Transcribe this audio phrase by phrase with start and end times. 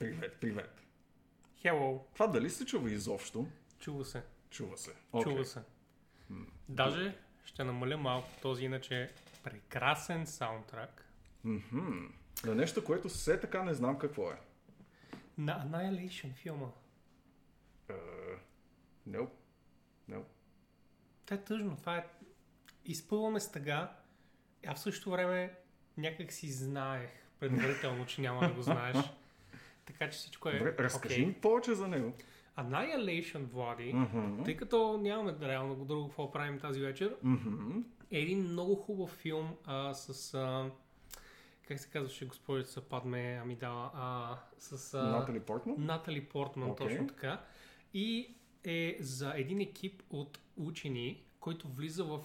[0.00, 0.82] Привет, привет.
[1.64, 2.00] Hello.
[2.14, 3.46] Това дали се чува изобщо?
[3.78, 4.22] Чува се.
[4.50, 4.90] Чува се.
[5.12, 5.22] Okay.
[5.22, 5.60] Чува се.
[6.68, 9.12] Даже ще намаля малко този иначе
[9.44, 11.12] прекрасен саундтрак
[11.44, 12.06] Мгм.
[12.44, 14.38] На нещо, което все така не знам какво е.
[15.38, 16.68] на Annihilation филма.
[17.88, 18.38] Uh,
[19.08, 19.32] nope.
[20.10, 20.24] Nope.
[21.24, 21.76] Това е тъжно.
[21.76, 22.06] Това е...
[22.84, 23.96] Изпълваме с тъга,
[24.66, 25.54] а в същото време
[25.96, 27.10] някак си знаех
[27.40, 28.96] предварително, че няма да го знаеш.
[29.92, 31.26] Така че всичко е Добре, разкажи окей.
[31.26, 32.12] ми повече за него.
[32.58, 34.42] Annihilation, Влади, Мгм.
[34.44, 37.78] тъй като нямаме реално друго какво правим тази вечер, Мгм.
[38.10, 40.34] е един много хубав филм а, с...
[40.34, 40.70] А,
[41.68, 43.90] как се казваше госпожица Падме Амидала?
[43.94, 44.94] А, с...
[44.94, 45.74] А, Натали Портман?
[45.78, 46.88] Натали Портман, Окей.
[46.88, 47.40] точно така.
[47.94, 52.20] И е за един екип от учени, който влиза в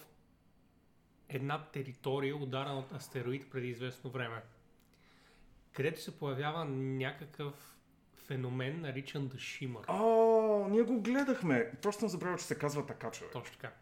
[1.29, 4.41] една територия, ударена от астероид преди известно време.
[5.75, 7.75] Където се появява някакъв
[8.15, 9.85] феномен, наричан The Shimmer.
[9.89, 11.71] О, ние го гледахме.
[11.81, 13.33] Просто съм забравил, че се казва така, човек.
[13.33, 13.73] Точно така.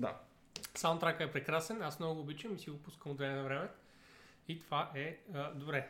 [0.00, 0.16] Да.
[0.74, 3.68] Саундтрака е прекрасен, аз много го обичам и си го пускам от време на време.
[4.48, 5.88] И това е а, добре.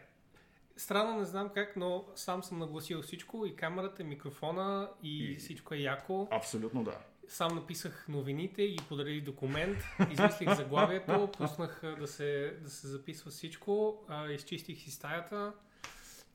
[0.76, 5.36] Странно не знам как, но сам съм нагласил всичко и камерата, и микрофона и, И-
[5.36, 6.28] всичко е яко.
[6.30, 6.98] Абсолютно да.
[7.28, 9.78] Сам написах новините и подарих документ,
[10.10, 15.52] измислих заглавието, пуснах да се, да се записва всичко, а, изчистих си стаята.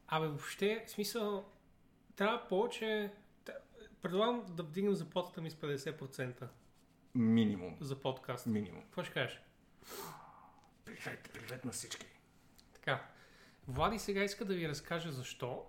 [0.07, 1.45] Абе, въобще, в смисъл,
[2.15, 3.11] трябва повече...
[4.01, 6.47] Предлагам да вдигнем заплатата ми с 50%
[7.15, 7.77] Минимум.
[7.79, 8.45] за подкаст.
[8.45, 8.83] Минимум.
[8.83, 9.41] Какво ще кажеш?
[10.85, 12.05] Привет, привет на всички.
[12.73, 13.05] Така,
[13.67, 15.65] Влади сега иска да ви разкаже защо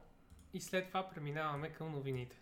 [0.55, 2.37] и след това преминаваме към новините.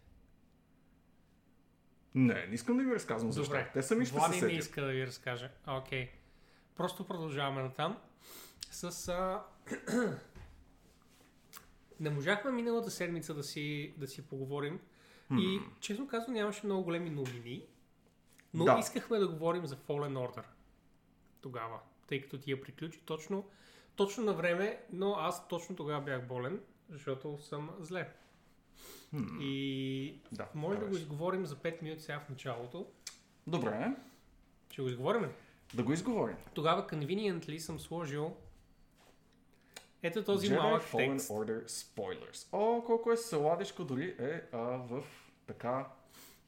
[2.14, 3.52] Не, не искам да ви разказвам защо.
[3.52, 5.50] Добре, Те сами ще Влади се не иска да ви разкаже.
[5.66, 6.10] Окей.
[6.77, 7.98] Просто продължаваме натам.
[8.70, 9.08] С...
[9.08, 9.44] А...
[12.00, 14.80] не можахме миналата седмица да си, да си поговорим.
[15.38, 17.67] И честно казвам нямаше много големи новини.
[18.55, 18.78] Но Да.
[18.80, 20.45] искахме да говорим за Fallen Order.
[21.40, 21.80] Тогава.
[22.06, 23.48] Тъй като ти я приключи точно,
[23.96, 28.12] точно на време, но аз точно тогава бях болен, защото съм зле.
[29.40, 32.86] И Да, може да го изговорим за 5 минути сега в началото.
[33.46, 33.94] Добре,
[34.70, 35.30] Ще го изговорим
[35.74, 36.36] да го изговорим.
[36.55, 38.36] Тогава conveniently съм сложил
[40.02, 41.28] ето този Jedi малък Fallen текст.
[41.28, 42.48] Order Spoilers.
[42.52, 45.02] О, колко е сладичко дори е а, в
[45.46, 45.86] така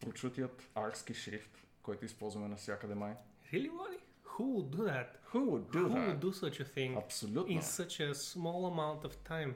[0.01, 3.15] прочутият аркски шрифт, който използваме навсякъде май.
[3.53, 3.99] Really, Wally?
[4.25, 5.07] Who would do that?
[5.33, 6.09] Who would do Who that?
[6.09, 7.53] would do such a thing Абсолютно.
[7.55, 9.55] in such a small amount of time?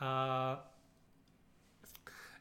[0.00, 0.60] А,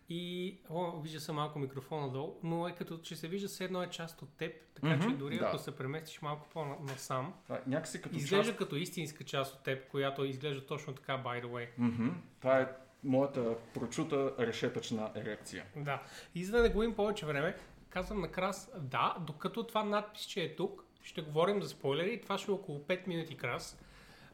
[0.09, 3.83] и, о, вижда се малко микрофона долу, но е като че се вижда все едно
[3.83, 5.45] е част от теб, така Мгм, че дори да.
[5.45, 7.33] ако се преместиш малко по-насам,
[7.67, 8.57] някакси като изглежда част...
[8.57, 11.67] като истинска част от теб, която изглежда точно така, by the way.
[11.77, 12.07] Мгм.
[12.39, 12.67] Това е
[13.03, 15.65] моята прочута решетъчна ерекция.
[15.75, 16.03] Да.
[16.35, 17.55] И за да не губим повече време,
[17.89, 22.21] казвам накрас, да, докато това надписче е тук, ще говорим за спойлери.
[22.21, 23.79] Това ще е около 5 минути крас.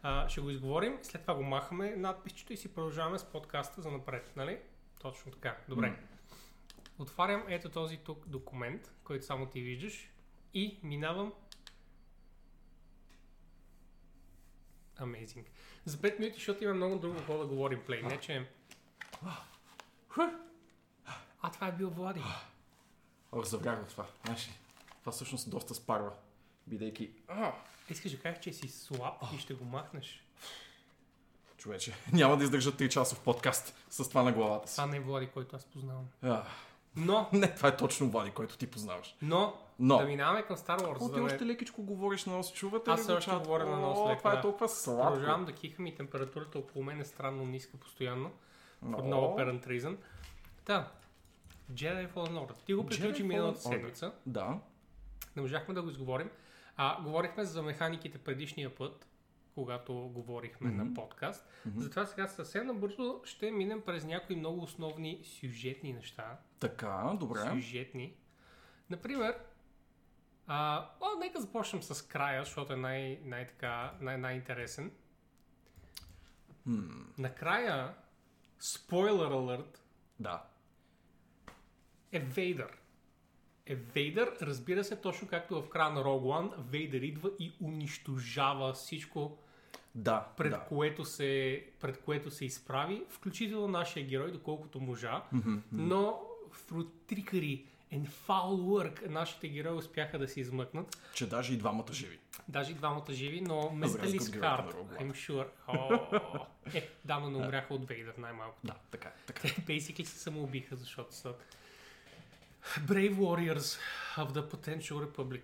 [0.07, 3.91] А, ще го изговорим, след това го махаме надписчето и си продължаваме с подкаста за
[3.91, 4.59] напред, нали?
[5.01, 5.57] Точно така.
[5.69, 5.89] Добре.
[5.89, 5.95] М.
[6.99, 10.09] Отварям ето този тук документ, който само ти виждаш
[10.53, 11.33] и минавам
[14.97, 15.45] Amazing.
[15.85, 18.01] За 5 минути, защото има много друго какво да говорим, Плей.
[18.01, 18.49] Не, че...
[21.41, 22.21] А, това е бил Влади.
[23.43, 24.05] Заврях в това.
[24.25, 24.51] Знаеш ли,
[24.99, 26.11] това всъщност доста спарва,
[26.67, 27.11] бидейки...
[27.27, 27.51] А,
[27.89, 30.23] Искаш да кажеш, че си слаб и ще го махнеш.
[31.57, 34.75] човече, няма да издържа 3 часов подкаст с това на главата си.
[34.75, 36.05] Това не е Влади, който аз познавам.
[36.21, 36.43] А,
[36.95, 39.15] Но, не, това е точно Влади, който ти познаваш.
[39.21, 39.97] но, Но.
[39.97, 41.01] да минаваме към Star Wарс.
[41.01, 41.51] О, ти да още не...
[41.51, 44.41] лекичко говориш на нос, чувате Аз ли го още говоря на нос леко, това е
[44.41, 45.13] толкова сладко.
[45.13, 48.31] Продължавам да кихам и температурата около мен е странно ниска постоянно.
[48.81, 48.97] Но.
[48.97, 49.97] No apparent reason.
[50.65, 50.91] Да.
[51.73, 52.65] Jedi Fallen Order.
[52.65, 54.11] Ти го приключи миналата седмица.
[54.25, 54.59] Да.
[55.35, 56.29] Не можахме да го изговорим.
[56.77, 59.07] А, говорихме за механиките предишния път,
[59.55, 60.77] когато говорихме Мгм.
[60.77, 61.47] на подкаст.
[61.75, 66.37] Затова сега съвсем набързо ще минем през някои много основни сюжетни неща.
[66.59, 67.39] Така, добре.
[67.39, 68.13] Сюжетни.
[68.89, 69.39] Например,
[70.47, 74.91] а, о, нека започнем с края, защото е най- най-така, най- най-интересен.
[76.65, 77.93] М, Накрая,
[78.59, 79.83] спойлер алърт,
[80.19, 80.43] да.
[82.11, 82.77] е Вейдър.
[83.67, 89.37] Е Вейдър, разбира се, точно както в края на One, Вейдър идва и унищожава всичко,
[89.95, 90.59] Да, пред, да.
[90.59, 96.21] което, се, пред което се изправи, включително нашия герой, доколкото можа, Мгм, но
[96.69, 97.63] through trickery
[97.93, 99.07] And foul work.
[99.07, 100.97] Нашите герои успяха да се измъкнат.
[101.13, 102.19] Че даже и двамата живи.
[102.47, 104.99] Даже и двамата живи, но Rogue One.
[105.01, 105.47] I'm sure.
[105.67, 105.99] О,
[106.73, 108.57] е, да, но не умряха от Вейдър най-малко.
[108.63, 109.41] Да, така, е, така.
[109.41, 111.33] Те basically се самоубиха, защото са
[112.87, 113.77] Brave Warriors
[114.17, 115.43] of the Potential Republic.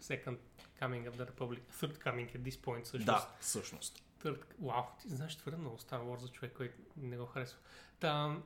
[0.00, 0.36] Second
[0.80, 1.60] coming of the Republic.
[1.80, 3.06] Third coming at this point също.
[3.06, 4.02] Да, всъщност.
[4.24, 4.38] Third...
[4.60, 7.58] Вау, ти знаеш твърде много Star Wars за човек, който не го харесва.
[8.00, 8.36] Та...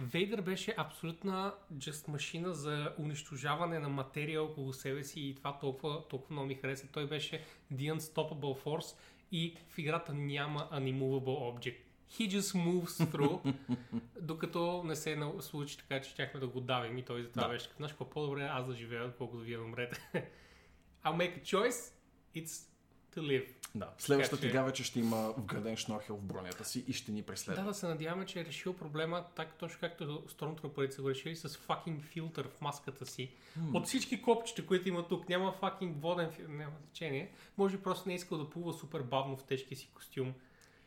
[0.00, 6.08] Вейдър беше абсолютна just машина за унищожаване на материя около себе си и това толкова,
[6.08, 6.86] толкова много ми хареса.
[6.92, 8.96] Той беше The Unstoppable Force
[9.32, 11.83] и в играта няма Unimmovable Object.
[12.10, 13.54] He just moves through,
[14.20, 17.48] докато не се случи така, че щяхме да го давим и той затова Да.
[17.48, 17.68] беше.
[17.76, 20.00] Знаеш, какво по-добре е аз да живея, отколкото вие да умрете.
[21.04, 21.92] I'll make a choice,
[22.36, 22.68] it's
[23.16, 23.48] to live.
[23.74, 23.90] Да.
[23.98, 27.62] Следващата че- тега вече ще има вграден шнорхел в бронята си и ще ни преследва.
[27.62, 31.36] Да, да се надяваме, че е решил проблема так, точно както Stormtrooper са го решили
[31.36, 33.30] с fucking филтър в маската си.
[33.74, 37.32] От всички копчета, които има тук, няма fucking воден филтър, няма значение.
[37.58, 40.34] Може просто не е искал да плува супер бавно в тежкия си костюм.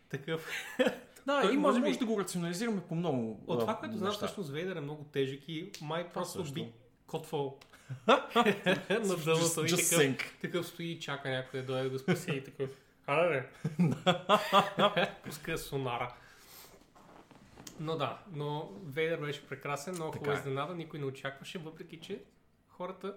[0.10, 0.52] Такъв.
[1.26, 4.12] Да, Той и може би- може да го рационализираме по много От това, което знам,
[4.12, 6.72] всъщност Вейдър е много тежък и май просто би
[7.08, 7.58] котвал
[8.08, 12.70] на дъното и такъв, такъв стои и чака някой да дойде да спаси и такъв.
[13.08, 13.50] Аре,
[15.24, 16.14] Пуска сонара.
[17.80, 20.40] Но да, но Вейдър беше прекрасен, много хубава е.
[20.40, 22.20] изненада, никой не очакваше, въпреки че
[22.70, 23.16] хората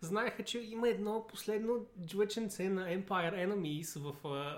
[0.00, 4.14] знаеха, че има едно последно джуеченце на Empire Enemies в,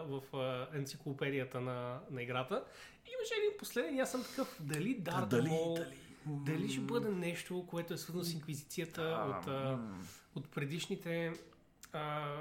[0.09, 2.65] в а, енциклопедията на, на играта.
[3.07, 5.97] И имаше един последен аз съм такъв, дали Дарт дали, Мол, дали.
[6.27, 9.99] дали ще бъде нещо, което е свързано с инквизицията от, а, м.
[10.35, 11.33] от предишните,
[11.93, 12.37] а,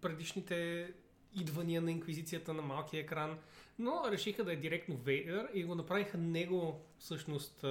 [0.00, 0.88] предишните
[1.34, 3.38] идвания на инквизицията на малкия екран,
[3.78, 7.64] но решиха да е директно Вейдър и го направиха него всъщност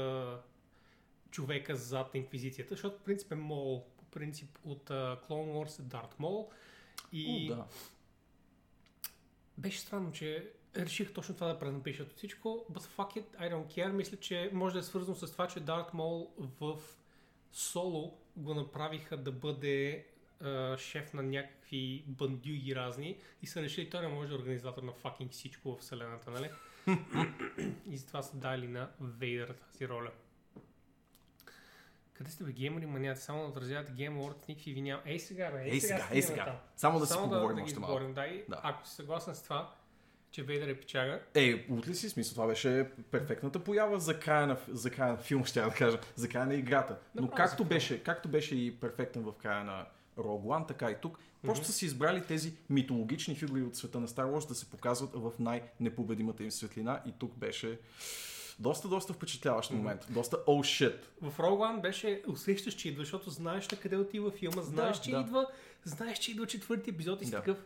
[1.32, 3.86] човека зад инквизицията, защото по принцип е Мол,
[4.18, 6.50] принцип от а, Clone Wars е Дарт Мол
[7.12, 7.66] и О, да.
[9.58, 13.68] беше странно, че реших точно това да пренапишат от всичко, but fuck it, I don't
[13.78, 13.92] care.
[13.92, 16.28] Мисля, че може да е свързано с това, че Darth Maul
[16.60, 16.80] в
[17.52, 20.06] соло го направиха да бъде
[20.42, 24.84] а, шеф на някакви бандюги разни и са решили, той не може да е организатор
[24.84, 26.50] на fucking всичко в вселената, нали?
[27.92, 30.12] и затова са дали на Вейдър тази роля.
[32.18, 33.24] Къде сте бе геймери, маняци?
[33.24, 35.02] Само да отразявате Game Awards, никакви ви няма.
[35.06, 36.46] Ей сега, бе, ей, Ей сега, ей сега.
[36.46, 36.56] там.
[36.76, 38.14] Само да си Само поговорим да, още малко.
[38.14, 38.60] да, и Да.
[38.64, 39.74] ако си съгласен с това,
[40.32, 42.34] че Вейдър е печага, Ей, от ли си смисъл?
[42.34, 46.00] Това беше перфектната поява за края на, за края на филма, ще я да кажа,
[46.16, 46.98] за края на играта.
[47.16, 49.86] Но Направо както беше, както беше и перфектен в края на
[50.18, 54.08] Rogue One, така и тук, просто са си избрали тези митологични фигури от света на
[54.08, 57.80] Star Wars да се показват в най-непобедимата им светлина и тук беше
[58.60, 60.06] доста, доста впечатляващ момент.
[60.10, 61.04] Доста oh shit.
[61.22, 65.04] В Rogue One беше усещаш, че идва, защото знаеш на къде отива филма, знаеш, Да,
[65.04, 65.20] че да.
[65.20, 65.48] идва,
[65.84, 67.38] знаеш, че идва четвърти епизод и си Да.
[67.38, 67.58] такъв.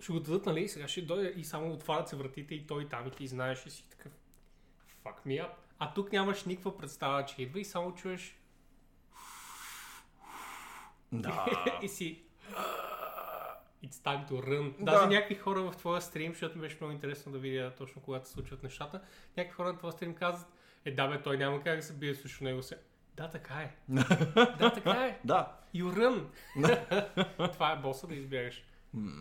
[0.00, 0.68] Ще го дадат, нали?
[0.68, 3.70] Сега ще дойде и само отварят се вратите и той там и ти знаеш и
[3.70, 4.12] си такъв.
[5.04, 5.50] Fuck me up.
[5.78, 8.38] А тук нямаш никаква представа, че идва и само чуеш
[11.12, 11.46] Да.
[11.82, 12.22] и си
[13.84, 14.74] It's time to run.
[14.78, 14.92] Да.
[14.92, 18.26] Даже някакви хора в твоя стрим, защото ми беше много интересно да видя точно когато
[18.26, 19.00] се случват нещата,
[19.36, 20.48] някакви хора на твоя стрим казват,
[20.84, 22.78] е да бе, той няма как да се бие срещу него се.
[23.16, 23.74] Да, така е.
[24.58, 25.20] да, така е.
[25.24, 25.52] да.
[25.74, 26.24] You run.
[27.52, 28.64] Това е боса да избягаш.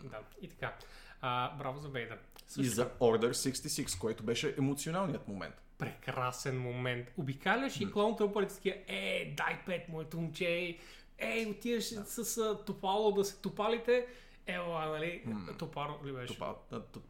[0.04, 0.76] Да, и така.
[1.22, 2.18] А, браво за Вейдър.
[2.58, 5.56] И за Order 66, което беше емоционалният момент.
[5.78, 7.12] прекрасен момент.
[7.18, 10.78] Обикаляш и клон трупарите такива, е, дай пет, моето момче,
[11.18, 14.08] ей, отиваш с а, топало да се топалите,
[14.48, 15.24] ела, нали,
[15.60, 16.34] топаро ли беше?
[16.34, 16.58] Топал.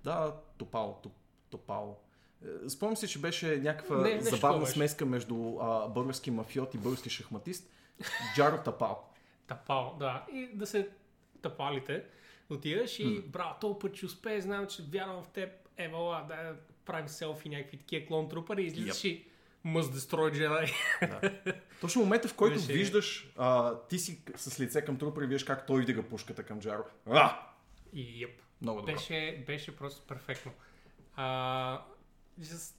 [0.04, 1.00] Да, топал.
[1.04, 1.12] топ-
[1.50, 2.00] Топал.
[2.66, 4.72] Е, Спомням си, че беше някаква Не, нещо забавна беше.
[4.72, 7.70] смеска между а, български мафиот и български шахматист.
[8.36, 9.10] Джаро Тапал.
[9.48, 10.26] Тапал, да.
[10.34, 10.90] И да се
[11.42, 12.04] тапалите.
[12.50, 15.50] Отиваш и браво, толкова път ще успее, знам, че вярвам в теб.
[15.78, 19.26] Евала, да правим селфи, някакви такива клон трупари, излизаш и
[19.66, 20.74] must destroy Jedi.
[21.02, 21.54] Да.
[21.82, 25.44] Точно момента, в който Беше- виждаш, а, ти си с лице към трупа и виждаш
[25.44, 26.84] как той вдига пушката към Джаро.
[27.10, 27.40] А!
[27.96, 28.32] Yep.
[28.62, 28.94] Много добро.
[28.94, 30.52] Беше, беше просто перфектно.
[31.16, 31.82] А,
[32.42, 32.76] just...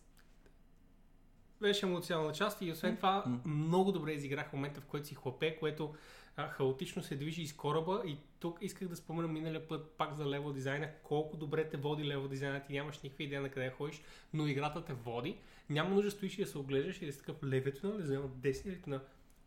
[1.60, 5.94] Беше емоционална част и освен това много добре изиграх момента, в който си хлапе, което
[6.36, 10.52] хаотично се движи из кораба и тук исках да спомена миналия път пак за левел
[10.52, 14.46] дизайна, колко добре те води левел дизайна, ти нямаш никаква идея на къде ходиш, но
[14.46, 15.38] играта те води,
[15.70, 18.18] няма нужда да стоиш и да се оглеждаш и да си такъв левето на лезе,
[18.34, 19.00] десния на...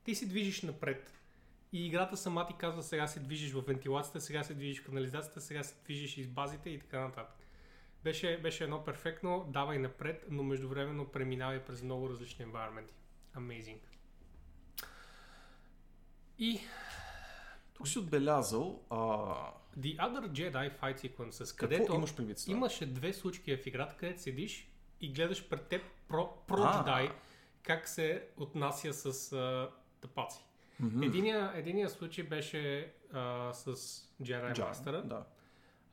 [0.04, 1.14] Ти се движиш напред.
[1.74, 5.42] И играта сама ти казва сега се движиш в вентилацията, сега се движиш в канализацията,
[5.42, 7.36] сега се движиш из базите и така нататък.
[8.04, 12.90] Беше, беше едно перфектно, давай напред, но междувременно преминавай през много различни environment.
[13.36, 13.95] Amazing.
[16.40, 16.60] И
[17.74, 18.82] Тук си отбелязал...
[18.90, 18.98] А...
[19.80, 24.72] The Other Jedi Fight Sequences, където имаш предвид имаше две случки в играта, където седиш
[25.02, 27.10] и гледаш пред теб про, про джедай
[27.66, 29.70] как се отнася с а,
[30.02, 30.46] тъпаци.
[30.80, 31.04] Мгм.
[31.04, 33.76] Единия, единия случай беше а, с
[34.22, 35.26] Jedi Джа, Master, Да,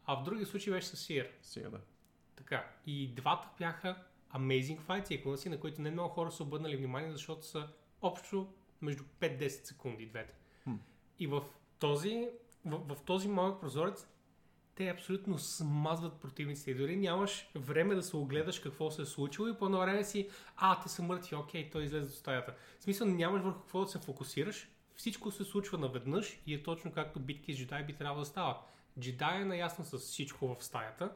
[0.05, 1.31] а в другия случай беше с Сир.
[1.43, 1.81] сега да.
[2.37, 2.67] Така.
[2.87, 3.97] И двата бяха
[4.35, 7.69] Amazing Fight Sequences, на които не много хора са обърнали внимание, защото са
[8.03, 8.53] общо
[8.83, 10.35] между 5-10 секунди двете.
[10.65, 10.75] Хм.
[11.19, 11.43] И в
[11.79, 12.29] този,
[12.65, 14.07] в, в този малък прозорец
[14.75, 16.71] те абсолютно смазват противниците.
[16.71, 20.05] И дори нямаш време да се огледаш какво се е случило и по едно време
[20.05, 22.55] си, а, те са мъртви, окей, той излезе от стаята.
[22.79, 26.93] В смисъл нямаш върху какво да се фокусираш, всичко се случва наведнъж и е точно
[26.93, 28.59] както битки с джедай би трябвало да става.
[29.01, 31.13] Джедай е наясно с всичко в стаята,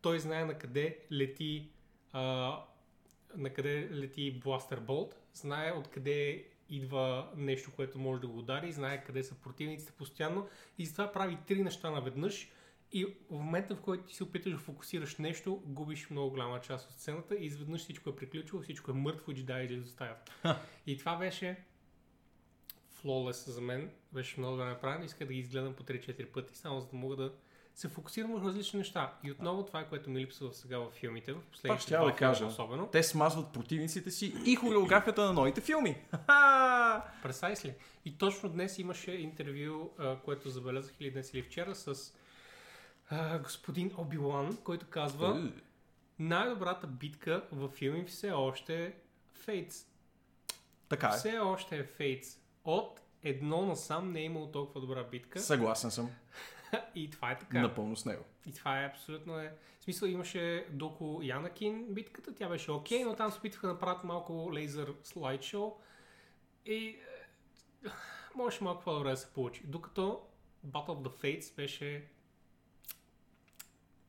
[0.00, 1.70] той знае на къде лети
[2.12, 2.20] а,
[3.36, 9.04] на къде лети Бластер Болт, знае откъде идва нещо, което може да го удари, знае
[9.04, 12.50] къде са противниците постоянно и затова прави три неща наведнъж
[12.92, 16.90] и в момента, в който ти се опиташ да фокусираш нещо, губиш много голяма част
[16.90, 20.32] от сцената и изведнъж всичко е приключило, всичко е мъртво джедай излезе от стаята.
[20.86, 21.64] И това беше
[23.02, 26.80] flawless за мен, беше много добре направено, иска да ги изгледам по 3-4 пъти, само
[26.80, 27.32] за да мога да
[27.76, 29.12] се фокусирам върху различни неща.
[29.24, 32.46] И отново това е което ми липсва сега в филмите, в последните ще да кажа.
[32.46, 32.86] особено.
[32.86, 35.96] Те смазват противниците си и хореографията на новите филми.
[37.24, 37.74] Precisely.
[38.04, 39.90] И точно днес имаше интервю,
[40.24, 42.14] което забелязах или днес или вчера с
[43.10, 45.60] а, господин Оби-Лан, който казва Е,
[46.18, 48.92] най-добрата битка във филми все още е
[49.32, 49.86] Фейтс.
[50.88, 51.18] Така е.
[51.18, 52.38] Все още е Фейтс.
[52.64, 55.40] От едно насам не е имало толкова добра битка.
[55.40, 56.10] Съгласен съм.
[56.94, 57.60] И това е така.
[57.60, 58.24] Напълно с него.
[58.46, 59.54] И това е абсолютно е.
[59.80, 64.04] В смисъл имаше доко Янакин битката, тя беше окей, но там се опитваха да направят
[64.04, 65.72] малко лейзър слайдшоу.
[66.66, 66.98] И е,
[68.34, 69.62] можеше малко по-добре да се получи.
[69.66, 70.22] Докато
[70.66, 72.08] Battle of the Fates беше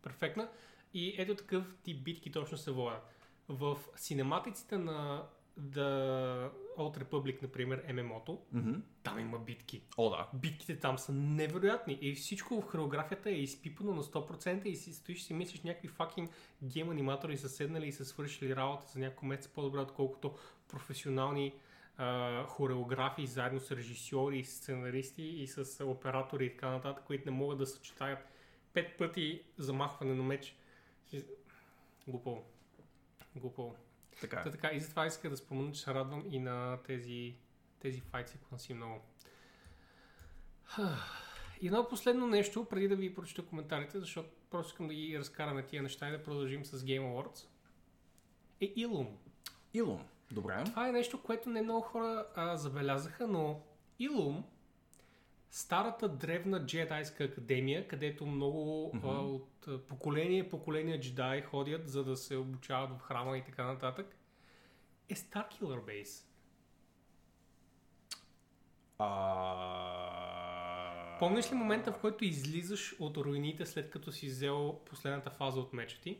[0.02, 0.50] перфектна.
[0.94, 3.02] И ето такъв тип битки точно се водят.
[3.50, 5.24] В синематиците на
[5.60, 8.74] The Old Republic, например, ММО-то, Мгм.
[9.04, 10.28] там има битки О, да.
[10.34, 15.18] битките там са невероятни и всичко в хореографията е изпипано на 100% и си стоиш
[15.18, 16.32] и си мислиш някакви факинг
[16.64, 20.36] гейм аниматори са седнали и са свършили работа за няколко месеца по-добре, отколкото
[20.68, 21.54] професионални
[21.98, 27.58] а, хореографи заедно с режисьори, сценаристи и с оператори и така нататък, които не могат
[27.58, 28.20] да съчетаят
[28.74, 30.56] пет пъти замахване на меч.
[31.14, 31.24] И-
[32.08, 32.46] Глупаво.
[34.22, 34.52] Така Та е.
[34.52, 37.36] така, и затова исках да спомена, че се радвам и на тези,
[37.80, 39.02] тези файт секвенси много.
[41.62, 45.66] И едно последно нещо, преди да ви прочета коментарите, защото просто искам да ги разкараме
[45.66, 47.48] тия неща и да продължим с Game Awards,
[48.62, 49.08] е Ilum.
[49.74, 50.06] Илон.
[50.32, 50.64] Добре.
[50.66, 53.62] Това е нещо, което не много хора а, забелязаха, но
[54.00, 54.44] Ilum,
[55.52, 62.38] старата древна джедайска академия, където много а, от поколение поколение джедаи ходят, за да се
[62.38, 64.16] обучават в храма и така нататък,
[65.10, 66.24] е Starkiller Base.
[69.00, 70.08] А...
[71.20, 75.74] Помниш ли момента, в който излизаш от руините след като си взел последната фаза от
[75.74, 76.18] меча ти?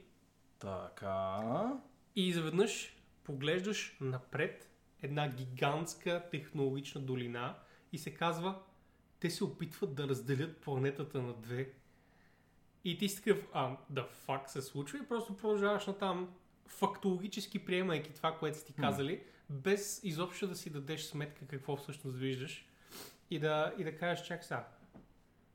[0.60, 1.40] Така.
[2.16, 4.70] И изведнъж поглеждаш напред
[5.02, 7.56] една гигантска технологична долина
[7.92, 8.60] и се казва,
[9.20, 11.70] те се опитват да разделят планетата на две.
[12.84, 16.34] И ти си такъв, а, да фак се случва и просто продължаваш на там
[16.68, 22.18] фактологически приемайки това, което са ти казали, без изобщо да си дадеш сметка какво всъщност
[22.18, 22.68] виждаш
[23.30, 24.68] и да, и да кажеш, чак сега,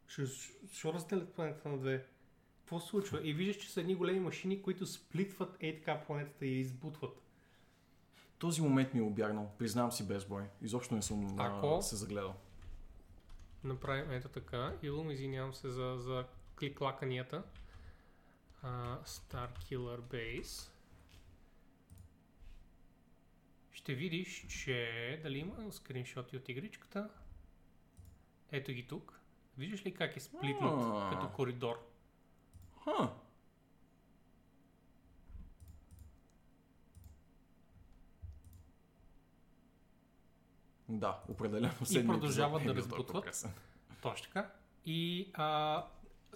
[0.06, 0.26] ще,
[0.72, 2.06] ще разделят планетата на две.
[2.58, 3.28] Какво се случва?
[3.28, 7.22] И виждаш, че са едни големи машини, които сплитват ей така планетата и я избутват.
[8.38, 9.50] Този момент ми е обягнал.
[9.58, 10.42] Признавам си без бой.
[10.62, 12.34] Изобщо не съм Ако- се загледал.
[13.64, 14.76] Направим ето така.
[14.82, 16.24] Илум, извинявам се за, за
[16.58, 17.42] кликлаканията.
[18.64, 20.70] Uh, Star Killer Base.
[23.70, 27.10] Ще видиш, че дали има скриншоти от игричката.
[28.52, 29.20] Ето ги тук.
[29.58, 31.88] Виждаш ли как е сплитнат като коридор?
[32.84, 33.14] Ха.
[40.92, 41.72] Да, определено.
[41.84, 43.46] седмият продължават да е толкова разбутват.
[44.02, 44.50] Точно така.
[44.86, 45.84] И а,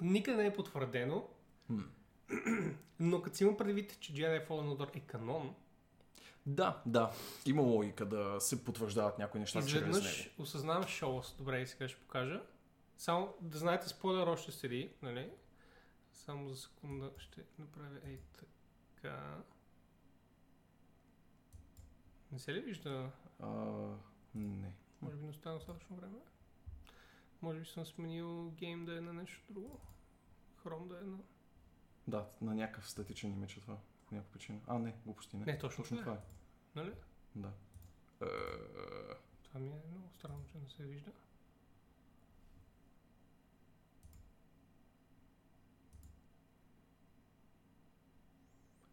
[0.00, 1.28] никъде не е потвърдено,
[1.66, 1.80] Хм.
[3.00, 5.54] но като си има предвид, че Jedi Fallen Order е канон,
[6.46, 7.12] Да, да.
[7.46, 9.90] Има логика да се потвърждават някои неща чрез него.
[9.90, 11.34] Изведнъж осъзнавам шоус.
[11.38, 12.42] Добре, и сега ще покажа.
[12.98, 15.30] Само да знаете, спойлер още седи, нали?
[16.12, 18.18] Само за секунда ще направя ей
[18.96, 19.36] така.
[22.32, 23.10] Не се ли вижда?
[23.42, 23.48] А,
[24.38, 24.72] не.
[25.02, 26.18] Може би не остана достатъчно време.
[27.42, 29.80] Може би съм сменил гейм да е на нещо друго.
[30.62, 31.18] Хром да е на...
[32.08, 33.78] Да, на някакъв статичен имидж е това.
[34.06, 34.60] По някаква причина.
[34.66, 35.44] А, не, глупости не.
[35.44, 36.16] Не, точно Точно това това е.
[36.16, 36.84] е.
[36.84, 36.94] Нали?
[37.34, 37.52] Да.
[38.22, 38.26] Е,
[39.42, 41.10] Това ми е много странно, че не се вижда.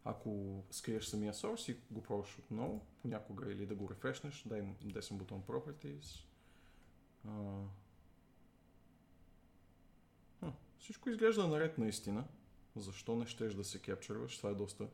[0.04, 4.76] Ако скриеш самия source и го пробваш отново, понякога или да го рефрешнеш, дай му
[4.82, 6.24] десен бутон Properties.
[7.28, 7.62] А...
[10.42, 12.24] А, всичко изглежда наред наистина.
[12.76, 14.38] Защо не щеш да се кепчърваш?
[14.38, 14.88] Това е доста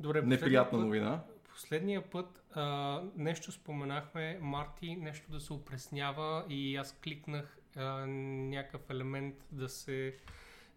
[0.00, 1.24] Добре, неприятна последния новина.
[1.26, 8.06] път, последния път а, нещо споменахме, Марти, нещо да се опреснява и аз кликнах а,
[8.06, 10.16] някакъв елемент да се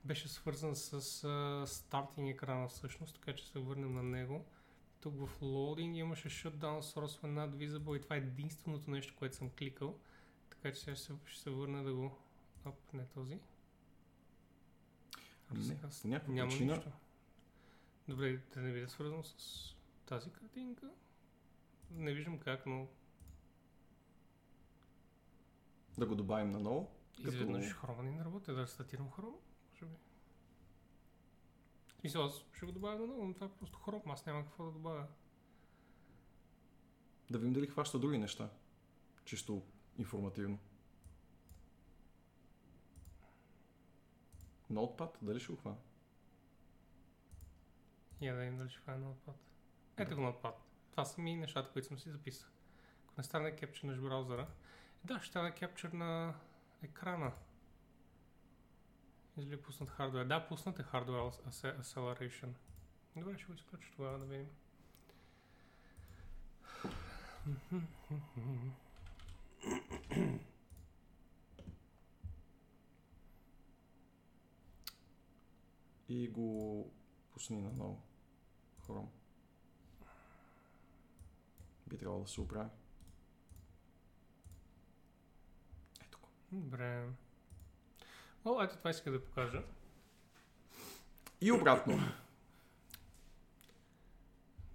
[0.06, 0.94] беше свързан с
[1.24, 4.46] а, стартинг екрана всъщност, така че се върнем на него.
[5.02, 9.50] Тук в loading имаше shutdown source not visible и това е единственото нещо, което съм
[9.50, 10.00] кликал.
[10.50, 12.18] Така че сега ще, се- ще се върна да го...
[12.66, 13.40] Оп, не този.
[15.52, 16.92] Не, Сега по някаква няма причина нищо.
[18.08, 20.90] Добре, да не биде свързано с тази картинка.
[21.92, 22.88] Не виждам как, но
[25.98, 26.92] да го добавим наново.
[27.16, 28.52] Като- изведнъж хрома не работи.
[28.52, 29.36] Да статирам хром,
[29.82, 29.98] може би.
[31.88, 34.02] В смисъл, аз ще го добавя наново, но това е просто хром.
[34.06, 35.08] Аз няма какво да добавя.
[37.30, 38.50] Да видим дали хваща други неща.
[39.26, 39.64] Чисто
[39.98, 40.60] информативно.
[44.72, 45.78] Notepad, дали ще го хвана?
[48.22, 49.36] Я да видим дали ще фая на отпад.
[49.98, 50.62] Ето го на отпад.
[50.92, 52.50] Това са ми нещата, които съм си записал.
[53.06, 54.48] Ако не стане кепчър на браузъра,
[55.04, 56.34] да, ще стане кепчър на
[56.84, 57.32] екрана.
[59.38, 60.26] Или пуснат хардвер?
[60.26, 62.50] Да, пуснат е hardware ac- acceleration.
[63.16, 64.50] Добре, ще го изключа това да видим.
[76.10, 76.92] И го
[77.34, 78.02] пусни наново.
[78.86, 79.12] Хром.
[81.88, 82.70] Би трябвало да се оправи.
[86.06, 86.30] Ето го.
[86.52, 87.10] Добре.
[88.46, 89.64] О, ето това иска да покажа.
[91.42, 92.00] И обратно.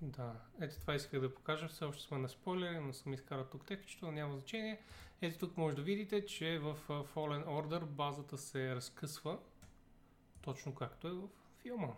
[0.01, 1.69] Да, ето това исках да покажа.
[1.69, 4.83] Все още сме на спойлери, но съм изкарал тук текстчето, но няма значение.
[5.23, 9.39] Ето тук може да видите, че в Fallen Order базата се разкъсва,
[10.43, 11.29] точно както е в
[11.63, 11.95] филма.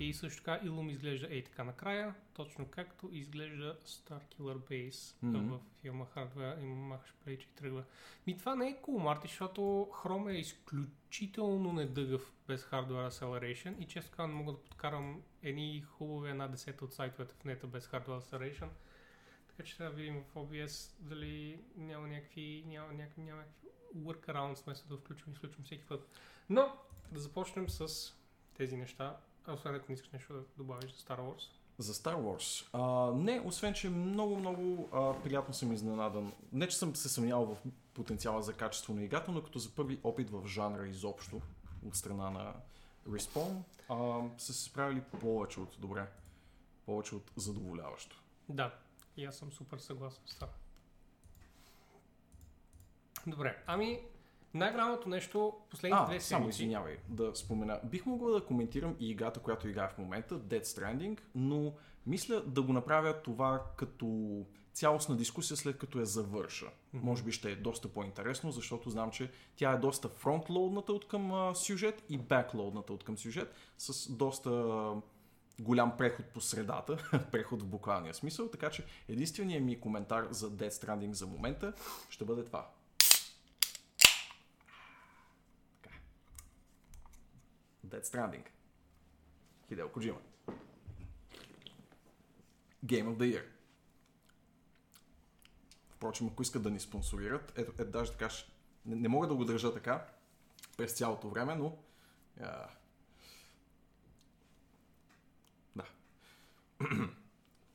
[0.00, 5.38] И също така Илум изглежда ей така накрая, точно както изглежда Starkiller Base Мгм.
[5.38, 7.84] в филма Hardware и махаш плейч и тръгва.
[8.26, 9.60] Ми това не е cool, Марти, защото
[9.92, 15.82] Chrome е изключително недъгъв без Hardware Acceleration и често казвам не мога да подкарам едни
[15.82, 18.68] хубави една десета от сайтовете в нета без Hardware Acceleration.
[19.48, 24.64] Така че трябва да видим в OBS дали няма някакви, няма, някакви, няма някакви workarounds,
[24.64, 26.08] вместо да включим и изключим всеки път.
[26.48, 26.76] Но
[27.12, 28.12] да започнем с
[28.54, 29.16] тези неща.
[29.48, 31.42] Освен ако не искаш нещо да добавиш за Star Wars.
[31.78, 32.68] За Star Wars.
[32.72, 36.32] А, не, освен, че много, много а, приятно съм изненадан.
[36.52, 37.56] Не, че съм се съмнявал в
[37.94, 41.40] потенциала за качество на играта, но като за първи опит в жанра изобщо
[41.86, 42.54] от страна на
[43.08, 46.06] Respawn, а, са се справили повече от добре.
[46.86, 48.22] Повече от задоволяващо.
[48.48, 48.74] Да,
[49.16, 50.48] и аз съм супер съгласен с това.
[53.26, 54.00] Добре, ами
[54.54, 56.62] най-голямото нещо последните А, две само седмици.
[56.62, 57.80] извинявай да спомена.
[57.84, 61.72] Бих могъл да коментирам и играта, която играя в момента, Dead Stranding, но
[62.06, 64.06] мисля да го направя това като
[64.72, 66.66] цялостна дискусия след като я завърша.
[66.92, 67.06] Мгм.
[67.06, 71.32] Може би ще е доста по-интересно, защото знам, че тя е доста фронтлоудната от към
[71.32, 74.94] а, сюжет и беклоудната от към сюжет, с доста а,
[75.60, 76.96] голям преход по средата,
[77.32, 81.72] преход в буквалния смисъл, така че единственият ми коментар за Dead Stranding за момента
[82.10, 82.70] ще бъде това.
[87.90, 88.46] Dead Stranding.
[89.68, 90.20] Хидео Коджима.
[92.84, 93.44] Game of the Year.
[95.90, 98.28] Впрочем, ако искат да ни спонсорират, ето, ето даже така,
[98.86, 100.06] не, не мога да го държа така
[100.76, 101.78] през цялото време, но
[102.40, 102.68] а,
[105.76, 105.84] да.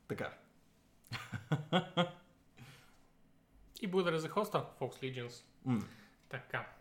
[0.07, 0.37] така.
[3.81, 5.43] И благодаря за хоста, Fox Legions.
[5.65, 5.87] М.
[6.29, 6.74] Така.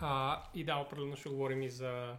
[0.00, 2.16] А, и да, определено ще говорим и за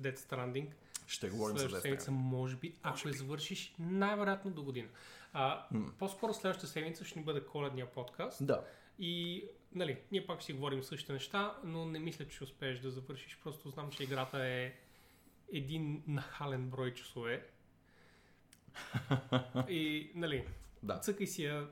[0.00, 0.66] Dead Stranding.
[1.06, 4.88] Ще говорим за Death седмица, може би, ако я завършиш, най-вероятно до година.
[5.32, 5.92] А, М.
[5.98, 8.46] По-скоро следващата седмица ще ни бъде коледния подкаст.
[8.46, 8.64] Да.
[8.98, 12.90] И нали, ние пак си говорим същите неща, но не мисля, че ще успееш да
[12.90, 13.38] завършиш.
[13.44, 14.72] Просто знам, че играта е
[15.52, 17.46] един нахален брой часове.
[19.68, 20.46] И, нали,
[20.82, 20.98] Да.
[20.98, 21.68] цъкай си я,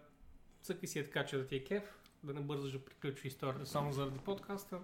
[0.62, 3.66] цъкай си я така, че да ти е кеф, да не бързаш да приключи историята
[3.66, 4.81] само заради подкаста.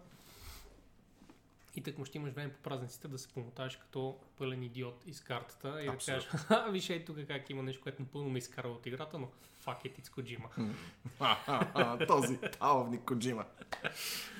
[1.77, 5.21] И так му ще имаш време по празниците да се помотаеш като пълен идиот из
[5.21, 6.29] картата и да кажеш,
[6.71, 9.29] виж ей тук как има нещо, което напълно ме изкара от играта, но
[9.65, 10.75] fuck it, it's Kojima.
[11.21, 13.45] А, Този таловник Коджима.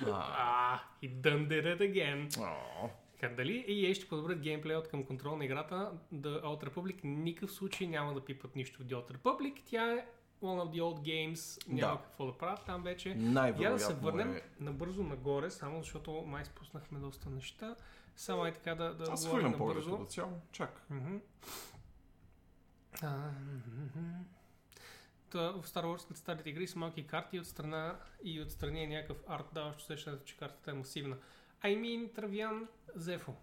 [0.07, 2.41] А, и done did it again.
[2.41, 2.91] О,
[3.25, 7.53] Така, дали EA ще подобрят геймплея от към контрол на играта, The Old Republic никакъв
[7.53, 9.63] случай няма да пипат нищо в The Old Republic.
[9.65, 10.07] Тя е
[10.43, 12.03] one of the old games, няма Да.
[12.03, 13.09] какво да правят там вече.
[13.59, 14.43] Я да се върнем е...
[14.61, 17.77] набързо нагоре, само защото май спуснахме доста неща.
[18.17, 20.41] Само е така да, да Аз хвърлям поглед като цяло.
[20.53, 20.87] Чак.
[23.03, 23.31] А.
[25.31, 28.87] Та, в Star Wars след старите игри с малки карти от страна и отстрани е
[28.87, 31.17] някакъв арт, даващ усещането, че картата е масивна.
[31.63, 33.35] I mean, Травян Зефо.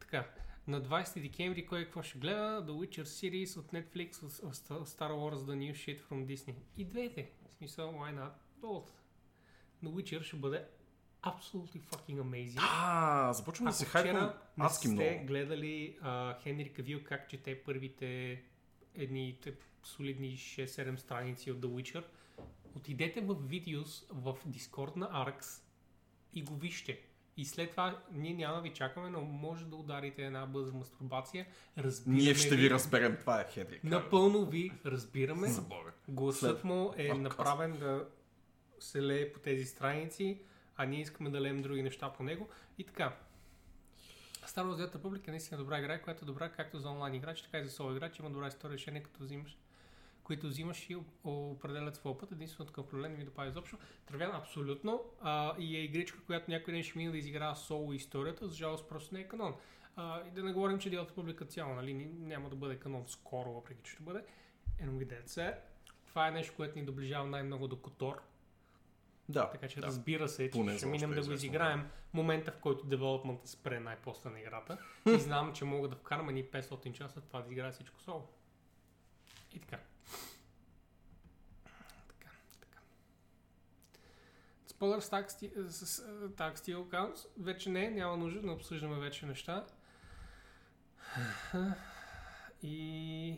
[0.00, 0.24] Така,
[0.66, 2.64] на 20 декември кой какво ще гледа?
[2.66, 6.54] The Witcher series от Netflix, от- от Star Wars The New Shit from Disney.
[6.76, 7.30] И двете.
[7.50, 8.88] В смисъл, why not both?
[9.84, 10.64] The Witcher ще бъде
[11.22, 12.58] absolutely fucking amazing.
[12.60, 15.26] А, започвам да се хайпвам адски сте много.
[15.26, 18.42] гледали а, Хенри Кавил как чете първите
[18.94, 19.38] едни
[19.82, 22.04] солидни 6-7 страници от The Witcher,
[22.76, 25.62] отидете в видеос в Discord на Arx
[26.32, 27.00] и го вижте.
[27.36, 31.46] И след това ние няма да ви чакаме, но може да ударите една бърза мастурбация.
[31.78, 33.16] Разбираме Ние ще ви разберем.
[33.16, 33.84] Това е Хедрик.
[33.84, 35.48] Напълно ви разбираме.
[35.48, 35.92] За Бога.
[36.08, 38.08] Гласът След- му е О, направен да
[38.80, 40.38] се лее по тези страници,
[40.76, 42.48] а ние искаме да леем други неща по него.
[42.78, 43.16] И така.
[44.46, 47.58] Star Wars Republic е наистина добра игра, която е добра както за онлайн играч, така
[47.58, 48.18] и за соло играч.
[48.18, 49.56] Има добра история решение, като взимаш
[50.24, 52.32] които взимаш и определят своя път.
[52.32, 53.78] Единственото такъв проблем не ми допада изобщо.
[54.06, 55.04] Травян абсолютно.
[55.20, 58.48] А, и е игричка, която някой ден ще мине да изиграва соло историята.
[58.48, 59.54] За жалост просто не е канон.
[59.96, 63.52] А, и да не говорим, че делата публика цяло, нали, няма да бъде канон скоро,
[63.52, 64.24] въпреки че ще бъде.
[64.82, 65.56] Enemy Dead Set.
[66.06, 68.22] Това е нещо, което ни доближава най-много до Котор.
[69.28, 69.86] Да, Така че да.
[69.86, 74.30] разбира се, че Поне ще минем да го изиграем момента, в който девелопмента спре най-после
[74.30, 74.78] на играта.
[75.06, 78.28] и знам, че мога да вкарам ни 500 часа това да изиграя всичко соло.
[79.54, 79.58] И.
[79.58, 79.78] Така,
[84.74, 85.28] Спойлер с Tag
[86.56, 87.26] Steel- Counts.
[87.38, 89.66] Вече не, няма нужда, не обсъждаме вече неща.
[92.62, 93.36] И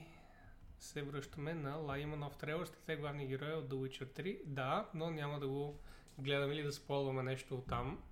[0.81, 4.45] се връщаме на La има нов трейлър с трите главни герои от The Witcher 3.
[4.45, 5.79] Да, но няма да го
[6.19, 8.03] гледаме или да сполваме нещо от там.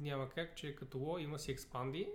[0.00, 2.08] Няма как, че като ло, има си експанди.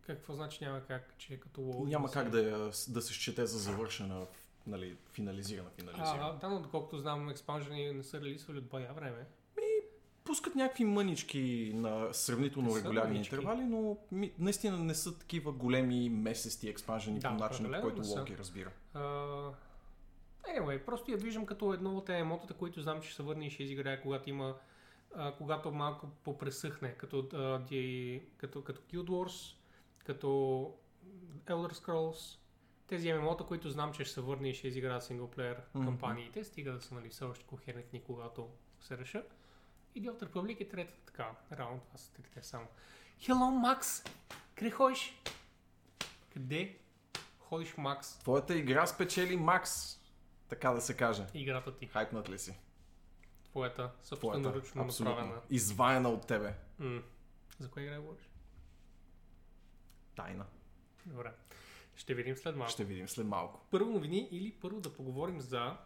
[0.00, 1.86] Какво значи няма как, че е като ло?
[1.86, 4.26] Няма как си- да, я- да се счете за завършена,
[4.66, 6.26] нали, финализирана, финализирана.
[6.26, 9.26] А, да, но доколкото знам, експанжени не са релисвали от бая време.
[10.24, 16.68] Пускат някакви мънички на сравнително регулярни интервали, но ми, наистина не са такива големи месести
[16.68, 18.70] експанжени Да, по начина, по който ги разбира.
[18.96, 19.52] Uh,
[20.48, 23.50] anyway, просто я виждам като едно от емотата, които знам, че ще се върне и
[23.50, 24.54] ще изиграе, когато има
[25.14, 29.56] а, когато малко попресъхне, като, а, ди, като, като Guild Wars,
[30.04, 30.28] като
[31.46, 32.38] Elder Scrolls,
[32.92, 35.84] тези ММО-та, които знам, че ще се върне и ще изиграят синглплеер Мгм.
[35.84, 38.50] кампаниите, стига да са нали, все още кохерентни, когато
[38.80, 39.34] се решат.
[39.94, 41.30] И Old Republic е третата така.
[41.52, 42.66] Реално това са трите само.
[43.20, 44.04] Hello, Макс!
[44.54, 45.22] Къде ходиш?
[46.32, 46.78] Къде
[47.38, 48.18] ходиш, Макс?
[48.18, 50.00] Твоята игра спечели Макс,
[50.48, 51.26] така да се каже.
[51.34, 51.86] Играта ти.
[51.86, 52.58] Хайпнат ли си?
[53.44, 55.40] Твоята, собственоръчно направена.
[55.50, 56.54] Изваяна от тебе.
[56.78, 57.02] М.
[57.58, 58.30] За коя игра говориш?
[60.14, 60.46] Тайна.
[61.06, 61.32] Добре.
[62.02, 62.72] Ще видим след малко.
[62.72, 63.60] Ще видим след малко.
[63.70, 65.76] Първо новини или първо да поговорим за...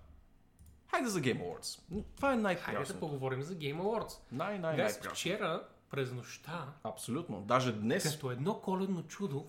[0.91, 1.81] Хайде за Game Awards.
[2.17, 4.19] Това е Хайде да поговорим за Game Awards.
[4.33, 5.11] Най, най, най-прясно.
[5.11, 7.41] вчера през нощта, Абсолютно.
[7.41, 9.47] Даже днес като едно коледно чудо,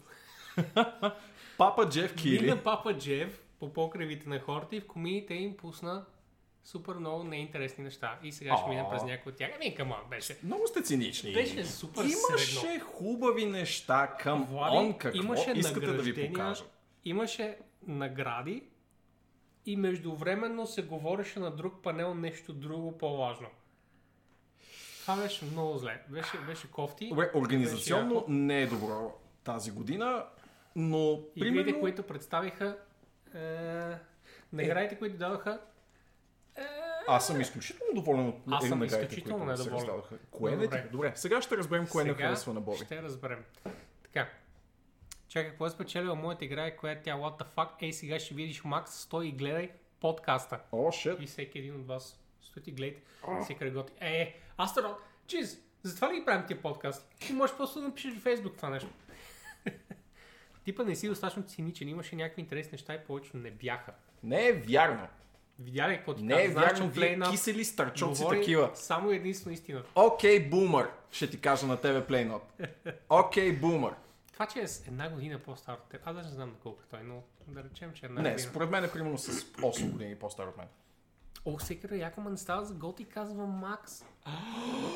[1.58, 6.06] Папа Джеф Кили мина папа Джеф по покривите на хората и в комините им пусна
[6.68, 8.20] супер много неинтересни неща.
[8.24, 9.52] И сега ще мина през някои от тях.
[9.56, 10.38] Ами, камон, беше.
[10.44, 11.34] много сте цинични.
[11.34, 12.86] Беше супер Имаше средно.
[12.86, 16.72] хубави неща към Влади, он какво имаше искате да ви покажат.
[17.06, 18.64] Имаше награди
[19.66, 23.48] и междувременно се говореше на друг панел нещо друго по-важно.
[25.02, 26.02] Това беше много зле.
[26.10, 27.10] Беше, беше кофти.
[27.10, 28.32] Добре, организационно Беше яко.
[28.32, 30.26] не е добро тази година,
[30.76, 31.80] но Игрите, примерно...
[31.80, 32.78] които представиха,
[33.36, 33.40] е,
[34.54, 35.60] наградите, които дадоха,
[37.08, 40.02] Аз съм изключително доволен от Аз съм изключително недоволен.
[40.32, 40.88] Кое не Добре.
[40.92, 42.78] Добре, сега ще разберем кое не Сега харесва на Боби.
[42.78, 43.44] ще разберем.
[44.04, 44.30] Така.
[45.28, 47.70] Чакай, какво е спечелила моята игра и коя е тя What the fuck?
[47.82, 50.60] Ей, сега ще видиш Макс, стой и гледай подкаста.
[50.72, 51.22] О, шет.
[51.22, 53.02] И всеки един от вас Стои ти гледайте,
[53.44, 53.94] всеки работи.
[54.00, 57.16] Е, е, Астронот, чиз, затова ли ги правим тия подкасти?
[57.20, 58.90] Ти можеш просто да напишеш в Фейсбук това нещо.
[60.66, 63.94] Типа не си достатъчно циничен, имаше някакви интересни неща и повечето не бяха.
[64.24, 65.08] Не е вярно.
[65.60, 66.60] Видя ли какво ти Не каза?
[66.60, 68.72] вярно, вие Play Now кисели старчоци говори такива.
[68.76, 69.90] Само единствено истината.
[69.96, 72.44] Окей, бумър, ще ти кажа на тебе плейнот.
[73.10, 73.94] Окей, бумър.
[74.34, 76.82] Това, че е с една година по-стар от теб, аз даже не знам на колко
[76.82, 78.50] е той, но да речем, че е една Не, година.
[78.50, 80.68] според мен е примерно с 8 години по-стар от мен.
[81.46, 84.04] О, секера, яка ма не става за гол, ти казва Макс.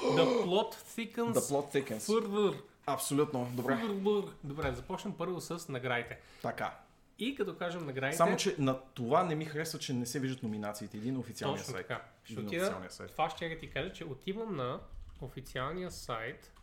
[0.03, 1.99] The plot thickens The plot thickens.
[1.99, 2.61] further.
[2.85, 3.73] Абсолютно, добре.
[3.73, 4.29] Further.
[4.43, 6.19] Добре, започнем първо с наградите.
[6.41, 6.73] Така.
[7.21, 10.43] И като кажем наградите, Само, че на това не ми харесва, че не се виждат
[10.43, 10.97] номинациите.
[10.97, 11.87] Един на официалния точно сайт.
[11.87, 12.05] така.
[12.23, 13.11] Ще на отида, сайт.
[13.11, 14.79] това ще я ти кажа, че отивам на
[15.21, 16.53] официалния сайт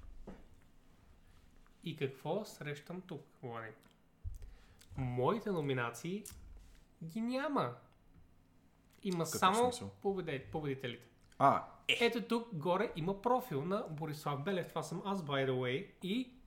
[1.85, 3.73] и какво срещам тук, Влади?
[4.97, 6.25] Моите номинации
[7.05, 7.75] ги няма.
[9.03, 9.73] Има Какъв само
[10.53, 11.09] победителите.
[11.39, 14.69] А, Ето тук горе има профил на Борислав Белев.
[14.69, 15.87] Това съм аз, by the way.
[16.03, 16.38] И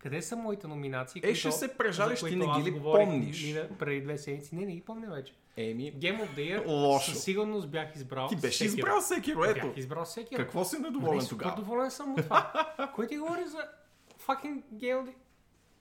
[0.00, 1.22] къде са моите номинации?
[1.24, 3.44] Е, ще се прежалиш, ти не ги ли помниш?
[3.44, 4.54] мина- преди две седмици.
[4.54, 5.32] Не, не ги помня вече.
[5.56, 7.10] Еми, Game of the Year Лошо.
[7.10, 8.66] със сигурност бях избрал ти беше Sekiro.
[8.68, 9.66] избрал Секиро, ето.
[9.66, 10.34] Бях избрал всеки.
[10.34, 11.56] Какво си Не, недоволен супер тогава?
[11.56, 12.52] доволен съм от това.
[12.94, 13.68] Кой ти говори за
[14.26, 15.12] fucking Game of the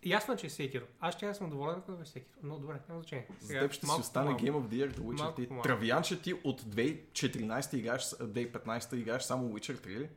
[0.04, 0.84] Ясно е, че е Секиро.
[1.00, 2.38] Аз ще съм доволен, ако беше Секиро.
[2.44, 3.28] Но добре, няма значение.
[3.40, 4.32] За теб ще си остане.
[4.32, 5.48] Game of the Year, The Witcher Малко ти.
[5.48, 5.68] по-малко.
[5.68, 10.10] Травянче ти от 2014 играеш, 2015 играеш само Witcher 3 ли?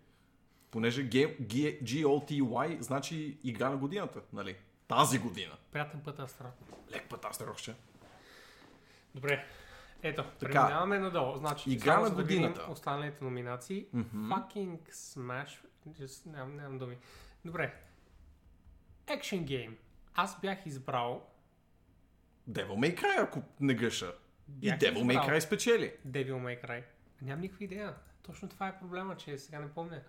[0.72, 4.56] Понеже GOTY значи игра на годината, нали?
[4.88, 5.52] Тази година.
[5.72, 6.50] Приятен път, Астрал.
[6.92, 7.74] Лек път, рохче.
[9.14, 9.46] Добре.
[10.02, 10.38] Ето, Така.
[10.38, 11.36] преминаваме надолу.
[11.36, 12.66] Значи, Игра на за да годината.
[12.70, 13.86] Останалите номинации.
[13.92, 14.32] Мгм.
[14.32, 15.58] Fucking Smash.
[15.88, 16.96] Just, нямам, нямам думи.
[17.44, 17.74] Добре.
[19.06, 19.74] Action Game.
[20.14, 21.26] Аз бях избрал
[22.50, 24.14] Devil May Cry, ако не греша.
[24.62, 25.28] И Devil May избрал.
[25.28, 25.92] Cry спечели.
[26.08, 26.82] Devil May Cry.
[27.22, 27.94] Нямам никаква идея.
[28.22, 30.02] Точно това е проблема, че сега не помня.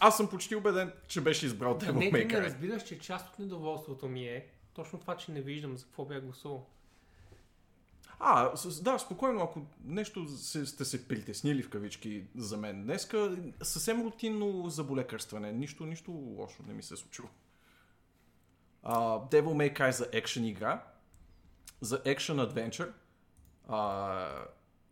[0.00, 2.44] Аз съм почти убеден, че беше избрал Devil не, May ти не Cry.
[2.44, 6.22] разбираш, че част от недоволството ми е точно това, че не виждам за какво бях
[6.22, 6.66] гласувал.
[8.20, 14.02] А, да, спокойно, ако нещо се, сте се притеснили в кавички за мен днеска, съвсем
[14.02, 15.52] рутинно заболекарстване.
[15.52, 17.28] Нищо, нищо лошо не ми се е случило.
[18.82, 20.84] А, Devil May Cry за екшен игра,
[21.80, 22.92] за екшен адвенчър,
[23.68, 24.28] а,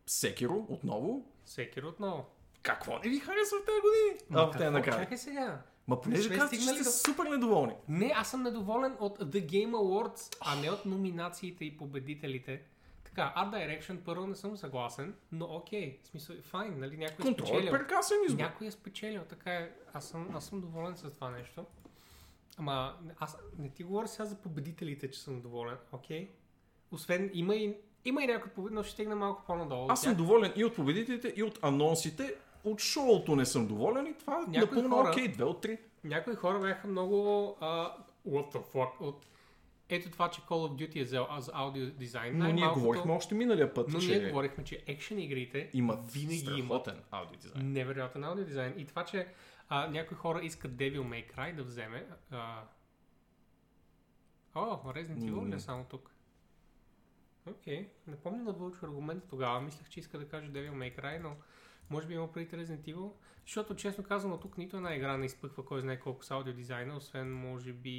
[0.08, 1.32] Sekiro отново.
[1.44, 2.26] Секиро отново.
[2.66, 4.20] Какво не ви харесва в тези години?
[4.30, 4.90] Ма а, в тези.
[4.90, 5.62] Чакай сега.
[5.88, 7.72] Ма понеже сме казвате, че сте до- супер недоволни.
[7.88, 12.62] Не, аз съм недоволен от The Game Awards, а не от номинациите и победителите.
[13.04, 17.26] Така, Art Direction първо не съм съгласен, но окей, в смисъл, файн, нали, някой е
[17.26, 17.72] Контрол е спечелил.
[17.72, 18.42] прекрасен избор.
[18.42, 19.70] Някой е спечелил, така е.
[19.92, 21.64] Аз съм, аз съм доволен с това нещо.
[22.58, 26.30] Ама, аз не ти говоря сега за победителите, че съм доволен, окей?
[26.90, 29.86] Освен, има и, има и някой победител, но ще стигна малко по-надолу.
[29.90, 32.34] Аз съм доволен и от победителите, и от анонсите.
[32.66, 35.28] От шоуто не съм доволен и това Някои напълно хора- окей.
[35.28, 35.78] Две от три.
[36.04, 37.16] Някои хора бяха много
[37.60, 37.96] а,
[38.28, 39.26] what the fuck от
[39.88, 42.38] ето това, че Call of Duty е за, за аудио дизайн.
[42.38, 46.58] Но ние говорихме още миналия път, Но че ние говорихме, че екшен игрите имат винаги
[46.58, 47.72] имат аудиодизайн.
[47.72, 48.74] невероятен аудио дизайн.
[48.76, 49.28] И това, че
[49.68, 52.06] а, някои хора искат Devil May Cry да вземе.
[52.30, 52.62] А...
[54.54, 55.56] О, Resident Evil ли М.
[55.56, 56.10] е само тук?
[57.46, 57.88] Окей.
[58.06, 59.60] Не помня да вълчу аргумента тогава.
[59.60, 61.36] Мислех, че иска да каже Devil May Cry, но
[61.90, 63.10] може би има преди Resident Evil.
[63.42, 66.96] Защото, честно казано, тук нито една игра не изпъква кой знае колко с аудио дизайна,
[66.96, 67.90] освен може би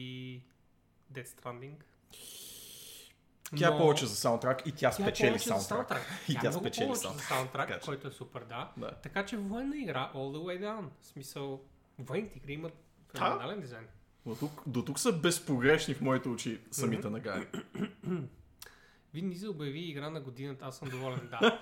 [1.13, 1.75] Dead Stranding.
[3.55, 5.67] Тя е Но- повече за саундтрак и тя тя е спечели за саундтрак.
[5.67, 6.01] саундтрак.
[6.29, 7.27] И Тя тя е много спечели повече за саундтрак.
[7.27, 8.71] саундтрак, Така че- който е супер, да.
[8.77, 8.91] Да.
[8.93, 10.85] Така че военна игра all the way down.
[11.01, 11.61] В смисъл,
[11.99, 12.73] военните игри имат
[13.09, 13.87] феноменален дизайн.
[14.25, 17.47] До тук, до тук са безпогрешни в моите очи самите награди.
[19.13, 21.29] Вин обяви игра на годината, аз съм доволен.
[21.29, 21.59] Да.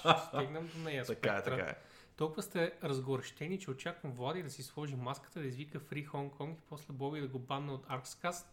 [0.00, 1.04] Ще стигнем до нея.
[1.04, 1.74] така е, така е.
[2.16, 6.52] Толкова сте разгорещени, че очаквам Влади да си сложи маската, да извика Free Hong Kong
[6.52, 8.44] и после Боби да го банна от Arxcast.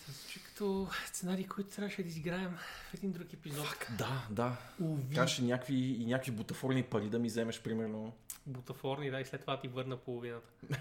[0.00, 2.56] Това звучи като сценарий, който трябваше да изиграем
[2.90, 3.86] в един друг епизод.
[3.98, 4.56] Да, да.
[4.80, 5.16] Уви.
[5.42, 8.12] Някакви, и някакви бутафорни пари да ми вземеш, примерно.
[8.46, 10.50] Бутафорни, да, и след това ти върна половината.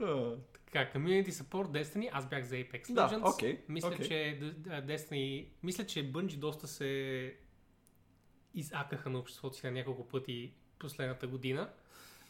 [0.74, 3.34] Така, Community Support Destiny, аз бях за Apex Да, Legends.
[3.34, 4.06] окей, Мисля, окей.
[4.08, 7.34] че Destiny, мисля, че Bungie доста се
[8.54, 11.70] изакаха на обществото си на няколко пъти последната година.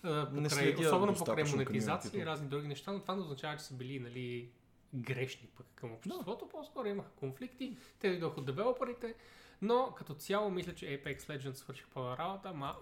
[0.04, 3.64] Не Покрай, следя особено покрай монетизация и разни други неща, но това не означава, че
[3.64, 4.50] са били нали,
[4.94, 6.48] грешни пък към обществото.
[6.48, 9.14] По-скоро имаха конфликти, те дойдоха от девелоперите,
[9.62, 12.76] но като цяло мисля, че Apex Legends свършиха по работа, ама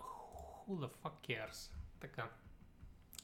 [0.68, 1.72] who the fuck cares?
[2.00, 2.30] Така.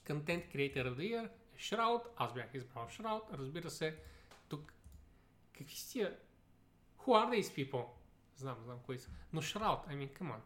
[0.07, 3.97] Content Creator of the Year Shroud, аз бях избрал Shroud, разбира се,
[4.49, 4.73] тук
[5.53, 6.17] какви си тия?
[6.99, 7.85] Who are these people?
[8.37, 9.11] Знам, знам кои са.
[9.33, 10.41] Но Shroud, I mean, come on.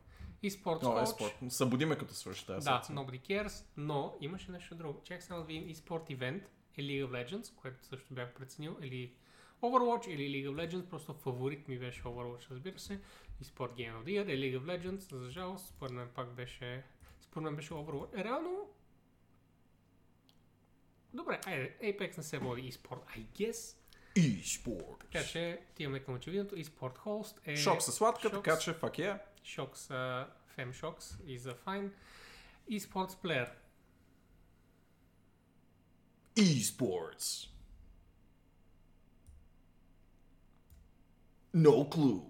[0.44, 1.02] eSports О, Coach.
[1.02, 1.52] еспорт.
[1.52, 5.00] Събуди ме като свърши тази Да, nobody cares, но имаше нещо друго.
[5.04, 6.42] Чак само да видим eSport Event
[6.76, 9.14] е League of Legends, което също бях преценил, или
[9.62, 13.00] Overwatch, или League of Legends, просто фаворит ми беше Overwatch, разбира се.
[13.42, 16.84] eSport Game of the Year е League of Legends, за жалост, според мен пак беше,
[17.20, 18.20] според мен беше Overwatch.
[18.20, 18.70] Е, реално,
[21.14, 23.76] добре, айде, Apex не се води eSport, I guess.
[24.16, 25.00] eSport.
[25.00, 26.56] Така че отиваме към очевидното.
[26.56, 27.56] eSport Host е...
[27.56, 28.34] Шок със сладка, Шокс.
[28.42, 29.18] така че фак е.
[29.44, 30.26] Shocks, uh,
[30.58, 31.90] FemShocks is a fine.
[32.70, 33.48] eSports Player.
[36.36, 37.48] eSports.
[41.54, 42.22] No clue.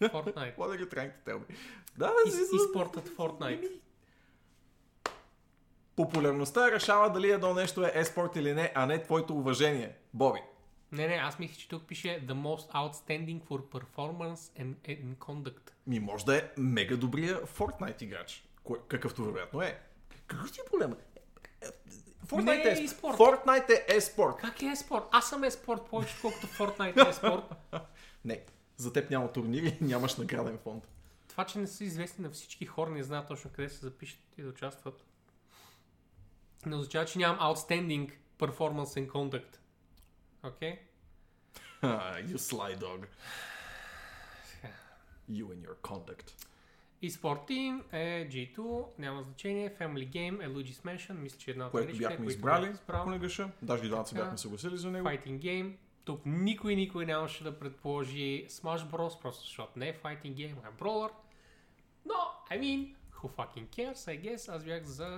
[0.00, 0.54] Fortnite.
[0.56, 1.54] What are you trying to tell me?
[1.98, 3.70] Да, И, и спортът Fortnite.
[5.98, 9.96] Популярността решава дали едно нещо е еспорт или не, а не твоето уважение.
[10.14, 10.38] Боби.
[10.92, 15.70] Не, не, аз мисля, че тук пише The most outstanding for performance and, and conduct.
[15.86, 18.44] Ми може да е мега добрия Fortnite играч.
[18.64, 19.80] Кое, какъвто вероятно е.
[20.26, 20.96] Какъв ти е проблема?
[22.26, 22.88] Fortnite Не е е.
[22.88, 24.36] Fortnite е еспорт.
[24.36, 25.04] Как е спорт?
[25.10, 27.44] Аз съм еспорт повече, колкото Fortnite е спорт.
[28.24, 28.40] Не,
[28.76, 30.88] за теб няма турнири, нямаш награден фонд.
[31.28, 34.42] Това, че не са известни на всички хора, не знаят точно къде се запишат и
[34.42, 35.07] да участват.
[36.66, 39.58] Не означава, че нямам outstanding performance and conduct.
[40.42, 40.78] Окей?
[41.82, 43.06] Ah, you sly dog.
[45.30, 46.48] You and your conduct.
[47.02, 49.74] eSport Team е G2, няма значение.
[49.80, 53.10] Family Game е Luigi's Mansion, мисля, че е една от Което игричките, бяхме избрали, ако
[53.10, 53.50] не греша.
[53.62, 55.08] Даже и двамата бяхме съгласили за него.
[55.08, 55.72] Fighting Game.
[56.04, 60.68] Тук никой, никой нямаше да предположи Smash Bros, просто защото не е Fighting Game, а
[60.68, 61.10] е Brawler.
[62.06, 62.14] Но,
[62.50, 64.48] I mean, who fucking cares, I guess.
[64.56, 65.08] Аз бях за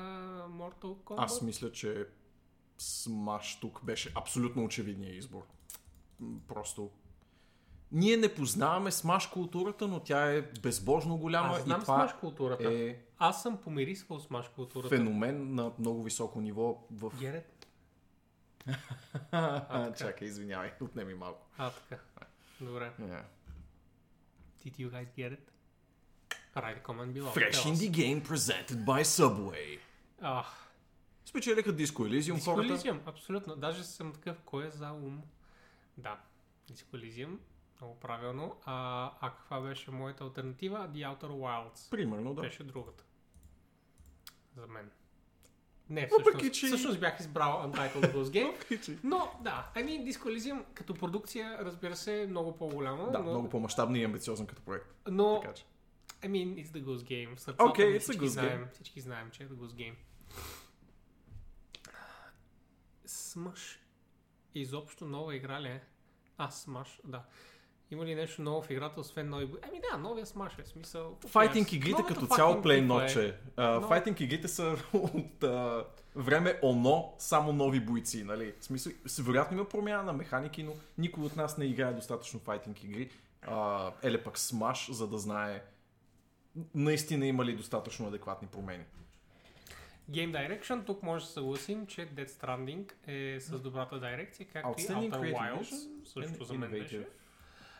[0.50, 1.14] Mortal Kombat.
[1.18, 2.06] Аз мисля, че
[2.78, 5.42] Smash тук беше абсолютно очевидният избор.
[6.48, 6.90] Просто
[7.92, 12.20] ние не познаваме Smash културата, но тя е безбожно голяма Аз знам и това Smash
[12.20, 12.72] културата.
[12.72, 14.96] е Аз съм помирисвал Smash културата.
[14.96, 17.12] феномен на много високо ниво в...
[17.18, 17.66] Герет?
[19.32, 21.46] А, Чакай, извинявай, отнеми малко.
[21.58, 22.02] А, така.
[22.60, 22.92] Добре.
[23.00, 23.22] Yeah.
[24.64, 25.50] Did you guys get it?
[26.56, 27.32] Write a comment below.
[27.32, 27.70] Fresh Tell.
[27.70, 29.78] Indie Game presented by Subway.
[30.20, 30.70] Ах,
[31.24, 32.68] Спечелиха Disco Elysium Disco хората.
[32.74, 33.56] Elysium, абсолютно.
[33.56, 35.22] Даже съм такъв, кой е за ум?
[35.98, 36.20] Да,
[36.72, 37.36] Disco Elysium,
[37.80, 38.56] много правилно.
[38.64, 40.88] А, а каква беше моята альтернатива?
[40.92, 41.90] The Outer Wilds.
[41.90, 42.40] Примерно, да.
[42.40, 43.04] Беше другата.
[44.56, 44.90] За мен.
[45.90, 48.52] Не, Въпреки, всъщност, че- всъщност бях избрал Untitled Ghost Game.
[48.52, 53.10] Въпреки, Но да, I mean, Disco Elysium като продукция, разбира се, е много по-голяма.
[53.12, 54.86] Да, но, много по-масштабен и амбициозен като проект.
[55.10, 55.64] но Така че.
[56.22, 57.36] I mean, it's the Goose Game.
[57.38, 59.94] Сърцата Okay, it's всички Goose знаем, Всички знаем, че е the Goose Game.
[63.06, 63.80] Смъш.
[64.54, 65.82] Изобщо нова игра ли е?
[66.38, 67.22] А, Смаш, да.
[67.90, 69.48] Има ли нещо ново в играта, освен нови...
[69.62, 71.18] Ами да, новия Смаш е смисъл.
[71.26, 73.38] Файтинг игрите като цяло плей ноче.
[73.58, 75.84] Но- Файтинг игрите са от а,
[76.16, 78.54] време оно, само нови бойци, нали?
[78.60, 82.84] В смисъл, вероятно има промяна на механики, но никой от нас не играе достатъчно файтинг
[82.84, 83.10] игри.
[83.42, 85.62] А, еле пък Смаш, за да знае
[86.74, 88.84] наистина има ли достатъчно адекватни промени.
[90.10, 94.80] Game Direction, тук може да се съгласим, че Dead Stranding е с добрата дирекция, както
[94.80, 97.08] и Outer Wilds, също за мен беше.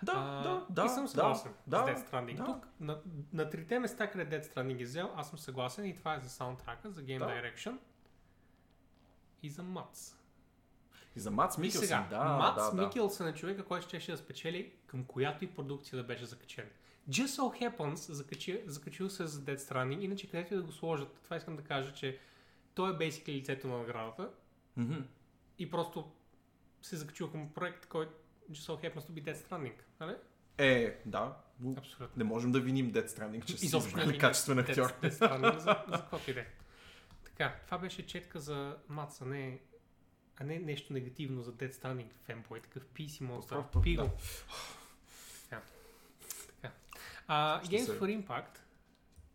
[0.03, 0.87] Да, А, да, да.
[0.87, 2.37] и съм съгласен да, с Death Stranding.
[2.37, 2.45] да.
[2.45, 3.01] Тук на,
[3.33, 6.31] на трите места, къде Death Stranding е взел, аз съм съгласен и това е за
[6.31, 7.25] саундтрака, за Game Да.
[7.25, 7.77] Direction
[9.43, 10.17] и за Мац.
[11.17, 12.83] И за Мац сега, да, Мац да.
[12.83, 16.71] Микелсън е човека, който щеше да спечели към която и продукция да беше закачен.
[17.09, 21.21] Just so happens, закачи, закачил се за Dead Stranding, иначе където и да го сложат,
[21.25, 22.19] това искам да кажа, че
[22.75, 24.31] той е basically лицето на наградата
[24.77, 24.99] Мгм.
[25.59, 26.13] и просто
[26.83, 28.13] се закачил към проект, който
[28.51, 29.73] just so happens to be Dead Stranding.
[30.01, 30.15] Нали?
[30.59, 31.37] Е, да.
[31.61, 32.15] но Абсолютно.
[32.17, 34.93] Не можем да виним Dead Stranding, че си избрали качествен Dead- актьор.
[35.03, 36.47] Dead Stranding за, за каквото и да е.
[37.25, 39.61] Така, това беше четка за Маца, не,
[40.37, 43.57] а не нещо негативно за Dead Stranding фенбой, такъв PC монстър.
[43.57, 44.03] Просто, Пиго.
[44.03, 44.11] да.
[47.33, 48.59] А, Games се- for Impact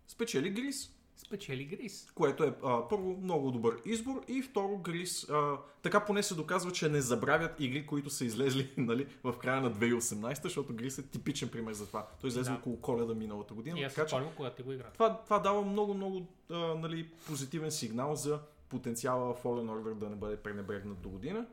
[0.08, 0.92] Спечели Грис.
[1.18, 2.12] спечели Грис.
[2.12, 6.72] което е а, първо много добър избор и второ Грис а, така поне се доказва,
[6.72, 11.04] че не забравят игри, които са излезли нали, в края на 2018, защото Грис е
[11.04, 12.08] типичен пример за това.
[12.22, 12.58] Той излезе Да.
[12.58, 14.90] около коледа миналата година, И аз така че спомням, когато ти го игра.
[14.90, 18.40] това, това дава много, много а, нали, позитивен сигнал за
[18.70, 21.46] потенциала Fallen Order да не бъде пренебрегнат до година.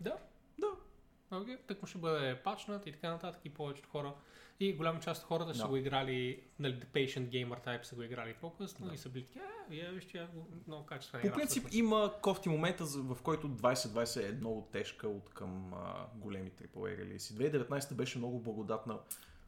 [0.00, 0.16] Да.
[0.58, 0.66] Да.
[1.32, 4.12] Окей, так му ще бъде пачнат и така нататък и повечето хора.
[4.60, 5.68] И голяма част от хората Да.
[5.68, 8.94] го играли, нали, The Patient Gamer Type са го играли по-късно Да.
[8.94, 11.74] и са били така, а, вие вижте, го- много качествен По игра, принцип всъщност.
[11.74, 17.34] има кофти момента, в който 2020 е много тежка от към а, големи AAA релизи.
[17.34, 18.98] 2019 беше много благодатна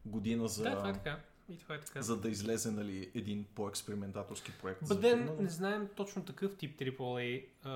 [0.07, 1.21] година за, Да, това е така.
[1.49, 2.03] И това е така.
[2.03, 4.81] за да излезе нали, един по-експериментаторски проект.
[4.83, 7.69] Бъден, не знаем точно такъв тип AAA, uh,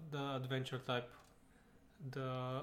[0.00, 1.04] да Adventure Type,
[2.00, 2.20] да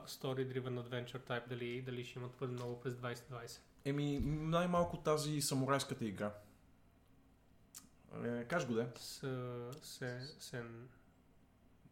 [0.07, 0.23] Story
[0.53, 3.59] Driven Adventure Type, дали, дали ще имат твърде много през 2020.
[3.85, 6.33] Еми, най-малко тази самурайската игра.
[8.23, 8.87] Е, каш го де.
[8.95, 9.19] С,
[9.81, 10.89] се, сен...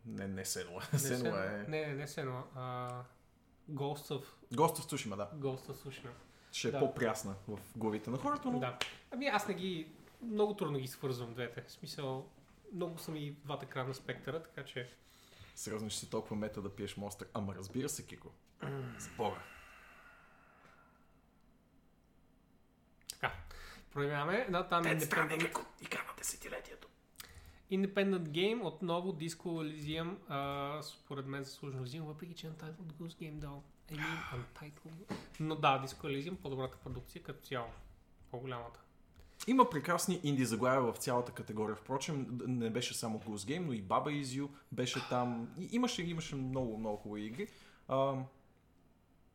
[0.05, 0.81] Не, не Сенуа.
[0.93, 1.67] Не, Сенуа Сен- е...
[1.67, 2.89] Не, не Сенуа, а
[3.71, 5.31] Ghost of, Сушима, да.
[5.35, 6.09] Ghost of Tsushima.
[6.51, 6.79] Ще е Да.
[6.79, 8.59] по-прясна в главите на хората, но...
[8.59, 8.79] Да.
[9.11, 9.91] Ами аз не ги...
[10.21, 11.61] Много трудно ги свързвам двете.
[11.67, 12.29] В смисъл,
[12.73, 14.93] много са ми двата края на спектъра, така че...
[15.55, 17.27] Сериозно ще си толкова мета да пиеш монстър.
[17.33, 18.31] Ама разбира се, Кико.
[18.99, 19.41] С Бога.
[23.11, 23.33] Така.
[23.93, 26.87] Преминаваме на там Independent, Игра на десетилетието.
[27.71, 33.39] Independent Game, отново Disco Elysium, а, според мен заслужено взимам, въпреки че Untitled Goose Game
[33.39, 33.63] дал.
[33.91, 34.01] Еми,
[34.33, 35.13] Untitled.
[35.39, 37.67] Но да, Disco Elysium, по-добрата продукция като цяло.
[38.31, 38.79] По-голямата.
[39.47, 41.75] Има прекрасни инди заглавия в цялата категория.
[41.75, 45.49] Впрочем, не беше само Goose Game, но и Baba Is You беше там.
[45.59, 47.47] И имаше, имаше много, много хубави игри.
[47.87, 48.15] А,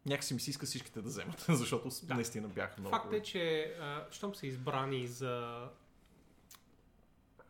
[0.06, 2.14] някакси ми се иска всичките да вземат, защото Да.
[2.14, 5.64] наистина бяха много Факт е, че а, щом са избрани за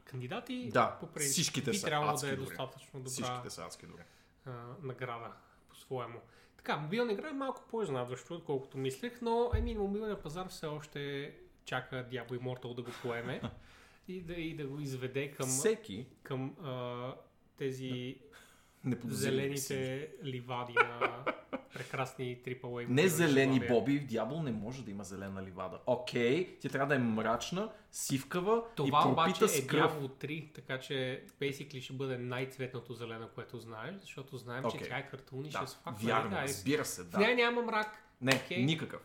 [0.05, 2.44] кандидати, Да, по принцип, всичките би трябвало да е добри.
[2.46, 4.05] достатъчно добра Всичките са адски добре.
[4.46, 4.50] а,
[4.82, 5.32] награда
[5.68, 6.20] по-своему.
[6.57, 11.34] Така, мобилна игра е малко по-изнадващо, отколкото мислех, но еми, мобилният пазар все още
[11.64, 13.40] чака Diablo Immortal да го поеме
[14.09, 17.14] и да, и да го изведе към, Всеки към а,
[17.57, 18.18] тези си.
[19.05, 21.24] Зелените ливади на
[21.74, 22.89] прекрасни AAA.
[22.89, 25.78] Не зелени боби, в Дявол не може да има зелена ливада.
[25.87, 29.49] Окей, тя трябва да е мрачна, сивкава Това и обаче е.
[29.49, 34.89] Diablo 3, така че basically ще бъде най-цветното зелено, което знаеш, защото знаем, че Окей.
[34.89, 36.03] тя е картуни, Да, ще с факт.
[36.03, 36.49] вярно, нали?
[36.49, 37.35] разбира се, да.
[37.35, 38.05] няма мрак.
[38.20, 38.64] Не, Окей.
[38.64, 39.01] никакъв.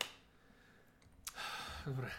[1.86, 2.12] Добре.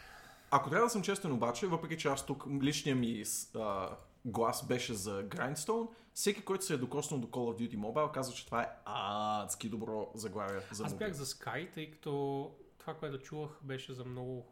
[0.51, 3.23] Ако трябва да съм честен обаче, въпреки че аз тук личният ми
[3.55, 3.89] а,
[4.25, 8.35] глас беше за Grindstone, всеки, който се е докоснал до Call of Duty Mobile, казва,
[8.35, 13.17] че това е адски добро заглавие за Аз бях за Sky, тъй като това, което
[13.19, 14.47] чувах, беше за много,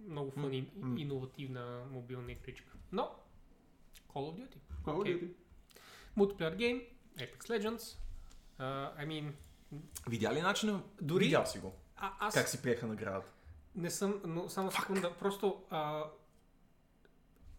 [0.00, 1.00] много фън и м.
[1.00, 2.72] иновативна мобилна игричка.
[2.92, 3.10] Но,
[4.08, 4.56] Call of Duty.
[4.84, 5.20] Call of Окей.
[5.20, 5.32] Duty.
[6.18, 6.84] Multiplayer game,
[7.16, 7.98] Apex Legends.
[8.60, 9.32] Uh, I mean,
[10.08, 10.82] Видя ли начина?
[11.00, 11.72] Дори- Видял си го.
[11.96, 13.32] а, аз Как си приеха наградата?
[13.74, 16.04] не съм, но само секунда, просто а,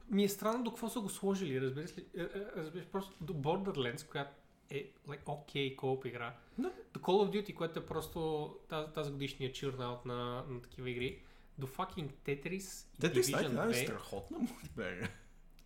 [0.10, 2.06] ми е странно до какво са го сложили, разбираш ли?
[2.18, 4.32] Е, е, Разбираш, просто до Borderlands, която
[4.70, 6.72] е like, окей okay, кооп игра, Да.
[6.94, 11.22] до Call of Duty, което е просто тази, тази годишния чирнаут на, на такива игри,
[11.58, 13.84] до fucking Tetris и те Division да, е 2.
[13.84, 15.12] страхотна мултиплеер.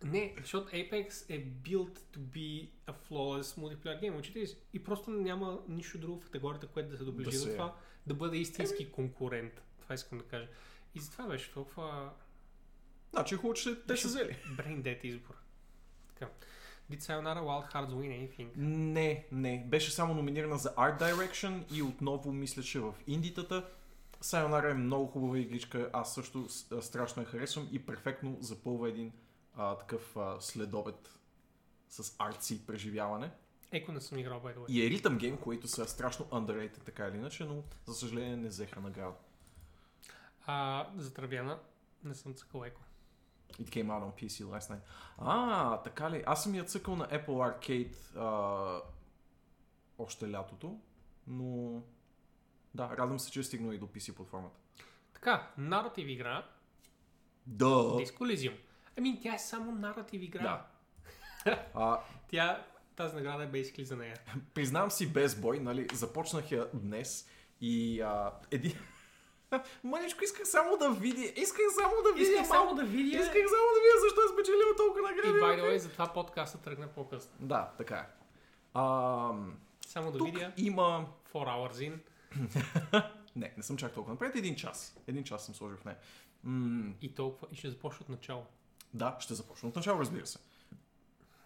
[0.04, 4.56] Не, защото Apex е built to be a flawless multiplayer game, си?
[4.72, 7.74] И просто няма нищо друго в категорията, което да се доближи Да до се- това,
[8.06, 9.62] да бъде истински конкурент.
[9.80, 10.48] Това искам да кажа.
[10.94, 12.10] И затова беше толкова
[13.12, 14.36] Значи хубаво, че те са взели.
[14.56, 15.34] brain dead избор.
[16.08, 16.30] Така.
[16.90, 18.48] Did Sayonara Wild Hearts win anything?
[18.56, 19.64] Не, не.
[19.66, 23.68] Беше само номинирана за Art Direction и отново мисля, че в индитата.
[24.22, 25.90] Sayonara е много хубава игричка.
[25.92, 26.46] Аз също
[26.80, 29.12] страшно я харесвам и перфектно запълва един
[29.56, 31.18] а, такъв а, следобед
[31.88, 33.30] с арци преживяване.
[33.72, 34.68] Еко не съм играл, by the way.
[34.68, 38.48] И е ритъм гейм, които са страшно underrated така или иначе, но за съжаление не
[38.48, 39.14] взеха награда.
[40.46, 41.12] А, за
[42.04, 42.80] не съм цъкал еко.
[43.52, 44.80] It came out on PC last night.
[45.18, 46.22] А, така ли?
[46.26, 48.82] Аз съм я цъкал на Apple Arcade а,
[49.98, 50.80] още лятото,
[51.26, 51.82] но
[52.74, 54.56] да, радвам се, че е стигнал и до PC платформата.
[55.14, 56.46] Така, наратив игра,
[57.46, 57.64] Да!
[57.66, 58.56] Disco Elysium.
[58.98, 60.42] Ами, тя е само наратив игра.
[60.42, 60.66] Да.
[61.74, 64.16] А, Тя, тази награда е basically за нея.
[64.54, 67.28] признавам си без бой, нали, започнах я днес
[67.60, 68.72] и а, един...
[69.84, 73.66] Маничко, исках само да видя, исках само да видя Исках само да видя Исках само
[73.74, 75.28] да видя защо е спечелила толкова и награди.
[75.28, 77.30] by the way, затова подкаста тръгна по-късно.
[77.40, 78.06] Да, така е.
[78.74, 79.32] А,
[79.86, 81.98] Само да тук видя има 4 hours in
[83.36, 84.36] Не, не съм чак толкова напред.
[84.36, 84.96] Един час.
[85.06, 85.96] Един час съм сложил в нея.
[86.44, 87.46] М- и толкова.
[87.52, 88.46] И ще започна от начало.
[88.94, 90.38] да, ще започна от начало, разбира се.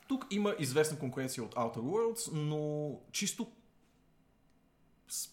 [0.08, 3.52] Тук има известна конкуренция от Outer Worlds, но чисто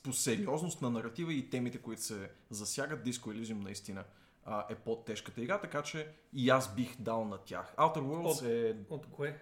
[0.04, 4.04] по сериозност на наратива и темите, които се засягат, Disco Elysium наистина
[4.46, 7.74] а, е по-тежката игра, така че и аз бих дал на тях.
[7.78, 9.42] Outer Worlds От- е От кое?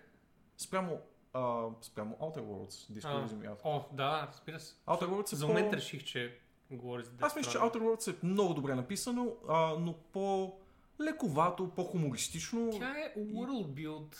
[0.57, 0.99] спрямо,
[1.33, 3.61] а, спрямо Outer Worlds, Disco А, Elysium и Outer.
[3.63, 4.75] О, да, разбира се.
[4.77, 6.37] Outer Worlds е За по- момент реших, че
[6.71, 11.69] говори за Аз мисля, че Death Outer Worlds е много добре написано, а, но по-лековато,
[11.69, 12.69] по-хумористично.
[12.71, 14.15] Тя е world build,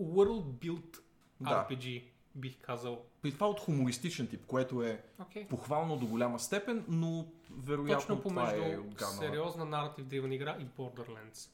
[0.00, 0.98] world build
[1.40, 1.66] Да.
[1.70, 3.02] RPG, бих казал.
[3.24, 5.48] При това от хумористичен тип, което е Окей.
[5.48, 9.12] похвално до голяма степен, но вероятно Точно това помежду е отгаднала.
[9.14, 11.50] сериозна наратив дривен игра и Borderlands.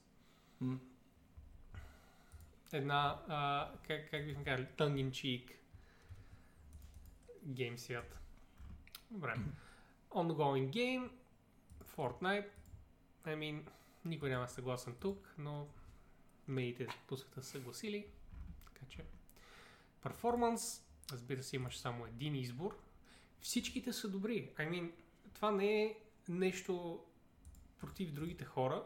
[0.61, 0.79] М.
[2.73, 5.53] Една, а, как, как бихме казали, tongue in cheek
[7.45, 8.19] гейм свят.
[9.11, 9.35] Добре.
[10.11, 11.11] Ongoing game,
[11.97, 12.49] Fortnite.
[13.27, 13.63] I mean,
[14.05, 15.67] никой няма е съгласен тук, но
[16.49, 18.07] медиите по света са съгласили.
[18.65, 19.05] Така че,
[20.03, 22.79] перформанс, разбира се, имаш само един избор.
[23.41, 24.51] Всичките са добри.
[24.59, 24.91] I mean,
[25.35, 25.97] това не е
[26.29, 27.01] нещо
[27.79, 28.83] против другите хора,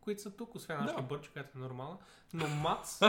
[0.00, 1.06] които са тук, освен нашата Да.
[1.06, 1.98] бърч, която е нормална.
[2.32, 3.00] Но Мац,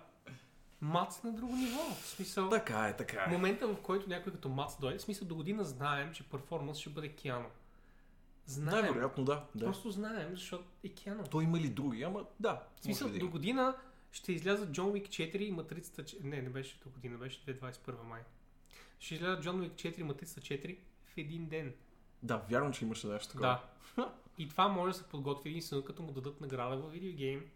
[0.80, 1.80] Мац на друго ниво.
[1.94, 3.32] В смисъл, Така е, така е.
[3.32, 6.90] момента в който някой като Мац дойде, в смисъл до година знаем, че перформанс ще
[6.90, 7.48] бъде Киано.
[8.46, 8.94] Да, Знаем.
[8.94, 9.44] вероятно да.
[9.54, 9.64] да.
[9.64, 11.24] Просто знаем, защото е Киано.
[11.24, 12.02] Той има ли други?
[12.02, 12.62] Ама да.
[12.76, 13.76] В смисъл, да до година
[14.12, 16.16] ще излязат John Wick 4 и Матрицата...
[16.22, 18.22] Не, не беше до година, беше 2021 май.
[18.98, 21.74] Ще излязат John Wick 4 и Матрицата 4 в един ден.
[22.22, 23.60] Да, вярвам, че имаше нещо такова.
[23.96, 24.14] Да.
[24.38, 27.50] И това може да се подготви единствено като му дадат награда в видеогейм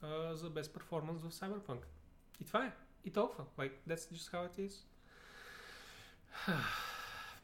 [0.00, 1.82] а, за best performance в Cyberpunk.
[2.40, 2.72] И това е.
[3.04, 3.44] И толкова.
[3.58, 4.84] Like, that's just how it is.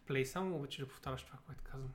[0.07, 1.93] Плей само обича да повтаряш това, което казвам.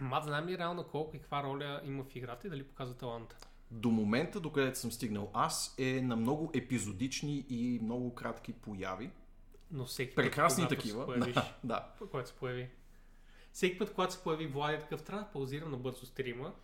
[0.00, 3.36] Мат, знаем ли реално колко и каква роля има в играта и дали показва таланта?
[3.72, 9.10] До момента, до където съм стигнал аз, е на много епизодични и много кратки появи.
[9.70, 11.00] Но всеки Прекрасни път, такива.
[11.00, 12.06] Се появиш, Да, да.
[12.10, 12.68] когато се появи.
[13.52, 16.54] Всеки път, когато се появи Влади такъв, трябва да паузирам на бързо стрима.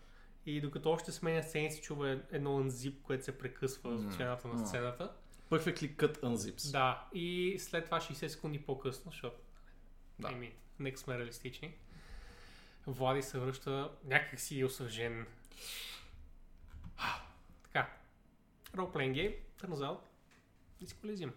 [0.45, 4.47] И докато още сменя сцени, се чува едно анзип, което се прекъсва в М, сцената
[4.47, 5.11] на сцената.
[5.49, 6.71] Perfectly cut unzips.
[6.71, 9.35] Да, и след това 60 секунди по-късно, защото
[10.19, 10.29] Да.
[10.33, 11.73] ами, нека сме реалистични,
[12.87, 15.25] Влади се връща някакси осъжен.
[17.63, 17.89] Така.
[18.75, 19.99] Role-playing game, turns out,
[20.79, 21.33] дисквализим.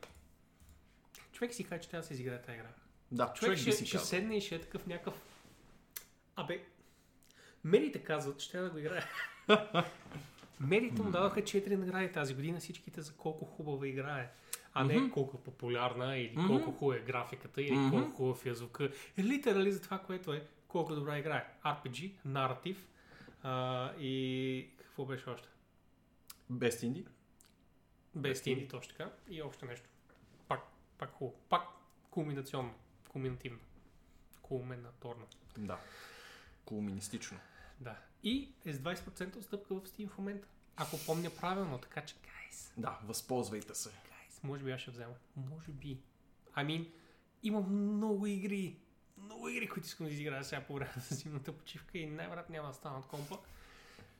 [1.32, 2.68] Човек си каже, че трябва да се изиграе тази игра.
[3.10, 5.14] Да, Човек, човек ще, си ще седне и ще е такъв някакъв...
[6.36, 6.64] Абе,
[7.64, 9.04] медиите казват, че трябва да го играе.
[10.60, 14.30] медиите му дадоха 4 награди тази година, всичките за колко хубава игра е.
[14.74, 15.10] А не Мгм.
[15.10, 16.46] колко популярна, или Мгм.
[16.46, 17.90] колко хубава е графиката, или Мгм.
[17.90, 18.90] колко хубав е звука.
[19.18, 21.46] Е, литерали за това, което е, колко добра игра е.
[21.64, 22.86] RPG, наратив
[23.43, 25.49] а, и какво беше още?
[26.53, 27.07] Best Indie.
[28.14, 29.11] Без Best Indie, точно така.
[29.28, 29.88] И още нещо.
[30.49, 30.61] Пак,
[30.99, 31.38] пак хубаво.
[31.49, 31.62] Пак
[32.11, 32.74] кулминационно.
[33.09, 33.59] Кулминативно.
[34.43, 35.26] Кулминаторно.
[35.59, 35.78] Да.
[36.64, 37.38] Кулминистично.
[37.80, 37.97] Да.
[38.22, 40.49] И е с 20% отстъпка в Steam в момента.
[40.76, 43.88] Ако помня правилно, така че, гайс, Да, възползвайте се.
[43.90, 45.14] гайс, може би аз ще взема.
[45.36, 45.99] Може би.
[46.57, 46.88] I mean,
[47.43, 48.76] има много игри.
[49.16, 52.68] Много игри, които искам да изиграя сега по време на зимната почивка и най-вероятно няма
[52.68, 53.38] да стана от компа.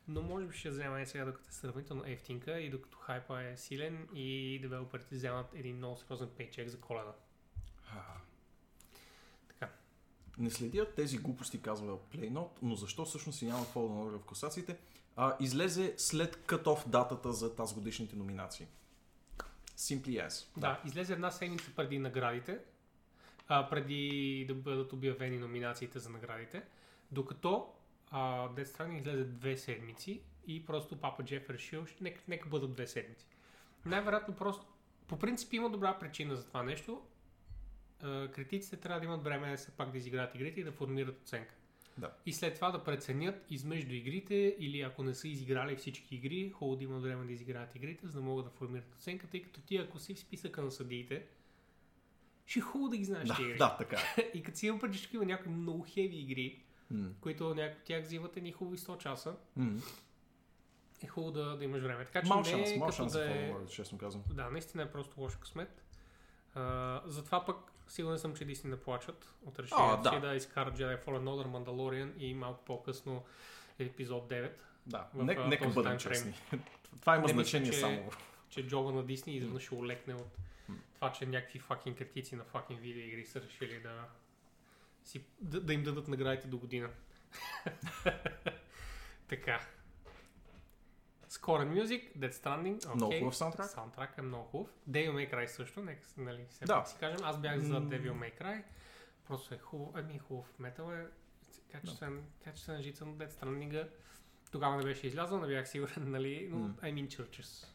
[0.07, 3.57] Но може би ще взема и сега, докато е сравнително ефтинка и докато хайпа е
[3.57, 7.13] силен и девелоперите вземат един много сериозен пейчек за коледа.
[7.91, 8.01] А.
[9.47, 9.69] Така.
[10.37, 14.77] Не следят тези глупости, казва PlayNote, но защо всъщност си няма Fallen Order в класациите?
[15.15, 18.67] А, излезе след cut-off датата за тази годишните номинации.
[19.77, 20.47] Simply as.
[20.57, 22.59] Да, излезе една седмица преди наградите,
[23.53, 26.63] а, преди да бъдат обявени номинациите за наградите,
[27.11, 27.73] докато
[28.11, 32.73] а, Death Stranding излезе две седмици и просто Папа Джеф е решил, нека, нека бъдат
[32.73, 33.25] две седмици.
[33.85, 34.65] Най-вероятно просто,
[35.07, 37.01] по принцип има добра причина за това нещо.
[38.01, 41.55] А, критиците трябва да имат време все пак да изиграят игрите и да формират оценка.
[41.97, 42.11] Да.
[42.25, 46.75] И след това да преценят измежду игрите или ако не са изиграли всички игри, хубаво
[46.77, 49.77] да имат време да изиграят игрите, за да могат да формират оценка, тъй като ти
[49.77, 51.25] ако си в списъка на съдиите,
[52.45, 53.57] ще е хубаво да ги знаеш Да, игри.
[53.57, 54.21] да, така е.
[54.33, 56.59] И като си имам преди, има някои много хеви игри,
[56.91, 59.71] М, които някои от тях взимат едни хубави 100 часа, м.
[61.03, 62.05] е хубаво да, да имаш време.
[62.05, 63.53] Така че Мал не шанс, е мал шанс за да е...
[63.69, 64.23] Честно казвам.
[64.29, 65.83] Да, наистина е просто лош късмет.
[66.55, 70.09] А, затова пък сигурен съм, че наистина плачат от решението да.
[70.11, 73.23] си да изкарат Jedi Fallen Order, Mandalorian и малко по-късно
[73.79, 74.51] епизод 9.
[74.85, 76.33] Да, В, нека, нека бъдем честни.
[77.01, 78.09] Това има Не мисля, значение че- само.
[78.53, 80.37] Че джоба на Дисни изведнъж ще олекне от
[80.95, 84.05] това, че някакви факин критици на факин видеоигри са решили да,
[85.03, 86.89] си, да, да им дадат наградите до година.
[89.27, 89.61] така.
[91.29, 92.95] Score and Music, Dead Stranding, okay.
[92.95, 93.69] Много хубав саундтрак.
[93.69, 94.69] Саундтрак е много хубав.
[94.89, 96.85] Devil May Cry също, нека нали, все Да.
[96.85, 97.19] си кажем.
[97.23, 97.81] Аз бях за.
[97.81, 98.63] Devil May Cry.
[99.27, 101.05] Просто е хубав, ами хубав метал е
[101.71, 103.87] качествен, качествен жица на Dead Stranding.
[104.51, 106.75] Тогава не беше излязъл, не бях сигурен, нали, но М.
[106.81, 107.72] I mean Churches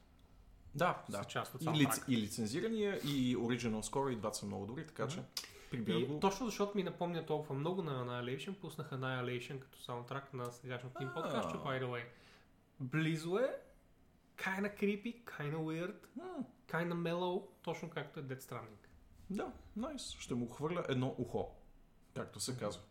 [0.74, 1.24] Да, да.
[1.24, 5.08] част от И, лиц, и лицензирания, и Original Score, и двата са много добри, така
[5.08, 5.22] че
[5.70, 6.20] прибира го.
[6.20, 11.10] точно защото ми напомня толкова много на Annihilation, пуснаха Annihilation като саундтрак на сегашното им
[11.14, 12.04] подкаст, by the way.
[12.80, 13.56] Близо е,
[14.36, 15.94] kinda creepy, kinda weird,
[16.70, 18.86] kinda mellow, точно както е Dead Stranding.
[19.30, 20.10] Да, найс.
[20.10, 21.48] Ще му хвърля едно ухо,
[22.14, 22.82] както се казва.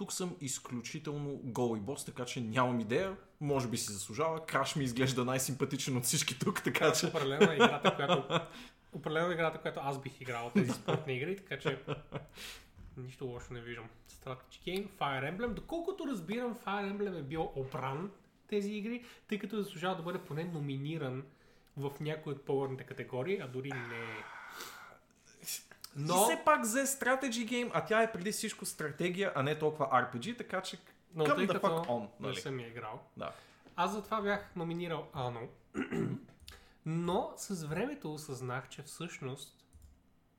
[0.00, 3.16] Тук съм изключително гол и бос, така че нямам идея.
[3.40, 4.46] Може би си заслужава.
[4.46, 7.06] Краш ми изглежда най-симпатичен от всички тук, така че...
[7.06, 8.40] Определено е играта, която
[8.92, 11.82] определено е играта, която аз бих играл от тези спортни игри, така че
[12.96, 13.84] нищо лошо не виждам.
[14.10, 15.48] Strategy Game, Fire Emblem.
[15.48, 18.10] Доколкото разбирам, Fire Emblem е бил обран
[18.48, 21.24] тези игри, тъй като заслужава да бъде поне номиниран
[21.76, 24.39] в някои от по-горните категории, а дори не е.
[25.96, 26.14] Но...
[26.14, 29.86] И все пак взе Strategy Game, а тя е преди всичко стратегия, а не толкова
[29.86, 30.78] RPG, така че
[31.14, 32.00] Но тъй the като on.
[32.00, 32.36] не Нали?
[32.36, 33.32] съм я играл, Да.
[33.76, 35.48] аз затова бях номинирал Ано.
[36.86, 39.64] Но с времето осъзнах, че всъщност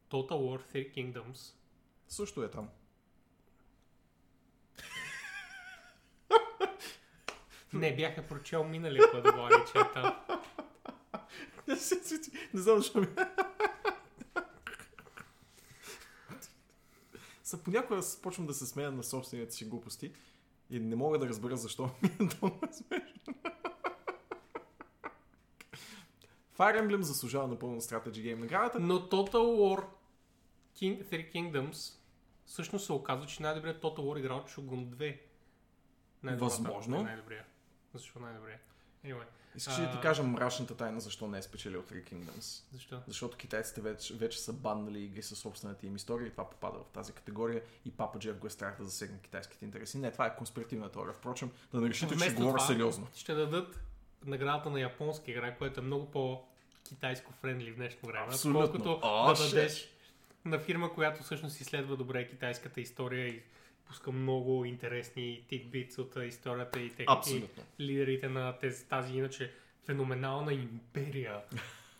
[0.10, 1.54] Total War Three Kingdoms
[2.08, 2.70] Също е там.
[7.74, 10.16] не бях я прочел миналия път, Влади, че е там.
[12.54, 13.06] не знам защо
[17.52, 20.12] Са понякога почвам да се смея на собствените си глупости
[20.70, 23.34] и не мога да разбера защо ми е толкова смешно.
[26.58, 28.80] Fire Emblem заслужава напълно Strategy Game наградата.
[28.80, 29.86] Но Total War
[30.76, 31.98] King, Three Kingdoms
[32.46, 35.20] всъщност се оказва, че най-добрият Total War игра от Shogun 2.
[36.24, 37.04] Най-добрата, Възможно.
[37.04, 37.46] Най-добрия.
[37.94, 38.60] Защо най-добрия?
[39.06, 39.26] Anyway,
[39.56, 42.64] Искаш ли да ти кажа мрачната тайна защо не е спечелил Three Kingdoms?
[42.74, 43.02] защо?
[43.08, 46.90] Защото китайците вече, вече са баннали игри със собствената им история и това попада в
[46.94, 49.98] тази категория и папа Джеф го е страх да засегне китайските интереси.
[49.98, 51.14] Не, това е конспиративна теория.
[51.14, 53.08] Впрочем, да не решите, че говоря това, сериозно.
[53.16, 53.80] Ще дадат
[54.26, 58.26] наградата на японска игра, което е много по-китайско френдли в днешно време.
[58.28, 58.64] Абсолютно.
[58.64, 59.90] Отколкото О, да дадеш
[60.46, 63.42] на фирма, която всъщност изследва добре китайската история и
[63.92, 67.44] пуска много интересни тикбитс от историята и, те, и
[67.80, 69.54] лидерите на тези, тази иначе
[69.86, 71.42] феноменална империя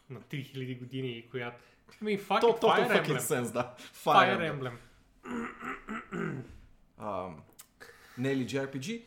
[0.10, 1.64] на 3000 години, която...
[2.00, 3.20] То, it, то, Fire fucking Emblem.
[3.20, 3.76] sense, да.
[4.06, 4.78] Fire Emblem.
[5.26, 6.44] Emblem.
[6.98, 7.30] А,
[8.18, 9.04] не е ли JRPG?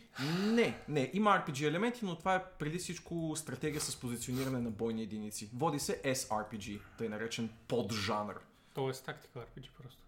[0.53, 1.11] Не, не.
[1.13, 5.51] Има RPG елементи, но това е преди всичко стратегия с позициониране на бойни единици.
[5.55, 8.37] Води се SRPG, тъй наречен поджанър.
[8.75, 10.04] Тоест, тактика RPG просто.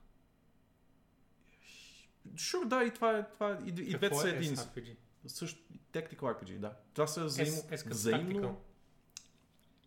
[2.37, 4.57] Шур, да, и това е, това е, и, и двете са е един.
[4.57, 4.97] SRPG?
[5.27, 5.61] Също,
[5.93, 6.73] Tactical RPG, да.
[6.95, 8.61] Това са взаимо, S, взаимно.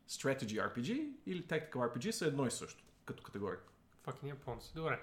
[0.09, 3.59] Strategy RPG или Tactical RPG са едно и също, като категория.
[4.05, 4.71] Fucking японци.
[4.75, 4.99] Добре.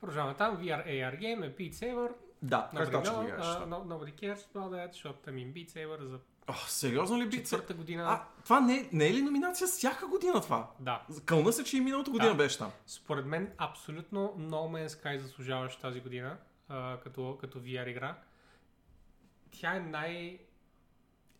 [0.00, 0.58] Продължаваме там.
[0.58, 2.12] VR AR game е Beat Saber.
[2.42, 3.46] Да, как точно ги играеш?
[3.46, 7.36] uh, no, nobody cares about that, защото ами Beat Saber за О, сериозно ли би?
[7.36, 8.04] четвърта година.
[8.08, 10.70] А, това не, не е ли номинация всяка година това?
[10.80, 11.02] Да.
[11.24, 12.36] Кълна се, че и миналата година Да.
[12.36, 12.72] беше там.
[12.86, 14.50] Според мен абсолютно No
[14.86, 16.36] Man's Sky заслужаваш тази година
[16.68, 18.18] а, като, като VR игра.
[19.50, 20.38] Тя е най-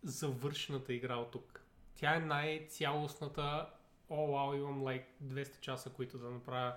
[0.03, 1.63] завършената игра от тук.
[1.95, 3.67] Тя е най-цялостната
[4.11, 6.75] О, вау, имам like 200 часа, които да направя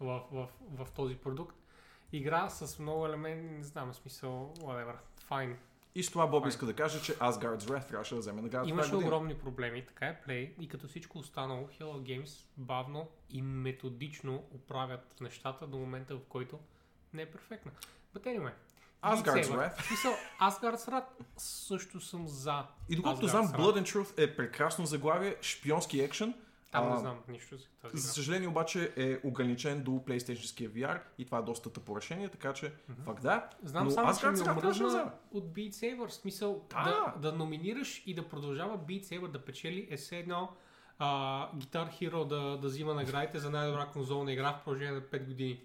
[0.00, 1.56] в, в, в, в този продукт.
[2.12, 4.96] Игра с много елементи, не знам, смисъл, whatever,
[5.30, 5.56] fine.
[5.94, 8.68] И с това Боб иска да каже, че Asgard's Wrath трябваше да вземе награда.
[8.68, 9.08] Имаше година.
[9.08, 15.20] огромни проблеми, така е Play и като всичко останало, Hello Games бавно и методично оправят
[15.20, 16.58] нещата до момента, в който
[17.14, 17.72] не е перфектна.
[18.14, 18.52] But anyway.
[19.02, 19.44] Asgard's.
[19.44, 19.80] Wrath.
[19.80, 21.04] В смисъл, Asgard's Wrath
[21.36, 22.64] също съм за.
[22.88, 23.48] И доколкото знам.
[23.48, 26.34] Blood and Truth е прекрасно заглавие, шпионски екшен.
[26.72, 31.00] Там А, не знам нищо за тази За съжаление обаче е ограничен до PlayStation VR
[31.18, 32.72] и това е доста тъпо решение, така че
[33.04, 33.48] фак да.
[33.62, 36.08] Знам но само, че Asgard's ми омръзна от Beat Saber.
[36.08, 36.84] В смисъл Да.
[37.16, 40.52] да, да номинираш и да продължава Beat Saber да печели е все едно
[40.98, 45.26] а, Guitar Hero да, да взима наградите за най-добра конзолна игра в продължение на 5
[45.26, 45.60] години.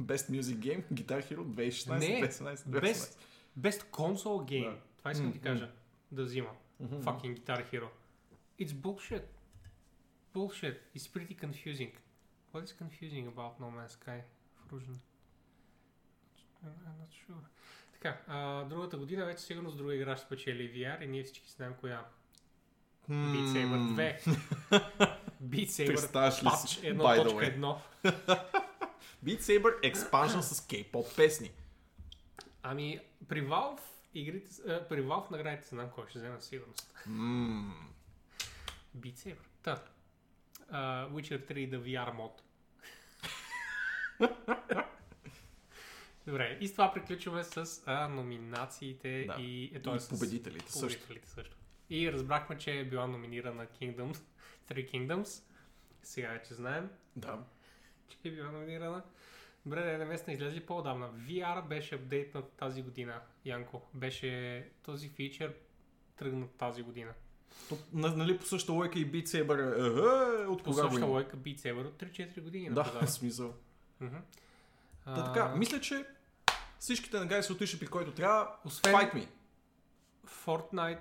[0.00, 2.80] Best Music Game, Guitar Hero 2016, Не, 2017, 2018.
[2.80, 3.18] Без,
[3.56, 4.70] без console game.
[4.70, 4.80] Да.
[4.98, 5.70] Това искам да ти кажа.
[6.12, 6.50] Да взима.
[6.80, 6.94] Мгм.
[6.94, 7.88] Fucking Guitar Hero.
[8.60, 9.22] It's bullshit.
[10.34, 10.76] Bullshit.
[10.96, 11.90] It's pretty confusing.
[12.52, 14.20] What is confusing about No Man's Sky?
[14.68, 14.96] Frusion.
[16.64, 17.42] I'm not sure.
[17.92, 21.50] Така, а, другата година вече сигурно с друга игра ще спечели VR и ние всички
[21.50, 22.04] знаем коя.
[23.10, 25.16] Beat Saber 2.
[25.42, 26.80] Beat Saber Patch си?
[26.82, 27.78] By the way.
[28.04, 28.62] 1.1.
[29.26, 31.50] Beat Saber експанжен с K-pop песни.
[32.62, 32.98] Ами,
[33.28, 33.80] при Valve
[34.14, 36.92] игрите, с- а, при Valve наградите знам кой ще вземе със сигурност.
[37.06, 37.88] Ммм.
[38.96, 39.36] Beat Saber.
[39.62, 39.82] Та.
[40.64, 40.74] Uh,
[41.08, 42.42] Witcher 3 The VR мод.
[46.26, 49.34] Добре, и с това приключваме с а, номинациите Да.
[49.34, 50.00] и, е, И т.е.
[50.00, 50.80] с победителите също.
[50.82, 51.56] победителите също.
[51.90, 54.22] И разбрахме, че е била номинирана Kingdoms,
[54.68, 55.42] Three Kingdoms.
[56.02, 57.38] Сега вече знаем, Да.
[58.08, 59.02] Че е била номинирана.
[59.66, 61.10] Добре, да не излезли по-давна.
[61.10, 63.82] VR беше апдейтнат тази година, Янко.
[63.94, 65.54] Беше този фичър
[66.16, 67.12] тръгнат тази година.
[67.68, 70.88] То, на- нали по същата лойка и Beat Saber е, е, от По кога го
[70.88, 73.54] същата лойка Beat Saber от 3-4 години Да, в смисъл.
[75.04, 76.06] Та, така, мисля, че
[76.78, 78.56] всичките награди са отишли при който трябва.
[78.64, 79.26] Освен Fight me.
[80.46, 80.98] Fortnite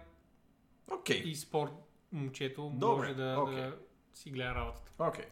[0.91, 1.17] Окей.
[1.17, 1.71] и спорт
[2.11, 3.55] момчето Добре, може да, окей.
[3.55, 3.77] да
[4.13, 4.91] си гледа работата.
[4.99, 5.25] Окей.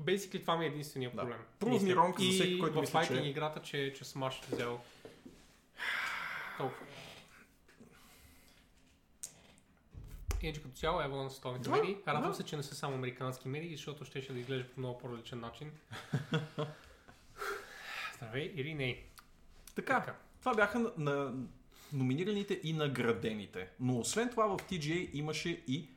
[0.00, 1.16] Basically това ми е единствения Да.
[1.16, 1.38] проблем.
[1.64, 1.94] Мисля.
[1.94, 4.80] ромка за И всеки, който в мисли, файтинг че- играта, че, че Smash е взел
[6.58, 6.86] толкова.
[10.42, 11.96] Иначе като цяло е на световните Да, медии.
[12.08, 12.36] Радвам да.
[12.36, 15.40] се, че не са само американски медии, защото ще, ще да изглежда по много по-различен
[15.40, 15.70] начин.
[18.16, 19.02] Здравей или не.
[19.74, 21.32] Така, това бяха на, на
[21.92, 23.68] номинираните и наградените.
[23.80, 25.88] Но освен това в TGA имаше и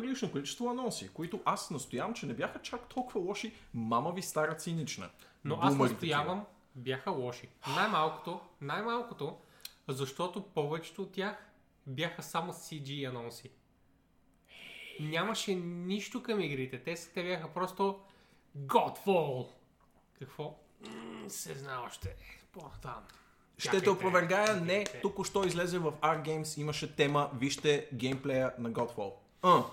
[0.00, 3.54] прилично количество анонси, които аз настоявам, че не бяха чак толкова лоши.
[3.74, 5.10] Мама ви стара цинична.
[5.44, 6.44] Но аз Бумери настоявам,
[6.74, 7.48] бяха лоши.
[7.76, 9.36] Най-малкото, най-малкото,
[9.88, 11.36] защото повечето от тях
[11.86, 13.50] бяха само CG анонси.
[15.00, 16.82] Нямаше нищо към игрите.
[16.82, 18.00] Те, те бяха просто
[18.58, 19.48] Godfall.
[20.18, 20.58] Какво?
[21.28, 22.16] Се знае още.
[22.52, 23.04] По-там.
[23.58, 28.70] Ще те опровергая, не, тук що излезе в R Games, имаше тема, вижте геймплея на
[28.70, 29.12] Godfall.
[29.42, 29.64] А,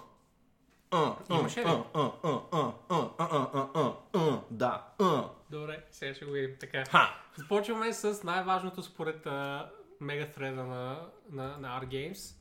[4.52, 4.86] да.
[5.50, 6.84] Добре, сега ще го видим така.
[6.90, 7.24] Ха!
[7.36, 9.28] Започваме с най-важното според
[10.02, 12.36] мегатреда на, на, на R-Games.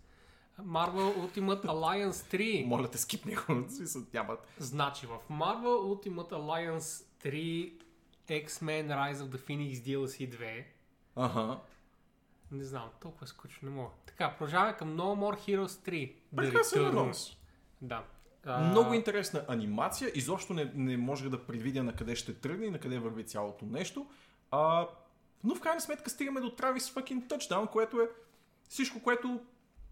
[0.60, 2.66] Marvel Ultimate Alliance 3.
[2.66, 3.64] Моля те, скипни го.
[4.14, 4.48] Нямат.
[4.58, 7.72] Значи, в Marvel Ultimate Alliance 3
[8.28, 10.64] X-Men Rise of the Phoenix DLC 2.
[11.16, 11.60] Ага.
[12.50, 13.90] Не знам, толкова скучно не мога.
[14.06, 16.14] Така, продължаваме към No More Heroes 3.
[16.36, 17.36] Прекрасен анонс.
[17.82, 18.04] Да.
[18.46, 22.70] А, Много интересна анимация, изобщо не, не може да предвидя на къде ще тръгне и
[22.70, 24.06] на къде върви цялото нещо.
[24.50, 24.88] А,
[25.44, 28.08] но в крайна сметка стигаме до Travis fucking Touchdown, което е
[28.68, 29.40] всичко, което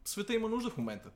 [0.05, 1.11] света има нужда в момента.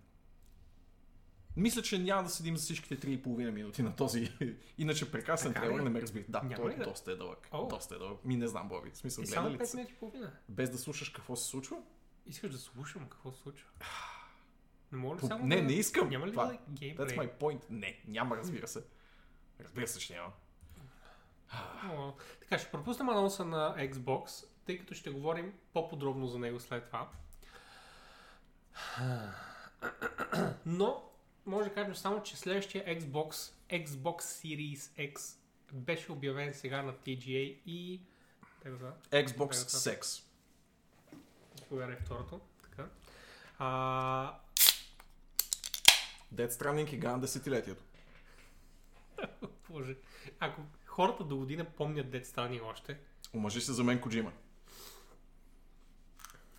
[1.57, 4.33] Мисля, че няма да седим за всичките 3,5 минути на този
[4.79, 5.65] иначе прекрасен Така ли?
[5.65, 6.25] трейлър, не ме разбира.
[6.29, 6.85] Да, Няма той е да?
[6.85, 7.49] доста е дълъг.
[7.53, 7.67] О.
[7.67, 8.25] Доста е дълъг.
[8.25, 8.91] Ми не знам, Боби.
[8.91, 9.77] В смисъл, И само ли 5 си?
[9.77, 10.33] минути и половина.
[10.49, 11.77] Без да слушаш какво се случва?
[12.27, 13.69] Искаш да слушам какво се случва?
[14.93, 15.63] Не мога ли само не, да...
[15.63, 16.09] не искам.
[16.09, 17.07] Няма ли Това- да That's геймплей?
[17.17, 17.61] my point.
[17.71, 18.85] Не, няма, разбира се.
[19.61, 20.33] Разбира се, че няма.
[21.85, 26.87] О, Така, ще пропуснем анонса на Xbox, тъй като ще говорим по-подробно за него след
[26.87, 27.09] това.
[30.67, 31.11] Но,
[31.47, 35.39] може да кажем само, че следващия Xbox, Xbox Series X,
[35.73, 38.01] беше обявен сега на TGA и...
[39.11, 39.51] Xbox.
[39.53, 40.25] Sex.
[41.69, 42.41] Кога е второто?
[42.63, 42.89] Така.
[43.59, 44.39] А,
[46.35, 47.83] Dead Stranding игра на десетилетието.
[49.71, 49.97] боже.
[50.41, 52.99] Ако хората до година помнят Dead Stranding още,
[53.35, 54.33] Омъжи се за мен Коджима.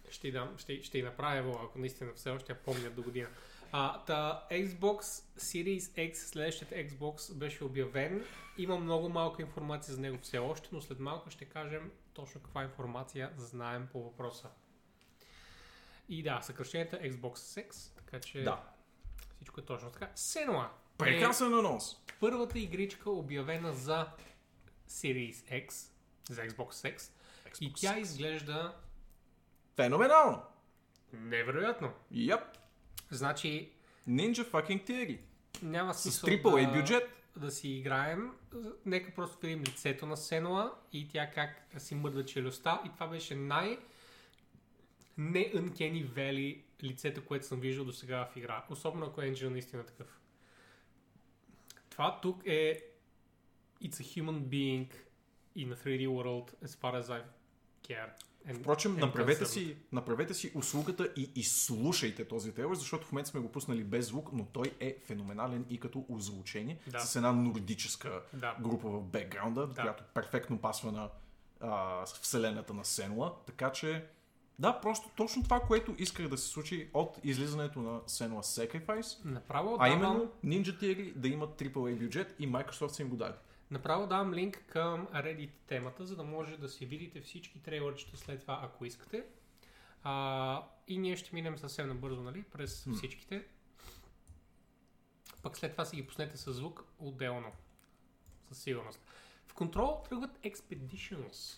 [0.09, 3.27] Ще дам, ще, ще й направя ево, ако наистина все още я помнят до година.
[3.71, 5.01] А, та, Xbox
[5.37, 8.25] Series X, следващият Xbox беше обявен.
[8.57, 12.63] Има много малка информация за него все още, но след малко ще кажем точно каква
[12.63, 14.49] информация знаем по въпроса.
[16.09, 18.63] И да, съкръщението е Xbox X, така че Да.
[19.39, 20.09] Всичко е точно така.
[20.15, 21.93] Сенуа Прекрасен анонс.
[21.93, 24.07] е първата игричка обявена за
[24.89, 25.89] Series X,
[26.29, 27.11] за Xbox X,
[27.61, 27.99] и Xbox тя X.
[27.99, 28.73] изглежда
[29.75, 30.41] Феноменално.
[31.13, 31.91] невероятно.
[32.13, 32.41] Yep.
[33.09, 33.71] Значи,
[34.09, 35.19] Ninja fucking Theory.
[35.61, 37.09] няма С смисъл AAA да, бюджет.
[37.37, 38.31] да си играем.
[38.85, 42.81] Нека просто видим лицето на Сенуа и тя как си мърда челюстта.
[42.85, 43.79] И това беше най-
[45.19, 48.65] не Uncanny Valley лицето, което съм виждал до сега в игра.
[48.69, 50.19] Особено ако е Engine наистина такъв.
[51.89, 52.83] Това тук е
[53.83, 54.87] It's a human being
[55.57, 57.21] in a 3D world as far as I
[57.87, 58.09] care.
[58.47, 63.29] And- Впрочем, and направете си, направете си услугата и изслушайте този трейлър, защото в момента
[63.29, 66.99] сме го пуснали без звук, но той е феноменален и като озвучение, Да.
[66.99, 68.55] с една нордическа Да.
[68.61, 69.81] група в бекграунда, Да.
[69.81, 71.09] която перфектно пасва на
[71.59, 73.33] а, вселената на Сенуа.
[73.45, 74.05] Така че,
[74.59, 79.77] да, просто точно това, което исках да се случи от излизането на Senua Sacrifice, Направо
[79.79, 83.33] а давам, именно Ninja Theory да имат AAA бюджет и Microsoft са им го дали.
[83.71, 88.41] Направо давам линк към Reddit темата, за да може да си видите всички трейлърчета след
[88.41, 89.25] това, ако искате.
[90.03, 92.95] А, и ние ще минем съвсем набързо, нали, през М.
[92.95, 93.45] всичките.
[95.43, 97.51] Пък след това си ги пуснете със звук отделно.
[98.47, 98.99] Със сигурност.
[99.47, 101.57] В контрол тръгват Expeditions.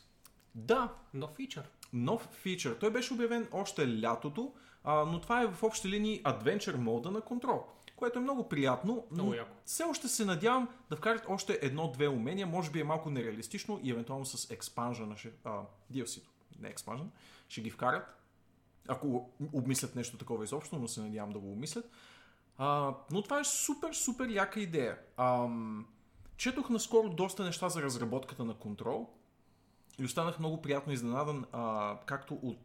[0.56, 1.70] Да, Нов фичър.
[1.94, 2.78] Нов фичър.
[2.80, 7.22] Той беше обявен още лятото, а, но това е в общи линии Adventure мода на
[7.22, 7.64] контрол,
[7.96, 9.52] което е много приятно, но Много яко.
[9.66, 13.92] все още се надявам да вкарат още едно-две умения, може би е малко нереалистично и
[13.92, 15.62] евентуално с експанжа на а,
[15.94, 16.30] DLC-то,
[16.60, 17.04] не експанжа,
[17.50, 18.18] ще ги вкарат.
[18.88, 21.90] Ако обмислят нещо такова изобщо, но се надявам да го обмислят.
[22.58, 24.98] А, но това е супер, супер яка идея.
[25.18, 25.86] Ам,
[26.38, 29.10] четох наскоро доста неща за разработката на контрол
[30.00, 32.60] и останах много приятно изненадан, а, както от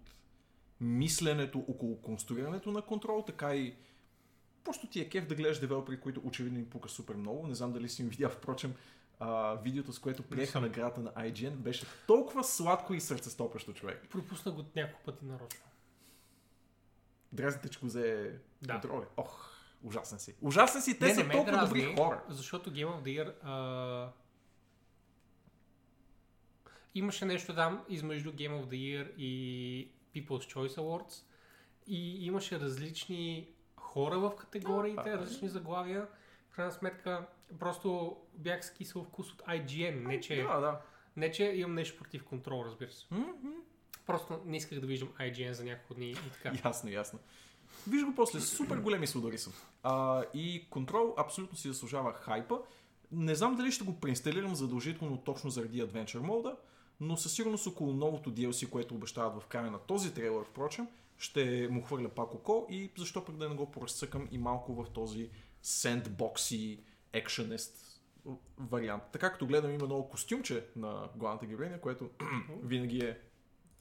[0.80, 3.76] мисленето около конструирането на контрол, така и
[4.64, 7.46] просто ти е кеф да гледаш девелопери, които очевидно им пука супер много.
[7.46, 8.74] Не знам дали си им видял, впрочем,
[9.18, 14.06] а, видеото, с което приеха наградата на IGN, беше толкова сладко и сърцестопащо човек.
[14.10, 15.60] Пропусна го няколко пъти нарочно.
[17.32, 18.72] Дразните, че го взе Да.
[18.72, 19.00] контрол.
[19.00, 19.04] ли?
[19.16, 19.50] Ох,
[19.82, 20.34] ужасен си.
[20.42, 22.22] Ужасен си, те Не, са не толкова дразни, добри хора.
[22.28, 24.12] Защото Game of the Year а...
[26.98, 31.22] имаше нещо там измежду Game of the Year и People's Choice Awards
[31.86, 36.06] и имаше различни хора в категориите, А, различни заглавия.
[36.50, 37.26] В крайна сметка,
[37.58, 40.06] просто бях скисал вкус от IGN.
[40.06, 40.80] Не че, Да, да.
[41.16, 43.06] не, че имам нещо против контрол, разбира се.
[43.10, 43.52] М-м.
[44.06, 46.58] Просто не исках да виждам IGN за няколко дни и така.
[46.64, 47.18] Ясно, ясно.
[47.88, 49.50] Виж го после, супер големи судари са.
[49.82, 52.60] А, и контрол абсолютно си заслужава хайпа.
[53.12, 56.56] Не знам дали ще го преинсталирам задължително точно заради Adventure мода,
[57.00, 60.88] но със сигурност около новото DLC, което обещават в края на този трейлер, впрочем,
[61.18, 64.90] ще му хвърля пак око и защо пък да не го поразцъкам и малко в
[64.90, 65.30] този
[65.62, 66.80] сендбокси,
[67.12, 68.02] екшенист
[68.58, 69.02] вариант.
[69.12, 72.10] Така като гледам има много костюмче на главната героиня, което
[72.62, 73.18] винаги е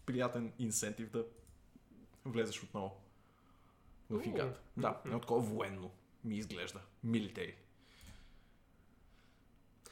[0.06, 1.26] приятен инсентив да
[2.26, 3.02] влезеш отново
[4.10, 4.60] в играта.
[4.78, 5.92] Да, едно такова военно
[6.24, 6.82] ми изглежда.
[7.04, 7.56] Милитари.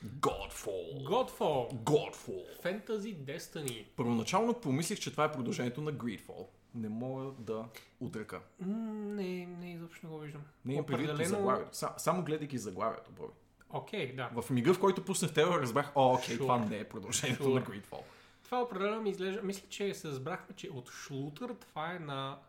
[0.06, 1.04] Godfall.
[1.04, 1.74] Godfall.
[1.74, 2.62] Godfall.
[2.64, 3.86] Fantasy Destiny.
[3.96, 6.46] Първоначално помислих, че това е продължението на Greedfall.
[6.76, 7.66] Не мога да
[8.00, 8.42] отръка.
[8.60, 10.42] Не, не, изобщо не го виждам.
[10.66, 11.78] Не имам предвид по заглавието.
[11.78, 13.34] Са, само гледайки заглавието, Боби.
[13.70, 14.30] Окей, да.
[14.42, 16.40] В мига, в който пуснах тело, разбрах, о, окей, Sure.
[16.40, 17.54] това не е продължението Sure.
[17.54, 18.02] на Greedfall.
[18.44, 19.42] Това определено ми изглежда.
[19.44, 22.40] Мисля, че се разбрахме, че от Шлутър това е на.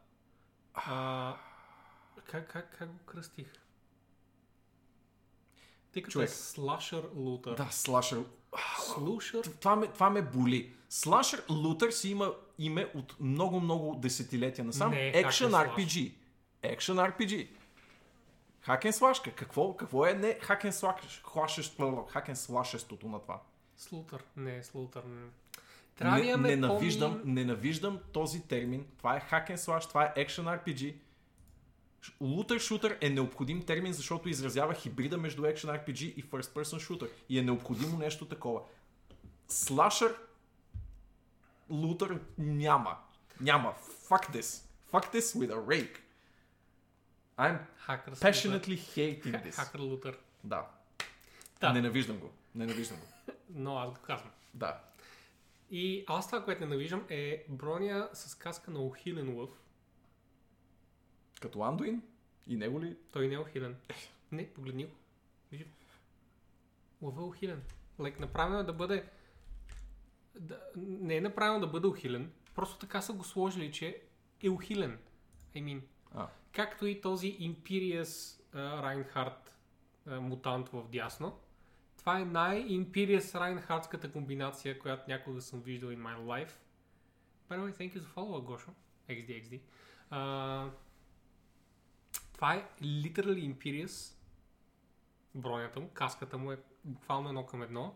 [0.75, 1.37] А,
[2.25, 3.47] как, как, как го кръстих?
[5.95, 6.29] Тъй като Човек.
[6.29, 7.57] е слашър лутър.
[7.57, 8.23] Да, слашър.
[8.85, 9.43] Слушър.
[9.61, 10.73] Това ме, това ме боли.
[10.89, 14.91] Слашър Лутър си има име от много-много десетилетия насам.
[14.91, 15.51] Не, Action.
[15.69, 16.13] RPG.
[16.65, 17.49] Action RPG.
[18.61, 19.31] Хакен слашка.
[19.31, 23.41] Какво, какво е не хакен слашещо, хакен слашестото на това?
[23.77, 24.25] Слутър.
[24.37, 25.03] Не, слутър.
[25.05, 25.27] Не.
[25.97, 28.87] Трябва Не, ненавиждам, помни- ненавиждам този термин.
[28.99, 30.95] Това е хакен слаш, това е Action RPG.
[32.21, 37.11] Лутър шутър е необходим термин, защото изразява хибрида между Action RPG и First Person Shooter.
[37.29, 38.61] И е необходимо нещо такова.
[39.49, 40.15] Слашър
[41.71, 42.97] лутър няма.
[43.41, 43.75] Няма.
[44.09, 44.63] Fuck this.
[44.93, 45.97] Fuck this with a rake.
[47.39, 49.41] I'm Хакър passionately hating лутър.
[49.41, 49.53] Ха- this.
[49.53, 50.19] Хакър лутър.
[50.45, 50.67] Да.
[51.61, 51.73] Да.
[51.73, 52.31] Ненавиждам го.
[52.55, 53.33] Ненавиждам го.
[53.51, 54.31] Но аз го казвам.
[54.55, 54.81] Да.
[55.71, 59.51] И аз това, което ненавиждам е броня с каска на ухилен лъв.
[61.41, 62.03] Като Андуин
[62.47, 62.97] и него ли?
[63.13, 63.77] Той не е ухилен.
[64.33, 64.93] Не, погледни го.
[65.53, 65.67] Вижи.
[67.03, 67.63] Лъва е ухилен.
[68.01, 69.09] Лек, направено е да бъде...
[70.35, 72.33] Да, не е направено да бъде ухилен.
[72.55, 74.03] Просто така са го сложили, че
[74.43, 74.99] е ухилен.
[75.57, 75.81] I mean,
[76.15, 76.29] А.
[76.53, 79.55] както и този Imperious Райнхард
[80.07, 81.39] мутант в дясно.
[81.97, 86.51] Това е най-Imperious Райнхардската комбинация, която някога съм виждал in my life.
[87.51, 88.71] By the way, thank you за follow, Гошо.
[89.09, 89.61] XD, XD.
[90.11, 90.71] А,
[92.45, 94.15] това е literally Imperious.
[95.35, 97.95] Бронята му, каската му е буквално едно към едно.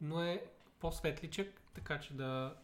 [0.00, 0.44] Но е
[0.80, 2.56] по-светличък, така че да,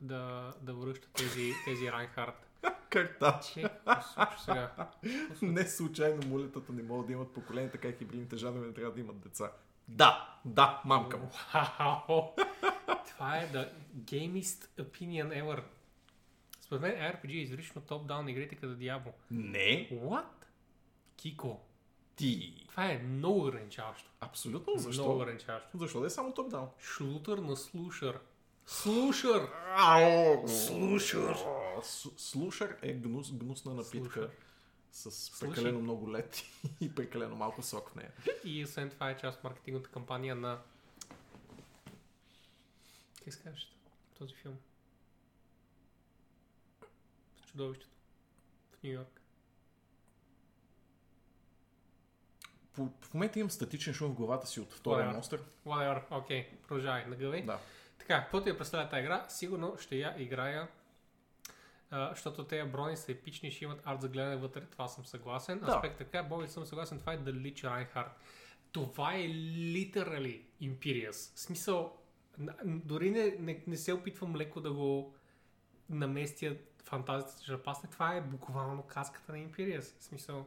[0.00, 2.46] да, да връща тези, тези Райнхард.
[2.90, 3.52] Как тач?
[3.52, 4.90] Че, какво се случва сега?
[5.42, 9.00] Не случайно мулетата не могат да имат поколение, така и хибридните жадове не трябва да
[9.00, 9.52] имат деца.
[9.88, 11.30] Да, да, мамка му.
[11.54, 12.22] Вау!
[13.06, 15.62] Това е the gamest opinion ever.
[16.72, 19.12] Според мен RPG е изрично топ-даун игрите като Diablo.
[19.30, 20.24] Не, What?
[21.16, 21.60] Кико.
[22.16, 22.64] ти.
[22.68, 24.10] Това е много ограничаващо.
[24.20, 25.16] Абсолютно, Много защо?
[25.16, 25.78] ограничаващо.
[25.78, 26.68] Защо да е само топ-даун?
[26.80, 28.18] Шлутър на слушър.
[28.66, 29.48] Слушър!
[30.46, 31.36] Слушър.
[32.16, 34.30] Слушър е гнус, гнусна напитка
[34.92, 35.20] Слушър.
[35.20, 36.42] с прекалено много лед
[36.80, 38.12] и прекалено малко сок в нея.
[38.44, 40.58] И освен това е част от маркетинговата кампания на...
[43.24, 43.52] Как се
[44.18, 44.56] този филм?
[47.52, 47.96] Чудовището.
[48.72, 49.20] В Нью Йорк.
[52.72, 55.14] По, в момента имам статичен шум в главата си от втория Whatever.
[55.14, 55.42] монстър.
[55.66, 56.02] Whatever.
[56.10, 57.06] Окей, okay, продължавай.
[57.06, 57.42] Нагъвай.
[57.42, 57.58] Да.
[57.98, 60.68] Така, каквото я представя тази игра, сигурно ще я играя,
[61.90, 65.58] защото тези брони са епични, ще имат арт за гледане вътре, това съм съгласен.
[65.58, 65.66] Да.
[65.66, 68.10] Аспект така, Боби съм съгласен, това е The Lich Reinhardt.
[68.72, 71.34] Това е literally Imperious.
[71.34, 71.98] В смисъл,
[72.64, 75.14] дори не, не, не се опитвам леко да го
[75.90, 77.90] наместя фантазията ще запасне.
[77.90, 79.94] Това е буквално каската на Империас.
[79.98, 80.46] В смисъл,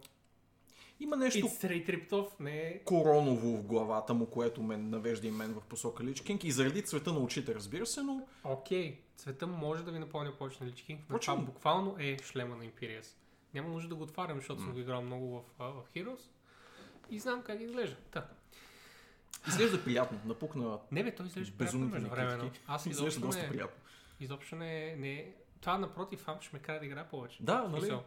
[0.99, 2.79] Има нещо off, не е...
[2.79, 6.81] короново в главата му, което мен навежда и мен в посока Лич Кинг и заради
[6.81, 10.81] цвета на очите, разбира се, но Окей, цвета може да ви напомня повече на Лич
[10.81, 13.17] Кинг, но Впрочем- това буквално е шлема на Империас.
[13.53, 16.19] Няма нужда да го отварям, защото съм го играл много в, в Heroes
[17.09, 17.97] и знам как изглежда.
[18.11, 18.27] Та.
[19.47, 20.19] изглежда приятно.
[20.25, 22.09] Напукна Не бе, той изглежда приятно между.
[22.67, 23.81] Аз Изглежда изобщо доста не, приятно.
[24.19, 25.33] изобщо не, не...
[25.65, 27.43] Това напротив, ам ще ме кара да играя повече.
[27.43, 27.97] Да, нали?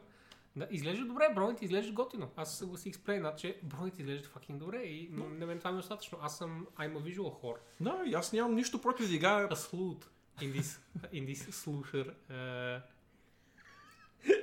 [0.56, 2.30] Да, изглежда добре, броните изглеждат готино.
[2.36, 5.72] Аз се съгласих с Плейнат, че броните изглеждат fucking добре и но на мен това
[5.72, 6.18] ми е достатъчно.
[6.22, 7.58] Аз съм I'm a visual whore.
[7.80, 10.04] Да, и аз нямам нищо против да играя A sleuth
[10.40, 10.80] in this,
[11.12, 12.14] in this slusher.
[12.30, 12.82] Uh...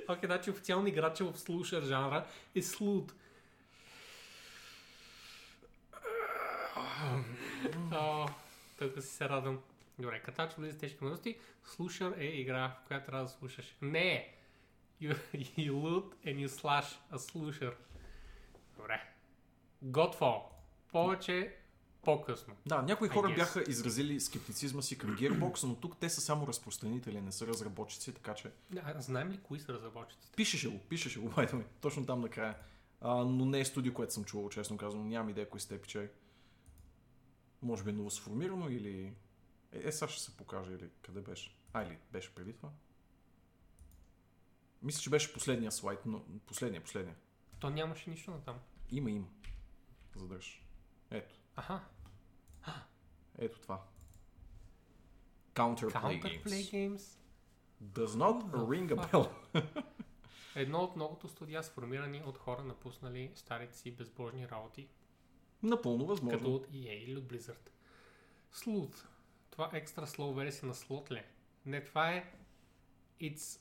[0.09, 2.61] Окей, значи официално играча в слушер жанра е.
[7.93, 8.27] О,
[8.79, 9.59] Тук си се радвам.
[9.99, 11.37] Добре, катач влиза тежки мъдрости.
[11.63, 13.75] Слушър е игра, в която трябва да слушаш.
[13.81, 14.35] Не!
[15.01, 15.17] You,
[15.57, 17.73] you loot and you slash a slusher.
[18.77, 19.01] Добре.
[19.85, 20.41] Godfall.
[20.91, 21.55] Повече
[22.03, 22.53] по-късно.
[22.65, 27.21] Да, някои хора бяха изразили скептицизма си към Gearbox, но тук те са само разпространители,
[27.21, 28.51] не са разработчици, така че
[28.83, 30.35] А, знаем ли кои са разработчиците?
[30.35, 32.55] пишеше го, пишеше го, way, точно там накрая.
[33.01, 36.09] А, но не е студио, което съм чувал, честно казвам, нямам идея кой сте пичай.
[37.61, 39.13] Може би е ново сформирано или...
[39.75, 41.55] Е, е, сега ще се покаже или къде беше.
[41.73, 42.69] А, или беше преди това?
[44.81, 47.15] Мисля, че беше последния слайд, но последния, последния.
[47.59, 48.59] То нямаше нищо на там.
[48.91, 49.27] Има, има.
[50.15, 50.59] Задържа.
[51.11, 51.81] Ето, Аха.
[53.37, 53.83] ето това.
[55.53, 56.71] Counterplay, Counterplay Games.
[56.71, 57.17] Games.
[57.83, 59.31] Does not ring a bell.
[60.55, 64.87] Едно от многото студия, сформирани от хора, напуснали старите си безбожни работи,
[65.63, 66.39] Напълно възможно.
[66.39, 67.69] като от EA или от Blizzard.
[68.53, 69.05] Sleuth.
[69.55, 71.23] Това екстра слоу версия на слот ли?
[71.65, 72.31] Не, това е
[73.21, 73.59] It's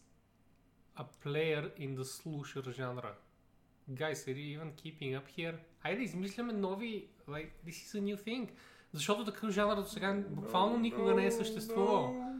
[0.97, 3.15] a player in the slusher жанра.
[3.91, 5.59] Guys, are you even keeping up here?
[5.83, 8.51] Хайде да измисляме нови, like, this is a new thing.
[8.93, 12.35] Защото такъв жанр до сега буквално никога не е съществувал.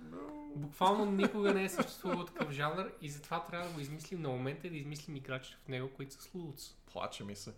[0.57, 4.67] Буквално никога не е съществувал такъв жанр и затова трябва да го измислим на момента
[4.67, 6.75] и да измислим играчите в него, които са слуц.
[6.93, 7.55] Плаче ми се.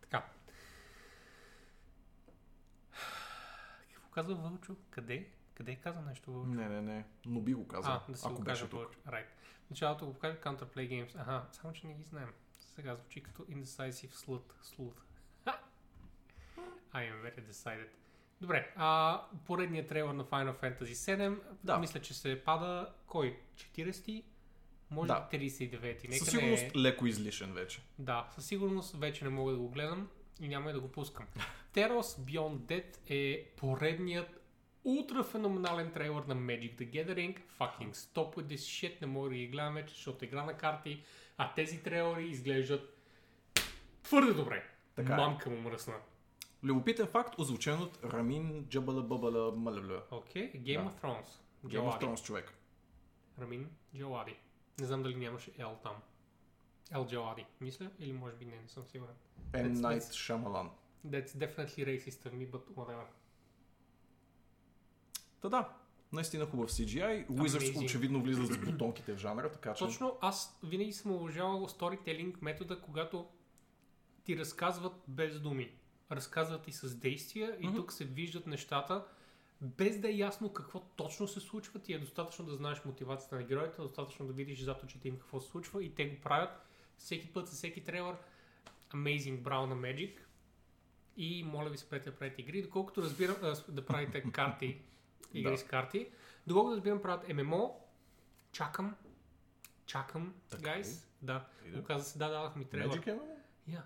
[0.00, 0.24] Така.
[3.92, 4.76] Какво казва Вълчо?
[4.90, 5.28] Къде?
[5.54, 6.48] Къде каза нещо Вълчо?
[6.50, 7.04] Не, не, не.
[7.26, 8.80] Но би го казал, А, да си ако го беше кажа тук.
[8.80, 8.98] Вълчо.
[9.06, 9.24] Right.
[9.70, 11.20] Началото го покажа Counterplay Games.
[11.20, 12.28] Аха, само че не ги знаем.
[12.60, 14.52] Сега звучи като Indecisive Slut.
[14.64, 15.00] Sleuth.
[15.44, 15.58] Ха!
[16.94, 17.88] I am very decided.
[18.40, 21.78] Добре, а, поредният трейлър на Final Fantasy 7, Да.
[21.78, 23.38] мисля, че се пада кой?
[23.56, 24.24] 40?
[24.90, 25.28] Може Да.
[25.30, 26.08] би 39.
[26.08, 26.78] Нека Със не сигурност е...
[26.78, 27.82] леко излишен вече.
[27.98, 30.08] Да, със сигурност вече не мога да го гледам
[30.40, 31.26] и няма и да го пускам.
[31.74, 34.40] Teros Beyond Dead е поредният
[34.84, 37.38] ултра феноменален трейлър на Magic the Gathering.
[37.58, 41.02] Fucking stop with this shit, не мога да ги гледам вече, защото игра на карти,
[41.38, 42.98] а тези трейлери изглеждат
[44.02, 44.64] твърде добре.
[44.96, 45.16] Така е.
[45.16, 45.94] Мамка му мръсна.
[46.62, 50.02] Любопитен факт, озвучен от Рамин Джабала Бабала Малебля.
[50.10, 50.62] Окей, okay.
[50.62, 50.90] Game Да.
[50.90, 51.26] of Thrones.
[51.26, 52.06] Game of Джалади.
[52.06, 52.54] Thrones човек.
[53.40, 54.36] Рамин Джалади.
[54.80, 55.92] Не знам дали нямаше L там.
[56.92, 59.14] L Джалади, мисля, или може би не, не съм сигурен.
[59.52, 59.74] M.
[59.74, 60.68] Night Shyamalan.
[61.06, 63.04] That's definitely racist of me, but whatever.
[65.40, 65.68] Та да,
[66.12, 67.28] наистина хубав CGI.
[67.28, 69.84] Wizards очевидно влизат с бутонките в жанра, така че...
[69.84, 73.28] Точно аз винаги съм уважавал сторителинг метода, когато
[74.24, 75.72] ти разказват без думи.
[76.10, 77.76] Разказват и с действия и Мгм.
[77.76, 79.04] тук се виждат нещата,
[79.60, 81.78] без да е ясно какво точно се случва.
[81.78, 85.40] Ти е достатъчно да знаеш мотивацията на героите, достатъчно да видиш зад очите им какво
[85.40, 86.67] се случва и те го правят
[86.98, 88.16] всеки път, за всеки трейлър.
[88.90, 90.18] Amazing Brown на Magic.
[91.16, 92.62] И моля ви спрете да правите игри.
[92.62, 94.80] Доколкото разбирам а, да правите карти,
[95.34, 95.58] игри Да.
[95.58, 96.08] с карти.
[96.46, 97.80] Доколкото разбирам правят ММО,
[98.52, 98.96] чакам,
[99.86, 101.04] чакам, Така guys.
[101.22, 101.78] Да, Иде.
[101.78, 103.00] оказа се, да, дадах ми трейлър.
[103.00, 103.18] Magic е?
[103.70, 103.82] Yeah.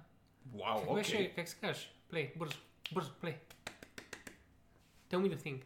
[0.55, 0.95] Вау, окей.
[0.95, 1.95] беше, как се казваш?
[2.09, 2.59] Плей, бързо,
[2.93, 3.39] бързо, плей.
[5.11, 5.63] Tell me the thing.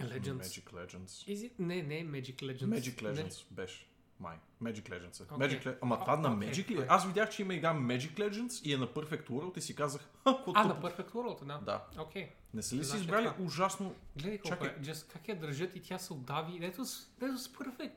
[0.00, 0.42] Legends.
[0.44, 1.12] Magic Legends.
[1.26, 1.52] Is it?
[1.58, 2.80] Не, не, Magic Legends.
[2.80, 3.08] Magic Не.
[3.08, 3.86] Legends беше.
[4.20, 4.36] Май.
[4.62, 5.34] Magic Legends е.
[5.34, 5.48] Окей.
[5.48, 5.78] Magic Le...
[5.82, 6.72] Ама А, това на окей, Magic ли?
[6.72, 6.76] е?
[6.76, 6.86] окей.
[6.88, 10.08] Аз видях, че има игра Magic Legends и е на Perfect World и си казах,
[10.26, 10.74] какво А, на.
[10.76, 11.58] Perfect World, да.
[11.58, 11.86] Да.
[11.98, 12.30] Окей.
[12.54, 13.42] Не са ли си Значи избрали така.
[13.42, 13.94] ужасно...
[14.16, 14.76] Гледай колко е.
[14.76, 16.52] Just как я държат и тя се отдави.
[16.52, 17.92] That was, that was perfect.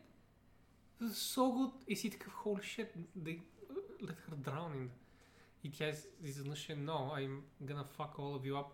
[1.02, 1.72] That was so good.
[1.88, 2.88] И си такъв, holy shit,
[3.20, 3.40] they
[4.02, 4.88] let her drown in.
[5.64, 8.66] И тя из- изведнъж е, no, I'm gonna fuck all of you up.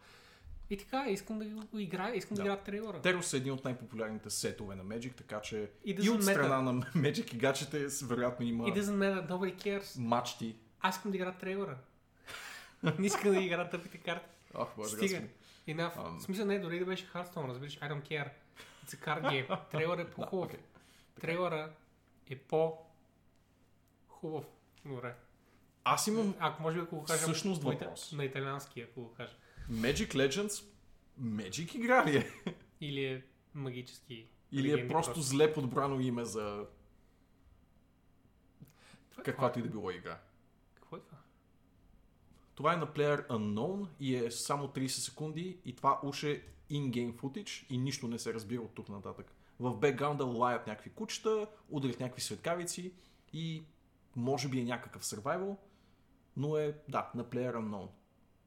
[0.70, 2.48] И така, искам да го играя, искам да, Да.
[2.48, 3.02] играя трейлера.
[3.02, 6.62] Терос е един от най-популярните сетове на Magic, така че и doesn't от страна matter.
[6.62, 10.00] на Magic играчите вероятно има It doesn't matter, nobody cares.
[10.00, 10.56] мачти.
[10.82, 11.78] Аз искам да играя трейлера.
[13.00, 14.26] Не искам да играя тъпите карти.
[14.54, 15.22] Ах, боже, Стига.
[15.68, 16.08] Enough.
[16.08, 16.20] Ам.
[16.20, 18.30] В смисъл не, дори да беше Hearthstone, разбираш, I don't care.
[18.86, 19.60] It's a card game.
[19.72, 20.46] Трейлър е по-хубав.
[20.46, 20.60] окей.
[21.22, 21.72] Трейлъра
[22.30, 22.36] е
[24.08, 24.46] по-хубав.
[24.86, 25.16] Добре.
[25.84, 28.12] Аз имам Ако може би ако го кажа Всъщност въпрос.
[28.12, 29.34] на италиански, ако го кажа.
[29.72, 30.66] Magic Legends,
[31.22, 32.32] Magic игра ли е?
[32.82, 34.28] Или е магически.
[34.52, 36.66] Или е легенди просто зле подбрано име за
[39.24, 40.20] каквато и да било игра?
[40.74, 41.18] Какво е това?
[42.56, 47.14] Това е на Player Unknown и е само 30 секунди и това уж е in-game
[47.14, 49.32] footage и нищо не се разбира от тук нататък.
[49.60, 52.94] В бекграунда лаят някакви кучета, ударят някакви светкавици
[53.34, 53.64] и
[54.16, 55.58] може би е някакъв survival,
[56.38, 57.88] но е, да, на Player Unknown.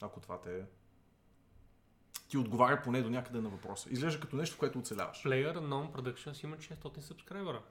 [0.00, 0.64] Ако това те
[2.32, 3.88] ти отговаря поне до някъде на въпроса.
[3.90, 5.22] Изглежда като нещо, което оцеляваш.
[5.22, 7.62] Player Unknown Productions има 600 сабскрайбера.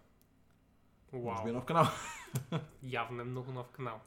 [1.13, 1.53] Може би е Вау.
[1.53, 1.87] нов канал.
[2.83, 3.99] Явно е много нов канал.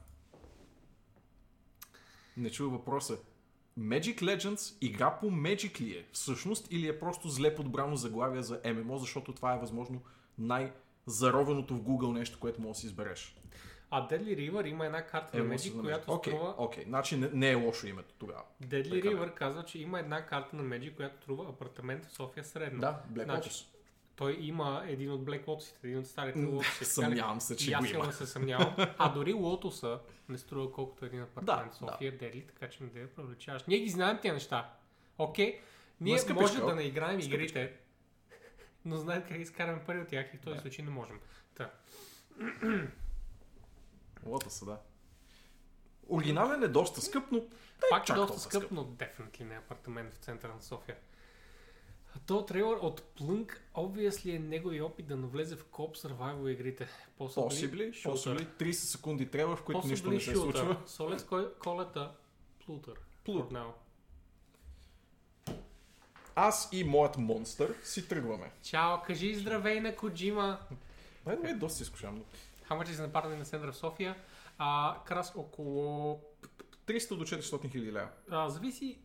[2.37, 3.19] Не чува въпроса.
[3.79, 8.61] Magic Legends игра по Magic ли е всъщност или е просто зле подбрано заглавие за
[8.75, 10.03] ММО, защото това е възможно
[10.39, 13.37] най-заровеното в Google нещо, което може да си избереш.
[13.97, 16.55] А Deadly River има една карта на Емо Magic, която Окей, струва...
[16.59, 18.43] окей, значи не, не е лошо името тогава.
[18.63, 19.09] Deadly бе.
[19.09, 22.81] River казва, че има една карта на Magic, която струва апартамент в София средно.
[22.81, 23.67] Да, Black Значи, Lotus.
[24.17, 26.83] Той има един от Black Lotus, един от старите Lotus.
[26.83, 28.13] Съмнявам се, че го има.
[28.13, 28.75] се съмнявам.
[28.99, 32.19] А дори Лотоса не струва колкото един апартамент Да, в София, да.
[32.19, 33.65] Дели, така че не да я привлечаваш.
[33.65, 34.73] Ние ги знаем тези неща.
[35.19, 35.61] Окей,
[36.01, 36.41] ние Но е скъпичко.
[36.43, 37.59] може да не играем Скъпичко.
[37.59, 37.73] игрите,
[38.85, 41.21] но знаем как изкараме пари от тях и в този случай не можем.
[41.55, 41.71] Та.
[44.27, 44.79] Lotus, да.
[46.09, 47.43] Оригинален е доста скъп, но
[47.91, 50.97] Пак е доста скъп, но definitely не е апартамент в центъра на София.
[52.27, 56.89] То трейлър от Plunk, obviously е негови опит да навлезе в коп survival игрите.
[57.19, 60.37] possibly, possibly 30 секунди трябва, в които Possibly нищо не се shooter.
[60.37, 60.77] случва.
[60.87, 62.11] So let's call, call it a
[62.67, 62.97] Pluter.
[63.27, 63.51] Plut.
[63.51, 63.73] For now.
[66.35, 68.53] Аз и моят монстър си тръгваме.
[68.63, 70.59] Чао, кажи здравей на Коджима.
[71.27, 72.25] Най е доста изкушавам.
[72.75, 74.17] How much is на парни на центъра в София?
[74.59, 76.21] А, крас около...
[76.87, 78.09] 300 до 400 хиляди лева.
[78.31, 78.99] А, зависи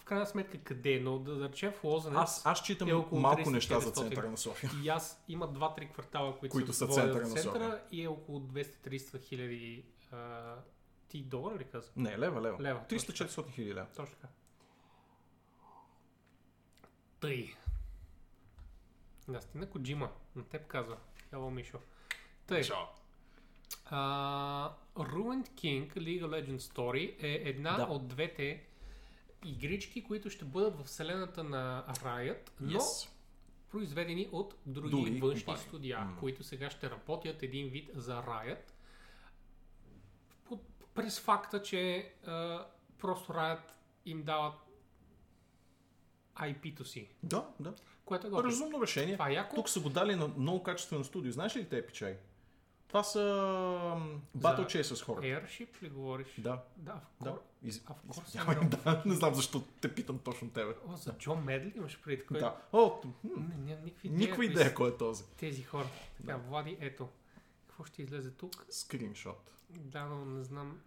[0.00, 2.18] в крайна сметка къде, но да, да речем в Лозенец.
[2.18, 3.94] Аз, аз читам е около малко 300, неща за 400.
[3.94, 4.70] центъра на София.
[4.84, 7.80] И аз има 2-3 квартала, които, Които са водят центъра в на центъра София.
[7.90, 10.54] и е около 200-300 хиляди а,
[11.08, 11.90] ти долара ли каза?
[11.96, 12.62] Не, лева, лева.
[12.62, 13.86] Лева, 300-400 хиляди лева.
[13.96, 14.28] Точно така.
[17.20, 17.54] Тъй.
[19.28, 20.10] Настина Коджима.
[20.36, 20.96] На теб казва.
[21.32, 21.78] Hello, Мишо.
[22.46, 22.62] Тъй.
[22.62, 22.99] Чао.
[23.70, 27.82] Uh, Ruined King League of Legends Story е една Да.
[27.84, 28.62] от двете
[29.44, 33.08] игрички, които ще бъдат в вселената на Riot, но Yes.
[33.70, 35.68] произведени от други, Други външни компании.
[35.68, 36.16] студия, М.
[36.20, 38.70] които сега ще работят един вид за Riot.
[40.94, 42.66] През факта, че а,
[42.98, 43.60] просто Riot
[44.06, 44.54] им дават
[46.36, 47.74] IP-то си, Да, да.
[48.04, 48.30] което е.
[48.30, 49.12] Разумно решение.
[49.14, 49.54] Това е яко.
[49.56, 51.32] Тук са го дали на много качествено студио.
[51.32, 52.16] Знаеш ли те пичай?
[52.90, 53.18] Това са
[54.38, 55.26] Battle Chasers хората.
[55.26, 56.26] Airship ли говориш?
[56.38, 57.38] Да, Да, в да.
[57.62, 57.82] Из...
[57.86, 58.68] А, в I know.
[58.84, 59.02] да.
[59.06, 60.74] Не знам защо те питам точно тебе.
[60.88, 62.38] О, за Джон Медли имаш преди кой?
[62.40, 62.56] Да.
[62.72, 64.18] О, нямам никаква идея.
[64.18, 65.24] никаква идея кой е този.
[65.36, 65.86] Тези хора.
[66.16, 67.08] Така, Влади, ето.
[67.68, 68.66] Какво ще излезе тук?
[68.70, 69.52] Скриншот.
[69.70, 70.80] Да, но не знам.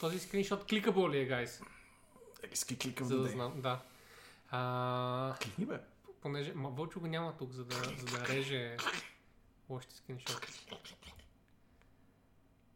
[0.00, 1.62] Този скриншот кликабъл ли е, гайс?
[2.42, 3.82] Ески кликам За да да знам, да.
[4.50, 5.80] А, Кликни бе.
[6.20, 8.76] понеже, ма Вълчо го няма тук, за да, за да реже
[9.68, 10.52] лошите скриншоти.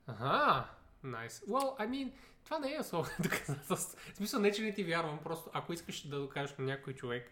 [0.06, 0.70] Ага,
[1.02, 1.40] найс.
[1.40, 1.46] Nice.
[1.50, 2.12] Well, I mean,
[2.44, 3.98] това не е особено доказателство.
[4.12, 7.30] В смисъл, не че не ти вярвам, просто ако искаш да докажеш на някой човек,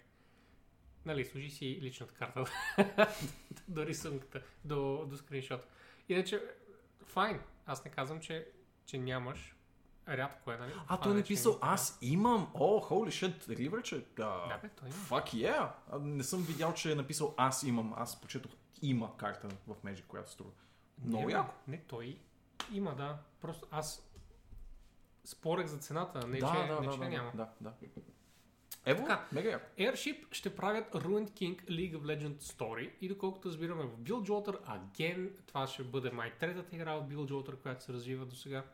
[1.05, 2.45] нали, служи си личната карта
[3.68, 5.66] до рисунката, до, до скриншот.
[6.09, 6.43] Иначе,
[7.07, 8.49] файн, аз не казвам, че,
[8.87, 9.57] че нямаш.
[10.09, 10.72] Рядко е, нали?
[10.88, 12.51] А, той е не, не- аз имам.
[12.55, 14.05] О, holy shit, Ривер, че...
[14.17, 14.96] Да, бе, той има.
[14.96, 15.71] Fuck yeah!
[15.99, 17.95] Не съм видял, че е написал аз имам.
[17.96, 18.53] Аз почетох
[18.83, 20.51] има карта в Magic, която струва.
[21.05, 21.55] Много яко.
[21.68, 22.18] Не, той
[22.72, 23.18] има, да.
[23.41, 24.09] Просто аз
[25.25, 27.30] спорех за цената, не да, че, да, не, да, че да, няма.
[27.34, 27.72] да, да.
[28.87, 29.26] Ево, Така.
[29.33, 29.67] мега яко.
[29.79, 35.30] Airship ще правят Ruined King League of Legends Story и доколкото разбираме в Bilgewater, again,
[35.47, 38.64] това ще бъде май третата игра от Bilgewater, която се развива до сега.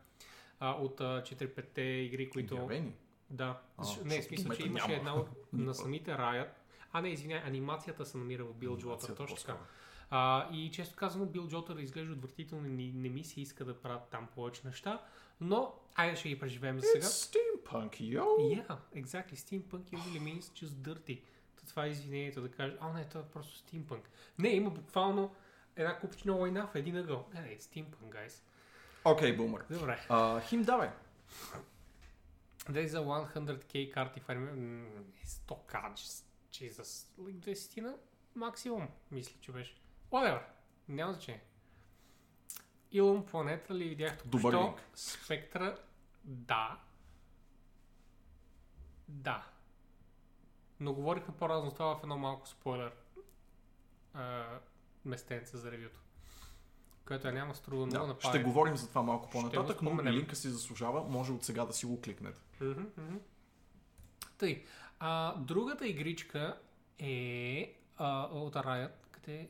[0.60, 2.55] От а, 4-5 игри, които...
[2.55, 2.94] Обявени.
[3.31, 3.60] Да.
[3.78, 4.98] А, не, в смисъл, че имаше няма.
[4.98, 6.48] една от, на самите Riot.
[6.93, 9.59] А, не, извиняй, анимацията се намира в Bilgewater, Анимацията точно така.
[10.10, 14.02] А, и често казано, Бил Джотър изглежда отвратително не, не ми се иска да правят
[14.10, 15.02] там повече неща,
[15.40, 17.06] но айде ще ги преживеем за сега.
[17.06, 18.24] It's steampunk, yo!
[18.24, 19.35] Yeah, exactly.
[19.35, 21.20] Steampunk usually means just dirty.
[21.56, 24.01] То това е извинението да кажеш, а не, това е просто steampunk.
[24.39, 25.35] Не, има буквално
[25.76, 27.28] една купична война в един ъгъл.
[27.35, 28.43] Не, не, it's steampunk, guys.
[29.05, 29.64] Окей, бумър.
[29.70, 30.06] Добре.
[30.09, 30.90] А, Хим, давай.
[32.70, 34.56] There is a 100k карти, if I remember.
[34.56, 35.94] м, 100 k,
[36.52, 37.06] Jesus.
[37.18, 37.94] Like 10 на?
[38.35, 39.76] максимум, мисля, че беше.
[40.10, 40.40] Whatever,
[40.89, 41.43] няма значение.
[42.93, 44.68] Илон планета ли видях Добър току-що?
[44.68, 44.90] линк.
[44.94, 45.78] Спектра,
[46.24, 46.80] да.
[49.09, 49.47] Да.
[50.80, 52.93] Но говорихме по-разно това в едно малко спойлер
[54.14, 54.47] а,
[55.05, 56.01] местенце за ревюто.
[57.06, 60.36] Което я няма струва много Да, на ще говорим за това малко по-нататък, но линка
[60.36, 61.05] си заслужава.
[61.05, 62.40] Може от сега да си го кликнете.
[62.60, 63.18] Мгм.
[64.39, 64.64] Тъй.
[64.98, 66.60] А, другата игричка
[66.98, 69.48] е а, от Riot, къде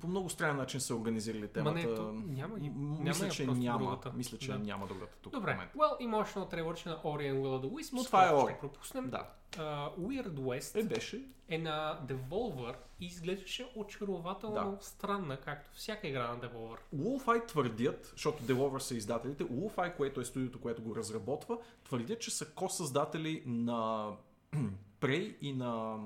[0.00, 1.74] По много странен начин са организирали Ма темата.
[1.74, 2.68] не, то няма ги.
[2.68, 3.78] Няма мисля, че няма.
[3.78, 4.12] другата.
[4.14, 4.58] Мисля, че Да.
[4.58, 5.78] няма другата тук Добре, момента.
[5.78, 5.96] well,
[6.34, 8.50] едно трейлърче на Ori and Will of the Wisps, Но това е Ori.
[8.50, 9.10] Ще пропуснем.
[9.10, 9.28] Да.
[9.50, 9.58] Uh,
[9.98, 11.24] Weird West Е, беше.
[11.48, 14.76] е на Devolver и изглеждаше очарователно Да.
[14.80, 16.78] странна, както всяка игра на Devolver.
[16.96, 22.30] Wolfeye твърдят, защото Devolver са издателите, Wolfeye, което е студиото, което го разработва, твърдят, че
[22.30, 24.10] са ко-създатели на
[25.00, 25.98] Prey и на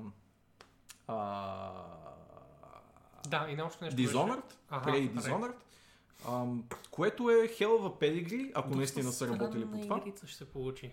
[1.07, 1.71] а...
[3.27, 3.99] Да, и на още нещо.
[3.99, 5.11] Dishonored, Аха, Prey.
[5.11, 5.53] Dishonored,
[6.27, 9.97] ам, което е хелва педигри, ако Доста наистина са работили по това.
[9.97, 10.91] игрица ще се получи.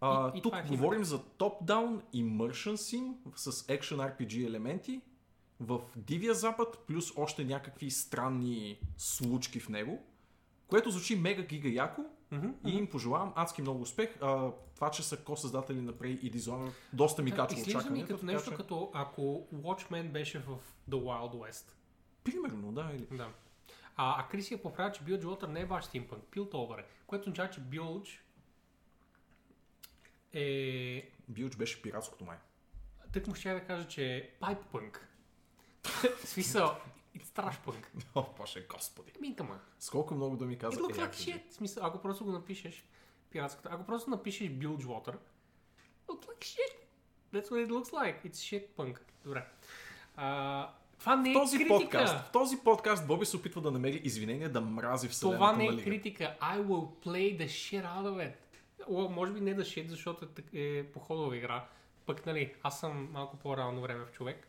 [0.00, 5.00] А, И- и тук това е говорим за топ-даун immersion sim с Action RPG елементи
[5.60, 10.02] в Дивия Запад, плюс още някакви странни случки в него,
[10.66, 12.02] което звучи мега гига яко
[12.32, 14.16] Мгм, и им пожелавам адски много успех.
[14.20, 17.82] А, това, че са ко-създатели на Prey и Dishonored, доста ми Да, качва Изглежда ми
[17.82, 18.12] очакванията.
[18.14, 20.48] като нещо, че- като ако Watchmen беше в
[20.90, 21.72] The Wild West.
[22.24, 22.90] Примерно, да.
[22.94, 23.16] Или...
[23.16, 23.28] Да.
[23.96, 26.84] А, а Крис я поправя, че Bilgewater не е баш стимпънк, Piltover е.
[27.06, 28.18] Което означава, че Bilge
[30.32, 31.10] е...
[31.28, 32.36] Билч беше пиратското май.
[33.12, 34.30] Тък му ще да кажа, че е
[36.24, 36.76] В смисъл,
[37.16, 37.86] it's trash punk.
[38.14, 39.12] О, боже, господи.
[39.18, 39.60] Ами, кама.
[39.78, 41.50] Сколко много да ми It looks е, like shit.
[41.50, 42.84] В смисъл, ако просто го напишеш,
[43.30, 45.14] пиратската, ако просто напишеш Bilgewater,
[46.08, 46.72] looks like shit.
[47.34, 48.30] That's what it looks like.
[48.30, 48.98] It's shit punk.
[49.24, 49.46] Добре.
[50.16, 51.78] А, това не е В този критика.
[51.78, 55.64] подкаст, в този подкаст Боби се опитва да намери извинение да мрази вселената Това не
[55.64, 55.84] на е Лига.
[55.84, 56.36] критика.
[56.40, 58.34] I will play the shit out of it.
[58.88, 61.66] О, може би не да shit, защото е, е походова игра.
[62.06, 64.48] Пък, нали, аз съм малко по-рано време в човек.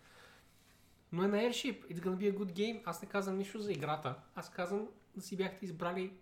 [1.14, 1.94] Но е на Airship.
[1.94, 2.81] It's gonna be a good game.
[2.85, 4.15] Аз не казвам нищо за играта.
[4.35, 6.14] Аз казвам да си бяхте избрали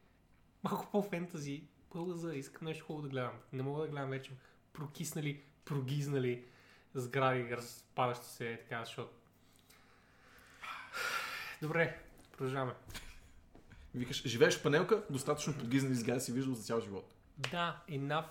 [0.64, 1.64] малко по-фентази.
[1.90, 3.34] Пълза, искам нещо хубаво да гледам.
[3.54, 4.32] Не мога да гледам вече
[4.74, 6.46] прокиснали, прогизнали
[6.94, 9.14] сгради, разпадащи се така, защото...
[11.62, 12.00] Добре,
[12.32, 12.74] продължаваме.
[13.96, 17.14] Викаш, живееш в панелка, достатъчно подгизнали сгради си виждал за цял живот.
[17.38, 18.26] Да, enough.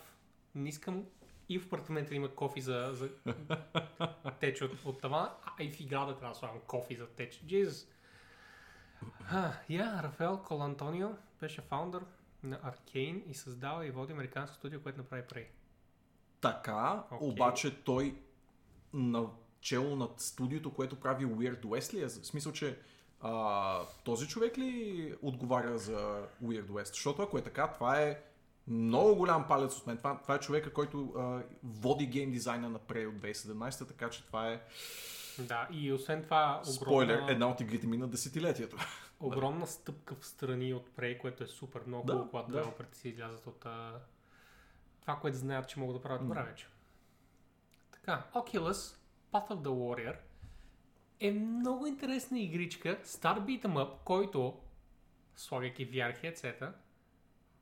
[0.54, 1.04] Не искам
[1.50, 3.10] и в апартамента има кофи за, за
[4.40, 7.42] теч от, от тавана, а и в играта трябва да слагам кофи за теч.
[7.46, 7.88] Jesus.
[9.30, 11.08] А, я, Рафаел Колантонио
[11.40, 12.04] беше фаундър
[12.42, 15.46] на Arcane и създава и води американско студио, което направи Prey.
[16.40, 17.28] Така, Окей.
[17.28, 18.14] обаче той
[18.92, 22.06] начало над студиото, което прави Weird West ли е?
[22.06, 22.78] В смисъл, че
[23.20, 26.88] а, този човек ли отговаря за Weird West?
[26.88, 28.22] Защото ако е така, това е
[28.70, 29.96] много голям палец от мен.
[29.96, 34.26] Това, това е човека, който а, води гейм дизайна на Prey от 2017, така че
[34.26, 34.60] това е
[35.38, 38.76] Да, и освен това огромна, спойлер, една от игрите ми на десетилетието.
[39.20, 42.64] огромна стъпка в страни от Prey, което е супер много Да, когато да.
[42.92, 44.00] си излязат от а,
[45.00, 46.66] това, което знаят, че могат да правят добре вече.
[47.92, 48.96] Така, Oculus
[49.32, 50.16] Path of the Warrior
[51.20, 54.60] е много интересна игричка, Star Beat'em Up, който,
[55.36, 56.72] слагайки VR headset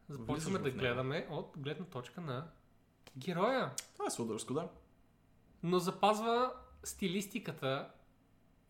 [0.08, 2.46] започваме да гледаме от гледна точка на
[3.18, 3.70] героя.
[3.92, 4.68] Това е сладърско, да.
[5.62, 6.52] Но запазва
[6.84, 7.90] стилистиката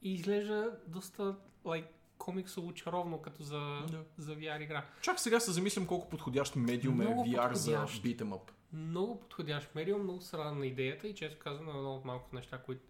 [0.02, 1.86] и изглежда доста like,
[2.18, 3.58] комиксово чаровно, като за,
[3.90, 4.04] Да.
[4.18, 4.86] за VR игра.
[5.00, 8.02] Чак сега се замислям колко подходящ медиум е Много VR за подходящ.
[8.04, 8.50] beat'em up.
[8.72, 12.82] Много подходящ медиум, много се на идеята и често казвам едно от малкото неща, които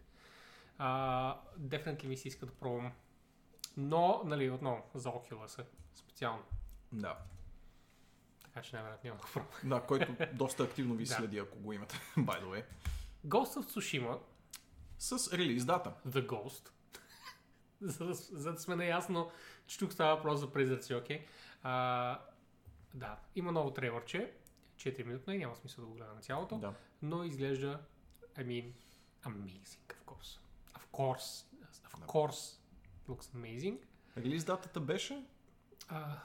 [0.79, 2.93] а, definitely ми се иска да пробвам.
[3.77, 5.65] Но, нали, отново, за Oculus
[5.95, 6.43] специално.
[6.93, 7.19] Да.
[8.59, 9.61] Така че най-вероятно няма пробвам.
[9.65, 12.65] Да, който доста активно ви следи, ако го имате, by the way.
[13.27, 14.19] Ghost of Tsushima,
[14.99, 15.95] С релиз дата.
[16.09, 16.71] The Ghost,
[17.81, 19.31] за, да, за да сме наясно,
[19.67, 21.27] че тук става въпрос за призраци, окей?
[21.63, 22.21] А,
[22.95, 24.33] да, има ново трейлърче,
[24.77, 26.59] 4 минутно и няма смисъл да го гледа на цялото.
[26.59, 26.75] Да.
[27.03, 27.81] но изглежда,
[28.35, 28.73] I mean,
[29.25, 30.41] amazing, of course.
[30.75, 31.47] Of course,
[31.95, 32.59] of course,
[33.09, 33.79] looks amazing.
[34.17, 35.25] Релиз датата беше?
[35.89, 36.19] Uh,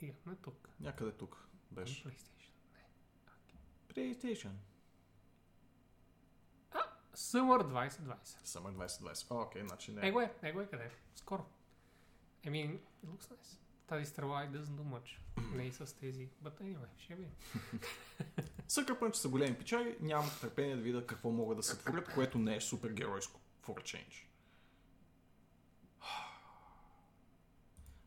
[0.00, 0.68] имаме тук.
[0.80, 2.04] Някъде тук беше.
[2.04, 2.50] PlayStation.
[3.88, 4.52] PlayStation.
[7.14, 8.24] Summer 2020.
[8.44, 9.30] Summer 2020.
[9.30, 10.08] О, окей, значи не.
[10.08, 10.90] Его е, его е къде?
[11.14, 11.46] Скоро.
[12.44, 13.58] I mean, it looks nice.
[13.86, 15.18] тази страва и doesn't do much.
[15.56, 16.28] Не и с тези.
[16.42, 17.26] But anyway, ще ви.
[18.68, 22.38] Съкър Пънч са големи печали, нямам търпение да видя какво могат да се творят, което
[22.38, 23.40] не е супергеройско.
[23.66, 24.26] For a change.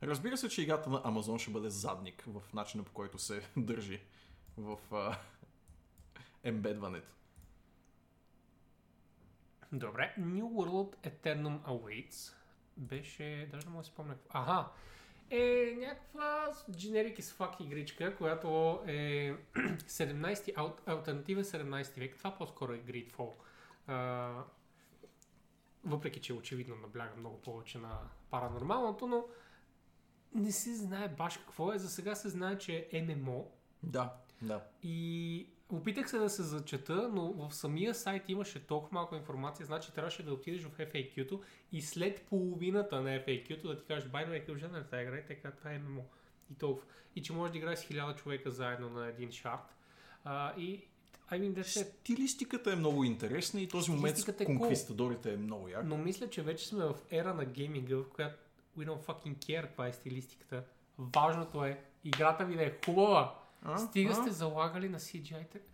[0.04, 4.02] Разбира се, че играта на Amazon ще бъде задник в начина по който се държи
[4.58, 5.18] в а,
[6.44, 7.12] ембедването.
[9.72, 10.16] Добре.
[10.20, 12.34] New World Eternum Awaits
[12.78, 14.16] беше, даже не мога да си спомня.
[14.30, 14.70] Аха,
[15.30, 22.18] е някаква generic as fuck игричка, която е 17, ал, альтернативен 17 век.
[22.18, 23.34] Това по-скоро е Greedfall.
[23.88, 24.32] А,
[25.84, 28.00] въпреки, че очевидно набляга много повече на
[28.30, 29.26] паранормалното, но
[30.36, 31.80] не се знае баш какво е.
[31.80, 33.52] За сега се знае, че е ММО.
[33.84, 34.64] Да, да.
[34.84, 39.94] И опитах се да се зачета, но в самия сайт имаше толкова малко информация, значи
[39.94, 41.42] трябваше да отидеш в FAQ-то
[41.72, 45.26] и след половината на FAQ-то да ти кажеш, байно е къв жанр тази игра и
[45.26, 46.06] така, това е ММО.
[46.52, 46.88] И толкова.
[47.16, 49.76] И че можеш да играеш с хиляда човека заедно на един шарт.
[50.24, 50.86] А, и
[51.32, 52.00] I mean, that's it.
[52.00, 54.58] Стилистиката е много интересна и този момент с Стилистиката е cool.
[54.58, 55.86] конквистадорите е много як.
[55.86, 58.49] Но мисля, че вече сме в ера на гейминга, в която
[58.80, 60.64] we don't fucking care каква е стилистиката.
[60.98, 63.36] Важното е играта ви да е хубава.
[63.64, 63.78] А?
[63.78, 64.16] Стига А?
[64.16, 65.60] сте залагали на CGI-те.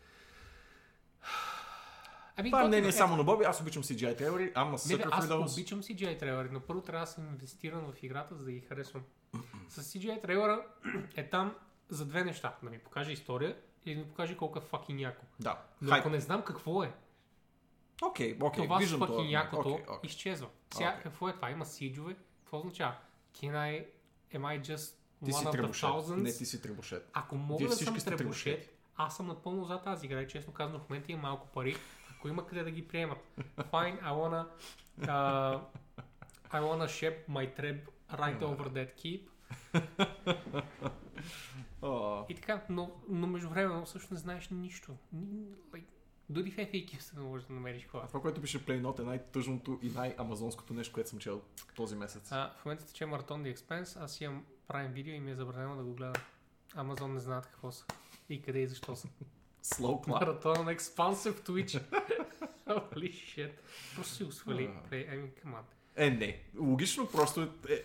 [2.38, 5.07] Ами, Това мнение е готино само на Боби, аз обичам CGI трейлери, ама Не, sucker
[5.11, 5.53] аз those.
[5.53, 9.03] обичам CGI трейлери, но първо трябва да съм инвестиран в играта, за да ги харесвам.
[9.69, 10.65] С CGI трейлера
[11.15, 11.56] е там
[11.90, 12.56] за две неща.
[12.64, 15.26] Да ми покаже история и да ми покаже колко е fucking яко.
[15.40, 15.61] Да.
[15.82, 15.99] Но Хайп.
[15.99, 16.94] ако не знам какво е,
[18.03, 19.23] Окей, окей, това виждам това.
[19.23, 20.10] якото Окей, окей.
[20.10, 20.48] изчезва.
[20.73, 21.02] Сега Окей.
[21.03, 21.52] какво е това?
[21.52, 22.15] Има сиджове?
[22.56, 22.95] Какво означава?
[23.34, 23.86] Can I,
[24.34, 24.95] am I just
[25.26, 25.90] Ти one of the требушет.
[25.90, 26.15] thousands?
[26.15, 27.10] Не, ти си требушет.
[27.14, 28.69] Ако мога Вие да съм требушет, требушети.
[28.98, 31.76] аз съм напълно за тази игра и честно казвам, в момента има малко пари.
[32.11, 33.18] Ако има къде да ги приемат.
[33.57, 34.48] Fine, I wanna,
[34.99, 35.60] uh,
[36.52, 37.80] I wanna ship my treb
[38.11, 39.22] right over that keep.
[41.82, 44.91] О, И така, но, но междувременно всъщност не знаеш нищо.
[45.14, 45.84] Ни- Like,
[46.30, 48.07] дори в FAQ се можеш да намериш а хора.
[48.07, 51.41] това, което пише Playnot е най-тъжното и най-амазонското нещо, което съм чел
[51.76, 52.31] този месец.
[52.31, 55.76] А, в момента тече Marathon The Expense, аз имам правим видео и ми е забранено
[55.76, 56.22] да го гледам.
[56.76, 57.85] Amazon не знаят какво са.
[58.30, 59.07] И къде и защо са.
[59.64, 60.41] Slow clap.
[60.41, 61.84] Marathon Expanse в Twitch.
[62.68, 63.52] Holy shit.
[63.95, 64.64] Просто си го свали.
[64.85, 64.89] А.
[64.89, 65.61] Play, I mean, come on.
[65.95, 66.41] Е, не.
[66.60, 67.84] Логично просто е, е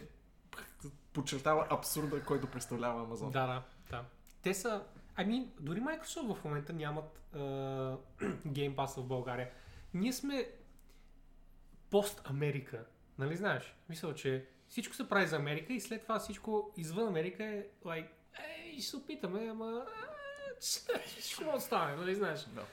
[1.13, 3.31] подчертава абсурда, който представлява Амазон.
[3.31, 4.05] Да, да, да.
[4.43, 4.83] Те са...
[5.27, 7.39] Mean, дори Microsoft в момента нямат uh,
[8.47, 9.51] Game Pass в България.
[9.95, 10.51] Ние сме
[11.91, 12.85] пост-Америка.
[13.19, 13.75] Нали знаеш?
[13.89, 18.09] Мисля, че всичко се прави за Америка и след това всичко извън Америка е like,
[18.39, 19.87] ей, ще се опитаме, ама...
[21.21, 22.45] Ще може да стане, нали знаеш?
[22.45, 22.67] Да.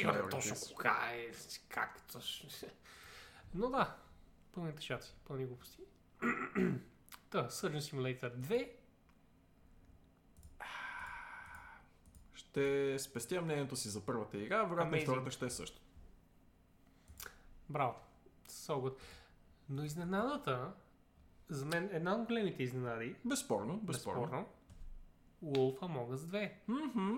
[0.00, 1.28] Имаме точно кога е,
[1.68, 2.48] как точно.
[3.54, 3.96] Но да,
[4.52, 5.82] пълните шаци, пълни глупости.
[7.30, 8.68] Та, Surgeon Simulator 2.
[12.50, 15.80] Ще спестя мнението си за първата игра, вероятно и втората ще е също.
[17.68, 17.94] Браво.
[18.48, 18.96] So good.
[19.68, 20.72] Но изненадата,
[21.48, 24.20] за мен една от големите изненади, Безспорно, безспорно.
[24.20, 24.46] безспорно,
[25.44, 26.50] Wolf Among Us 2.
[26.68, 27.16] Мгм.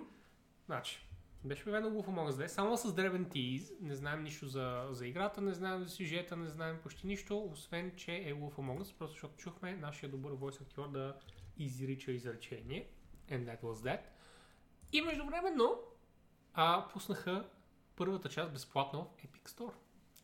[0.66, 1.06] Значи,
[1.44, 5.06] беше обявено Wolf Among Us 2, само с дребен тиз, не знаем нищо за, за
[5.06, 8.94] играта, не знаем за сюжета, не знаем почти нищо, освен, че е Wolf Among Us,
[8.98, 11.16] просто защото чухме нашия добър voice актьор да
[11.58, 12.88] изрича изречение.
[13.28, 14.00] And that was that.
[14.92, 15.78] И междувременно
[16.54, 17.48] а, пуснаха
[17.96, 19.74] първата част безплатно в Epic Store.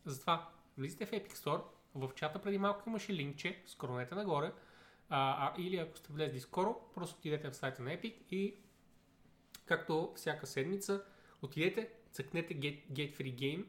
[0.05, 0.49] Затова
[0.79, 1.63] влизате в Epic Store,
[1.95, 4.53] в чата преди малко имаше линкче, скронете нагоре,
[5.09, 8.57] а, а, или ако сте влезли скоро, просто отидете в сайта на Epic и
[9.67, 11.05] както всяка седмица,
[11.43, 13.65] отидете, цъкнете Get, get Free Game,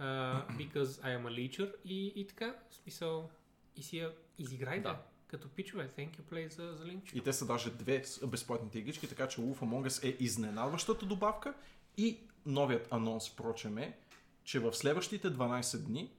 [0.00, 3.30] uh, because I am a leecher и, и така, в смисъл,
[3.76, 4.80] и си я изиграйте.
[4.80, 5.02] Да.
[5.32, 7.18] Като пичове, thank you play за, за линкче.
[7.18, 11.54] И те са даже две безплатните игрички, така че Wolf Among Us е изненадващата добавка
[11.96, 13.98] и новият анонс, впрочем е,
[14.44, 16.12] че в следващите 12 дни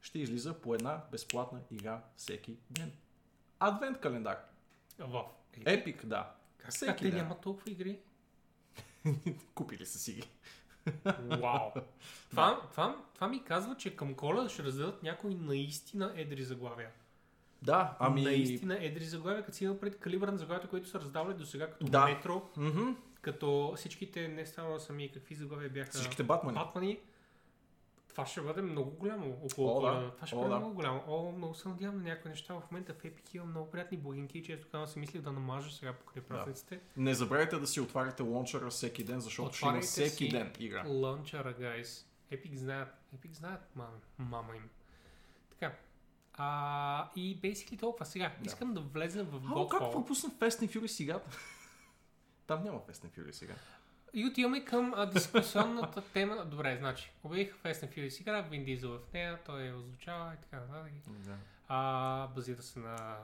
[0.00, 2.92] ще излиза по една безплатна игра всеки ден.
[3.58, 4.38] Адвент календар.
[4.98, 5.24] В.
[5.66, 6.34] Епик, да.
[6.58, 7.18] Как всеки те ден.
[7.18, 7.98] нямат толкова игри?
[9.54, 10.22] Купили са си ги.
[11.18, 11.70] Вау.
[12.30, 16.90] това, това, това ми казва, че към коледа ще раздадат някои наистина едри заглавия.
[17.62, 18.22] Да, ами...
[18.22, 21.70] Наистина едри заглавия, като си има пред калибъра на заглавията, които са раздавали до сега,
[21.70, 22.04] като Да.
[22.04, 22.90] Метро, Мгм.
[23.20, 25.90] като всичките, не само сами, какви заглавия бяха.
[25.90, 26.54] Всичките Батмани.
[26.58, 26.98] Батмани.
[28.08, 30.10] Това ще бъде много голямо около О, да.
[30.10, 30.56] Това ще О, бъде да.
[30.58, 31.04] много голямо.
[31.08, 32.54] О, много се надявам на някои неща.
[32.54, 35.70] В момента в Epic има много приятни блогинки и често казвам си мислих да намажа
[35.70, 36.80] сега покрай празниците.
[36.96, 40.84] Не забравяйте да си отваряте лончера всеки ден, защото ще има всеки ден игра.
[40.86, 42.06] Лънчара, гайс.
[42.32, 42.88] Epic знаят.
[43.16, 44.68] Epic знаят, мама, мама им.
[45.50, 45.72] Така.
[46.34, 48.06] А, и basically толкова.
[48.06, 48.46] Сега, Да.
[48.46, 49.92] искам да влезем в Ало, как Godfall.
[49.92, 51.20] пропусна Fast and Furious сега?
[52.46, 53.54] Там няма Fast and Furious сега.
[54.14, 56.44] И отиваме към а, дискусионната тема.
[56.44, 60.42] Добре, значи, обявих Fast and Furious игра, Вин Дизел в нея, той я озвучава и
[60.42, 60.92] така нататък.
[61.08, 61.36] Да.
[61.68, 63.16] А, базира се на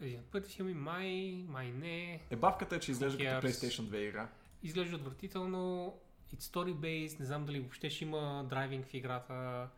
[0.00, 1.10] един от пъти филми, май,
[1.48, 2.20] май не.
[2.30, 3.46] Ебавката е, че изглежда като?
[3.46, 4.28] PlayStation 2 игра.
[4.62, 5.94] Изглежда отвратително.
[6.34, 9.68] It's story-based, не знам дали въобще ще има драйвинг в играта.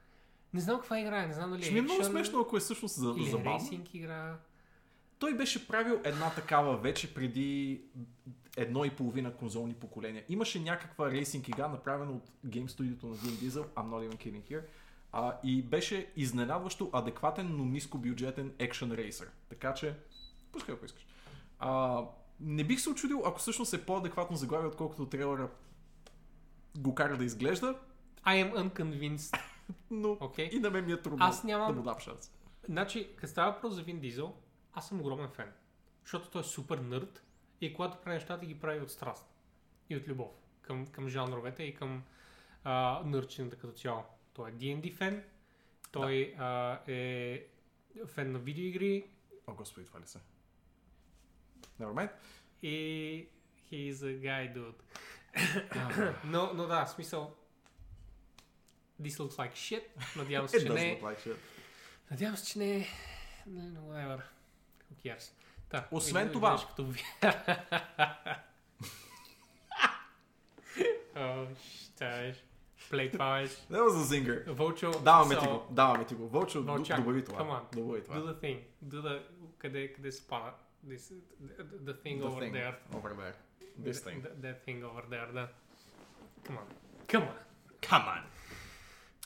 [0.54, 2.60] Не знам каква игра е, не знам дали Ще ми е много смешно, ако е
[2.60, 3.50] всъщност за, или забавно.
[3.50, 4.36] рейсинг игра.
[5.18, 7.80] Той беше правил една такава вече преди
[8.56, 10.24] едно и половина конзолни поколения.
[10.28, 14.42] Имаше някаква рейсинг игра, направена от Game Studio на Vin Diesel, I'm not even kidding
[14.50, 14.62] here,
[15.12, 19.28] а, и беше изненадващо адекватен, но нискобюджетен екшен рейсър.
[19.48, 19.94] Така че,
[20.52, 21.06] пускай ако искаш.
[21.58, 22.02] А,
[22.40, 25.48] не бих се очудил, ако всъщност е по-адекватно заглавие, отколкото трейлера
[26.78, 27.74] го кара да изглежда,
[28.26, 29.38] I am unconvinced.
[29.90, 30.50] Но Окей.
[30.52, 32.32] и на мен ми е трудно Аз нямам- да му дам шанс.
[32.64, 34.34] Значи, като става въпрос за Вин Дизел,
[34.72, 35.52] аз съм огромен фен.
[36.02, 37.22] Защото той е супер нърд
[37.60, 39.26] и когато прави нещата ги прави от страст
[39.90, 40.30] и от любов
[40.62, 42.02] към, към жанровете и към
[42.64, 44.04] а, нърчената като цяло.
[44.34, 45.24] Той е D&D фен,
[45.92, 47.46] той а, е
[48.06, 49.10] фен на видеоигри
[49.46, 50.18] О, господи, това ли се?
[51.80, 52.10] Never mind.
[52.62, 53.28] и
[53.72, 54.74] he is a guy, dude.
[56.24, 57.34] но, но да, смисъл
[59.02, 59.82] This looks like shit.
[60.16, 61.00] Надявам се, че does не е.
[61.00, 61.36] look like shit.
[62.10, 62.86] Надявам се, че не е.
[63.46, 64.20] не, Whatever.
[64.92, 65.32] Who cares?
[65.68, 66.92] Та, Освен един това- Като...
[71.16, 72.36] О, щаш.
[72.90, 73.54] Плей това беше.
[73.54, 74.50] That was a zinger.
[74.52, 74.90] Вълчо.
[74.90, 76.28] Даваме so, ти го, даваме ти го.
[76.28, 76.62] Вълчак,
[76.96, 77.38] добави това.
[77.38, 77.74] come on.
[77.76, 78.16] Добави Do това.
[78.20, 78.60] the thing.
[78.84, 79.22] Do the...
[79.58, 80.52] Къде, къде се пада?
[80.86, 80.96] This,
[81.42, 82.74] the, the thing The over thing there.
[82.94, 83.34] Over there.
[83.80, 84.22] This thing.
[84.22, 85.48] That, that thing over there, да.
[86.46, 86.66] Come on.
[87.12, 87.36] Come on.
[87.88, 88.22] Come on.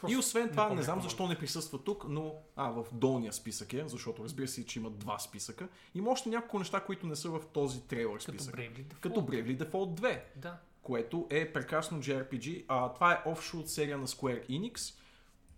[0.03, 2.87] Просто И освен не това, не, помня знам защо не присъства тук, но а, в
[2.93, 5.69] долния списък е, защото разбира се, че има два списъка.
[5.95, 8.55] Има още няколко неща, които не са в този трейлер Като списък.
[8.57, 9.01] Bravely Default.
[9.01, 10.57] Като Bravely Default 2, Да.
[10.83, 12.65] което е прекрасно JRPG.
[12.69, 14.95] А, това е офшот серия на Square Enix,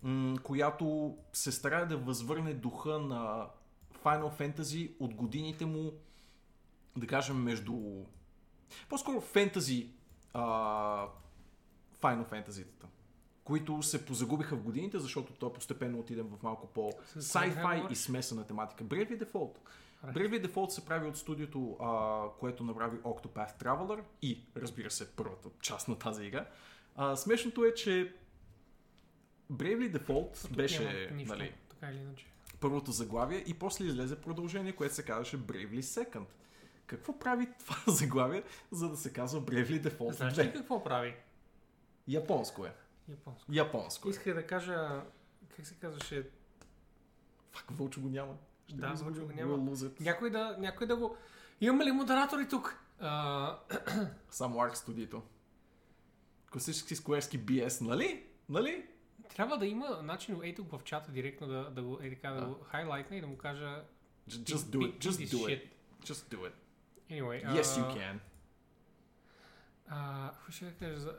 [0.03, 3.47] м- която се старае да възвърне духа на
[4.05, 5.93] Final Fantasy от годините му,
[6.97, 7.75] да кажем, между...
[8.89, 9.89] По-скоро фентази
[10.33, 10.43] а,
[12.01, 12.87] Final Fantasy-тата,
[13.45, 18.47] които се позагубиха в годините, защото той постепенно отидем в малко по sci-fi и смесена
[18.47, 18.85] тематика.
[18.85, 19.57] Bravely Default.
[20.05, 20.13] Right.
[20.13, 25.49] Bravely Default се прави от студиото, а, което направи Octopath Traveler и, разбира се, първата
[25.61, 26.47] част на тази игра.
[26.97, 28.15] А, смешното е, че
[29.53, 32.27] Bravely Default Тук беше нищо, нали, така или иначе.
[32.61, 36.27] първото заглавие и после излезе продължение, което се казваше Bravely Second.
[36.87, 40.53] Какво прави това заглавие, за да се казва Bravely Default Знаеш ли 2?
[40.53, 41.15] какво прави?
[42.09, 42.75] Японско е.
[43.09, 43.53] Японско.
[43.53, 44.11] Японско е.
[44.11, 45.03] Исках да кажа,
[45.57, 46.31] как се казваше,
[47.53, 48.37] Фак, Вълчо го няма.
[48.67, 49.15] Ще Да, изгубим.
[49.15, 49.77] Вълчо го няма.
[50.01, 51.17] Някой да, някой да го...
[51.61, 52.79] Имаме ли модератори тук?
[53.01, 53.59] А,
[54.31, 55.23] Само Ark студиото.
[56.53, 58.27] Класически скуерски BS, нали?
[58.49, 58.87] Нали?
[59.35, 62.47] трябва да има начин, ей тук в чата директно да, да го, е така, да
[62.47, 63.85] го хайлайтна и да му кажа
[64.29, 64.99] Just, just do it.
[64.99, 65.49] "Beat Just do it.
[65.49, 65.69] shit."
[66.03, 66.53] Just do it.
[67.11, 68.19] Anyway, Yes, а, you can.
[69.89, 71.17] А, какво ще да кажа за...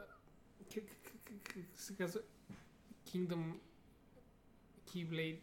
[0.74, 0.84] Как,
[1.26, 2.22] как, се казва?
[3.08, 3.54] Kingdom...
[4.88, 5.40] Keyblade...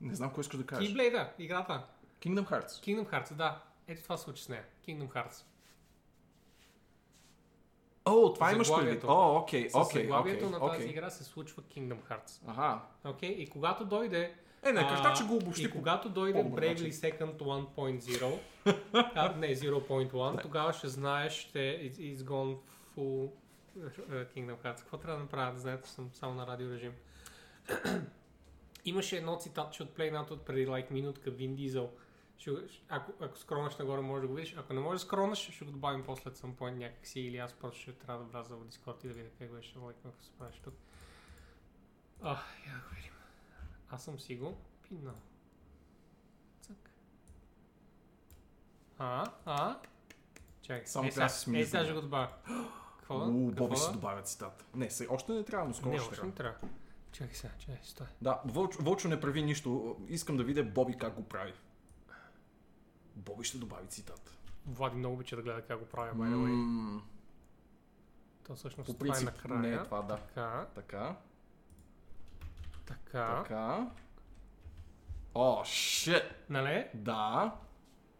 [0.00, 0.90] Не знам кой искаш да кажеш.
[0.90, 1.86] Keyblade, да, играта.
[2.20, 2.68] Kingdom Hearts.
[2.68, 3.62] Kingdom Hearts, да.
[3.88, 4.64] Ето това се случи с нея.
[4.88, 5.44] Kingdom Hearts.
[8.04, 9.04] О, това имаш предвид.
[9.04, 10.86] О, окей, окей, окей, на тази окей.
[10.86, 12.40] игра се случва Kingdom Hearts.
[12.46, 12.80] Аха.
[13.04, 13.30] Окей?
[13.30, 14.34] И когато дойде...
[14.64, 15.76] Е, не, кажа, че го обобщи И по...
[15.76, 16.90] когато дойде Bravely.
[16.90, 18.38] Second 1.0,
[18.92, 22.56] а, не, 0.1, тогава ще знаеш, ще it's, gone
[22.96, 23.30] full
[23.76, 24.78] Kingdom Hearts.
[24.78, 25.52] Какво трябва да направя?
[25.52, 26.92] Да знаете, че съм само на радио режим.
[28.84, 31.90] Имаше едно цитатче от Play от преди like минутка, Вин Дизел.
[32.38, 32.50] Ще,
[32.88, 34.54] ако, ако скронаш нагоре, може да го видиш.
[34.56, 37.20] Ако не можеш да скронаш, ще го добавим после от some point някакси.
[37.20, 39.74] Или аз просто ще трябва да вляза в Discord и да видя как беше.
[39.78, 40.74] Like, ако се правиш тук.
[42.22, 42.30] А,
[42.66, 43.12] я да го видим.
[43.90, 44.56] Аз съм си го
[44.88, 45.14] пинал.
[46.60, 46.90] Цък.
[48.98, 49.78] А, а?
[50.62, 50.86] Чакай.
[50.86, 52.28] Само е, сега- Е, сега ще го добавя.
[53.02, 53.16] Какво?
[53.18, 54.64] У, Боби се добавя цитат.
[54.74, 56.26] Не, се, още не трябва, но скоро Не, ще трябва.
[56.26, 56.58] не трябва.
[57.12, 58.06] Чакай сега, чакай, стой.
[58.22, 59.96] Да, Вълчо, Вълчо не прави нищо.
[60.08, 61.52] Искам да видя Боби как го прави.
[63.16, 64.34] Боби ще добави цитат.
[64.66, 66.50] Влади много обича да гледа как го правя, by the way.
[66.52, 67.02] М,
[68.44, 69.60] То всъщност По това е принцип накрая.
[69.60, 70.16] не е това, да.
[70.16, 71.16] Така, Така,
[72.86, 73.42] така.
[73.42, 73.90] така.
[75.34, 76.22] О, шит!
[76.48, 76.86] Нали?
[76.94, 77.54] Да.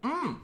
[0.03, 0.39] М.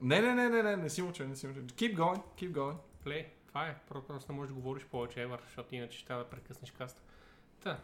[0.00, 1.60] Не, не, не, не, не, не си мълча, не си мълча.
[1.60, 2.76] Keep going, keep going.
[3.04, 3.26] Плей.
[3.46, 3.76] това е.
[3.90, 7.02] Про- Просто не можеш да говориш повече, Евър, защото иначе ще трябва да прекъснеш каста.
[7.60, 7.80] Та.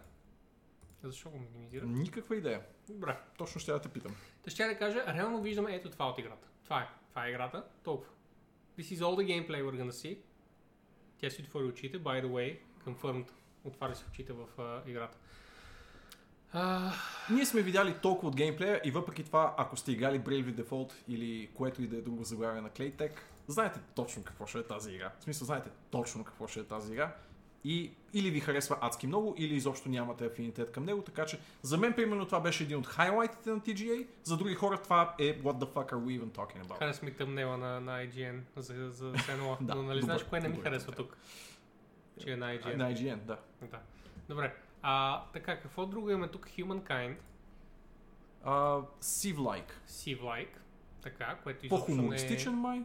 [1.02, 1.86] Защо го минимизира?
[1.86, 2.62] Никаква идея.
[2.88, 3.18] Добре.
[3.38, 4.16] Точно ще я те питам.
[4.42, 6.48] Та ще я да кажа, реално виждаме ето това от играта.
[6.64, 6.88] Това е.
[7.10, 7.64] Това е играта.
[7.84, 8.10] Толкова.
[8.78, 10.18] This is all the gameplay we're gonna see.
[11.18, 13.30] Тя си отвори очите, by the way, confirmed.
[13.64, 15.18] Отваря си очите в а, играта.
[16.54, 16.92] А,
[17.30, 21.50] Ние сме видяли толкова от геймплея и въпреки това, ако сте играли Bravely Default или
[21.54, 23.10] което и да е друго заглавие на Claytek,
[23.46, 25.12] знаете точно какво ще е тази игра.
[25.20, 27.14] В смисъл, знаете точно какво ще е тази игра.
[27.66, 31.78] И или ви харесва адски много, или изобщо нямате афинитет към него, така че за
[31.78, 35.58] мен примерно това беше един от хайлайтите на TGA, за други хора това е What
[35.58, 36.78] the fuck are we even talking about?
[36.78, 39.56] харесва ми тъмнела на, на IGN за, за Senua.
[39.60, 41.16] Да, Но нали добър- знаеш кое не ми добър харесва тук?
[42.20, 42.76] Че е на IGN.
[42.76, 43.38] На IGN, да.
[43.62, 43.78] Да.
[44.28, 44.54] Добре.
[44.86, 46.48] А, така, какво друго имаме тук?
[46.48, 47.16] Humankind,
[48.44, 49.72] Uh, Civ-like.
[49.88, 50.56] Civ-like,
[51.02, 51.96] така, което изобщо не е...
[51.96, 52.82] По-хумористичен май?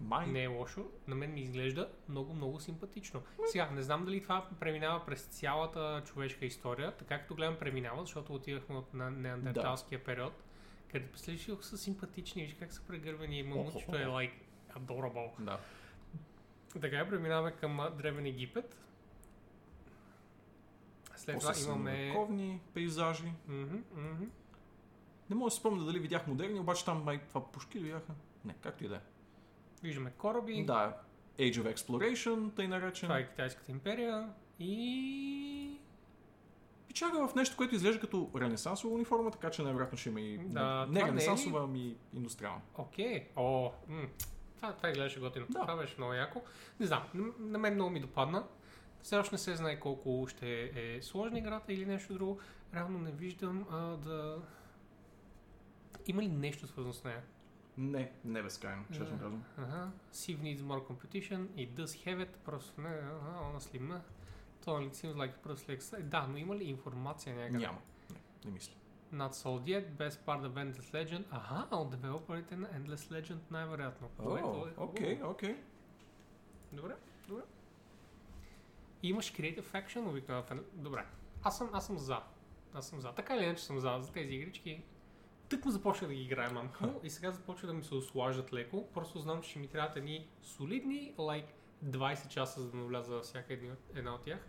[0.00, 0.26] Май?
[0.26, 0.86] Не е лошо.
[1.08, 3.22] На мен ми изглежда много, много симпатично.
[3.46, 8.34] Сега, не знам дали това преминава през цялата човешка история, така като гледам преминава, защото
[8.34, 10.44] отивахме от на неандерталския период,
[10.92, 14.32] където представиш са симпатични, виж как са прегървени и мамучето е like
[14.78, 15.30] adorable.
[15.38, 15.58] Да.
[16.80, 18.76] Така, преминаваме към Древен Египет.
[21.16, 21.90] След това После имаме...
[21.90, 23.32] средновековни пейзажи.
[23.48, 24.24] Мгм, мгм.
[25.30, 28.12] Не мога да си спомня дали видях модерни, обаче там май това пушки ли бяха?
[28.44, 29.00] Не, както и да е.
[29.82, 30.64] Виждаме кораби.
[30.66, 30.96] Да,
[31.38, 33.06] Age of Exploration, тъй наречен.
[33.06, 34.28] Това е Китайската империя.
[34.58, 35.78] И...
[36.88, 40.86] Пичага в нещо, което изглежда като ренесансова униформа, така че най-вероятно ще има и Да,
[40.90, 42.60] не, е ренесансова, ами индустриална.
[42.74, 43.28] Окей.
[43.36, 44.06] О, м-
[44.56, 45.46] това, това изглеждаше готино.
[45.48, 45.60] Да.
[45.60, 46.42] Това беше много яко.
[46.80, 48.44] Не знам, на, на мен много ми допадна.
[49.02, 52.38] Все още не се знае колко ще е сложна играта или нещо друго.
[52.74, 54.42] Реално не виждам а, да...
[56.06, 57.22] Има ли нещо свързано с нея?
[57.78, 59.22] Не, не безкрайно, честно Да.
[59.22, 59.44] казвам.
[59.58, 59.90] Ага.
[60.12, 61.46] Civ needs more competition.
[61.46, 62.36] It does have it.
[62.44, 64.00] Просто не, ага, honestly.
[64.64, 66.02] То it seems like просто like...
[66.02, 67.58] Да, но има ли информация някъде?
[67.58, 67.78] Няма.
[68.10, 68.74] Не, не мисля.
[69.14, 71.24] Not sold yet, best part of Endless Legend.
[71.30, 74.08] Аха, от девелоперите на Endless Legend най-вероятно.
[74.18, 75.56] О, е окей, окей.
[76.72, 76.94] Добре,
[77.28, 77.42] добре.
[79.08, 80.62] Имаш Creative Faction обикновено.
[80.72, 81.06] Добре,
[81.42, 82.20] аз съм, аз съм за.
[82.74, 83.12] Аз съм за.
[83.12, 84.82] Така или иначе съм за, за тези игрички.
[85.48, 88.88] Тък му започнах да ги играя малко и сега започва да ми се ослаждат леко.
[88.94, 91.46] Просто знам, че ще ми трябват едни солидни, like
[91.84, 93.58] 20 часа, за да навляза във всяка
[93.94, 94.48] една от тях.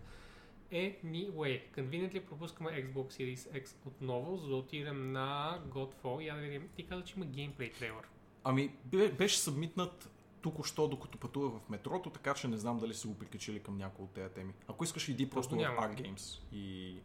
[0.71, 6.21] Anyway, conveniently пропускаме Xbox Series X отново, за да отидем на Godfall.
[6.21, 6.69] Я да видим.
[6.75, 8.07] Ти каза, че има геймплей трейлър.
[8.43, 10.09] Ами, бе- беше събмитнат
[10.41, 14.05] тук-що, докато пътувах в метрото, така че не знам дали са го прикачили към някои
[14.05, 14.53] от тези теми.
[14.67, 15.59] Ако искаш, иди просто в.
[15.59, 16.95] Art Games и...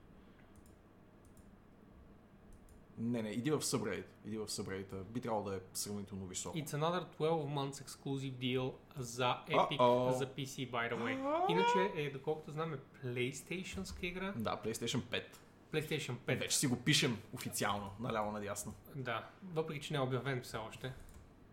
[2.99, 4.05] Не, не, иди в Subreddit.
[4.27, 5.03] Иди в Subreddit.
[5.03, 6.59] Би трябвало да е сравнително високо.
[6.59, 7.21] It's another 12
[7.55, 10.11] months exclusive deal за Epic Uh-oh.
[10.11, 11.51] за PC, by the way.
[11.51, 14.33] Иначе е, доколкото знам, е PlayStation-ска игра.
[14.37, 15.23] Да, PlayStation 5.
[15.73, 16.39] PlayStation 5.
[16.39, 18.75] Вече си го пишем официално, наляво надясно.
[18.95, 20.93] Да, въпреки че не е обявен все още.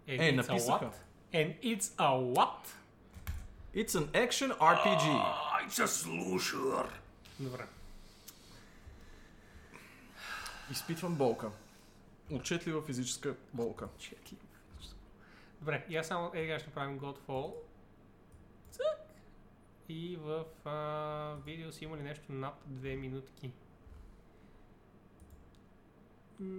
[0.08, 0.86] Е, a написаха.
[0.86, 1.09] what?
[1.34, 2.74] And it's a what?
[3.74, 5.06] It's an action RPG.
[5.66, 6.90] It's a slusher.
[7.40, 7.66] Добре.
[10.72, 11.52] Изпитвам болка.
[12.32, 13.88] Отчетлива физическа болка.
[13.98, 14.44] Четливо.
[15.60, 17.54] Добре, и аз само е, ще правим Godfall.
[18.72, 18.84] Цък.
[19.90, 23.52] И в а, видео си има ли нещо над 2 минутки?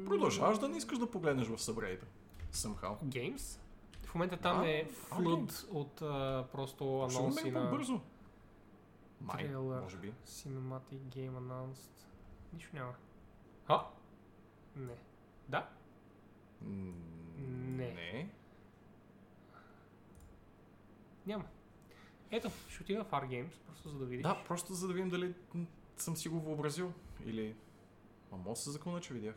[0.07, 2.05] Продължаваш да не искаш да погледнеш в Subreddit.
[2.53, 2.97] Somehow.
[3.05, 3.60] Games?
[4.11, 8.01] В момента там А, е а, флуд от а, просто анонси умеем на по-бързо.
[9.21, 9.83] Май, Трейлър.
[9.83, 10.13] може би.
[10.27, 11.91] Cinematic Game Announced.
[12.53, 12.95] Нищо няма.
[13.69, 13.87] А?
[14.77, 14.95] Не.
[15.49, 15.69] Да?
[16.63, 16.93] М,
[17.39, 17.93] Не.
[17.93, 18.31] Не.
[21.27, 21.45] Няма.
[22.31, 24.23] Ето, ще отида в R-Games, просто за да видиш.
[24.23, 25.35] Да, просто за да видим дали
[25.97, 26.93] съм си го въобразил.
[27.25, 27.57] Или...
[28.33, 29.35] Ма мога да се заклона, че видях.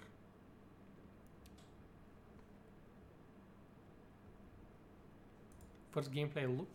[5.94, 6.74] First gameplay look.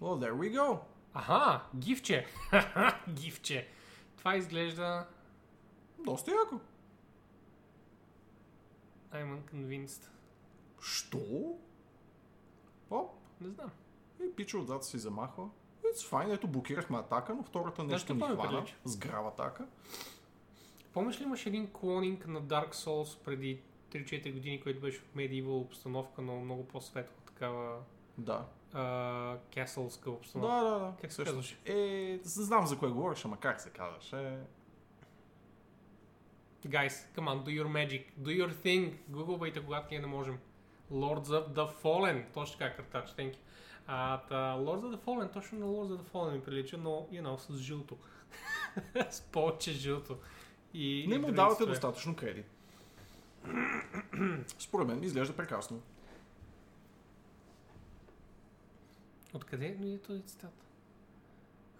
[0.00, 0.78] Well, there we go.
[1.14, 2.26] Аха, гифче.
[3.14, 3.68] гифче.
[4.16, 5.06] Това изглежда...
[6.04, 6.60] Доста яко.
[9.12, 10.08] I'm unconvinced.
[10.80, 11.18] Що?
[12.90, 13.10] Оп.
[13.40, 13.70] Не знам.
[14.24, 15.48] И пича отзад си замахва.
[15.84, 16.34] It's fine.
[16.34, 18.48] Ето блокирахме атака, но втората нещо ни хвана.
[18.48, 18.76] прилича?
[18.84, 19.66] С грав атака.
[20.92, 25.60] Помниш ли имаше един клонинг на Dark Souls преди 3-4 години, който беше в medieval
[25.60, 27.78] обстановка, но много по-светла, такава
[28.18, 28.44] Да.
[28.72, 30.54] а, кесълска Да, обстановка?
[30.54, 30.92] да, да.
[31.00, 31.58] Как се казваше?
[31.64, 34.38] Е, знам за кое говориш, ама как се казваше?
[36.66, 38.92] Guys, come on, do your magic, do your thing.
[39.08, 40.38] Гугълвайте, когато ние не можем.
[40.92, 42.24] Lords of the Fallen.
[42.34, 43.36] Точно така, thank you.
[43.86, 46.90] А, та, Lords of the Fallen, точно на Lords of the Fallen ми прилича, но,
[46.90, 47.96] you know, с жълто.
[49.10, 50.16] с повече жълто.
[50.74, 52.46] И, Не и му давате достатъчно кредит.
[54.58, 55.82] Според мен изглежда прекрасно.
[59.34, 60.64] Откъде е този цитат?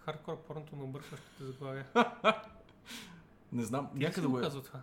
[0.05, 1.87] Хардкор порното на объркващите заглавия.
[3.53, 4.43] Не знам, Ти някъде го е.
[4.43, 4.83] казал това?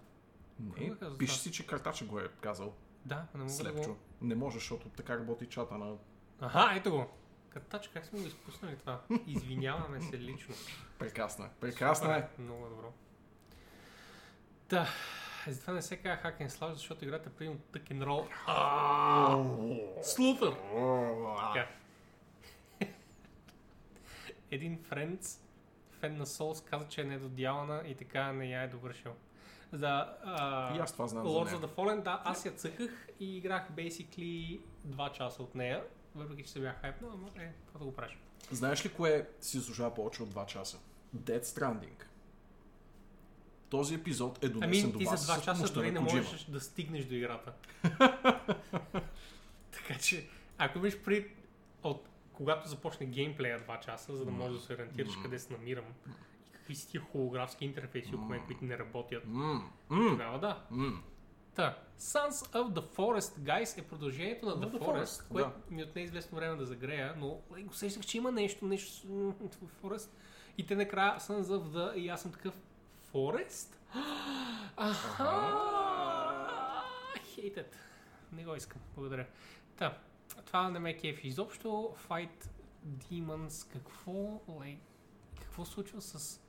[0.60, 1.42] Не, го каза пише това?
[1.44, 2.74] си, че картача го е казал.
[3.06, 3.90] Да, не мога да Слепчо.
[3.90, 3.98] го...
[4.22, 5.96] Не може, защото така работи чата на...
[6.42, 7.06] Аха, ето го.
[7.50, 9.02] Картач, как сме го изпуснали това?
[9.28, 10.56] Извиняваме се лично.
[11.00, 11.50] Прекрасна.
[11.60, 12.22] Прекрасна е.
[12.22, 12.94] Супер, Много добро.
[14.70, 14.88] Да,
[15.48, 18.28] затова не се казва Hack and Slash, защото играта е примерно тък and roll.
[20.04, 20.54] Слутър!
[21.54, 21.68] Така.
[24.52, 25.40] Един френдс,
[26.00, 29.12] фен на Souls, каза, че е недодялана и така не я е довършил.
[29.72, 33.08] За а, И аз това знам за Lords of the Fallen, да, аз я цъках
[33.20, 35.84] и играх basically 2 часа от нея,
[36.16, 38.18] въпреки че се бях хайпнал, ама е, какво да го правиш.
[38.52, 40.80] Знаеш ли кое си заслужава повече от 2 часа?
[41.18, 42.04] Dead Stranding.
[43.70, 46.44] Този епизод е донесен Ами, до ти за вас 2 с часа дори не можеш
[46.44, 47.54] да стигнеш до играта.
[49.72, 50.28] така че,
[50.58, 51.32] ако имаш при
[51.84, 55.86] от когато започне геймплея 2 часа, за да можеш да се ориентираш къде се намирам
[56.48, 60.64] и какви са тия холографски интерфейси, около мен, които не работят, мм, тогава да.
[60.72, 61.02] мм.
[61.56, 65.76] Та, Sons of the Forest, guys, е продължението на The, The Forest, Forest, което да.
[65.76, 70.10] ми отне известно време да загрея, но like, усещах, че има нещо, нещо в Forest.
[70.58, 72.60] И те накрая Sons of the, и аз съм такъв,
[73.14, 73.76] Forest?
[74.78, 75.66] Аха!
[77.38, 77.66] It.
[78.32, 79.26] Не го искам, благодаря.
[79.78, 79.98] Та,
[80.46, 81.94] това не ме кефи изобщо.
[82.10, 82.48] Fight
[82.88, 84.12] Demons, какво,
[84.50, 84.78] like,
[85.42, 86.42] какво случва с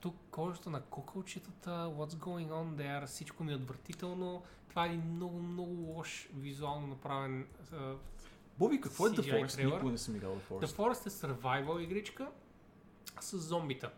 [0.00, 4.42] тук кожата на кукълчетата, what's going on there, всичко ми е отвратително.
[4.68, 7.96] Това е един много, много лош визуално направен uh,
[8.58, 9.54] Боби, какво е The CGI Forest?
[9.54, 9.74] трейлър.
[9.74, 10.76] Никога не съм играл The The Forest.
[10.76, 12.30] Forest е survival игричка
[13.20, 13.90] с зомбита.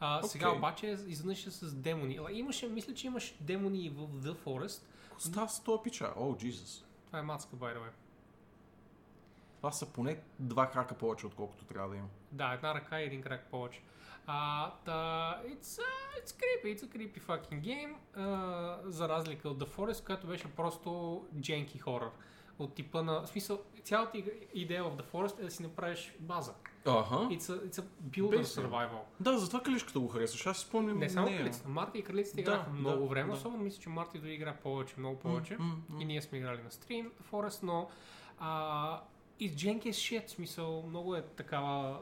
[0.00, 0.58] А, Сега Окей.
[0.58, 2.18] обаче изведнъж е с демони.
[2.32, 4.82] Имаше, мисля, че имаш демони в The Forest.
[5.02, 6.12] Какво става с този пича?
[6.16, 6.84] О, Jesus.
[7.06, 7.90] Това е мацка, by the way.
[9.60, 12.08] Това са поне два крака повече, отколкото трябва да има.
[12.32, 13.82] Да, една ръка и един крак повече.
[14.26, 14.92] А, та,
[15.46, 20.06] it's, uh, it's creepy, it's a creepy fucking game, uh, за разлика от The Forest,
[20.06, 20.90] която беше просто
[21.36, 22.10] janky хорър.
[22.58, 24.18] От типа на, в смисъл, цялата
[24.54, 26.54] идея в The Forest е да си направиш база.
[26.86, 27.16] Ага.
[27.16, 28.66] It's a, it's a builder Basic.
[28.66, 28.98] survival.
[29.20, 30.46] Да, затова калишката го харесваш.
[30.46, 31.68] Аз си спомням Не само кралицата.
[31.68, 33.36] Марта и кралицата Да, играха да, много време, да.
[33.38, 35.56] особено мисля, че Марта дори игра повече, много повече.
[35.58, 36.00] М, м, м.
[36.00, 37.88] И ние сме играли на стрим The Forest, но
[38.38, 39.00] а,
[39.40, 42.00] и Janky е shit, смисъл, много е такава,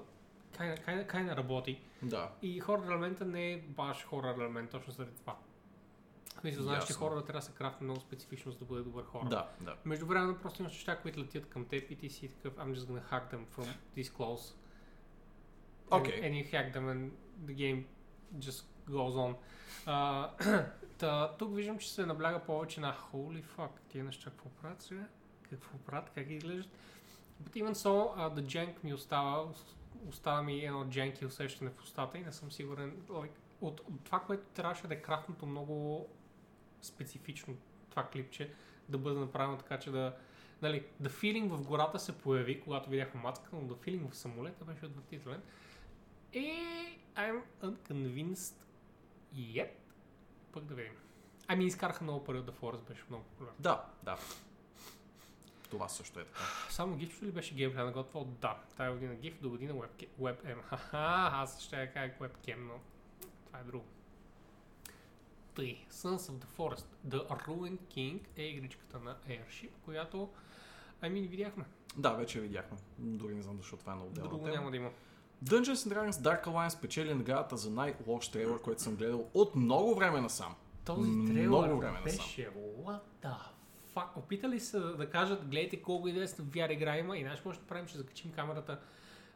[0.56, 1.80] кайна, кайна, кайна работи.
[2.02, 2.30] Да.
[2.42, 5.36] И хорър елемента не е баш хорър елемент, точно заради това.
[6.40, 9.28] Смисъл, знаеш, че хорър трябва да се крафти много специфично, за да бъде добър хорър.
[9.28, 9.76] Да, да.
[9.84, 12.86] Между време просто имаш неща, които летят към теб и ти си такъв, I'm just
[12.86, 13.66] gonna hack them from
[13.96, 14.54] this close.
[15.90, 16.20] And, Окей.
[16.20, 17.10] and you hack them and
[17.46, 17.84] the game
[18.38, 19.34] just goes on.
[19.86, 20.30] А,
[20.98, 25.06] та, тук виждам, че се набляга повече на holy fuck, тия неща какво правят сега?
[25.50, 26.10] Какво правят?
[26.14, 26.72] Как изглеждат?
[27.42, 29.48] But even so, uh, the jank ми остава,
[30.08, 32.96] остава ми едно janky усещане в устата и не съм сигурен.
[33.08, 36.08] Like, от, от това, което трябваше да е крафтното много
[36.82, 37.56] специфично
[37.90, 38.54] това клипче,
[38.88, 40.16] да бъде направено така, че да...
[40.62, 44.64] Нали, the feeling в гората се появи, когато видяхме мацка, но the feeling в самолета
[44.64, 45.42] беше отвратителен.
[46.32, 46.52] И
[47.14, 48.54] I'm unconvinced
[49.34, 49.70] yet.
[50.52, 50.92] Пък да видим.
[51.48, 53.56] Ами изкараха много пари от The Forest, беше много популярно.
[53.58, 54.18] Да, да.
[55.70, 56.40] Това също е така.
[56.70, 58.24] Само GIF ли беше геймплей на готвал?
[58.24, 58.56] Да.
[58.76, 60.08] Тая година GIF, до година webcam.
[60.20, 60.62] WebM.
[60.62, 62.74] Ха-ха, аз ще я кажа webcam, но
[63.46, 63.84] това е друго.
[65.54, 66.86] Тъй, Sons of the Forest.
[67.06, 70.28] The Ruined King е игричката на Airship, която
[71.00, 71.64] ами ни видяхме.
[71.96, 72.78] Да, вече видяхме.
[72.98, 74.56] Дори не знам защо това е на отделна Друго тема.
[74.56, 74.90] няма да има.
[75.44, 79.94] Dungeons and Dragons Dark Alliance печели наградата за най-лош трейлър, който съм гледал от много
[79.94, 80.54] време насам.
[80.84, 82.26] Този Много трейлър време насам.
[82.26, 82.50] беше
[82.80, 83.34] what the
[83.98, 84.16] fuck.
[84.16, 87.86] Опитали са да кажат, гледайте колко интересна VR игра има и знаеш какво ще правим,
[87.86, 88.80] ще закачим камерата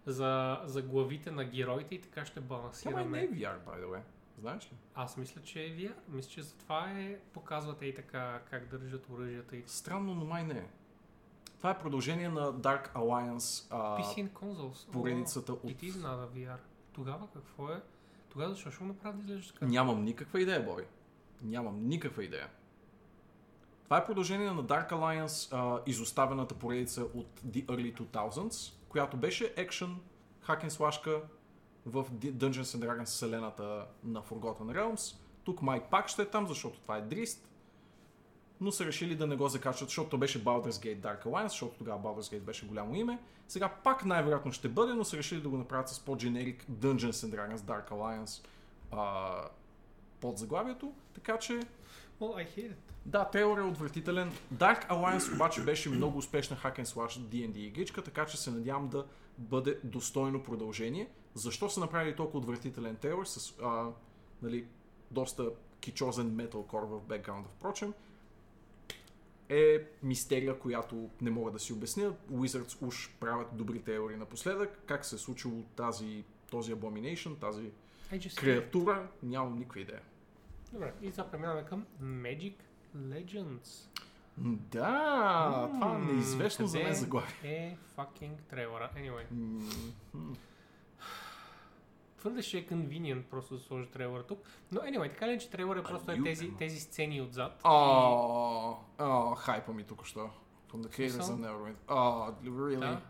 [0.06, 3.04] за, за главите на героите и така ще балансираме.
[3.04, 4.00] май не е VR, by the way.
[4.38, 4.76] Знаеш ли?
[4.94, 5.94] Аз мисля, че е VR.
[6.08, 10.58] Мисля, че затова е показвате и така как държат оръжията и Странно, но май не
[10.58, 10.66] е.
[11.58, 14.90] Това е продължение на Dark Alliance а, PC and consoles.
[14.92, 15.62] поредицата от...
[15.62, 16.58] Is not a VR.
[16.92, 17.80] Тогава какво е?
[18.28, 19.66] Тогава защо ще го направи да изглежда така?
[19.66, 20.86] Нямам никаква идея, Бой.
[21.42, 22.48] Нямам никаква идея.
[23.84, 29.54] Това е продължение на Dark Alliance, а, изоставената поредица от The Early 2000s, която беше
[29.56, 29.96] екшен,
[30.48, 31.22] and слашка
[31.86, 35.16] в Dungeons and Dragons вселената на Forgotten Realms.
[35.44, 37.48] Тук май пак ще е там, защото това е Дрист.
[38.60, 41.78] но са решили да не го закачат, защото то беше Baldur's Gate Dark Alliance, защото
[41.78, 43.18] тогава Baldur's Gate беше голямо име.
[43.48, 47.36] Сега пак най-вероятно ще бъде, но са решили да го направят с по-дженерик Dungeons and
[47.36, 48.46] Dragons Dark Alliance
[48.92, 49.30] а,
[50.20, 50.92] под заглавието.
[51.14, 51.60] Така че
[52.22, 52.76] Well, I hate it.
[53.06, 54.32] да, трейлър е отвратителен.
[54.54, 58.88] Dark Alliance обаче беше много успешна hack and slash D&D игричка, така че се надявам
[58.88, 59.06] да
[59.38, 61.08] бъде достойно продължение.
[61.34, 63.88] Защо са направили толкова отвратителен трейлър с а,
[64.42, 64.66] нали,
[65.10, 65.50] доста
[65.80, 67.94] кичозен металкор в бекграунда, впрочем,
[69.48, 72.14] е мистерия, която не мога да си обясня.
[72.32, 74.82] Wizards уж правят добри трейлери напоследък.
[74.86, 77.70] Как се е случило тази, този Abomination, тази
[78.12, 80.00] I just креатура, нямам никаква идея.
[80.72, 82.54] Добре, и сега преминаваме към Magic
[82.96, 83.88] Legends.
[84.38, 87.32] Да, това е неизвестно за мен заглавие.
[87.44, 88.90] Е fucking трейлера.
[88.96, 89.24] Anyway,
[90.14, 90.36] М,
[92.18, 94.38] твърде ще е convenient просто да сложа трейлера тук.
[94.72, 97.60] Но anyway, така ли, че трейлера просто е тези, тези сцени отзад.
[97.64, 100.30] О, о, хайпа ми тук що.
[100.72, 101.36] From the Смисъл?
[101.36, 101.76] of Neverwinter.
[101.88, 102.78] О, really?
[102.78, 103.00] Да.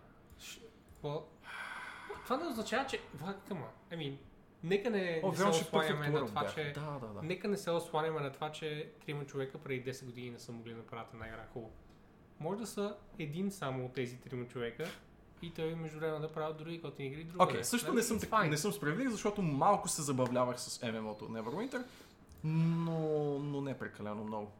[2.25, 3.01] Това не означава, че...
[3.23, 3.93] Come on.
[3.93, 4.17] I mean,
[4.65, 6.73] нека не, О, не се осланяме на това, че...
[6.75, 7.23] Да, да, да.
[7.23, 10.71] Нека не се осланяме на това, че трима човека преди 10 години не са могли
[10.71, 11.73] да направят една игра хубаво.
[12.41, 14.85] Може да са един само от тези трима човека
[15.43, 17.25] и той между време да правят други готини игри.
[17.25, 17.51] другаде.
[17.53, 21.85] Окей, също не съм, так- не съм справедлив, защото малко се забавлявах с MMO-то Neverwinter,
[22.45, 24.53] но, но не прекалено много.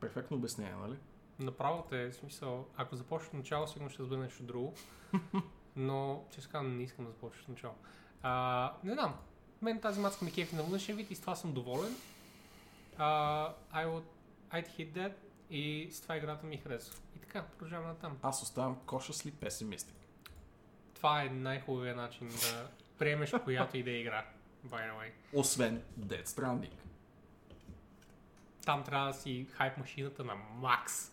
[0.00, 0.96] Перфектно обяснение, нали?
[1.38, 4.74] Направо те, в смисъл, ако започнеш от начало, сигурно ще бъде нещо друго.
[5.76, 7.74] Но, че казвам, не искам да започнеш от начало.
[8.22, 9.14] А, не знам.
[9.62, 11.96] Мен тази мацка ми кефи на външен вид и с това съм доволен.
[12.98, 13.06] А,
[13.74, 14.04] I would,
[14.52, 15.12] I'd hit that
[15.50, 17.00] и с това играта ми харесва.
[17.16, 18.18] И така, продължаваме натам.
[18.22, 19.94] Аз оставам cautiously pessimistic.
[20.94, 22.68] Това е най-хубавият начин да
[22.98, 24.24] приемеш която и да е игра.
[24.66, 25.10] By the way.
[25.32, 26.72] Освен Dead Stranding.
[28.64, 31.12] Там трябва да си хайп машината на макс.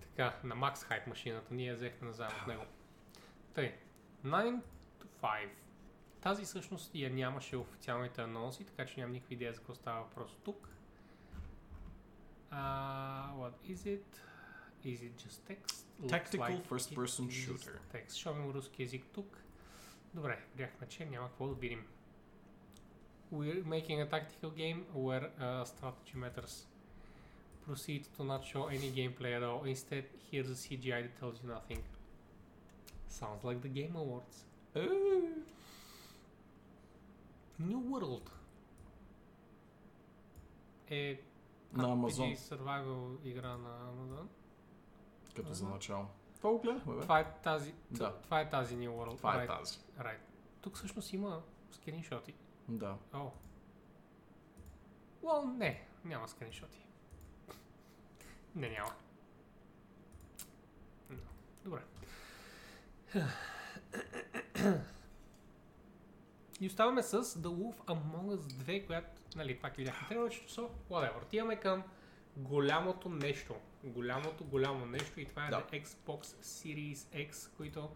[0.00, 1.54] Така, на макс хайп машината.
[1.54, 2.62] Ние взехме назад от него.
[3.54, 3.74] Тъй,
[4.24, 4.60] 9
[5.00, 5.48] to 5.
[6.25, 10.01] Тази всъщност я нямаше в официалните анонси, така че нямам никаква идея за какво става
[10.01, 10.67] въпрос тук.
[12.51, 14.05] Uh, what is it?
[14.83, 15.85] Is it just text?
[16.01, 17.79] Looks Tactical it first-person is shooter.
[17.93, 18.13] Text.
[18.13, 19.37] Ще имам руски язик тук.
[20.13, 21.85] Добре, бяхме, че няма какво да видим.
[23.33, 26.53] We're making a tactical game where uh, strategy matters.
[27.65, 29.61] Proceed to not show any gameplay at all.
[29.73, 31.81] Instead, here's a CGI that tells you nothing.
[33.19, 34.35] Sounds like the Game Awards.
[34.75, 34.87] Е,
[37.62, 38.30] New World
[40.90, 41.20] е
[41.72, 44.26] На Амазон, survival игра на Amazon.
[45.36, 46.06] като за начало.
[46.36, 47.00] Това го гледахме, бе.
[47.00, 48.14] Това е тази, Да.
[48.22, 49.16] това е тази New World.
[49.16, 49.78] Това е right, тази.
[49.98, 50.18] right.
[50.60, 52.34] Тук всъщност има скриншоти.
[52.68, 52.96] Да.
[53.14, 53.30] О.
[55.22, 56.86] Well, не, няма скриншоти.
[58.54, 58.92] Не, няма.
[61.64, 61.82] Добре.
[66.60, 71.22] И оставаме с The Wolf Among Us 2, която, нали, пак видяхме трейлърчето, so, whatever.
[71.22, 71.82] Отиваме към
[72.36, 73.54] голямото нещо.
[73.84, 75.56] Голямото, голямо нещо и това е Да.
[75.56, 77.88] The Xbox Series X, които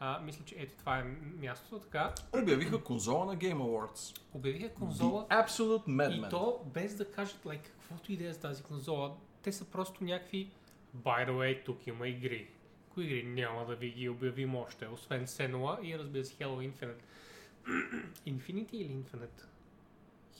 [0.00, 1.04] а, мисля, че ето това е
[1.38, 2.14] мястото, така.
[2.42, 4.20] Обявиха конзола на Game Awards.
[4.34, 6.26] Обявиха конзола The Absolute Madman.
[6.26, 9.16] и то без да кажат like, каквото и да е с тази конзола.
[9.42, 10.50] Те са просто някакви
[10.96, 12.48] By the way, тук има игри.
[12.90, 17.02] Кои игри няма да ви ги обявим още, освен Senua и разбира се Halo Infinite.
[18.26, 19.42] Infinity или Infinite?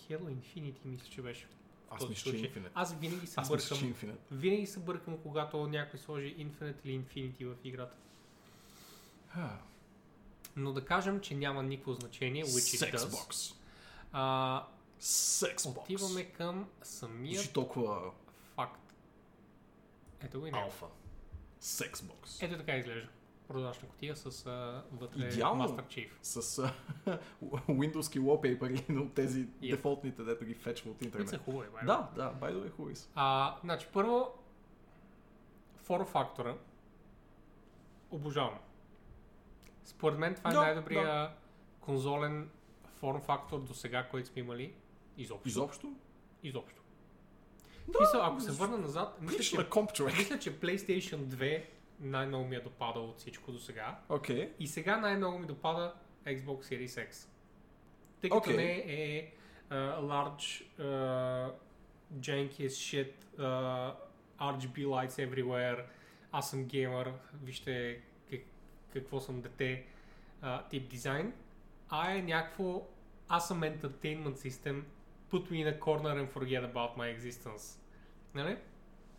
[0.09, 1.47] Halo Infinity мисля, че беше.
[1.91, 2.37] Аз мисля, че.
[2.37, 2.71] Infinite.
[2.75, 3.95] Аз винаги се Аз мисля, бъркам.
[3.95, 4.19] Infinite.
[4.31, 7.97] Винаги се бъркам, когато някой сложи Infinite или Infinity в играта.
[9.29, 9.59] Ха.
[10.57, 13.55] Но да кажем, че няма никакво значение, which it does.
[14.13, 14.67] А,
[15.01, 15.83] Sexbox.
[15.83, 18.11] отиваме към самия Звучи толкова
[18.55, 18.81] факт.
[20.21, 20.65] Ето го и него.
[20.65, 20.87] алфа.
[21.63, 22.43] Sexbox.
[22.43, 23.09] Ето така изглежда.
[23.49, 25.69] Прозрачна котия с а, вътре Идеално.
[25.69, 26.09] Master Chief.
[26.23, 26.73] С а,
[27.69, 29.71] Windows wallpaper или от тези Yep.
[29.71, 31.45] дефолтните, дето ги фечва от Които са интернет.
[31.45, 31.85] хубави, бай.
[31.85, 32.95] Да, да, the way, хубави.
[33.15, 34.33] А, значи, първо,
[35.77, 36.55] форм фактора.
[38.11, 38.59] Обожавам.
[39.85, 41.31] Според мен това е Да, най-добрия
[41.81, 42.51] конзолен
[42.95, 44.75] форм фактор до сега, който сме имали.
[45.17, 45.49] Изобщо.
[45.49, 45.93] Изобщо?
[46.43, 46.83] Изобщо.
[47.89, 50.17] Да, Мисъл, ако се върна назад, мисля, че, на комп, човек.
[50.19, 51.65] мисля, че PlayStation 2
[52.01, 53.99] най-много ми е допадал от всичко до сега.
[54.09, 54.53] Окей.
[54.59, 55.95] И сега най-много ми допада
[56.27, 57.29] Xbox Series X.
[58.21, 58.57] Тъй като Окей.
[58.57, 59.33] не е
[59.71, 61.53] uh, large, uh,
[62.21, 63.95] janky as shit, uh,
[64.41, 65.85] RGB lights everywhere,
[66.33, 67.13] аз съм геймър,
[67.43, 68.01] вижте
[68.31, 68.41] как,
[68.93, 69.85] какво съм дете,
[70.43, 71.33] uh, тип дизайн,
[71.89, 72.83] а е някакво,
[73.29, 74.83] аз съм entertainment system,
[75.33, 77.79] put me in a corner and forget about my existence.
[78.35, 78.57] Нали?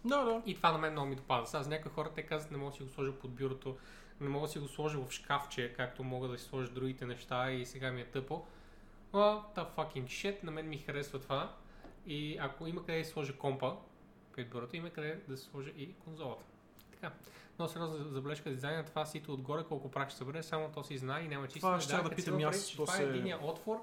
[0.06, 0.42] Да, да.
[0.46, 1.48] И това на мен много ми допада.
[1.48, 3.78] Сега за някои хора те казват, не мога да си го сложа под бюрото,
[4.22, 7.52] не мога да си го сложа в шкафче, както мога да си сложа другите неща
[7.52, 8.46] и сега ми е тъпо.
[9.14, 11.54] А, та fucking shit, на мен ми харесва това.
[12.08, 13.76] И ако има къде да сложа компа
[14.36, 16.46] пред бюрото, има къде да се сложи и конзолата.
[16.92, 17.12] Така.
[17.60, 21.24] Много сериозна забележка дизайна, това сито отгоре, колко прах ще събере, само то си знае
[21.24, 21.60] и няма чисто.
[21.60, 23.82] Това ще да питам и аз, Това то е се- единия отвор.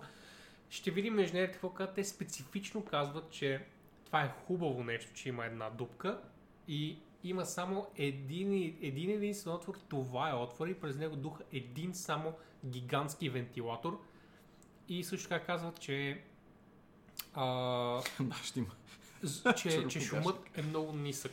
[0.71, 1.95] Ще видим инженерите какво казват.
[1.95, 3.65] Те специфично казват, че
[4.07, 6.21] това е хубаво нещо, че има една дупка
[6.69, 9.79] и има само един, един единствен отвор.
[9.89, 12.35] Това е отвор и през него духа един само
[12.67, 14.03] гигантски вентилатор.
[14.89, 16.23] И също така казват, че,
[17.35, 18.03] а,
[18.57, 18.75] има.
[19.57, 21.33] че, че шумът е много нисък.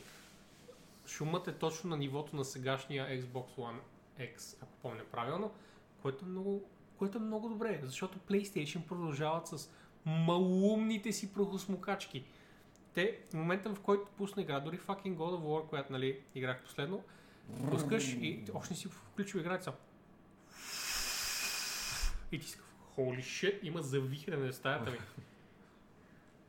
[1.06, 3.80] Шумът е точно на нивото на сегашния Xbox One
[4.20, 5.52] X, ако помня правилно,
[6.02, 6.64] което е много,
[6.98, 9.70] което е много добре, защото PlayStation продължават с
[10.06, 12.24] малумните си прахосмокачки.
[12.94, 16.62] Те, в момента в който пусна игра, дори fucking God of War, която нали, играх
[16.62, 17.04] последно,
[17.70, 19.72] пускаш и още не си включил играта.
[22.32, 22.58] И ти си
[22.96, 24.98] holy shit, има завихрене в стаята ми.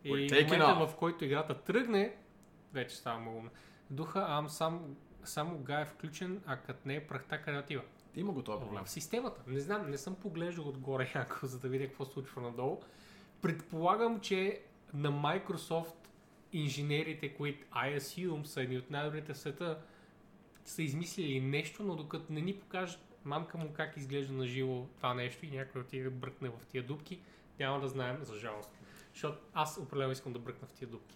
[0.03, 2.15] И в момента, в който играта тръгне,
[2.73, 3.49] вече става малумно.
[3.89, 7.81] Духа, ам сам, само гай е включен, а като не е прахта къде отива.
[8.15, 8.85] Има го този проблем.
[8.85, 9.41] В системата.
[9.47, 12.81] Не знам, не съм поглеждал отгоре яко, за да видя какво случва надолу.
[13.41, 14.61] Предполагам, че
[14.93, 16.04] на Microsoft
[16.59, 19.79] инженерите, които I assume са едни от най-добрите в света,
[20.65, 25.13] са измислили нещо, но докато не ни покажат мамка му как изглежда на живо това
[25.13, 27.19] нещо и някой отиде да бръкне в тия дупки,
[27.59, 28.69] няма да знаем за жалост.
[29.13, 31.15] Защото аз определено искам да бръкна в тия дупки.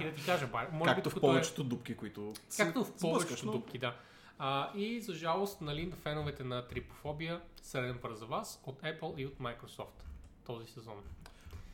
[0.00, 2.84] И да ти кажа, бар, може Както би в докато е- повечето дупки, които Както
[2.84, 3.96] в сблъскаш, повечето но- дупки, да.
[4.38, 9.16] А, и за жалост, нали, на феновете на Трипофобия, среден път за вас от Apple
[9.16, 10.02] и от Microsoft
[10.44, 11.02] този сезон.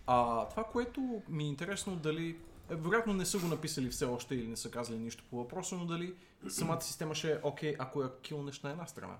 [0.07, 2.37] А това, което ми е интересно, дали...
[2.73, 5.75] Е, вероятно не са го написали все още или не са казали нищо по въпроса,
[5.77, 6.15] но дали
[6.49, 9.19] самата система ще е окей, ако я килнеш на една страна.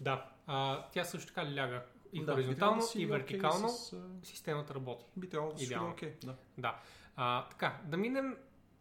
[0.00, 3.68] Да, а, тя също така ляга и Да, хоризонтално, да и окей вертикално.
[3.68, 5.04] с, Системата работи.
[5.16, 5.90] би трябвало да Идеално.
[5.90, 6.34] окей, да.
[6.58, 6.80] Да.
[7.16, 8.36] А, така, да минем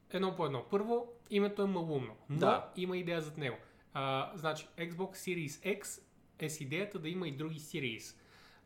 [0.09, 0.65] едно по едно.
[0.69, 2.69] Първо, името е малумно, но Да.
[2.75, 3.57] има идея зад него.
[3.93, 6.01] А, значи, Xbox Series X
[6.39, 8.15] е с идеята да има и други Series.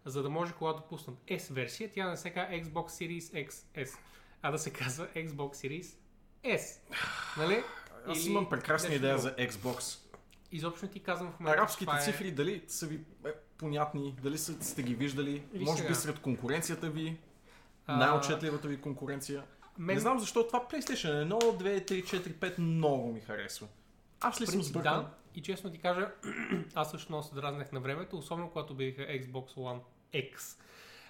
[0.05, 3.97] За да може, когато пуснат S версия, тя не се казва Xbox Series XS,
[4.41, 5.95] а да се казва Xbox Series
[6.43, 6.79] S.
[7.37, 7.63] Нали?
[8.07, 9.97] Аз Или имам прекрасна идея за Xbox.
[10.51, 11.59] Изобщо ти казвам в момента.
[11.59, 12.95] Арабските е- цифри, дали са ви
[13.25, 15.95] е, понятни, дали са, сте ги виждали, Виж може би сега.
[15.95, 17.17] сред конкуренцията ви,
[17.87, 19.43] А, най-отчетливата ви конкуренция.
[19.77, 19.95] Мен...
[19.95, 23.67] Не знам защо това PlayStation 1, 2, 3, 4, 5 много ми харесва.
[24.19, 24.93] Аз ли съм сбъркан?
[25.01, 25.09] да.
[25.35, 26.11] И честно ти кажа,
[26.75, 29.79] аз също много се дразнах на времето, особено когато бяха Xbox One
[30.13, 30.57] X.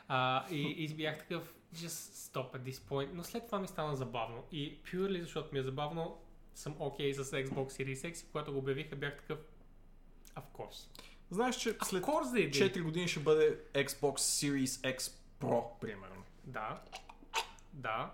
[0.08, 3.10] А, и, и бях такъв, just stop at this point.
[3.14, 4.44] Но след това ми стана забавно.
[4.52, 6.18] И purely защото ми е забавно,
[6.56, 9.40] съм окей okay с Xbox Series X и когато го обявиха бях такъв,
[10.36, 10.88] of course.
[11.30, 12.74] Знаеш, че Of след course they did.
[12.74, 16.24] 4 години ще бъде Xbox Series X Pro, примерно.
[16.44, 16.82] Да.
[17.74, 18.14] Да.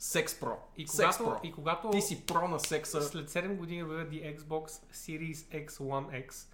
[0.00, 0.56] Sex Pro.
[0.76, 1.48] И Sex когато, Pro.
[1.48, 3.02] и когато Ти си про на секса.
[3.02, 6.46] след 7 години обявят the Xbox Series X One X,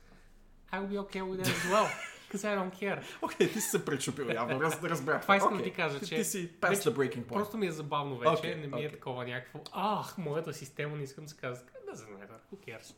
[0.73, 1.89] I will be okay with that as well.
[2.31, 3.03] Because I don't care.
[3.23, 5.23] Окей, ти си се пречупил явно, раз, разбрах.
[5.23, 7.33] Това искам Окей, да ти кажа, че Ти си past вече the breaking point.
[7.33, 8.91] Просто ми е забавно вече, Окей, не ми е окей.
[8.91, 12.95] такова някакво, ах, моята система, не искам да се казва, да matter, who cares.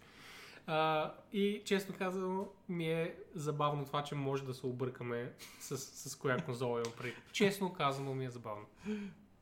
[0.67, 6.17] А, и честно казано, ми е забавно това, че може да се объркаме с, с
[6.17, 7.15] коя конзола имам преди.
[7.33, 8.67] Честно казано ми е забавно.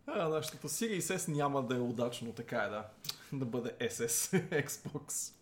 [0.07, 2.85] А, нашата Series S няма да е удачно, така е, да.
[3.33, 5.33] Да бъде SS Xbox.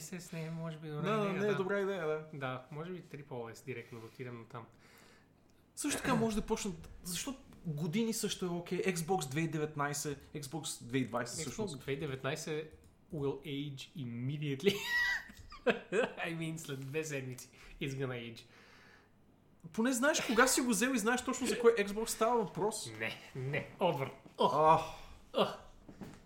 [0.00, 1.40] SS не е, може би, добра Да, идея.
[1.40, 1.56] не е да.
[1.56, 2.24] добра идея, да.
[2.32, 4.66] Да, може би TripleS директно да отидем на там.
[5.76, 8.82] Също така може да почнат, защото години също е окей.
[8.82, 9.22] Xbox
[9.74, 11.76] 2019, Xbox 2020 всъщност.
[11.78, 12.68] Xbox 2019
[13.14, 14.76] will age immediately.
[16.18, 17.48] I mean, след две седмици
[17.82, 18.40] it's gonna age.
[19.72, 22.90] Поне знаеш кога си го взел и знаеш точно за кой Xbox става въпрос.
[22.98, 24.10] Не, не, отвър.
[24.38, 24.80] Ох, А,
[25.34, 25.56] ох.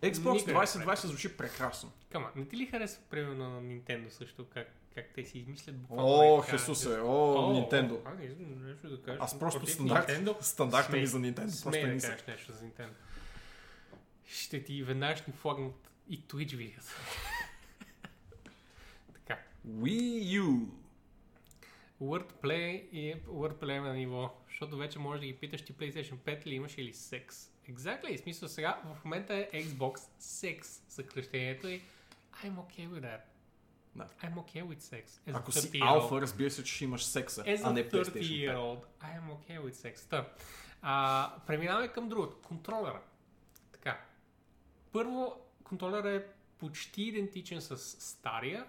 [0.02, 1.92] Xbox Никъде не 2020 звучи прекрасно.
[2.10, 6.08] Кама, не ти ли харесва примерно на Nintendo също, как, как те си измислят буквално?
[6.08, 8.00] О, е Хесусе, о, Nintendo.
[8.04, 9.20] А, не нещо да кажеш.
[9.22, 10.40] Аз просто стандарт, Nintendo?
[10.40, 12.92] стандарта ми за Nintendo Смей просто да кажеш нещо за Nintendo.
[14.26, 14.82] Ще ти
[15.16, 16.86] ще ни флагнат и Twitch видеото.
[19.14, 19.38] така.
[19.68, 20.66] Wii U.
[22.02, 26.54] Wordplay и Wordplay на ниво, защото вече можеш да ги питаш ти PlayStation 5 ли
[26.54, 27.50] имаш или секс.
[27.68, 31.82] Exactly, в смисъл сега в момента е Xbox Sex съкръщението и
[32.44, 33.20] I'm okay with that.
[33.96, 34.06] Да.
[34.22, 35.04] I'm okay with sex.
[35.06, 35.86] As Ако си 30-year-old.
[35.88, 38.56] алфа, разбира се, че ще имаш секса, As а не 30 PlayStation year 5.
[38.56, 40.10] old, I am okay with sex.
[40.10, 40.28] Та,
[40.82, 42.36] а, преминаваме към другото.
[42.42, 43.00] Контролера.
[43.72, 44.00] Така.
[44.92, 46.26] Първо, контролерът е
[46.58, 48.66] почти идентичен с стария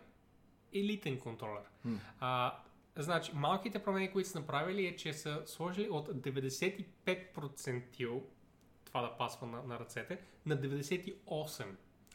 [0.73, 1.63] елитен контролер.
[1.85, 1.99] М.
[2.19, 2.57] А,
[2.95, 8.21] значи, малките промени, които са направили е, че са сложили от 95%
[8.89, 11.65] това да пасва на, на ръцете, на 98%.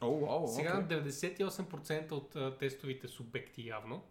[0.01, 0.97] О, вау, Сега окей.
[0.97, 4.03] на 98% от а, тестовите субекти явно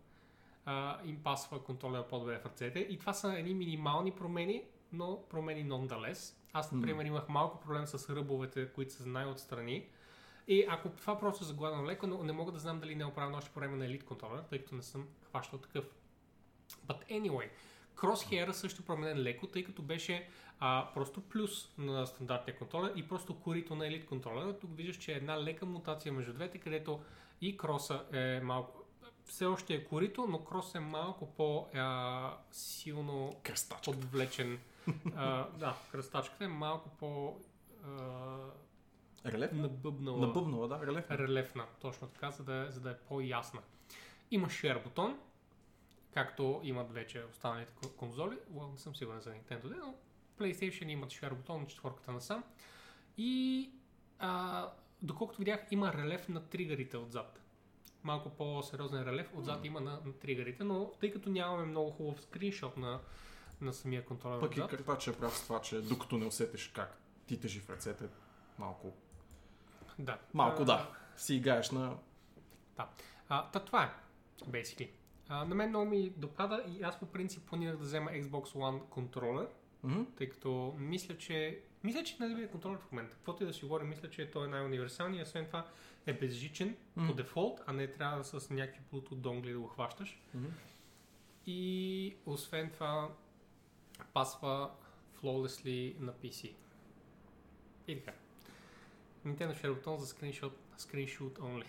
[0.66, 2.80] а, им пасва контролера по-добре в ръцете.
[2.80, 6.36] И това са едни минимални промени, но промени nonetheless.
[6.54, 9.90] Аз, например, имах малко проблем с ръбовете, които са най-отстрани.
[10.48, 13.38] И ако това просто загладам леко, но не мога да знам дали не е оправено
[13.38, 15.86] още по време на елит контролера, тъй като не съм хващал такъв.
[16.88, 17.50] But anyway,
[17.96, 20.28] Crosshair също променен леко, тъй като беше
[20.60, 24.60] а, просто плюс на стандартния контролер и просто корито на елит контролера.
[24.60, 27.00] Тук виждаш, че е една лека мутация между двете, където
[27.42, 28.80] и кроса е малко...
[29.26, 31.32] Все още е корито, но крос е малко
[32.52, 33.36] по-силно
[33.84, 34.60] подвлечен.
[35.16, 37.40] А, да, кръстачката е малко по...
[37.86, 38.38] а,
[39.26, 39.52] Релеф?
[39.52, 40.18] набъбнала.
[40.28, 41.12] Набъбнала, да, релеф.
[41.12, 43.62] Релефна, точно така, за да, е- за да е по-ясна.
[44.32, 45.20] Има share бутон,
[46.14, 48.38] както имат вече останалите кон- конзоли.
[48.72, 49.96] Не съм сигурен за Nintendo, но
[50.40, 52.44] PlayStation имат share бутон на четворката насам.
[53.18, 53.70] И
[54.20, 54.70] а,
[55.02, 57.40] доколкото видях, има релеф на тригърите отзад.
[58.04, 62.78] Малко по-сериозен релеф отзад има на, на тригърите, но тъй като нямаме много хубав скриншот
[62.78, 63.00] на,
[63.62, 66.68] на самия контролер Пък и отзад, картача е прав с това, че докато не усетиш
[66.68, 68.06] как ти тежи в ръцете,
[68.60, 68.94] малко,
[70.00, 70.18] да.
[70.34, 71.98] малко А, да, си играеш на...
[72.78, 72.90] Да.
[73.30, 73.92] А, та това е,
[74.46, 74.90] basically.
[75.30, 78.82] А, на мен много ми допада и аз по принцип планирах да взема Xbox One
[78.82, 79.48] контролер,
[79.84, 80.04] Мгм.
[80.18, 83.16] тъй като мисля, че мисля, че най-добрият контролер в момента.
[83.16, 85.28] Каквото и да си говорим, мисля, че той е най-универсалният.
[85.28, 85.66] Освен това
[86.06, 87.08] е безжичен Мгм.
[87.08, 90.20] по дефолт, а не трябва с някакви Bluetooth донгли да го хващаш.
[90.34, 90.48] Мгм.
[91.46, 93.10] И освен това
[94.14, 94.72] пасва
[95.22, 96.54] flawlessly на PC.
[97.88, 98.18] И така.
[99.26, 101.66] Nintendo Share бутон за скриншот, скриншот only.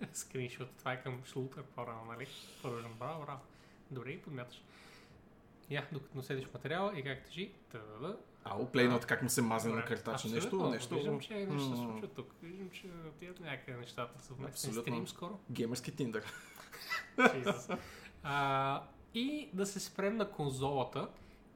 [0.12, 2.26] скриншот, това е към шлутър по-рано, нали?
[2.62, 3.40] Продължам, браво, браво.
[3.90, 4.62] Добре, и подмяташ.
[5.70, 8.16] Я, докато наседиш материала и как тежи, та-да-да.
[8.44, 9.88] Ало, плейнот, как му се мазне на Добре.
[9.88, 10.28] картача.
[10.28, 10.94] Нещо, нещо...
[10.94, 12.34] Виждам, че нещо се случва тук.
[12.42, 15.38] Виждам, че отиват някъде нещата съвместен стрим скоро.
[15.50, 16.24] Геймърски тиндър.
[19.14, 21.08] И да се спрем на конзолата.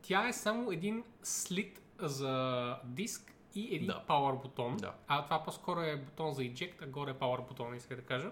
[0.02, 4.04] Тя е само един слит за диск и един Да.
[4.08, 4.76] power бутон.
[4.76, 4.94] Да.
[5.08, 8.30] А това по-скоро е бутон за eject, а горе е power бутон, иска да кажа.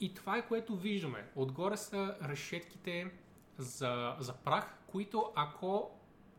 [0.00, 1.28] И това е което виждаме.
[1.36, 3.10] Отгоре са решетките
[3.58, 5.90] за, за прах, които ако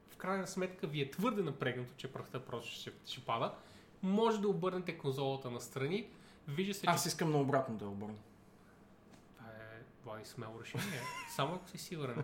[0.10, 3.54] в крайна сметка ви е твърде напрегнато, че прахта просто ще, ще пада,
[4.04, 6.08] може да обърнете конзолата настрани.
[6.48, 8.16] Вижда се, че Аз искам на обратно да обърна.
[9.38, 11.02] това е Влади смело решение.
[11.36, 12.24] Само ако си сигурен.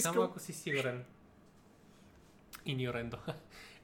[0.00, 1.04] Само ако си сигурен.
[2.66, 3.34] In your.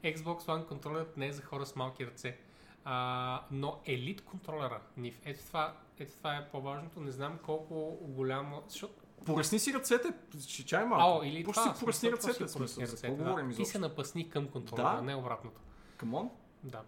[0.05, 2.39] Xbox One контролерът не е за хора с малки ръце.
[2.85, 7.01] А, но елит контролера, NIF, ето това, ето това е по-важното.
[7.01, 8.63] Не знам колко голямо...
[8.69, 8.95] Защото...
[9.27, 10.09] Поръсни си ръцете,
[10.49, 11.25] че чай Ао, малко.
[11.25, 11.75] или Просто това.
[11.75, 12.49] си поръсни ръцете.
[12.49, 13.25] си поръсни ръцете, какво да.
[13.25, 13.73] говорим Ти изобщо?
[13.73, 15.03] се напъсни към контролера, Да.
[15.03, 15.61] не обратното.
[15.97, 16.31] Камон?
[16.63, 16.83] Да.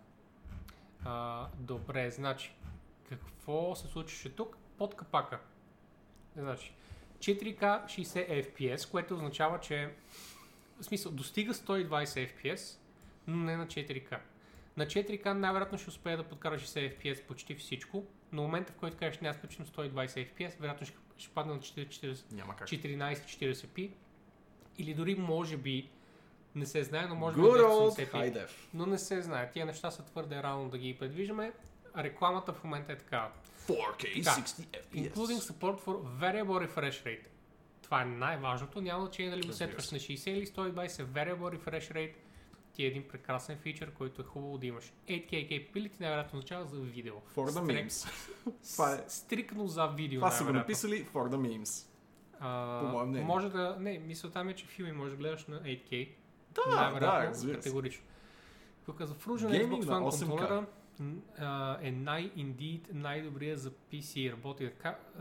[1.04, 2.54] А, добре, значи,
[3.08, 4.56] какво се случваше тук?
[4.78, 5.38] Под капака.
[6.36, 6.74] Значи,
[7.18, 9.94] 4K 60 FPS, което означава, че
[10.80, 12.78] в смисъл, достига 120 FPS,
[13.26, 14.18] но не на 4K.
[14.76, 18.76] На 4K най-вероятно ще успее да подкара 60 FPS почти всичко, но в момента в
[18.76, 22.68] който кажеш не аз включим 120 FPS, вероятно ще, ще падне на 40, Няма как.
[22.68, 23.90] 1440p
[24.78, 25.88] или дори може би
[26.54, 28.12] не се знае, но може би Good old 280p.
[28.12, 28.50] high def.
[28.74, 29.50] Но не се знае.
[29.50, 31.52] Тия неща са твърде рано да ги предвиждаме.
[31.96, 33.28] Рекламата в момента е такава.
[33.68, 34.30] 4K Да.
[34.30, 35.12] 60 FPS.
[35.12, 37.26] Including support for variable refresh rate.
[37.82, 38.80] Това е най-важното.
[38.80, 39.94] Няма значение дали го сетваш се.
[39.94, 40.88] на 60 или 120.
[40.88, 42.14] Variable refresh rate
[42.72, 44.92] ти е един прекрасен фичър, който е хубаво да имаш.
[45.08, 47.14] 8K capability най-вероятно означава за видео.
[47.14, 48.12] For the memes.
[48.72, 50.20] Това е- Стрикно за видео.
[50.20, 51.88] Това са го написали for the memes.
[52.40, 53.26] А, по мое мнение.
[53.26, 53.76] Може да...
[53.80, 56.08] Не, мисълта ми е, че филми може да гледаш на 8K.
[56.54, 58.04] Да, да, разбира категорично.
[58.84, 59.14] Тук за
[59.48, 60.28] Гейминг Xbox One 8K.
[60.28, 60.66] контролера
[61.82, 64.32] е най-indeed най-добрия за PC.
[64.32, 64.70] Работи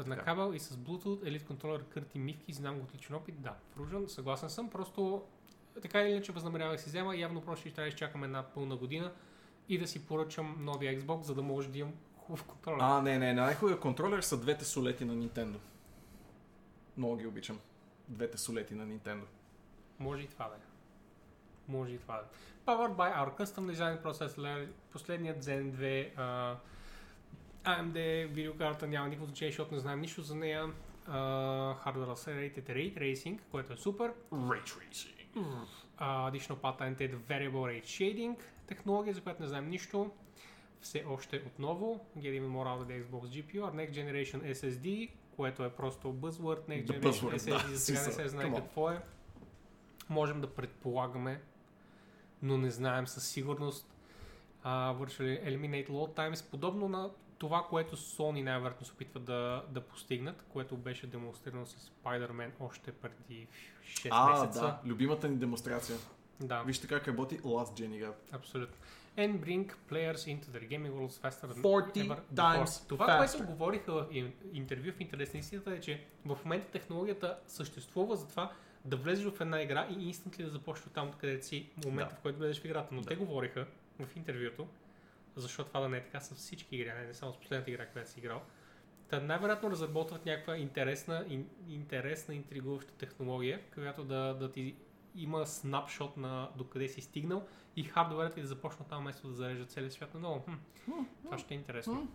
[0.06, 1.24] на, кабел и с Bluetooth.
[1.24, 3.42] Elite контролер кърти мивки, знам го отличен опит.
[3.42, 4.70] Да, Fusion, съгласен съм.
[4.70, 5.24] Просто
[5.82, 7.16] така или иначе възнамерявах да си взема.
[7.16, 9.12] Явно просто ще трябва да изчакам една пълна година
[9.70, 12.80] и да си поръчам новия Xbox, за да може да имам хубав контролер.
[12.82, 15.58] А, не, не, най-хубавия контролер са двете солети на Nintendo.
[16.98, 17.60] Много ги обичам.
[18.08, 19.24] Двете солети на Nintendo.
[20.00, 20.60] Може и това да е.
[21.68, 22.26] Може и това да е.
[22.66, 26.56] Powered by our custom design processor, последният Zen 2, а,
[27.64, 30.74] AMD видеокарта няма никакво значение, защото не знаем нищо за нея.
[31.10, 34.14] Uh, Hardware Accelerated Ray Tracing, което е супер.
[34.32, 35.21] Ray Tracing.
[35.36, 38.36] Uh, additional patented Variable Rate Shading,
[38.68, 40.12] технология, за която не знаем нищо.
[40.82, 45.64] все още отново Getting more out of the Xbox GPU, а Next Generation SSD, което
[45.64, 49.02] е просто buzzword, Next Generation buzzword, SSD, да, за сега не се знае какво е.
[50.10, 51.42] Можем да предполагаме,
[52.42, 53.88] но не знаем със сигурност.
[54.66, 57.10] Uh, Virtual Eliminate Load Times, подобно на
[57.42, 62.92] това, което Sony най-вероятно се опитват да, да постигнат, което беше демонстрирано с Spider-Man още
[62.92, 63.48] преди
[63.84, 64.62] 6 А, месеца.
[64.62, 65.98] да, любимата ни демонстрация.
[66.40, 66.64] да.
[66.64, 68.14] Вижте как работи Last Gen игра.
[68.32, 68.76] Абсолютно.
[69.18, 72.88] And bring players into their gaming worlds faster than 40 ever times before.
[72.90, 73.18] Това, faster.
[73.32, 78.16] което говориха в ин- интервю в интерес на истината е, че в момента технологията съществува
[78.16, 78.52] за това
[78.86, 82.16] да влезеш в една игра и инстантли да започнеш от там, където си момента, Да.
[82.16, 82.90] в който влезеш в играта.
[82.92, 83.08] Но Да.
[83.08, 83.66] те говориха
[84.00, 84.68] в интервюто,
[85.36, 88.10] защо това да не е така с всички игри, не само с последната игра, която
[88.10, 88.42] си играл.
[89.10, 94.76] Та най-вероятно разработват някаква интересна, ин, интересна, интригуваща технология, която да, да ти
[95.16, 99.66] има снапшот на докъде си стигнал и хардуерът ти да започне там вместо да зарежда
[99.66, 100.46] целия свят наново.
[100.86, 100.92] Хм,
[101.24, 102.08] това ще е интересно.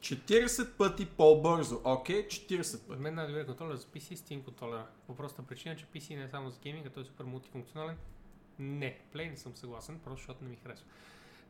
[0.00, 1.80] 40 пъти по-бързо.
[1.84, 3.00] Окей, 40 За пъти.
[3.00, 4.86] мен най-добрият контролер за PC е Steam контролера.
[5.06, 7.96] По простата причина, че PC не е само за гейминг, а той е супер мултифункционален.
[8.58, 10.86] Не, Play не съм съгласен, просто защото не ми харесва.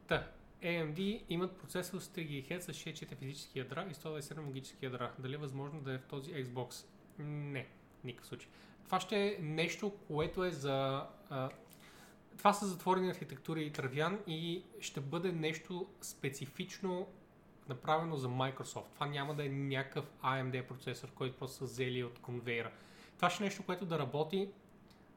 [0.07, 0.31] Та,
[0.63, 5.13] AMD имат процесор с 3 GHz с 64 физически ядра и 127 логически ядра.
[5.19, 6.87] Дали е възможно да е в този Xbox?
[7.19, 7.67] Не,
[8.05, 8.49] никакъв случай.
[8.85, 11.07] Това ще е нещо, което е за...
[11.31, 11.51] А,
[12.39, 17.09] това са затворени архитектури и травян и ще бъде нещо специфично
[17.69, 18.95] направено за Microsoft.
[18.95, 22.71] Това няма да е някакъв AMD процесор, който просто са взели от конвейера.
[23.17, 24.49] Това ще е нещо, което да работи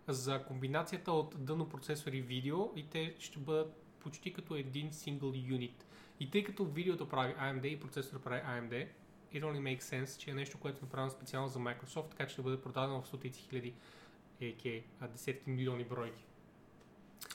[0.07, 5.21] за комбинацията от дъно процесор и видео и те ще бъдат почти като един single
[5.57, 5.83] unit.
[6.19, 8.87] И тъй като видеото прави AMD и процесор прави AMD,
[9.33, 12.33] it only makes sense, че е нещо, което е направено специално за Microsoft, така че
[12.33, 13.73] ще бъде продадено в стотици хиляди,
[14.41, 16.23] AK, а десетки милиони бройки.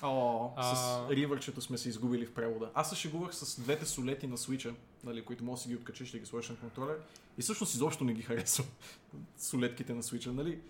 [0.03, 1.07] О, с А.
[1.11, 2.71] ривърчето сме се изгубили в превода.
[2.75, 4.75] Аз се шегувах с двете солети на Switch,
[5.05, 6.99] нали, които може да си ги откачиш да ги сложиш на контролер.
[7.39, 8.67] И всъщност изобщо не ги харесвам.
[9.39, 10.61] Солетките на Switch, нали?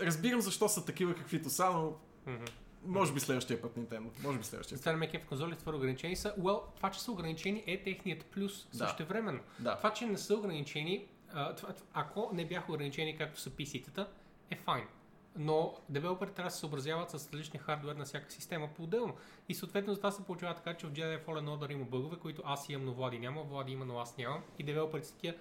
[0.00, 1.94] Разбирам защо са такива каквито са, но
[2.26, 2.44] Мгм.
[2.86, 4.22] Може би следващия път Nintendo.
[4.22, 4.82] Може би следващия път.
[4.82, 6.34] Това не ме кеф конзолите твърде ограничени са.
[6.38, 8.78] Well, това, че са ограничени е техният плюс Да.
[8.78, 9.40] същевременно.
[9.58, 9.76] Да.
[9.76, 14.06] Това, че не са ограничени, а, това, ако не бяха ограничени както са PC-тата,
[14.50, 14.84] е файн.
[15.36, 19.14] Но девелоперите трябва да се съобразяват с различни хардвер на всяка система по-отделно.
[19.48, 22.42] И съответно за това се получава така, че в Jedi Fallen Order има бъгове, които
[22.44, 24.42] аз имам, но Влади няма, Влади има, но аз нямам.
[24.58, 25.34] И девелоперите са такива,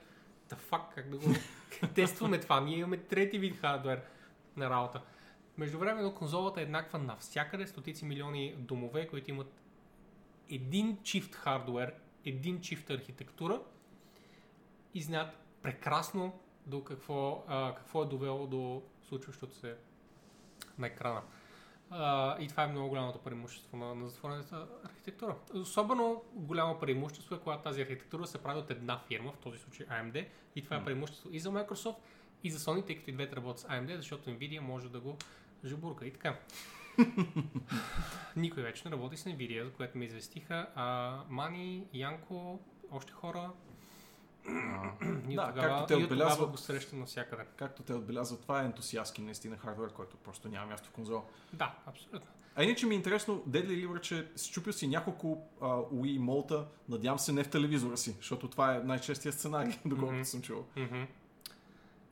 [0.49, 1.33] the fuck, как да го
[1.95, 2.59] тестваме това?
[2.61, 4.01] Ние имаме трети вид хардвер
[4.57, 5.01] на работа.
[5.61, 9.61] Междувременно конзолата е еднаква навсякъде, стотици милиони домове, които имат
[10.49, 11.93] един чифт хардвер,
[12.25, 13.61] един чифт архитектура
[14.93, 15.29] и знаят
[15.61, 19.75] прекрасно до какво, а, какво е довело до случващото се
[20.77, 21.21] на екрана.
[21.89, 25.35] А, и това е много голямото преимущество на, на затворената архитектура.
[25.53, 29.85] Особено голямо преимущество е когато тази архитектура се прави от една фирма, в този случай
[29.85, 31.97] AMD, и това е преимущество и за Microsoft,
[32.43, 35.17] и за Sony, тъй като и двете работят с AMD, защото Nvidia може да го
[35.65, 36.39] жабурка и така.
[38.35, 40.67] Никой вече не работи с Nvidia, за което ме известиха.
[40.75, 42.59] А, Мани, Янко,
[42.91, 43.51] още хора.
[45.29, 47.43] И Да, тогава, както те и отбелязват- го срещам навсякъде.
[47.55, 51.23] Както те отбелязват, това е ентусиастки наистина хардвер, който просто няма място в конзола.
[51.53, 52.27] Да, абсолютно.
[52.55, 57.19] А иначе ми е интересно, Deadly Liver, че счупил си няколко а, Wii молта, надявам
[57.19, 60.23] се не в телевизора си, защото това е най-честия сценарий, доколкото Мгм.
[60.23, 60.65] съм чувал.
[60.75, 61.03] Мгм.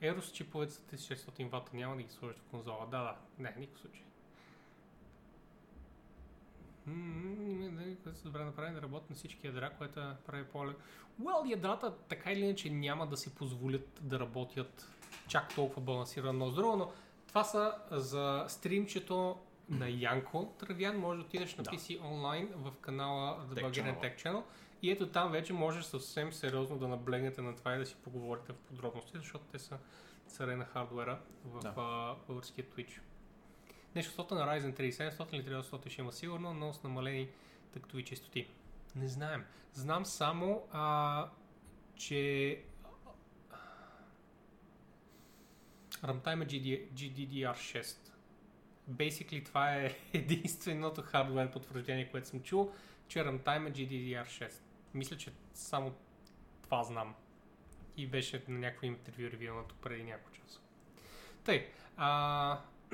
[0.01, 2.87] Ерос чиповете са 1600 вата, няма да ги сложиш в конзола.
[2.91, 4.03] Да, да, не, никакъв случай.
[6.87, 10.65] Има да, което се добре направи да работи на всички ядра, което е прави по
[11.21, 14.89] Well, ядрата така или иначе няма да си позволят да работят
[15.27, 16.91] чак толкова балансирано с друго, но
[17.27, 19.37] това са за стримчето
[19.69, 20.97] на Янко Травян.
[20.97, 21.71] Може да отидеш на Да.
[21.71, 24.01] PC онлайн в канала The Tech Channel.
[24.01, 24.43] Tech Channel
[24.81, 28.53] и ето там вече можеш съвсем сериозно да наблегнете на това и да си поговорите
[28.53, 29.77] в подробности, защото те са
[30.27, 31.73] царе на хардуера в Да.
[31.77, 32.99] а, българския Twitch.
[33.95, 37.29] Нещо сото на Ryzen 3700 или 3800 ще има сигурно, но с намалени
[37.71, 38.47] тактови честоти.
[38.95, 39.45] Не знаем.
[39.73, 41.29] Знам само, а,
[41.95, 42.61] че
[46.03, 47.97] Runtime GD, GDDR6.
[48.91, 52.71] Basically това е единственото хардвер потвърждение, което съм чул,
[53.07, 54.51] че Runtime е GDDR6.
[54.93, 55.93] Мисля, че само
[56.61, 57.15] това знам.
[57.97, 60.59] И беше на някакво интервю ревюнато преди няколко часа.
[61.43, 61.67] Tъй,
[61.97, 62.61] а,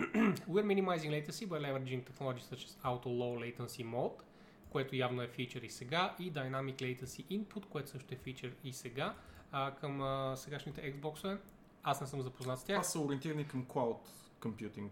[0.49, 4.21] we're minimizing latency by leveraging technologies such as auto low latency mode,
[4.69, 8.73] което явно е фичър и сега, и Dynamic Latency Input, което също е фичър и
[8.73, 9.15] сега,
[9.51, 11.37] а, към а, сегашните Xbox-ове.
[11.83, 12.75] Аз не съм запознат с тях.
[12.75, 13.97] Това са ориентирани към cloud
[14.41, 14.89] computing.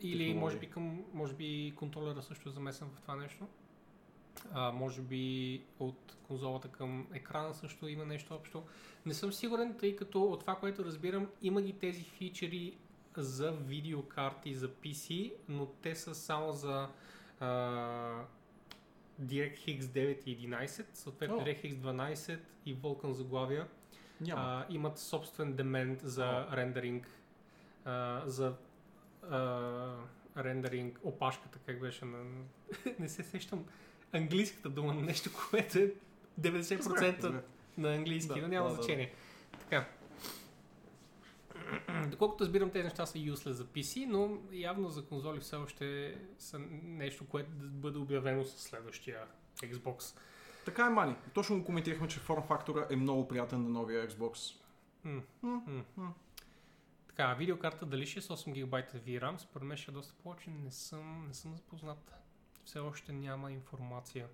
[0.00, 0.40] Или технологии.
[0.40, 3.46] може би, към, може би контролера също е замесен в това нещо.
[4.52, 8.62] А, може би от конзолата към екрана също има нещо общо.
[9.06, 12.76] Не съм сигурен, тъй като от това, което разбирам, има ги тези фичери
[13.16, 16.88] за видеокарти за PC, но те са само за
[17.40, 17.46] а,
[19.22, 21.40] DirectX 9 и 11, съответно О.
[21.40, 23.68] DirectX 12 и Vulkan заглавия.
[24.20, 24.42] Няма.
[24.42, 27.08] А, имат собствен демент за рендеринг,
[27.84, 28.54] а, за
[29.30, 29.96] а,
[30.36, 32.18] рендеринг, опашката, как беше на...
[32.98, 33.64] не се сещам
[34.14, 35.92] английската дума на нещо, което е
[36.40, 37.42] 90% Разбрах, разбрах.
[37.78, 39.12] на английски, Да, но няма да, да, значение.
[39.60, 39.88] Така.
[42.10, 46.58] Доколкото разбирам, тези неща са useless за PC, но явно за конзоли все още са
[46.82, 49.18] нещо, което да бъде обявено с следващия
[49.56, 50.18] Xbox.
[50.64, 51.16] Така е, Мани.
[51.34, 54.56] Точно го коментирахме, че форм фактора е много приятен на новия Xbox.
[55.04, 55.84] М, М.
[55.96, 56.14] м.
[57.08, 58.74] Така, видеокарта дали ще е с 8 ГБ
[59.06, 62.23] VRAM, според мен ще е доста повече, не съм, не съм запознат.
[62.64, 64.28] Все още няма информация.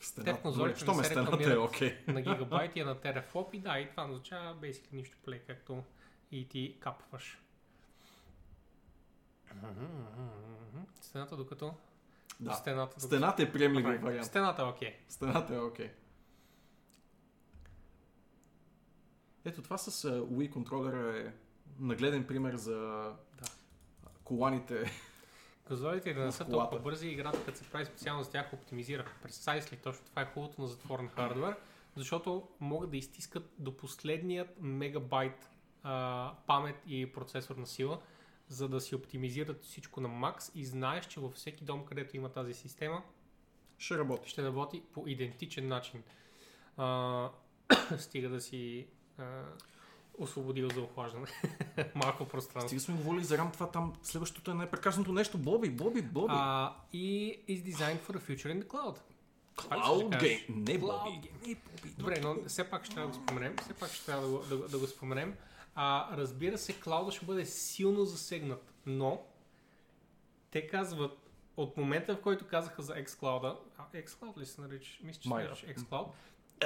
[0.00, 0.76] Стената.
[0.76, 1.98] Що ме стената е окей.
[2.06, 5.84] На гигабайти, а на терафлоп и да, и това означава basically нищо плей, както
[6.30, 7.42] и ти капваш.
[11.00, 11.74] Стената докато...
[12.40, 12.52] Да.
[12.52, 13.06] Стената, докато...
[13.06, 14.26] Стената е приемлив вариант.
[14.26, 14.96] Стената е окей.
[15.08, 15.90] Стената е окей.
[19.44, 21.32] Ето това с Wii контролера е
[21.78, 22.76] нагледен пример за
[23.38, 23.48] Да.
[24.24, 24.90] коланите.
[25.72, 29.04] Конзолите да не са толкова бързи, играта като се прави специално за тях оптимизира.
[29.26, 31.56] Precisely, точно това е хубавото на затворен хардвер,
[31.96, 35.50] защото могат да изтискат до последният мегабайт
[35.82, 38.00] а, памет и процесорна сила,
[38.48, 42.28] за да си оптимизират всичко на макс и знаеш, че във всеки дом, където има
[42.28, 43.02] тази система,
[43.78, 44.30] Ще работи.
[44.30, 46.02] ще работи по идентичен начин.
[46.76, 47.30] А,
[47.98, 48.86] стига да си
[49.18, 49.42] а,
[50.18, 51.26] освободил за охлаждане
[51.94, 52.68] малко пространство.
[52.68, 55.38] Стига сме говорили за рам, това там следващото е най-прекъснато нещо.
[55.38, 56.34] Боби, Боби, Боби.
[56.36, 58.98] А, и is designed for a future in the cloud.
[59.56, 60.22] Cloud?
[60.22, 60.48] Game.
[60.48, 60.92] Не, Боби.
[60.92, 61.46] Game.
[61.46, 61.94] Не, Боби.
[61.98, 63.56] Добре, но все пак ще трябва да го споменем.
[63.62, 65.34] Все пак ще трябва да го, да, да го споменем.
[65.74, 69.22] А, разбира се, клауда ще бъде силно засегнат, но
[70.50, 74.98] те казват, от момента в който казаха за xCloud, а xCloud ли се нарича?
[75.02, 76.06] Мисля, че се нарича xCloud.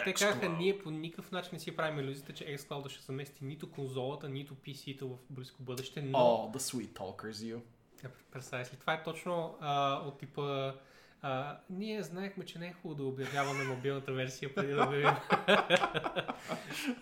[0.05, 3.71] Те казаха, ние по никакъв начин не си правим иллюзията, че xCloud ще замести нито
[3.71, 6.19] конзолата, нито PC-то в близко бъдеще, но...
[6.19, 7.61] Oh, the sweet talkers you.
[8.05, 8.77] Е, Представяш ли?
[8.77, 10.75] Това е точно а, от типа...
[11.23, 15.17] А, ние знаехме, че не е хубаво да обявяваме мобилната версия преди да обявим.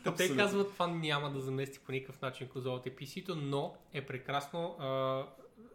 [0.17, 4.77] Те казват, това няма да замести по никакъв начин конзолата и PC-то, но е прекрасно
[4.79, 4.87] а,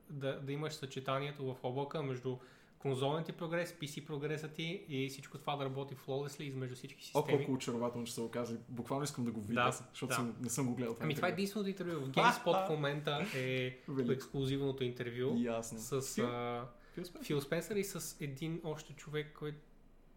[0.10, 2.38] да, да имаш съчетанието в облака между
[2.80, 7.20] конзолния ти прогрес, PC прогреса ти и всичко това да работи flawlessly измежду всички О,
[7.20, 7.38] системи.
[7.38, 8.58] колко очарователно, че са го казали.
[8.70, 10.16] Буквално искам да го видя, Да, защото да.
[10.16, 10.96] Съм, не съм го гледал.
[11.00, 12.06] Ами това е единственото интервю.
[12.06, 13.80] В GameSpot в момента е
[14.10, 15.80] ексклюзивното интервю Ясно.
[15.80, 16.16] с...
[16.16, 16.26] Фил?
[16.26, 17.26] А, Фил Спенсър?
[17.28, 19.58] Фил Спенсър и с един още човек, който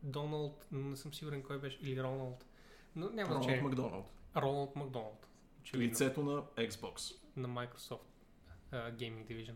[0.03, 2.47] Доналд, не съм сигурен кой беше, или Роналд.
[2.97, 3.63] Но няма Роналд значение.
[3.63, 4.07] Макдоналд.
[4.37, 5.29] Роналд Макдоналд.
[5.61, 5.91] Очевидно.
[5.91, 7.17] Лицето на Xbox.
[7.37, 7.99] На Microsoft
[8.73, 9.55] uh, Gaming Division.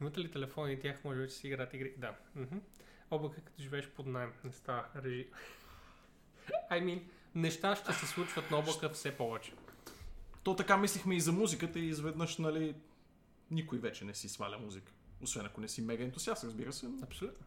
[0.00, 1.94] Имате ли телефони и тях може вече си играят игри?
[1.98, 2.14] Да.
[2.34, 2.56] Мгм.
[3.10, 4.32] Облака като живееш под найем.
[4.44, 5.28] Не става режи.
[6.70, 7.02] I mean,
[7.34, 9.52] неща ще се случват на облака все повече.
[10.42, 12.74] То така мислихме и за музиката и изведнъж, нали,
[13.50, 14.92] никой вече не си сваля музика.
[15.22, 16.88] Освен ако не си мега ентусиаст, разбира се.
[16.88, 17.46] но- Абсолютно.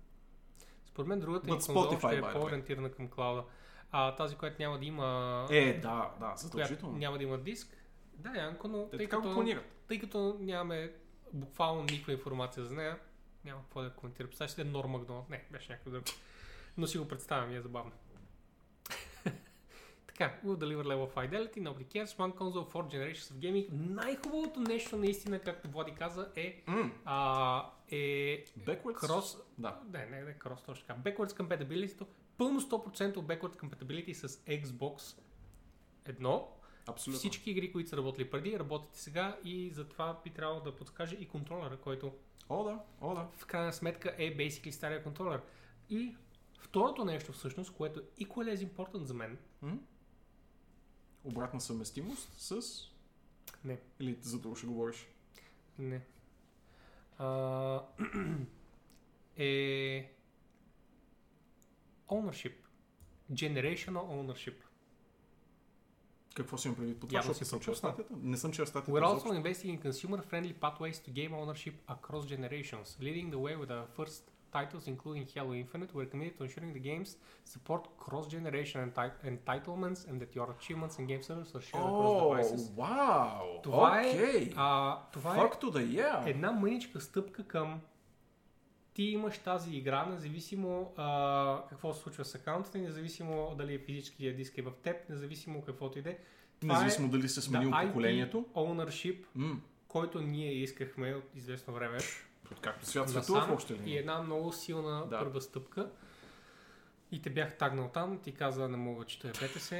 [0.85, 3.43] Според мен другата But Spotify, е по-ориентирана към клауда.
[3.91, 5.47] А тази, която няма да има...
[5.51, 6.97] Е, да, да, задължително.
[6.97, 7.77] няма да има диск.
[8.13, 9.65] Да, Янко, но Те тъй така го като, планират.
[9.87, 10.93] тъй като нямаме
[11.33, 12.99] буквално никаква информация за нея,
[13.45, 14.27] няма какво да коментира.
[14.27, 15.29] Представяш ли Нор Макдоналд?
[15.29, 16.03] Не, беше някой друг.
[16.77, 17.91] Но си го представям и е забавно.
[20.07, 23.67] така, will deliver level of fidelity, nobody cares, one console, four generations of gaming.
[23.71, 27.97] Най-хубавото нещо наистина, както Влади каза, е, М, а, е
[28.59, 28.93] Backwards?
[29.07, 29.79] крос, Да.
[29.93, 30.99] не, не, не, крос, точно така.
[30.99, 32.05] Backwards compatibility,
[32.37, 35.17] пълно 100% backwards compatibility с Xbox
[36.05, 36.55] едно,
[36.89, 37.19] Абсолютно.
[37.19, 41.15] всички игри, които са работили преди, работят и сега и затова би трябвало да подскаже
[41.15, 42.13] и контролера, който
[42.49, 43.27] О, да, о, да.
[43.37, 45.41] в крайна сметка е basically стария контролер.
[45.89, 46.15] И
[46.59, 49.79] второто нещо всъщност, което е equally as important за мен, М?
[51.23, 52.61] Обратна съвместимост с...
[53.65, 55.07] не, Или за това ще говориш?
[55.77, 56.01] не,
[57.17, 57.25] а,
[59.37, 60.13] е
[62.07, 62.53] ownership.
[63.31, 64.55] Generational ownership.
[66.38, 67.16] Какво си имам предвид по това?
[67.18, 67.92] Явно Защото си не съм чел пропуснал.
[67.92, 68.14] статията.
[68.22, 68.92] Не съм чел статията.
[68.92, 69.28] We're изобщо.
[69.28, 73.86] also investing in consumer-friendly pathways to game ownership across generations, leading the way with our
[73.98, 75.90] first titles, including Halo Infinite.
[75.94, 77.08] We're committed to ensuring the games
[77.54, 82.34] support cross-generation enti- entitlements and that your achievements and game servers are shared across О,
[82.34, 82.72] devices.
[82.76, 83.62] вау!
[83.62, 84.42] Това Окей.
[84.42, 86.26] е, а, това е Fuck to the yeah.
[86.26, 87.80] една мъничка стъпка към
[88.99, 94.35] ти имаш тази игра, независимо а, какво се случва с акаунтата, независимо дали е физическия
[94.35, 96.17] диск е в теб, независимо каквото и да е.
[96.63, 98.45] Независимо е, дали се сменил да, поколението.
[98.55, 101.97] ownership, М, който ние искахме от известно време.
[102.51, 103.97] Откакто свят светува в насам още и ли?
[103.97, 105.19] една много силна Да.
[105.19, 105.89] първа стъпка.
[107.11, 109.71] И те бях тагнал там, ти каза, не мога, че той е БТС.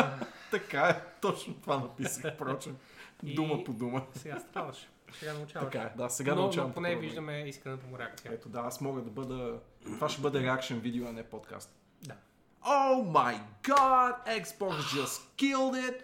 [0.50, 2.76] Така е, точно това написах, впрочем.
[3.24, 4.06] И- Дума по дума.
[4.14, 4.88] Сега страдаш.
[5.12, 5.64] Сега научаваш.
[5.66, 6.68] Така е, да, сега но, научавам.
[6.68, 8.32] но поне виждаме искрената му реакция.
[8.32, 9.60] Ето да, аз мога да бъда...
[9.82, 11.76] Това ще бъде реакшен видео, а не подкаст.
[12.02, 12.14] Да.
[12.62, 16.02] Oh my god, Xbox just killed it!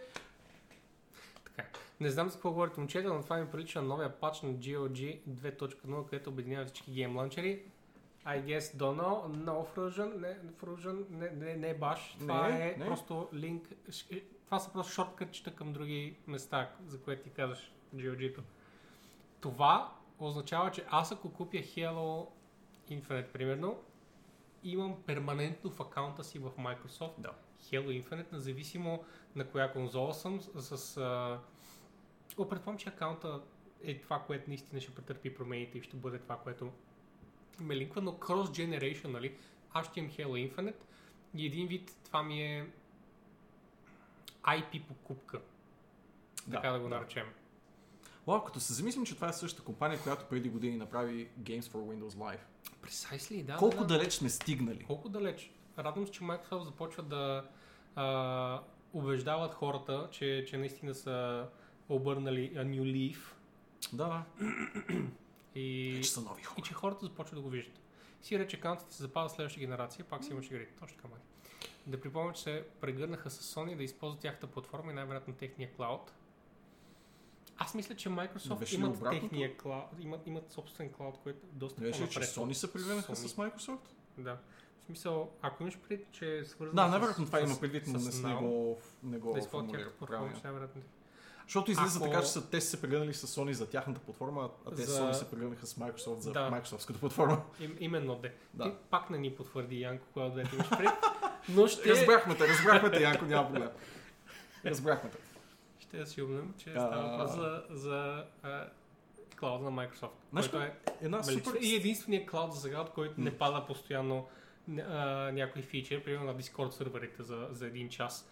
[1.47, 1.69] Така.
[2.01, 5.21] Не знам за какво говорите момчета, но това ми прилича на новия пач на GOG
[5.29, 7.63] 2.0, където обединява всички гейм ланчери.
[8.27, 12.17] I guess don't know, no Frusion, не, Frusion, не, не, не баш.
[12.21, 12.87] Това Не, е не.
[12.87, 13.69] просто линк.
[13.91, 14.07] ш-
[14.47, 18.41] Това са просто шорткътчета към други места, за което ти казваш GOG-то.
[19.41, 22.27] Това означава, че аз ако купя Halo
[22.91, 23.79] Infinite, примерно,
[24.65, 27.31] имам перманентно в акаунта си в Microsoft Да.
[27.63, 29.05] Halo Infinite, независимо
[29.37, 30.79] на коя конзола съм, с...
[30.79, 31.41] с а...
[32.39, 33.41] О, предполагам, че акаунта
[33.85, 36.73] е това, което наистина ще претърпи промените и ще бъде това, което
[37.61, 39.37] ме линква, но cross-generation, нали?
[39.73, 40.83] Аз ще имам Halo Infinite
[41.35, 42.71] и един вид това ми е
[44.43, 45.41] IP покупка,
[46.51, 47.27] така да го наречем.
[48.27, 51.73] Вау, като се замислим, че това е същата компания, която преди години направи Games for
[51.77, 52.41] Windows Live.
[52.83, 53.57] Precisely, да.
[53.57, 53.87] Колко да, да.
[53.99, 54.85] далеч сме стигнали?
[54.85, 55.51] Колко далеч?
[55.79, 57.49] Радвам се, че Microsoft започва да
[57.97, 58.61] а,
[58.93, 61.47] убеждават хората, че, че наистина са
[61.89, 63.19] обърнали a new leaf
[63.93, 64.25] Да,
[65.55, 66.57] и, Вече са нови хора.
[66.59, 67.81] и че хората започват да го виждат.
[68.23, 70.69] Си рече акаунтите се запазва следващата генерация, пак си имаш игри.
[70.81, 71.09] Точно така.
[71.87, 76.13] Да припомня, че се прегърнаха с Sony да използват тяхната платформа и най-вероятно техния клауд.
[77.63, 79.29] Аз мисля, че Microsoft имат обратното?
[79.29, 82.21] техния клауд, имат, имат собствен клауд, който е доста беше че.
[82.21, 82.73] Sony се
[83.13, 83.15] Sony.
[83.15, 83.79] с Microsoft?
[84.19, 84.37] Да.
[84.81, 88.29] В смисъл, ако имаш предвид, че е свързано Да, най-вероятно това има предвид, но не,
[88.29, 90.37] не го, не го да използват формулира тяхната платформа, правилно.
[90.37, 90.83] ще най-вероятно.
[91.43, 94.51] Защото излиза Ако- така, че са, те са се прегърнали с Sony за тяхната платформа,
[94.67, 96.51] а те За- Sony се прегърнаха с Microsoft за Да.
[96.51, 97.43] Microsoftската платформа.
[97.61, 98.35] Им, именно де.
[98.55, 98.65] Да.
[98.65, 100.89] Ти пак не ни потвърди, Янко, когато да имаш пред.
[101.49, 103.69] Но ще, Разбрахме те, разбрахме те, Янко, няма проблем.
[104.67, 105.19] Разбрахме те.
[105.91, 108.69] Ще асюмнем, че става въпрос за, за а,
[109.39, 110.11] клауда на Microsoft.
[110.31, 111.59] Знаеш който е Една супер...
[111.61, 114.27] И единственият клауд за сега, от който не пада постоянно
[114.79, 114.83] а,
[115.33, 118.29] някой фичър, примерно на Discord серверите за, за един час.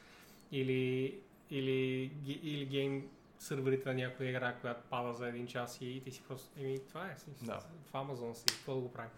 [0.53, 1.15] Или,
[1.51, 3.09] или, или гейм
[3.39, 6.49] серверите на някоя игра, която пада за един час и, и ти си просто...
[6.61, 7.17] Еми, това е.
[7.19, 7.61] си- Да.
[7.85, 9.11] В Amazon си, какво да го правим?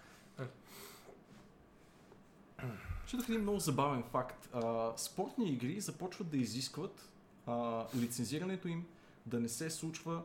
[3.06, 4.48] Четох един много забавен факт.
[4.52, 7.09] А, спортни игри започват да изискват
[7.46, 8.86] а, лицензирането им
[9.26, 10.22] да не се случва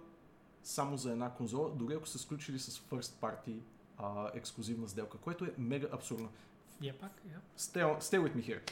[0.63, 3.59] само за една конзола, дори ако са сключили с first party
[3.97, 6.29] а, ексклюзивна сделка, което е мега абсурдно.
[6.81, 7.41] Я пак, я.
[7.57, 8.71] Stay, stay with me here.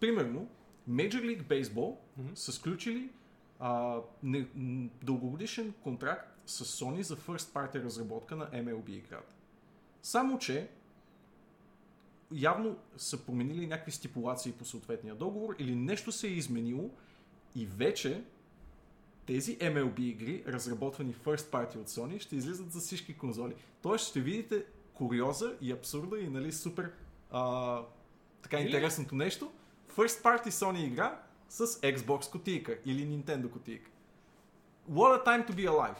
[0.00, 0.48] Примерно,
[0.90, 2.34] Major League Baseball Мгм.
[2.34, 3.10] са сключили
[3.58, 4.48] а, не,
[5.02, 9.34] дългогодишен контракт с Sony за first party разработка на MLB играта.
[10.02, 10.68] Само, че
[12.32, 16.90] явно са променили някакви стипулации по съответния договор или нещо се е изменило
[17.56, 18.24] и вече
[19.26, 23.54] тези MLB игри, разработвани first party от Sony, ще излизат за всички конзоли.
[23.82, 24.64] Тоест ще видите
[24.94, 26.92] куриоза и абсурда и нали супер
[27.30, 27.82] а,
[28.42, 28.66] така Или?
[28.66, 29.52] интересното нещо.
[29.96, 33.90] First party Sony игра с Xbox кутийка или Nintendo кутийка.
[34.90, 35.98] What a time to be alive!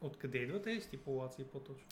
[0.00, 1.86] Откъде идват тези стипулации по-точно?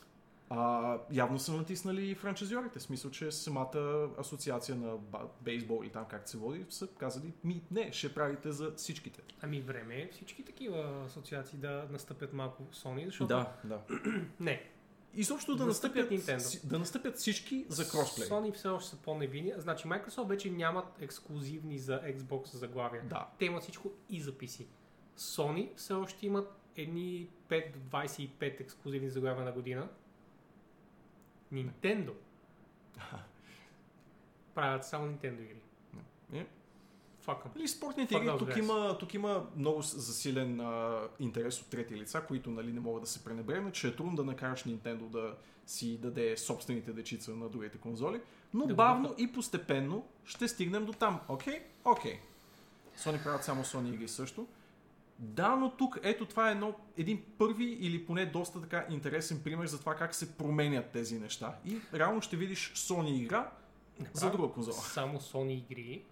[0.54, 4.96] А, явно са натиснали франчайзиорите, в смисъл, че самата асоциация на
[5.40, 9.22] бейсбол или там как се води, са казали, ми не, ще правите за всичките.
[9.42, 13.28] Ами време е всички такива асоциации да настъпят малко Sony, защото...
[13.28, 13.80] Да, да.
[14.40, 14.62] Не,
[15.14, 16.64] Изобщо да Да настъпят, Nintendo.
[16.66, 18.28] да настъпят всички за кросплей.
[18.28, 19.52] Sony все още са по-невинни.
[19.56, 23.02] Значи Microsoft вече нямат ексклюзивни за Xbox заглавия.
[23.04, 23.28] Да.
[23.38, 24.66] Те имат всичко и за PC.
[25.18, 29.88] Sony все още имат едни 5 до 25 ексклюзивни заглавия на година.
[31.52, 32.12] Nintendo
[34.54, 35.60] правят само Nintendo игри.
[36.32, 36.46] Е.
[37.26, 37.56] Fuck 'em.
[37.56, 42.50] Нали, спортните игри, тук има, тук има много засилен а, интерес от трети лица, които
[42.50, 46.36] нали, не могат да се пренебрегнат, че е трудно да накараш Nintendo да си даде
[46.36, 48.20] собствените дечица на другите конзоли,
[48.54, 51.20] но Да бавно и постепенно ще стигнем до там.
[51.28, 51.62] Окей?
[51.84, 52.20] Окей.
[52.98, 54.46] Sony правят само Sony игри също.
[55.24, 59.66] Да, но тук ето това е едно, един първи или поне доста така интересен пример
[59.66, 61.56] за това как се променят тези неща.
[61.64, 63.50] И реално ще видиш Sony игра
[64.00, 64.76] Не за друга конзола.
[64.76, 66.04] Само Sony игри,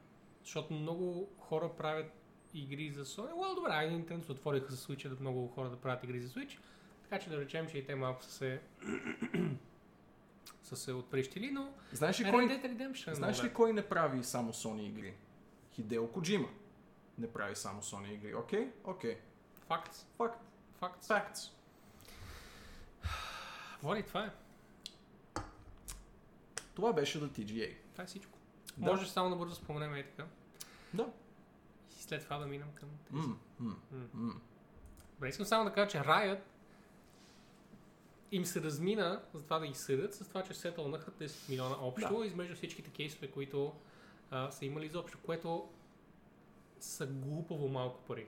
[0.44, 2.12] защото много хора правят
[2.54, 3.32] игри за Sony.
[3.32, 6.58] Well, добре, ай, Nintendo отвориха за Switch, да много хора да правят игри за Switch.
[7.02, 8.60] Така че да речем, че и те малко са се
[10.62, 14.80] са се отприщили, но Знаеш ли, кой, е знаеш ли кой не прави само Sony
[14.80, 15.14] игри?
[15.74, 16.48] Хидео Коджима.
[17.20, 18.34] Не прави само Sony игри.
[18.34, 18.72] Окей?
[18.84, 19.18] Окей.
[19.66, 20.06] Факт.
[20.16, 20.40] Факт.
[20.78, 21.04] Факт.
[21.04, 21.50] Facts.
[23.82, 24.30] Води, това е.
[26.74, 27.74] Това беше за TGA.
[27.92, 28.38] Това е всичко.
[28.76, 28.90] Да.
[28.90, 30.26] Може само да бързо споменем и така.
[30.94, 31.12] Да.
[31.98, 33.26] И след това да минем към тези.
[33.26, 33.76] М, м,
[34.14, 34.34] м.
[35.14, 36.40] Добре, искам само да кажа, че Riot
[38.32, 42.18] им се размина за това да ги съдят, с това, че сетълнаха 10 милиона общо
[42.18, 42.26] Да.
[42.26, 43.74] измежду всичките кейсове, които
[44.30, 45.68] а, са имали изобщо, което
[46.80, 48.26] са глупаво малко пари.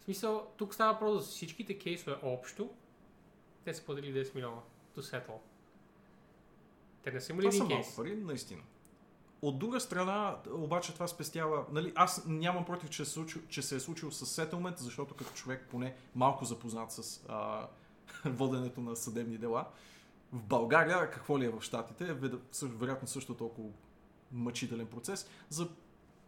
[0.00, 2.70] В смисъл, тук става въпрос за всичките кейсове общо,
[3.64, 4.60] те са платили 10 милиона
[4.96, 5.38] to settle.
[7.02, 7.96] Те не са имали Това са един малко кейс.
[7.96, 8.62] пари, наистина.
[9.42, 11.64] От друга страна, обаче това спестява...
[11.72, 15.32] Нали, аз нямам против, че се, случи, че се е случило с сетълмент, защото като
[15.32, 17.68] човек поне малко запознат с а,
[18.24, 19.66] воденето на съдебни дела,
[20.32, 22.14] в България, какво ли е в Штатите, е
[22.62, 23.68] вероятно също толкова
[24.32, 25.68] мъчителен процес, за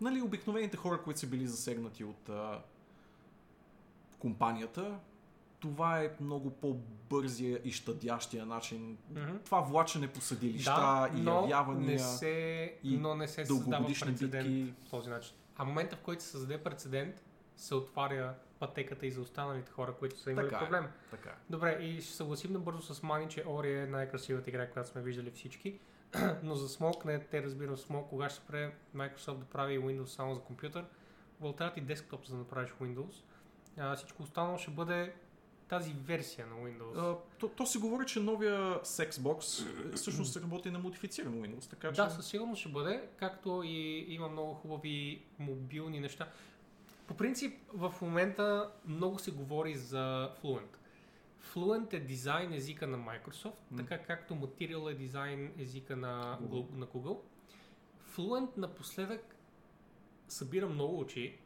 [0.00, 2.62] нали, обикновените хора, които са били засегнати от а,
[4.18, 4.98] компанията,
[5.60, 8.98] това е много по-бързия и щадящия начин.
[9.10, 9.36] Мгм.
[9.44, 14.48] Това влачене по съдилища Да, и явявания, не се, и но не се създава прецедент
[14.48, 14.74] битки.
[14.84, 15.34] по този начин.
[15.56, 17.22] А в момента, в който се създаде прецедент,
[17.56, 20.64] се отваря пътеката и за останалите хора, които са имали Така е.
[20.64, 20.86] проблем.
[21.10, 21.30] Така.
[21.30, 21.34] е.
[21.50, 25.30] Добре, и ще съгласим набързо с Мани, че Ори е най-красивата игра, която сме виждали
[25.30, 25.78] всички.
[26.42, 30.34] Но за Smoke, не те разбирам Smoke, кога ще спре Microsoft да прави Windows само
[30.34, 30.84] за компютър.
[31.40, 33.22] Вълтарят и десктоп, за да направиш Windows.
[33.78, 35.12] А, всичко останало ще бъде
[35.68, 36.98] тази версия на Windows.
[36.98, 41.70] А, то, то се говори, че новия Sexbox е, всъщност се работи на модифициран Windows,
[41.70, 42.02] така че...
[42.02, 46.28] Да, със сигурност ще бъде, както и има много хубави мобилни неща.
[47.06, 50.76] По принцип, в момента много се говори за Fluent.
[51.54, 53.76] Fluent е дизайн езика на Microsoft, М.
[53.76, 56.74] така както Material е дизайн езика на Google.
[56.74, 57.18] На Google.
[58.16, 59.36] Fluent напоследък
[60.28, 61.38] събира много очи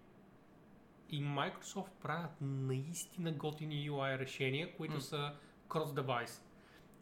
[1.10, 5.00] и Microsoft правят наистина готини UI решения, които М.
[5.00, 5.32] са
[5.68, 6.42] cross-device.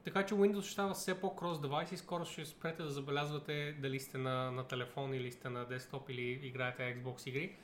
[0.04, 4.18] Така че Windows ще става все по-cross-device и скоро ще спрете да забелязвате дали сте
[4.18, 7.56] на, на телефон или сте на десктоп или играете Xbox игри.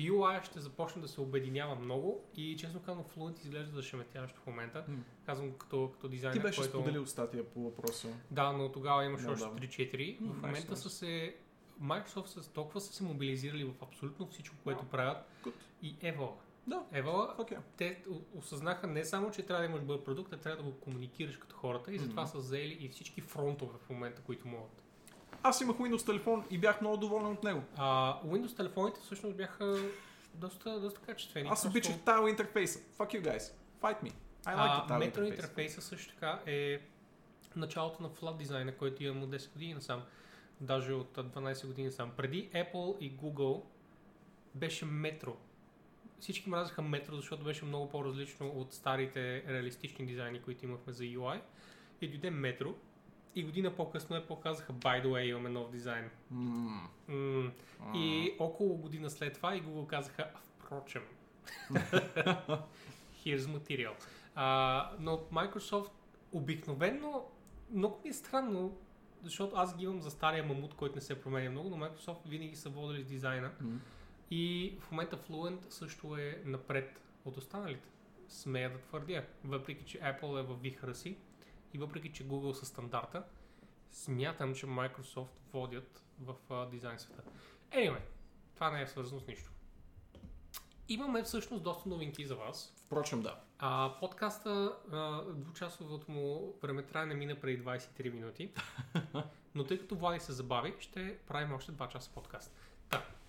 [0.00, 4.84] UI ще започне да се обединява много и честно казвам Fluent изглежда зашеметяващо в момента.
[4.88, 4.98] М.
[5.26, 6.70] Казвам като, като дизайнер, Ти беше който...
[6.70, 8.08] споделил статия по въпроса.
[8.30, 9.50] Да, но тогава имаше още да.
[9.50, 10.20] 3-4.
[10.20, 11.36] М, В момента nice, са се...
[11.82, 14.90] Microsoft са толкова са се мобилизирали в абсолютно всичко, което Да.
[14.90, 15.18] правят.
[15.44, 15.52] Good.
[15.82, 16.30] И Evola.
[16.66, 17.58] Да, окей.
[17.76, 18.04] те
[18.34, 21.56] осъзнаха не само, че трябва да имаш бъд продукт, а трябва да го комуникираш като
[21.56, 22.30] хората и затова Мгм.
[22.30, 24.82] са заели и всички фронтове в момента, които могат.
[25.42, 27.62] Аз имах Windows телефон и бях много доволен от него.
[27.76, 29.76] А, Windows телефоните всъщност бяха
[30.34, 31.48] доста, доста качествени.
[31.48, 32.78] Аз Просто- обичах тile интерфейса.
[32.78, 33.52] Fuck you guys.
[33.82, 34.12] Fight me.
[34.44, 36.80] I like а, метро интерфейса също така е
[37.56, 40.02] началото на флат дизайна, който имам от 10 години насам.
[40.60, 42.10] Даже от а, 12 години сам.
[42.16, 43.62] Преди Apple и Google
[44.54, 45.36] беше метро.
[46.20, 51.40] Всички мразаха метро, защото беше много по-различно от старите реалистични дизайни, които имахме за UI.
[52.00, 52.74] И дойде метро.
[53.38, 56.10] И година по-късно Apple казаха, by the way, имаме нов дизайн.
[56.30, 57.92] М, М- м.
[57.94, 61.02] и около година след това и Google казаха, «А, впрочем,
[63.24, 63.92] here's material.
[64.34, 65.90] А, но Microsoft
[66.32, 67.24] обикновенно,
[67.70, 68.76] много ми е странно,
[69.22, 72.56] защото аз ги имам за стария мамут, който не се променя много, но Microsoft винаги
[72.56, 73.50] са водили с дизайна.
[73.60, 73.80] М.
[74.30, 77.88] И в момента Fluent също е напред от останалите.
[78.28, 79.24] Смея да твърдя.
[79.44, 81.16] Въпреки, че Apple е в вихара си
[81.74, 83.24] и въпреки, че Google са стандарта,
[83.90, 87.22] смятам, че Microsoft водят в а, дизайн света.
[87.70, 88.00] Anyway,
[88.54, 89.50] това не е свързано с нищо.
[90.88, 92.74] Имаме всъщност доста новинки за вас.
[92.86, 93.40] Впрочем, да.
[93.58, 98.52] А, подкаста, а, двучасовото му времетраене мина преди 23 минути.
[99.54, 102.54] Но тъй като Влади се забави, ще правим още 2 часа подкаст.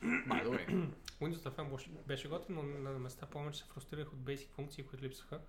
[0.01, 0.89] By the way.
[1.21, 5.03] Windows FM беше- готин, но на места помня, че се фрустрирах от basic функции, които
[5.05, 5.39] липсваха.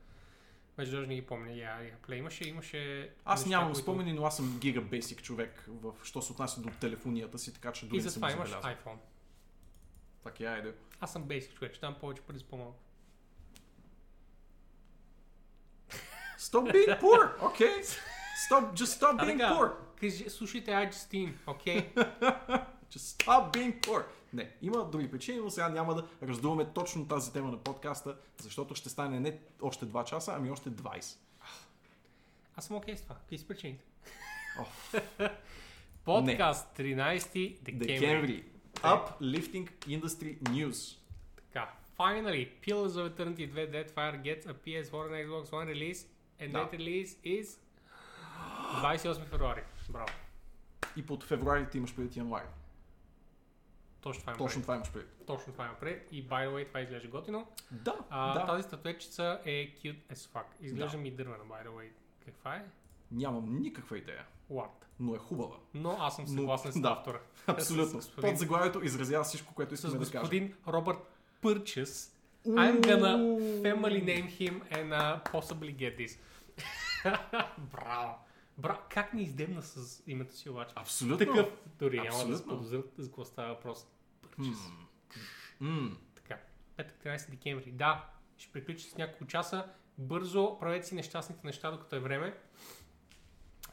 [0.80, 1.52] Вече даже не ги помня.
[1.52, 2.14] Я, я, плay.
[2.14, 6.22] Имаше, имаше Аз неща, нямам които- спомени, но аз съм гига бейсик човек, в, що
[6.22, 8.96] се отнася до телефонията си, така че дори И затова имаш iPhone.
[10.22, 10.74] Така, айде.
[11.00, 12.78] Аз съм basic човек, ще дам повече пари с по-малко.
[16.38, 17.76] Stop being poor, okay?
[18.48, 19.54] Stop, just stop А, being така.
[19.54, 19.72] poor.
[20.00, 21.92] Кажи, слушайте iJustine, окей?
[22.92, 24.04] Just stop being poor.
[24.32, 28.74] Не, има други причини, но сега няма да раздуваме точно тази тема на подкаста, защото
[28.74, 31.16] ще стане не още 2 часа, ами още 20.
[32.56, 33.14] Аз съм окей с това.
[33.14, 33.84] Какви са причините?
[36.04, 37.86] Подкаст 13 декември.
[38.00, 38.44] Декември.
[38.74, 40.98] Uplifting Industry News.
[41.36, 46.06] Така, finally, Pillars of Eternity 2 Deadfire gets a PS4 and Xbox One release
[46.40, 46.58] and Да.
[46.58, 47.46] that release is
[48.82, 49.62] 28 февруари.
[49.88, 50.12] Браво.
[50.96, 52.44] И под февруари ти имаш преди януари.
[54.00, 55.06] Точно това Точно това имаш преди.
[55.26, 56.08] Точно това има пред.
[56.12, 57.46] И by the way, това изглежда готино.
[57.70, 58.46] Да, А, да.
[58.46, 60.44] Тази статуетчица е cute as fuck.
[60.60, 61.88] Изглежда ми дървена, by the way.
[62.24, 62.64] Каква е?
[63.12, 64.68] Нямам никаква идея, What?
[65.00, 65.56] но е хубава.
[65.74, 66.88] Но аз съм Но- съгласен с да.
[66.90, 67.20] автора.
[67.46, 67.86] Абсолютно.
[67.92, 70.20] С господин- Под заглавието изразява всичко, което С искаме да кажем.
[70.20, 70.98] господин Робърт
[71.40, 72.16] Пърчес.
[72.46, 73.16] I'm gonna
[73.62, 76.18] family name him and uh, possibly get this.
[77.58, 78.14] Браво.
[78.58, 78.80] Браво.
[78.88, 80.72] Как ни издемна с името си обаче?
[80.76, 81.18] Абсолютно.
[81.18, 81.48] Такъв.
[81.78, 83.86] Дори няма да сподозрят за какво става въпрос.
[84.22, 84.58] Пърчес.
[85.60, 85.90] М.
[86.14, 86.38] Така.
[86.76, 87.70] Петък 13 декември.
[87.70, 89.64] Да, ще приключи с няколко часа.
[89.98, 92.36] Бързо правете си нещастните неща, докато е време.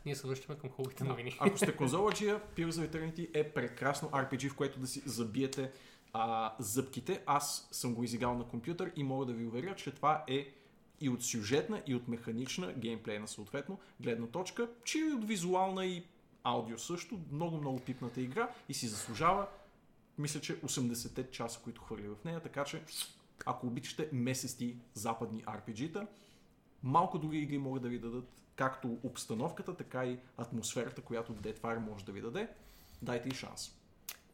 [0.05, 1.37] Ние се връщаме към хубавите новини.
[1.39, 5.71] Ако сте конзоладжия, Pillars of Eternity е прекрасно RPG, в което да си забиете
[6.13, 7.23] а, зъбките.
[7.25, 10.53] Аз съм го изиграл на компютър и мога да ви уверя, че това е
[11.01, 16.03] и от сюжетна, и от механична, геймплейна съответно, гледна точка, че и от визуална и
[16.43, 17.19] аудио също.
[17.31, 19.47] Много-много пипната игра и си заслужава,
[20.17, 22.83] мисля, че 80-те часа, които хвърли в нея, така че
[23.45, 26.07] ако обичате месести западни RPG-та,
[26.83, 32.05] малко други игри могат да ви дадат както обстановката, така и атмосферата, която Deadfire може
[32.05, 32.49] да ви даде.
[33.01, 33.71] Дайте и шанс.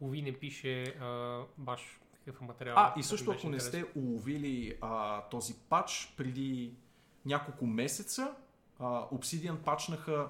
[0.01, 2.75] Ови не пише а, баш какъв е материал.
[2.77, 6.75] А, и също ако не сте уловили а, този пач преди
[7.25, 8.35] няколко месеца,
[8.79, 10.29] а, Obsidian пачнаха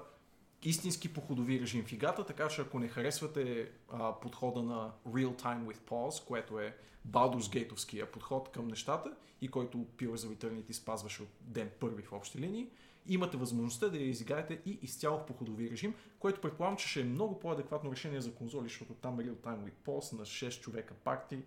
[0.64, 5.64] истински походови режим в играта, така че ако не харесвате а, подхода на Real Time
[5.64, 6.76] with Pause, което е
[7.10, 12.12] Baldur's Gate-овския подход към нещата и който Pillars of Eternity спазваше от ден първи в
[12.12, 12.68] общи линии,
[13.08, 17.04] имате възможността да я изиграете и изцяло в походови режим, което предполагам, че ще е
[17.04, 21.38] много по-адекватно решение за конзоли, защото там Real Time with Pause на 6 човека парти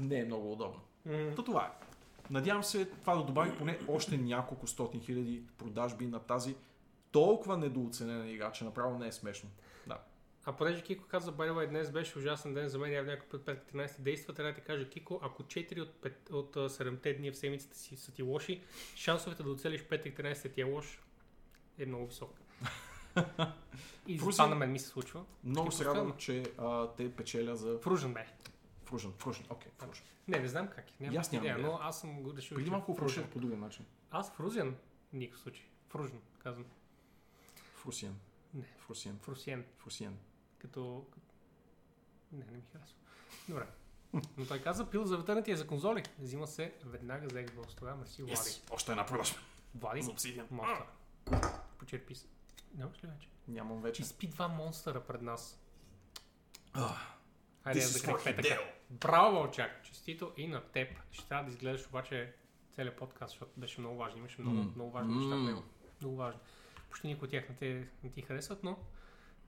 [0.00, 0.80] не е много удобно.
[1.06, 1.86] М, То това е.
[2.30, 6.54] Надявам се това да добави поне още няколко стотин хиляди продажби на тази
[7.14, 9.50] толкова недооценена игра, че направо не е смешно.
[9.86, 9.98] Да.
[10.44, 14.00] А понеже Кико каза, way, днес беше ужасен ден за мен, явно някой път 5-13
[14.00, 17.36] действа, трябва да ти кажа, Кико, ако 4 от, 5, от а, 7 дни в
[17.36, 18.62] седмицата си са ти лоши,
[18.96, 21.00] шансовете да оцелиш 5-13 ти е лош
[21.78, 22.34] е много висок.
[24.06, 25.24] И Фруси- това на мен ми се случва.
[25.44, 28.26] Много се радвам, че а, те печеля за Фружен бе.
[28.84, 29.12] Фружен.
[29.18, 30.04] Фружен, окей, Фружен.
[30.28, 31.16] Не, не знам как е.
[31.18, 33.08] Аз нямам идея, но аз съм го решил, Преди малко Фружен.
[33.08, 33.84] Фружен по другия начин.
[34.10, 34.76] Аз Фрузен?
[35.10, 35.64] В никакъв случай.
[35.88, 36.64] Фружен, казвам.
[37.84, 38.16] Фрусиен.
[38.54, 38.64] Не.
[38.78, 39.18] Фрусиен.
[39.18, 39.64] Фрусиен.
[39.76, 40.18] Фрусиен.
[40.58, 41.06] Като...
[42.32, 42.96] Не, не ми харесва.
[43.48, 43.66] Добре.
[44.36, 46.02] Но той каза, пил за ветърна ти е за конзоли.
[46.18, 47.74] Взима се веднага за Xbox.
[47.74, 48.36] Тогава мерси, Влади.
[48.36, 48.72] Yes.
[48.72, 49.38] Още една продажба.
[49.74, 50.50] Влади, За Obsidian.
[50.50, 50.86] монстър.
[51.78, 52.26] Почерпи се.
[52.74, 53.28] Нямаш ли вече?
[53.48, 54.02] Нямам вече.
[54.02, 55.60] Изпи два монстъра пред нас.
[56.72, 56.96] Ah,
[57.64, 58.48] Хайде, for петъка.
[58.48, 58.60] Hideo.
[58.90, 59.84] Браво, Вълчак!
[59.84, 60.88] Честито и на теб.
[61.10, 62.34] Ще трябва да изгледаш обаче
[62.72, 64.18] целият подкаст, защото беше много важен.
[64.18, 64.72] Имаше много, М.
[64.76, 65.62] много важни неща в него.
[66.00, 66.40] Много важни.
[66.94, 68.78] Почти никой от тях не, те, не ти харесват, но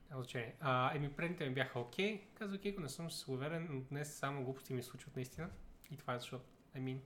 [0.09, 0.55] няма значение.
[0.59, 2.21] А, еми, предните ми бяха окей.
[2.35, 5.49] Казва Кико, не съм уверен, но днес само глупости ми случват наистина.
[5.91, 6.45] И това е защото,
[6.75, 6.97] I mean,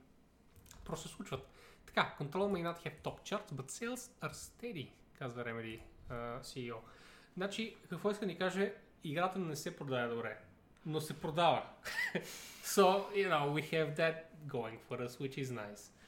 [0.84, 1.48] просто се случват.
[1.86, 6.76] Така, Control may not have top charts, but sales are steady, казва Remedy uh, CEO.
[7.36, 8.74] Значи, какво иска да ни каже,
[9.04, 10.38] играта не се продава добре,
[10.86, 11.66] но се продава.
[12.64, 14.16] so, you know, we have that
[14.46, 16.01] going for us, which is nice.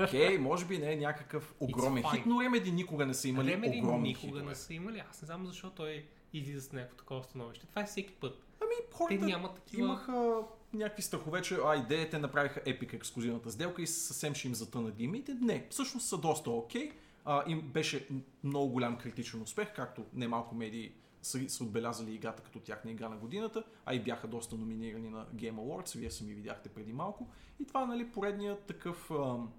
[0.00, 3.82] Окей, може би не е някакъв огромен хит, но Remedy никога не са имали Remedy
[3.82, 4.42] огромни никога хитове.
[4.42, 5.02] не са имали.
[5.10, 7.66] Аз не знам защо той излиза с някакво такова становище.
[7.66, 8.42] Това е всеки път.
[8.60, 9.82] Ами, Те хората нямат такива...
[9.82, 10.42] имаха
[10.72, 15.34] някакви страхове, че а, идеята направиха Epic ексклюзивната сделка и съвсем ще им затънат геймите.
[15.40, 16.92] Не, всъщност са доста окей.
[17.24, 18.08] А, им беше
[18.44, 20.92] много голям критичен успех, както немалко медии
[21.22, 25.26] са, са отбелязали играта като тяхна игра на годината, а и бяха доста номинирани на
[25.34, 27.28] Game Awards, вие сами видяхте преди малко.
[27.60, 29.52] И това е нали, поредният такъв, ам,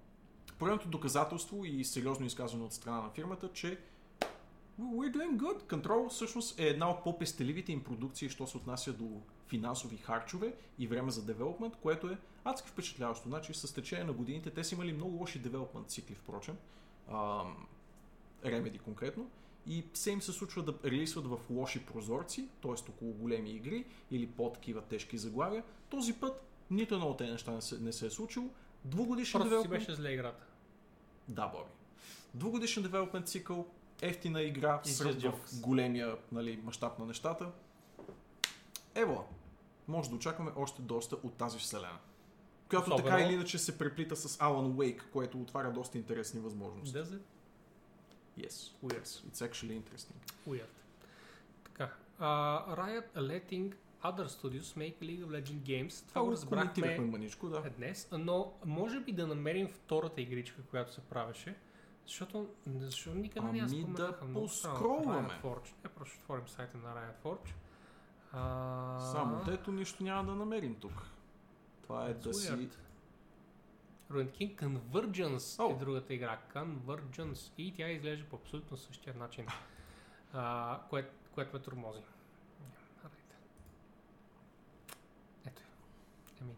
[0.60, 3.78] поредното доказателство и сериозно изказване от страна на фирмата, че
[4.80, 5.62] We're doing good.
[5.62, 10.86] Control всъщност е една от по-пестеливите им продукции, що се отнася до финансови харчове и
[10.86, 13.28] време за девелопмент, което е адски впечатляващо.
[13.28, 16.56] Значи с течение на годините те са имали много лоши девелопмент цикли, впрочем.
[17.08, 17.66] Ам,
[18.44, 19.30] Remedy конкретно.
[19.66, 22.90] И все им се случва да релисват в лоши прозорци, т.е.
[22.90, 25.64] около големи игри или по-такива тежки заглавия.
[25.88, 28.50] Този път нито едно от тези неща не се, не се е случило.
[28.84, 29.86] Двугодишен Просто си девелопмент...
[29.86, 30.46] беше зле играта.
[31.30, 31.70] Да, Боби.
[32.34, 33.66] Двугодишен девелопмент цикъл,
[34.02, 37.52] ефтина игра, сред в големия нали, мащаб на нещата.
[38.94, 39.28] Ево,
[39.88, 41.98] може да очакваме още доста от тази вселена.
[42.68, 46.98] Която Особено- така или иначе се преплита с Alan Wake, което отваря доста интересни възможности.
[46.98, 47.20] Does it?
[48.38, 48.72] Yes.
[48.84, 49.04] Weird.
[49.04, 50.16] It's actually interesting.
[50.48, 50.68] Weird.
[51.64, 51.94] Така.
[52.20, 53.74] Uh, Riot letting
[54.04, 56.08] other studios make League of Legends games.
[56.08, 57.70] Това го коментирахме разбрахме мъничко, да.
[57.70, 61.56] днес, но може би да намерим втората игричка, която се правеше,
[62.06, 64.14] Защото, защо никъде не я Ами да споменаха?
[64.14, 64.34] Странно.
[64.34, 65.40] поскролваме.
[65.84, 67.54] Не, просто ще отворим сайта на Riot Forge.
[68.32, 68.98] А...
[68.98, 71.10] Само дето нищо няма да намерим тук.
[71.82, 72.52] Това е That's да си...
[72.52, 72.74] weird.
[74.10, 75.70] Ruined King Convergence О.
[75.70, 76.38] е другата игра.
[76.54, 77.52] Convergence.
[77.58, 79.46] И тя изглежда по абсолютно същия начин.
[80.32, 82.00] А, кое, което ме тормози.
[83.04, 83.34] Alright.
[85.46, 85.68] Ето я.
[86.40, 86.54] Еми,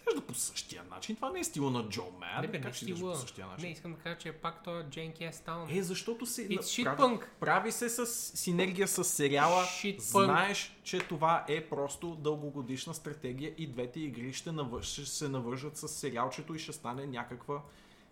[0.00, 1.16] Изглежда по същия начин.
[1.16, 2.40] Това не е стила на Джо Ман.
[2.40, 3.12] не бе, не Как изглежда стила.
[3.12, 3.66] по същия начин?
[3.66, 5.78] Не, искам да кажа, че е пак той Janky Ass Town.
[5.78, 6.48] Е, защото се...
[6.48, 8.06] It's shit прави, прави се с
[8.36, 9.62] синергия с сериала.
[9.62, 9.98] Shit.
[9.98, 14.82] Знаеш, че това е просто дългогодишна стратегия и двете игри ще, навър...
[14.82, 17.62] ще се навържат с сериалчето и ще стане някаква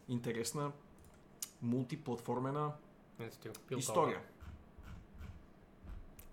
[0.09, 0.73] интересна
[1.63, 2.73] мултиплатформена
[3.21, 3.31] Не
[3.79, 4.21] история.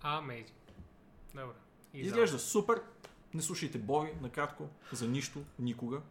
[0.03, 0.51] Amazing.
[1.33, 1.53] Добре.
[1.93, 2.81] Изглежда супер.
[3.35, 6.01] Не слушайте Бой, накратко, за нищо, никога.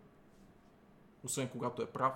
[1.25, 2.13] Освен когато е прав.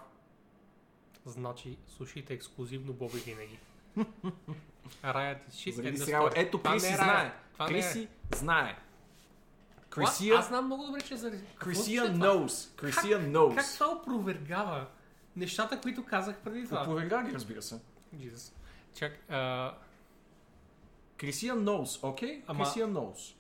[1.26, 3.58] Значи, слушайте ексклюзивно Боби винаги.
[5.02, 6.30] End of сериала.
[6.30, 6.32] story.
[6.36, 7.34] Ето, Криси е знае.
[7.60, 8.78] Е Криси знае.
[9.90, 11.08] Крисия, Аз знам много добре, че.
[11.08, 12.26] Крисия Какво ще това?
[12.26, 12.76] knows.
[12.76, 13.54] Крисия knows.
[13.56, 14.86] Как това опровергава
[15.36, 16.82] нещата, които казах преди това?
[16.82, 17.80] Опроверга ги, разбира се.
[18.16, 18.52] Jesus.
[18.94, 19.74] Чак, а,
[21.16, 22.42] Крисия knows, окей?
[22.46, 23.34] Ама- Крисия knows.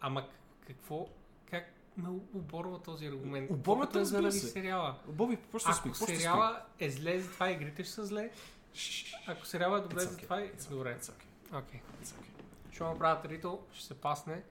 [0.00, 0.28] ама
[0.74, 1.08] какво,
[1.50, 3.50] как ме оборва този аргумент?
[3.50, 4.46] Оборва е заради се.
[4.46, 4.98] сериала.
[5.06, 8.30] Боби, просто спи, Ако просто сериала е зле, затова игрите ще са зле.
[9.26, 10.08] Ако сериала е добре, okay.
[10.08, 10.98] затова е It's добре.
[11.00, 11.58] It's okay.
[11.58, 11.80] Окей.
[12.02, 12.72] It's okay.
[12.72, 14.42] Ще направят ритъл, ще се пасне.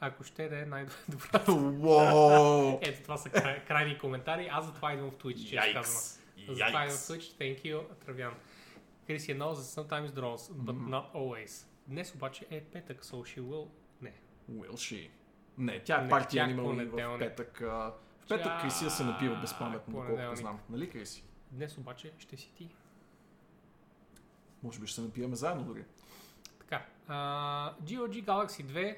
[0.00, 1.52] Ако ще да е най-добра.
[1.52, 2.78] Уоу!
[2.82, 4.48] Ето, това са край, крайни коментари.
[4.52, 5.84] Аз затова идвам в Twitch, че казвам.
[5.84, 6.48] Yikes.
[6.48, 7.00] Затова идвам в.
[7.00, 7.40] Twitch.
[7.40, 8.34] Thank you, Травян.
[9.06, 10.94] Крис е knows that sometimes draws, but Мгм.
[10.94, 11.66] not always.
[11.88, 13.68] Днес обаче е петък, so she will...
[14.00, 14.12] Не.
[14.50, 15.08] Will she?
[15.58, 17.58] Не, тя е партия е League в петък.
[17.58, 20.58] В петък Тя Крисия се напива безпаметно, е доколкото знам.
[20.70, 21.24] Нали, Криси?
[21.50, 22.68] Днес обаче ще си ти.
[24.62, 25.84] Може би ще се напиваме заедно дори.
[26.58, 26.86] Така.
[27.08, 28.96] Uh, GOG Galaxy 2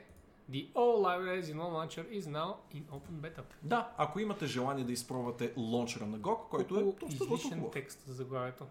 [0.51, 3.43] The All Libraries in One Launcher is now in Open Beta.
[3.63, 7.59] Да, ако имате желание да изпробвате лончера на GOG, който е Колко доста, доста излишен
[7.59, 7.73] хубав.
[7.73, 8.67] текст за заглавието.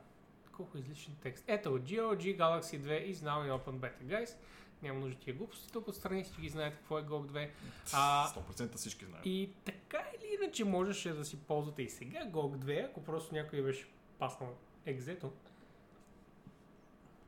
[0.52, 1.44] Колко излишен текст.
[1.48, 4.36] Ето, GOG Galaxy 2 is now in Open Beta, guys.
[4.86, 5.72] Няма нужда тия глупости.
[5.72, 7.50] Тук отстрани всички знаете какво е GOG 2.
[7.94, 9.26] А, 100% всички знаят.
[9.26, 13.62] И така или иначе можеше да си ползвате и сега GOG 2, ако просто някой
[13.62, 13.88] беше
[14.20, 14.50] паснал
[14.86, 15.32] екзето.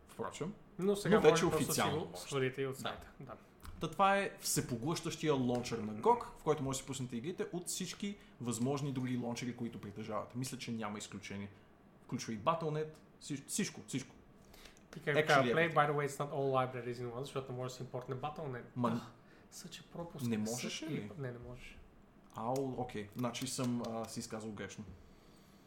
[0.07, 2.80] Впрочем, Но сега Но вече може да си официално го свалите и от Да.
[2.80, 3.07] сайта.
[3.19, 3.33] Да.
[3.80, 7.67] Та това е всепоглъщащия лончер на GOG, в който може да си пуснете игрите от
[7.67, 10.38] всички възможни други лончери, които притежавате.
[10.38, 11.49] Мисля, че няма изключение.
[12.03, 12.90] Включва и Battle.net,
[13.22, 14.15] всич- всичко, всичко.
[14.95, 15.74] И как Actually така, play, everything.
[15.74, 18.64] by the way, it's not all libraries in one, защото може да се импортне Battle.net.
[18.75, 19.01] Ма,
[19.51, 20.25] Съче пропуск.
[20.25, 21.11] Не можеш ли?
[21.17, 21.77] Не, не можеш.
[22.35, 24.83] ау, окей, значи съм а, си изказал грешно.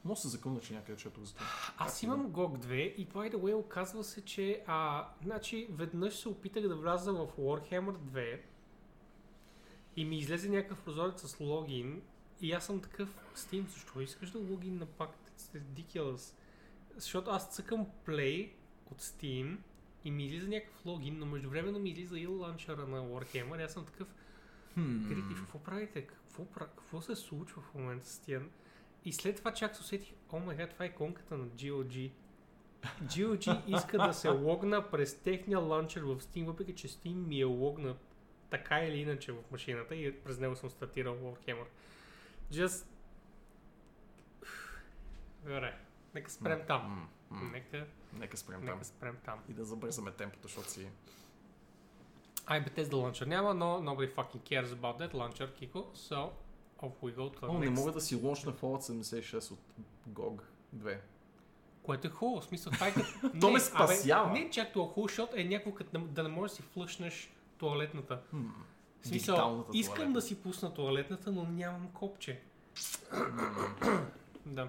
[0.04, 1.46] Може да се закълна, че някъде четох за това.
[1.78, 6.16] Аз Как имам GOG 2 и by the way оказва се, че а, значи, веднъж
[6.16, 8.40] се опитах да вляза в Warhammer 2
[9.96, 12.02] и ми излезе някакъв прозорец с логин
[12.40, 15.10] и аз съм такъв, Steam, защо искаш да логин на пак?
[15.38, 16.34] It's ridiculous.
[16.96, 18.50] Защото аз цъкам Play
[18.92, 19.56] от Steam
[20.04, 23.72] и ми излиза някакъв логин, но междувременно ми излиза и ланчера на Warhammer и аз
[23.72, 24.08] съм такъв,
[25.08, 26.06] Крити, какво правите?
[26.06, 28.42] Какво, какво се случва в момента с тия?
[29.04, 32.10] И след това чак се усетих, о май гад, това е иконката на GOG.
[33.02, 37.44] GOG иска да се логна през техния ланчер в Steam, въпреки че Steam ми е
[37.44, 38.16] логнат
[38.50, 41.66] така или иначе в машината и през него съм стартирал Warhammer.
[42.52, 42.86] Just...
[45.44, 45.78] Добре,
[46.14, 47.08] нека спрем там.
[47.30, 47.50] М.
[47.52, 48.64] Нека, Нека спрем там.
[48.66, 49.38] нека спрем там.
[49.48, 50.88] И да забързаме темпото, защото си...
[52.46, 55.94] Ай, Bethesda launcher няма, но nobody fucking cares about that launcher, Kiko.
[55.94, 56.30] So,
[56.78, 57.70] off we go to the О, не next.
[57.70, 59.58] мога да си лончна Fallout 76 от
[60.08, 60.40] GOG
[60.76, 60.98] 2.
[61.82, 63.08] Което е хубаво, в смисъл това е като...
[63.40, 64.30] То Не, ме спасява.
[64.30, 66.62] Абе, не чак това хубаво, защото е някакво като да- да не можеш да си
[66.64, 68.20] флъшнеш туалетната.
[68.30, 68.36] Хм.
[69.02, 70.14] В смисъл, Дигиталната искам туалетна.
[70.14, 72.40] да си пусна туалетната, но нямам копче.
[74.46, 74.68] да.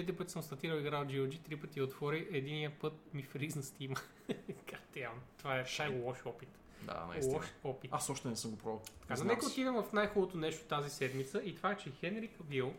[0.00, 4.00] Четири пъти съм статирал игра от GOG, три пъти отвори, единия път ми фризна Steam.
[4.66, 6.48] Goddamn, това е шай лош опит.
[6.82, 7.36] Да, наистина.
[7.36, 7.90] Лош опит.
[7.94, 8.82] Аз още не съм го пробвал.
[9.00, 12.74] Така, Знам нека отидем в най-хубавото нещо тази седмица и това е, че Хенри Кавил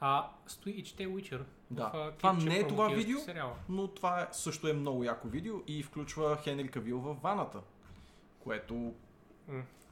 [0.00, 1.42] а, стои и чете Witcher.
[1.70, 1.88] Да.
[1.94, 3.56] В, Това не е това видео, Сериала.
[3.68, 7.60] но това е, също е много яко видео и включва Хенри Кавил в ваната.
[8.40, 8.94] Което...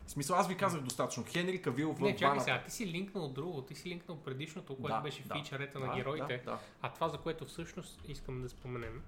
[0.07, 1.25] В смисъл, аз ви казах достатъчно.
[1.29, 4.97] Хенри Кавил в Не, чакай сега, ти си линкнал друго, ти си линкнал предишното, което
[4.97, 5.35] Да, беше да.
[5.35, 6.59] фичърета Да, на героите, Да, да.
[6.83, 9.03] а това, за което всъщност искам да споменем,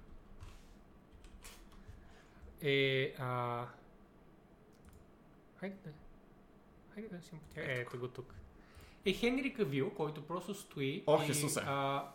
[2.61, 3.13] е...
[3.19, 3.65] А...
[5.55, 5.89] Хайде да...
[6.93, 7.61] Хайде да си му потя...
[7.61, 8.33] Е, ето го тук.
[9.05, 11.59] Е Хенри Кавил, който просто стои Ох, и Исусе.
[11.65, 12.09] а,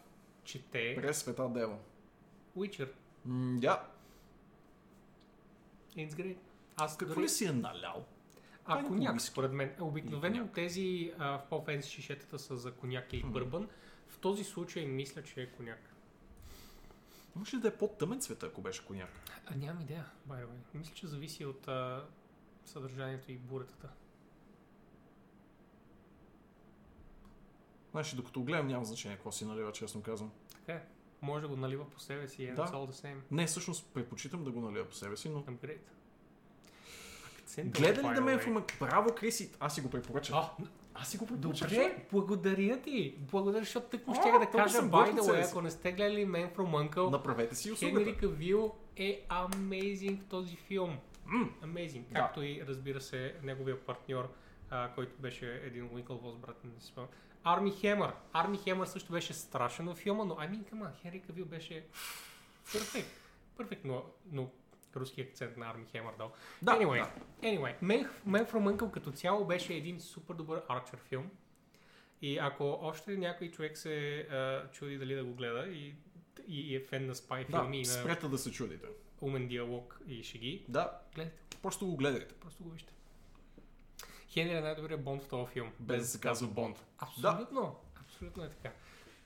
[0.45, 1.79] чете През света Дева.
[3.25, 3.89] М, Да.
[5.97, 6.37] It's great.
[6.77, 7.25] Аз Какво дори...
[7.25, 8.05] ли си е налял?
[8.65, 9.69] А е коняк, според мен.
[9.79, 13.69] Е, обикновено тези а, в по-фенс шишетата са за коняк или бърбан.
[14.09, 15.95] В този случай мисля, че е коняк.
[17.37, 19.11] Може да е по-тъмен цвета, ако беше коняк.
[19.47, 20.45] А, нямам идея, бай.
[20.75, 22.05] Мисля, че зависи от а,
[22.65, 23.89] съдържанието и буретата.
[27.91, 30.33] Значи, докато гледам, няма значение какво си налива, честно казвам.
[30.53, 30.87] Така е.
[31.23, 32.67] Може да го налива по себе си, and да.
[32.67, 33.17] it's all.
[33.31, 35.43] Не, всъщност предпочитам да го налива по себе си, но...
[35.43, 35.79] Upgrade.
[37.57, 37.79] 100%.
[37.79, 38.63] Гледа ли да ме информа?
[38.81, 39.51] Браво, Криси!
[39.61, 40.39] Аз си го препоръчам.
[40.95, 41.69] Аз си го препоръчам.
[41.69, 43.15] Добре, благодаря ти.
[43.19, 46.91] Благодаря, защото тъкмо ще да кажа, by the way, ако не сте гледали Man From
[46.91, 48.05] Uncle, направете си услугата.
[48.05, 50.99] Хенри Кавил е amazing в този филм.
[51.27, 51.49] Mm.
[51.65, 52.03] Amazing.
[52.03, 52.15] Да.
[52.15, 54.33] Както и, разбира се, неговия партньор,
[54.71, 57.11] а, който беше един Уинкълвос, брат, не спомням.
[57.45, 58.13] Арми Хемър.
[58.33, 61.85] Арми Хемър също беше страшен в филма, но I mean, come on, Хенри Кавил беше
[62.73, 63.11] перфект.
[63.57, 64.51] Перфект, но, но
[64.97, 66.33] руски акцент на Арми Хемър дал.
[66.63, 67.49] Да, anyway, да.
[67.49, 71.31] anyway Man, Man from Uncle като цяло беше един супер добър арчер филм.
[72.23, 75.95] И ако още някой човек се а, чуди дали да го гледа и,
[76.49, 78.87] и, е фен на спай Да, филми на спрете да се чудите.
[79.21, 82.35] умен диалог и шеги, Да, гледайте, просто го гледайте.
[82.35, 82.93] просто го вижте.
[84.29, 85.73] Хенри е най-добрият Бонд в този филм.
[85.81, 86.85] Без да се казва Бонд.
[86.99, 88.73] Абсолютно, абсолютно е така.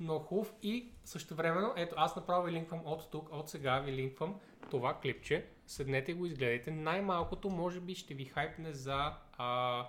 [0.00, 4.40] Но хубав и същевременно, ето аз направо ви линквам от тук, от сега ви линквам
[4.70, 5.46] това клипче.
[5.66, 6.70] Седнете го изгледайте.
[6.70, 9.86] Най-малкото може би ще ви хайпне за а,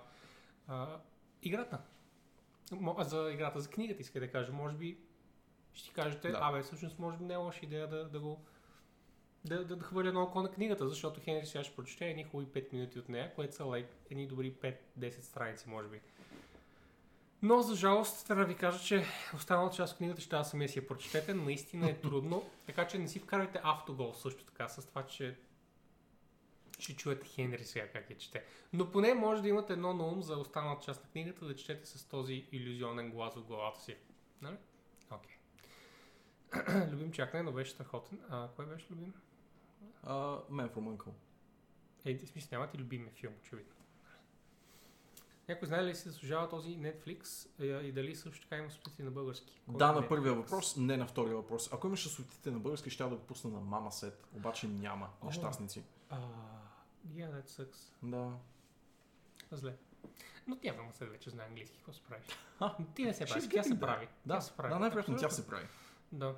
[0.68, 1.00] а,
[1.44, 1.82] играта.
[3.00, 4.54] За играта, за книгата иска да кажа.
[4.54, 4.98] Може би
[5.74, 6.40] ще ти кажете, Да.
[6.42, 8.46] абе всъщност може би не е лоша идея да, да го
[9.46, 12.48] да, да, да хвърля едно око на книгата, защото Хенри сега ще прочете едни хубави
[12.48, 14.54] 5 минути от нея, което са like, едни добри
[14.98, 16.02] 5-10 страници, може би.
[17.42, 20.70] Но, за жалост, трябва да ви кажа, че останалата част от книгата ще трябва самия
[20.70, 21.34] си я прочетете.
[21.34, 25.38] Наистина е трудно, така че не си вкарвайте автогол също така, с това, че
[26.80, 28.44] ще чуете Хенри сега как я чете.
[28.74, 31.86] Но поне може да имате едно на ум за останалата част на книгата да четете
[31.86, 33.96] с този иллюзионен глас в главата си.
[34.42, 34.58] Нали?
[35.12, 35.38] Окей.
[36.92, 38.20] любим чакане, но беше страхотен.
[38.30, 39.14] А, кой беше любим?
[40.06, 41.12] Uh, Man from Uncle.
[42.06, 43.77] Е, в смисъл, нямате любими филм, очевидно.
[45.50, 49.12] Някой знае ли си заслужава този Netflix е, и дали също така има субтитри на
[49.12, 49.62] български?
[49.66, 50.36] Кой Да, е на първия Netflix?
[50.36, 51.74] въпрос, не на втория въпрос.
[51.74, 54.28] Ако имаше субтитрите на български, ще да го пусна на Мама Сет.
[54.34, 55.10] Обаче няма.
[55.22, 55.26] О.
[55.26, 55.84] Нещастници.
[56.10, 56.20] А,
[57.08, 57.78] yeah, that sucks.
[58.04, 58.32] Да.
[59.52, 59.76] Зле.
[60.48, 62.22] Но тя Мама Сет вече знае английски, какво се прави?
[62.96, 64.08] Ти не се she's прави, тя се прави.
[64.26, 64.74] Да, тя се прави.
[64.74, 65.68] да най-вероятно тя се прави.
[66.12, 66.36] Да.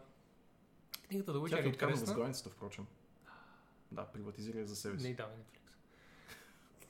[1.08, 2.06] Книгата да Тя Witcher ти е откарна интересна.
[2.06, 2.88] възглавницата, впрочем.
[3.92, 5.08] Да, приватизира за себе Не си.
[5.10, 5.59] й давай Netflix.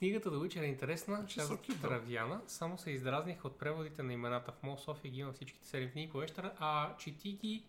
[0.00, 1.80] Книгата The Witcher е интересна, She's казва so cute, though.
[1.80, 2.40] Травяна.
[2.46, 4.52] Само се издразних от преводите на имената.
[4.52, 7.64] В Мол София ги има всичките 7 книги по вечера, а чети ги...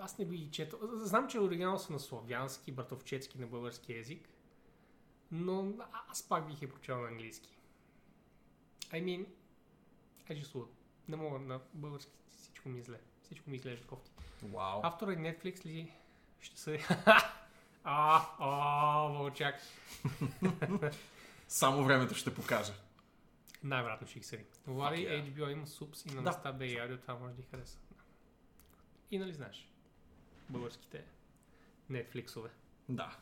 [0.00, 0.78] Аз не би ги четал.
[0.92, 4.28] Знам, че оригинал са на славянски, братовчетски на български язик,
[5.32, 5.72] но
[6.10, 7.58] аз пак бих я прочел на английски.
[8.90, 9.26] I mean,
[10.30, 10.68] I just would.
[11.08, 13.00] Не мога на български, всичко ми е зле.
[13.22, 14.10] Всичко ми изглежда кофти.
[14.42, 14.80] Вау.
[14.82, 15.92] Автора и Netflix ли
[16.40, 16.84] ще съди?
[17.90, 19.54] а, а, вълчак.
[21.48, 22.72] Само времето ще покаже.
[23.62, 24.44] Най-вероятно ще ги съди.
[24.66, 25.32] Влади, yeah.
[25.34, 26.30] HBO има супс и на Да.
[26.30, 27.78] места бе и аудио, това може да ги хареса.
[29.10, 29.68] И нали знаеш?
[30.48, 31.04] Българските
[31.90, 32.48] Netflixове.
[32.88, 33.16] Да.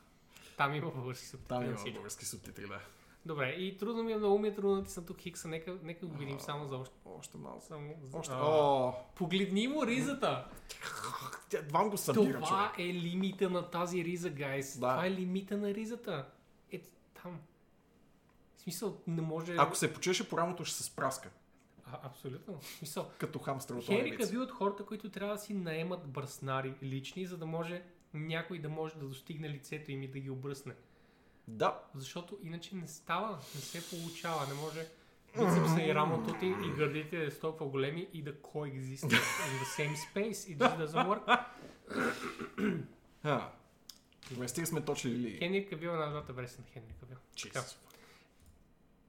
[0.56, 2.80] Там има български субтитри Там има български субтитри, да.
[3.26, 5.48] Добре, и трудно ми е много ми е трудно да натисна тук хикса.
[5.48, 6.94] Нека, нека го видим само за още.
[7.04, 7.64] Още малко.
[7.66, 7.94] Само.
[8.12, 8.32] Още.
[8.34, 10.48] О, Погледни му ризата!
[11.48, 12.78] тя го събира, Това човек.
[12.78, 14.78] е лимита на тази риза, гайс.
[14.78, 14.90] Да.
[14.90, 16.26] Това е лимита на ризата.
[16.72, 16.80] Е,
[17.22, 17.40] там.
[18.56, 19.56] В смисъл, не може...
[19.58, 21.30] Ако се почеше по рамото, ще се спраска.
[21.92, 22.58] А, абсолютно.
[22.60, 24.18] В смисъл, Като хамстър от Хенри Олевица.
[24.18, 27.82] Кавил от хората, които трябва да си наемат бръснари лични, за да може
[28.14, 30.74] някой да може да достигне лицето им и да ги обръсне.
[31.48, 31.80] Да.
[31.94, 34.86] Защото иначе не става, не се получава, не може
[35.38, 39.20] бицепса и рамото ти и гърдите да са толкова големи и да coexist in
[39.58, 40.56] the same space.
[40.56, 41.44] It just doesn't work.
[43.24, 43.48] А.
[44.30, 45.38] Добре, стига сме точили ли?
[45.38, 47.16] Хенри Кавил е най-добрата версия на Хенри Кавил.
[47.34, 47.76] Jesus.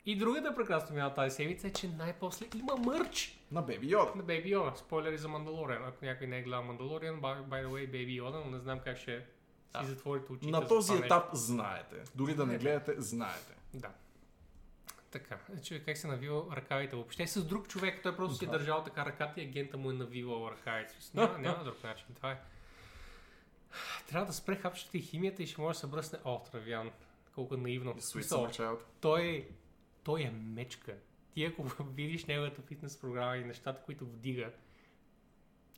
[0.05, 4.11] И другата прекрасна новина тази седмица е, че най-после има мърч На Беби Йода.
[4.15, 4.75] на Baby Yoda.
[4.75, 5.83] Спойлери за Мандалориан.
[5.85, 8.79] Ако някой не е гледал Мандалориан, by, by the way, Baby Yoda, но не знам
[8.79, 9.25] как ще
[9.73, 9.79] Да.
[9.79, 10.51] си затворите очите.
[10.51, 11.95] На този етап знаете.
[12.15, 13.53] Дори да не гледате, знаете.
[13.73, 13.89] Да.
[15.11, 18.51] Така, че как се навил ръкавите въобще с друг човек, той просто си е Да.
[18.57, 20.93] държал така ръката и агента му е навивал ръкавите.
[21.13, 22.05] Няма, няма друг начин.
[22.15, 22.39] Това е.
[24.09, 26.19] Трябва да спре хапчета и химията и ще може да се бръсне.
[26.25, 26.91] О, Травян.
[27.35, 27.95] Колко наивно.
[28.01, 28.79] Смисъл, Summer Child.
[29.01, 29.49] той,
[30.03, 30.95] той е мечка.
[31.33, 34.51] Ти ако видиш неговата фитнес програма и нещата, които вдига,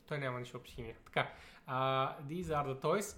[0.06, 0.96] той няма нищо общо химия.
[1.04, 1.32] Така,
[1.68, 3.16] uh, these are the toys.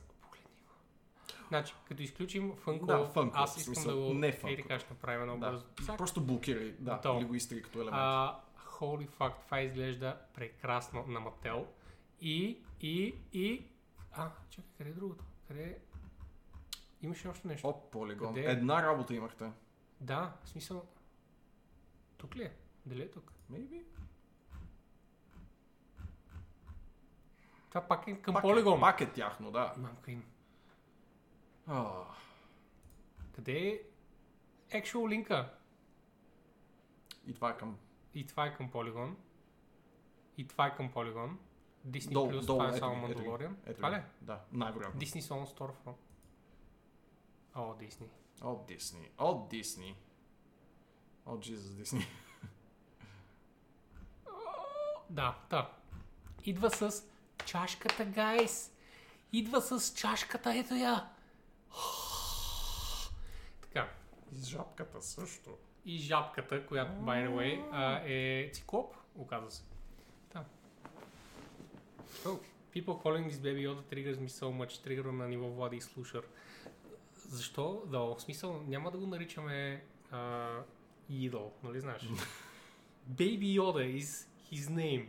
[1.52, 4.14] Значи, като изключим Funko, Да, Funko, аз искам смисъл, да го...
[4.14, 4.62] не Ей, Funko.
[4.62, 5.50] така ще направим много Да.
[5.50, 5.64] бързо.
[5.86, 5.98] Цак.
[5.98, 7.18] Просто блокирай, да, Готово.
[7.18, 7.97] или го изтри като елемент.
[7.97, 11.66] А, holy fuck, това изглежда прекрасно на Мател.
[12.20, 13.64] И, и, и...
[14.12, 15.24] А, чакай, къде е другото?
[15.48, 15.78] Къде е?
[17.02, 17.68] Имаше още нещо.
[17.68, 18.34] О, полигон.
[18.34, 18.50] Къде е?
[18.52, 19.50] Една работа имахте.
[20.00, 20.84] Да, в смисъл...
[22.16, 22.52] Тук ли е?
[22.86, 23.32] Дали е тук?
[23.52, 23.82] Maybe?
[27.68, 28.78] Това пак е към Пак, полигон.
[28.78, 29.74] Е, пак е тяхно, да.
[29.76, 30.24] Мамка им.
[31.66, 32.05] А,
[33.32, 33.82] Къде
[34.70, 35.55] е actual линка?
[37.26, 37.78] и това е към
[38.15, 39.16] И това е към полигон.
[40.36, 41.39] И това е към полигон.
[41.89, 43.07] Disney Долу- Plus, долу, това е ето само
[43.66, 43.94] ето Това ли?
[43.94, 44.05] е?
[44.20, 45.00] Да, най-вероятно.
[45.00, 45.94] Disney Song Storefront.
[47.55, 48.08] О, Disney.
[48.42, 49.10] От Дисни.
[49.18, 49.97] От Дисни.
[51.26, 52.07] От Jesus Дисни.
[55.10, 55.70] Да, да.
[56.44, 57.05] Идва с
[57.44, 58.73] чашката, гайс.
[59.32, 61.10] Идва с чашката, ето я.
[63.60, 63.89] Така.
[64.33, 65.59] И жабката също.
[65.84, 69.62] И жабката, която, by the way, е циклоп, оказва се.
[70.34, 70.44] Да.
[72.25, 72.39] Oh,
[72.75, 74.84] people calling this baby Yoda triggers me so much.
[74.84, 76.23] Тригър на ниво Влади и Слушър.
[77.17, 77.83] Защо?
[77.86, 79.84] Да, в смисъл, няма да го наричаме
[81.10, 82.02] Idol, нали знаеш?
[83.10, 85.07] Baby Yoda is his name.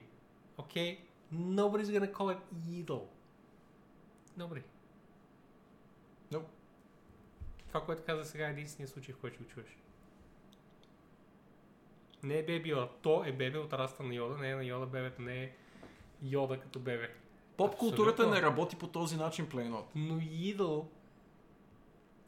[0.57, 0.97] Okay?
[1.33, 3.03] Nobody's gonna call it Idol.
[4.37, 4.63] Nobody.
[6.31, 6.47] Nope.
[7.73, 9.77] Това, което каза сега е единствения случай, в който го чуеш.
[12.23, 12.89] Не е бебе Йода.
[13.01, 15.51] То е бебе от раста на Йода, не е на Йода бебето, не е
[16.23, 17.09] Йода като бебе.
[17.57, 19.89] Поп културата не работи по този начин, Плейнот.
[19.95, 20.85] Но Idol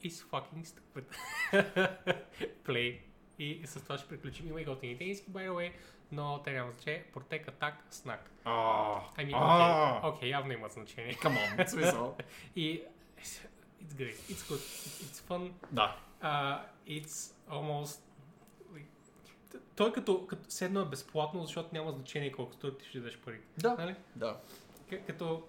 [0.03, 1.05] is fucking stupid.
[2.65, 2.99] Play.
[3.39, 4.47] И с това ще приключим.
[4.47, 5.71] Има и готини тениски, by the way,
[6.11, 7.05] но те няма значение.
[7.13, 8.31] Протек, атак, снак.
[8.45, 11.13] Ами, окей, окей, явно имат значение.
[11.13, 12.17] Come on, смисъл.
[12.55, 12.83] И
[13.85, 14.59] it's great, it's good,
[15.03, 15.97] it's fun, Да.
[16.23, 17.99] uh, it's almost...
[19.75, 23.39] Той като, като седно е безплатно, защото няма значение колко струва ти ще дадеш пари.
[23.57, 23.75] Да.
[23.79, 23.95] Нали?
[24.15, 24.37] Да.
[24.91, 25.43] К- Като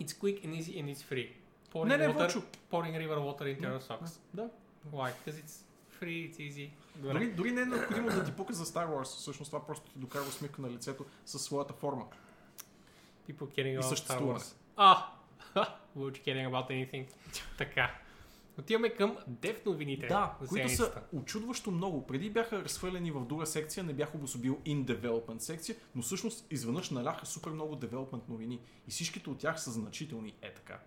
[0.00, 1.32] it's quick and easy and it's free.
[1.72, 2.42] Pouring Не, не, water, Вълчо.
[2.70, 4.20] pouring river water into your socks.
[4.34, 4.48] Да.
[4.92, 5.12] Why?
[5.12, 5.64] Because it's
[6.00, 6.70] free, it's easy.
[6.96, 9.04] Дори, дори не е необходимо да ти пука за Star Wars.
[9.04, 12.06] Всъщност това просто ти докара усмивка на лицето със своята форма.
[13.28, 14.20] People caring И about Star.
[14.20, 14.54] Wars.
[14.76, 15.06] А!
[15.96, 17.06] You caring about anything?
[17.58, 17.98] така.
[18.58, 20.06] Отиваме към дев новините.
[20.06, 22.06] Да, които са очудващо много.
[22.06, 26.90] Преди бяха разхвърлени в друга секция, не бях обособил in development секция, но всъщност изведнъж
[26.90, 28.60] наляха супер много development новини.
[28.88, 30.34] И всичките от тях са значителни.
[30.42, 30.80] Е така.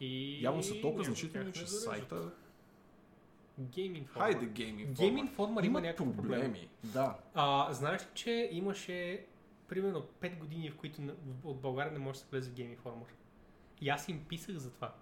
[0.00, 0.42] И...
[0.42, 2.32] Явно са толкова от значителни, че сайта...
[3.60, 4.18] Game Informer.
[4.18, 4.94] Хайде, Game Informer.
[4.94, 6.40] Game Informer има Имат някакъв проблем.
[6.40, 6.68] проблеми.
[6.84, 7.16] Да.
[7.34, 9.26] А, знаеш ли, че имаше
[9.68, 11.02] примерно 5 години, в които
[11.44, 13.06] от България не може да се влезе в Game Informer.
[13.80, 14.94] И аз им писах за това.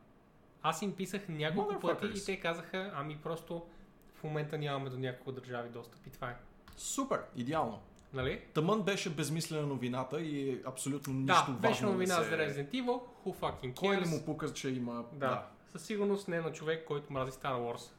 [0.62, 3.66] Аз им писах няколко пъти и те казаха, ами просто
[4.14, 6.36] в момента нямаме до няколко държави достъп и това е.
[6.76, 7.82] Супер, идеално.
[8.12, 8.40] Нали?
[8.54, 12.36] Тъмън беше безмислена новината и е абсолютно нищо да, важно беше новина не за се...
[12.36, 14.04] Resident Evil, who fucking Кой cares?
[14.04, 15.04] не му пука, че има...
[15.12, 15.28] Да.
[15.28, 15.46] да.
[15.72, 17.90] Със сигурност не е на човек, който мрази Star Wars.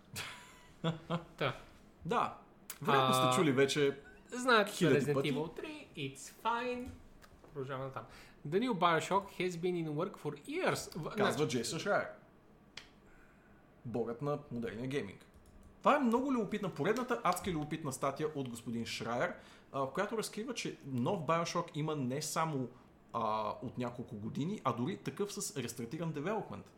[1.38, 1.56] Та.
[2.06, 2.38] Да.
[2.82, 3.98] Вероятно сте чули вече
[4.28, 5.34] Знаете, че Resident пъти.
[5.34, 6.88] Evil 3, it's fine.
[7.44, 8.04] Продължаваме там.
[8.48, 11.16] The new Bioshock has been in work for years.
[11.18, 12.08] Казва Джейсън Шрайер.
[13.86, 15.26] Богът на модерния гейминг.
[15.80, 19.34] Това е много любопитна, поредната адски любопитна статия от господин Шрайер,
[19.74, 22.68] в която разкрива, че нов Bioshock има не само
[23.14, 26.72] а, от няколко години, а дори такъв с рестартиран девелопмент.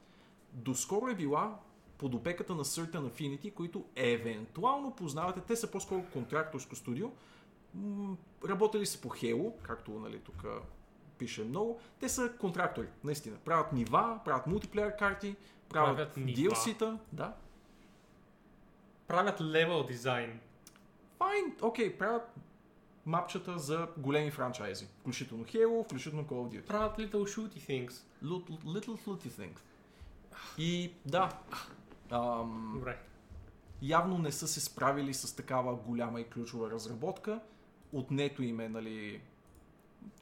[0.53, 1.59] Доскоро е била
[1.97, 5.41] под опеката на Certain Affinity, които евентуално познавате.
[5.41, 7.11] Те са по-скоро контракторско студио.
[7.75, 8.17] М,
[8.49, 10.45] Работили са по Halo, както нали, тук
[11.17, 11.79] пише много.
[11.99, 13.37] Те са контрактори, наистина.
[13.45, 15.35] Правят нива, правят мултиплеер карти,
[15.69, 16.15] правят, Правят.
[16.29, 16.97] DLC-та.
[17.13, 17.33] Да.
[19.07, 20.39] Правят левел дизайн.
[21.17, 22.23] Файн, окей, правят
[23.05, 24.87] мапчета за големи франчайзи.
[24.99, 26.67] Включително Halo, включително Call of Duty.
[26.67, 27.91] Правят little shooty things.
[28.23, 29.57] Little, little Fluty Things.
[30.57, 31.29] И да,
[32.11, 32.97] ам, Добре.
[33.81, 37.39] явно не са се справили с такава голяма и ключова разработка.
[37.93, 39.21] Отнето им е, нали,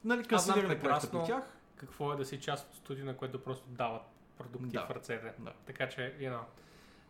[0.04, 1.44] нали канцелиране проекта при тях.
[1.76, 4.02] Какво е да си част от студио, на което просто дават
[4.38, 4.86] продукти Да.
[4.86, 5.32] в ръцете.
[5.38, 5.52] Да.
[5.66, 6.40] Така че, you know.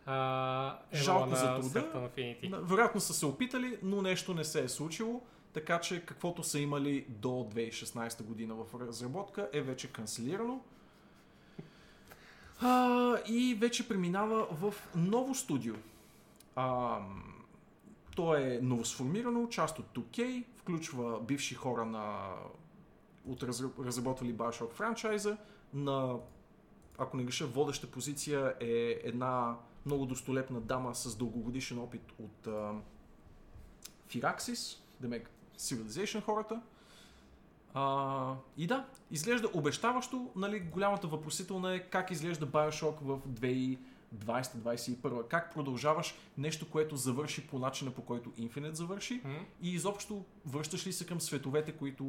[0.05, 2.09] А, ево Жалко за труда.
[2.61, 5.21] Вероятно са се опитали, но нещо не се е случило,
[5.53, 10.61] така че каквото са имали до 2016 година в разработка е вече канцелирано.
[12.61, 15.75] А, и вече преминава в ново студио.
[16.55, 16.99] А,
[18.15, 22.33] то е новосформирано, част от 2K, включва бивши хора на
[23.27, 25.37] от разра- разработвали Bioshock франчайза.
[25.73, 26.15] На,
[26.97, 32.73] ако не греша, водеща позиция е една много достолепна дама с дългогодишен опит от а,
[34.09, 36.61] Firaxis, демек Civilization хората.
[37.73, 43.19] А, и да, изглежда обещаващо, нали, голямата въпросителна е как изглежда Bioshock в
[44.15, 45.27] 2020-2021.
[45.27, 49.35] Как продължаваш нещо, което завърши по начина по който Infinite завърши М?
[49.61, 52.03] и изобщо връщаш ли се към световете, които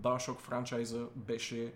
[0.00, 1.72] Bioshock франчайза беше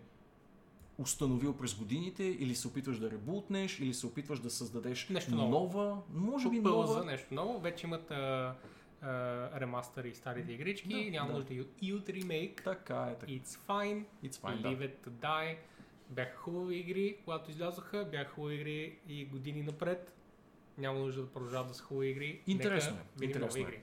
[0.99, 5.51] установил през годините или се опитваш да ребутнеш, или се опитваш да създадеш Нещо ново.
[5.51, 7.61] нова, може би Пълза, нова, нещо ново.
[7.61, 8.55] Вече имат а,
[9.03, 11.05] а, ремастъри и старите игрички.
[11.05, 11.37] Да, Няма да.
[11.39, 12.63] нужда и, и от ремейк.
[12.65, 13.33] Така е, така.
[13.33, 14.05] It's fine.
[14.25, 14.85] It's fine, Leave да.
[14.85, 15.57] it to die.
[16.09, 18.05] Бяха хубави игри, когато излязоха.
[18.11, 20.13] Бяха хубави игри и години напред.
[20.79, 22.43] Няма нужда да продължават да са хубави игри.
[22.47, 23.63] Интересно Нека е, интересно е.
[23.63, 23.83] игри.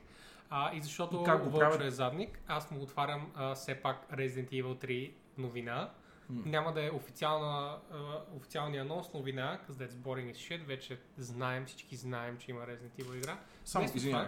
[0.50, 1.82] А, и защото И как го правят?
[1.82, 5.92] е задник, аз му отварям а, все пак Resident Evil 3 новина.
[6.30, 6.42] М.
[6.46, 7.98] Няма да е официална, а,
[8.36, 10.64] официалния анонс новина, because that's boring as shit.
[10.66, 13.38] Вече знаем, всички знаем, че има Resident Evil игра.
[13.66, 14.28] Само, извинявай.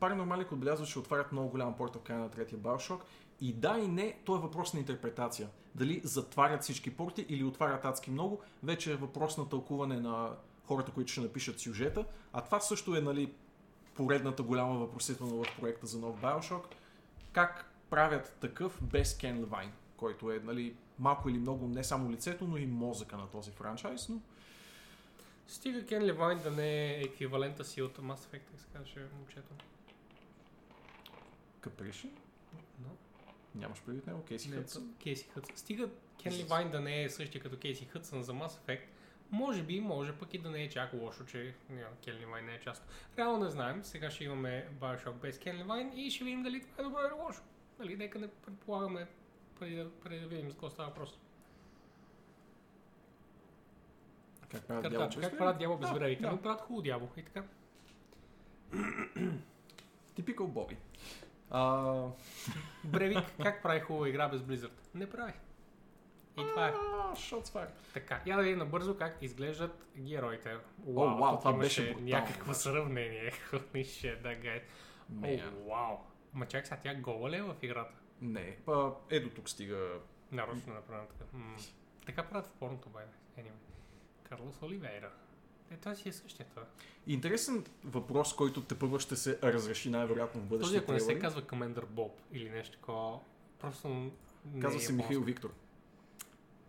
[0.00, 3.00] Paranormalic отбелязва, че отварят много голям портал края на третия Bioshock.
[3.40, 5.48] И да и не, то е въпрос на интерпретация.
[5.78, 10.30] Дали затварят всички порти или отварят адски много, вече е въпрос на тълкуване на
[10.66, 12.04] хората, които ще напишат сюжета.
[12.32, 13.32] А това също е, нали,
[13.94, 16.64] поредната голяма въпросителна в проекта за нов Bioshock.
[17.32, 22.44] Как правят такъв без Кен Левайн, който е, нали, малко или много не само лицето,
[22.48, 24.20] но и мозъка на този франчайз, но
[25.48, 29.54] Стига Кен Левайн да не е еквивалента си от Mass Effect, така се каже момчето.
[31.60, 32.10] каприши.
[33.58, 34.94] Нямаш предвид него, Кейси Хътсън.
[35.02, 35.56] Кейси Хътсън.
[35.56, 35.88] Стига
[36.22, 36.42] Кен Jesus.
[36.42, 38.82] Левайн да не е същия като Кейси Хътсън за Mass Effect,
[39.30, 42.54] може би, може пък и да не е чак лошо, че няма, Кен Левайн не
[42.54, 42.88] е част.
[43.18, 43.84] Реално не знаем.
[43.84, 47.22] Сега ще имаме Bioshock без Кен Левайн и ще видим дали това е добро или
[47.22, 47.42] лошо.
[47.78, 49.06] Нали, нека не предполагаме
[49.58, 51.18] преди да, преди да видим за какво става въпрос.
[54.50, 56.16] Как правят дявол как правят дявол без Да, време?
[56.16, 56.28] да.
[56.28, 57.42] Ами правят хубаво дявол и така.
[60.14, 60.76] Типикал Боби.
[61.50, 62.02] А,
[62.84, 64.72] Бревик, как прави хубава игра без Blizzard?
[64.94, 65.32] Не прави.
[66.38, 66.72] И това е.
[67.12, 67.68] Shots fired.
[67.94, 70.56] Така, я да видим набързо как изглеждат героите.
[70.86, 72.58] Вау, вау, тук това беше някакво обаче.
[72.58, 73.32] сравнение.
[73.52, 74.62] Holy shit, that guy.
[75.12, 75.68] О, Man.
[75.68, 75.96] вау.
[76.32, 77.94] Ма чак сега, тя гола ли е в играта?
[78.20, 79.90] Не, па, е до тук стига.
[80.32, 81.24] Нарочно направено така.
[82.06, 82.98] Така правят в порното, бе.
[83.42, 83.50] Anyway.
[84.22, 85.10] Карлос Оливейра.
[85.70, 86.62] Е, той си е същия това.
[87.06, 91.18] Интересен въпрос, който те първо ще се разреши най-вероятно в Този, бъдещите ако не се
[91.18, 93.18] казва Commander Bob или нещо такова,
[93.58, 94.10] просто
[94.60, 95.54] Казва е се Михаил Виктор.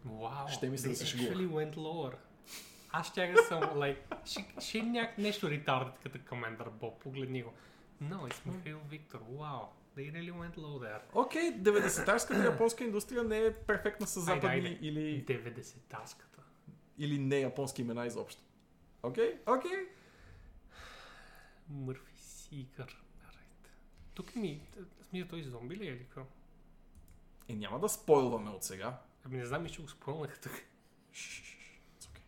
[0.06, 2.14] Вау, Ще ми се да се actually went lower.
[2.92, 7.44] Аз ще да съм, like, ще, ще е няк нещо retarded като Commander Bob, погледни
[7.44, 7.54] го.
[8.04, 9.66] No, it's Михаил Виктор, wow.
[9.98, 11.02] They really went low there.
[11.14, 14.78] Окей, 90-тарската японска индустрия не е перфектна с Айде, западни айде.
[14.82, 16.40] или, 90-таската.
[16.98, 18.42] или не японски имена изобщо.
[19.04, 19.90] Окей, окей.
[21.70, 22.10] Мърфи.
[22.52, 22.88] Right.
[24.14, 24.62] Тук ми,
[25.10, 26.22] смисъл той зомби ли е или какво?
[27.48, 29.00] Е, няма да спойлваме от сега.
[29.26, 30.52] Ами не знам, ще го спълнах тук.
[30.52, 32.22] Okay.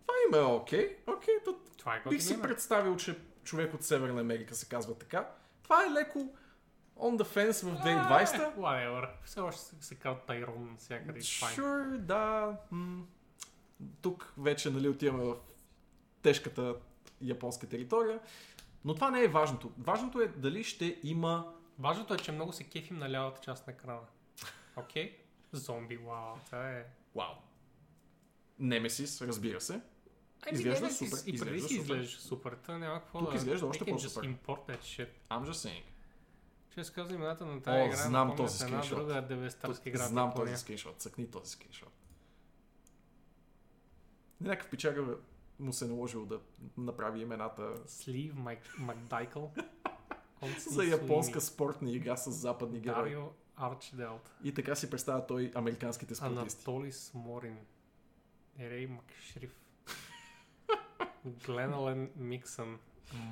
[0.00, 0.96] Това име е окей.
[1.06, 5.30] Окей, то Това е бих си представил, че човек от Северна Америка се казва така.
[5.62, 6.18] Това е леко
[6.96, 8.34] on the fence в 2020.
[8.34, 9.08] Е, Whatever.
[9.24, 11.20] Все още се, се казва Тайрон навсякъде.
[11.20, 11.58] fine.
[11.58, 12.56] Sure, да.
[12.70, 13.06] М-
[14.02, 15.36] тук вече нали, отиваме в
[16.22, 16.74] тежката
[17.22, 18.20] японска територия.
[18.84, 19.72] Но това не е важното.
[19.78, 21.52] Важното е дали ще има...
[21.78, 24.00] Важното е, че много се кефим на лявата част на екрана.
[24.76, 25.18] Окей?
[25.52, 26.84] Зомби, вау, това е...
[27.14, 27.34] Вау.
[28.58, 29.80] Немесис, разбира се.
[30.46, 31.80] Ами, Изглежда не, супер, И преди си супер.
[31.80, 32.52] изглеждаше супер.
[32.52, 33.36] Та няма какво Тук да...
[33.36, 34.28] изглежда още по-супер.
[34.28, 35.08] import that shit.
[35.30, 35.82] I'm just saying.
[36.70, 37.96] Ще се казва имената на тази О, игра.
[37.96, 38.98] знам този една скриншот.
[38.98, 39.98] друга Тук 90-тарска игра.
[39.98, 40.96] знам този скриншот.
[40.96, 41.92] Цъкни този скриншот.
[44.42, 45.12] Някакъв пичага бе,
[45.58, 46.40] му се е наложило да
[46.76, 49.52] направи имената Слив Мак- Макдайкъл.
[50.70, 53.02] за японска спортна игра с западни герои.
[53.02, 53.22] Дарио
[53.56, 54.30] Арчделт.
[54.44, 56.68] И така си представя той американските спортисти.
[56.70, 57.58] Анатолис Морин.
[58.58, 59.56] Ерей Макшриф.
[61.46, 62.78] Гленален Миксън.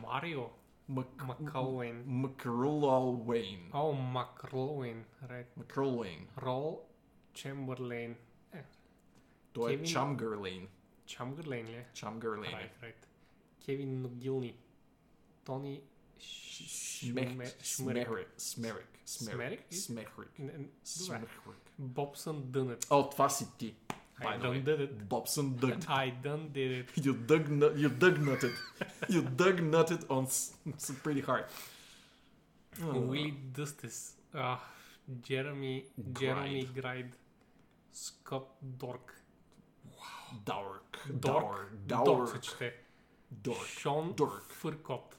[0.02, 0.44] Марио
[0.88, 1.06] Мак...
[1.26, 2.04] Макколуин.
[2.06, 3.70] Макрулал Уейн.
[3.72, 5.04] О, Макрлоуин.
[5.30, 5.56] Ред.
[5.56, 6.28] Макрул Уейн.
[6.38, 6.86] Рол
[7.32, 8.16] Чемберлейн.
[9.52, 9.84] Той е Кевин-
[11.10, 11.66] Чамгърлейн.
[11.66, 11.86] Ли е?
[11.94, 12.54] Чамгърлейн.
[12.54, 13.08] Райт, райт.
[13.64, 14.56] Кевин Ногилни.
[15.44, 15.82] Тони.
[16.18, 17.52] Шмерик.
[17.62, 18.28] Смерик.
[18.36, 18.86] Смерик.
[19.06, 19.74] Смерик?
[19.74, 20.30] Смерик.
[20.84, 21.28] Смерик.
[21.78, 22.86] Бобсън Дънет.
[22.90, 23.76] О, това си ти.
[24.20, 24.92] I done did it.
[25.08, 25.78] Bobson Doug.
[26.04, 26.86] I done did it.
[27.06, 27.44] You dug,
[27.82, 28.54] you dug nutted.
[29.14, 30.24] you dug nutted on
[31.04, 31.46] pretty hard.
[32.94, 34.16] Уили Дъстес.
[34.34, 34.58] Ah,
[35.20, 37.18] Джереми, Джереми Грайд,
[37.92, 39.19] Скот Дорк, Даурк.
[40.32, 41.72] Дорк, Даурк.
[41.74, 42.76] Дорк се чете,
[43.30, 43.66] Дорк.
[43.66, 44.52] Шон Дорк.
[44.52, 45.16] Фъркот,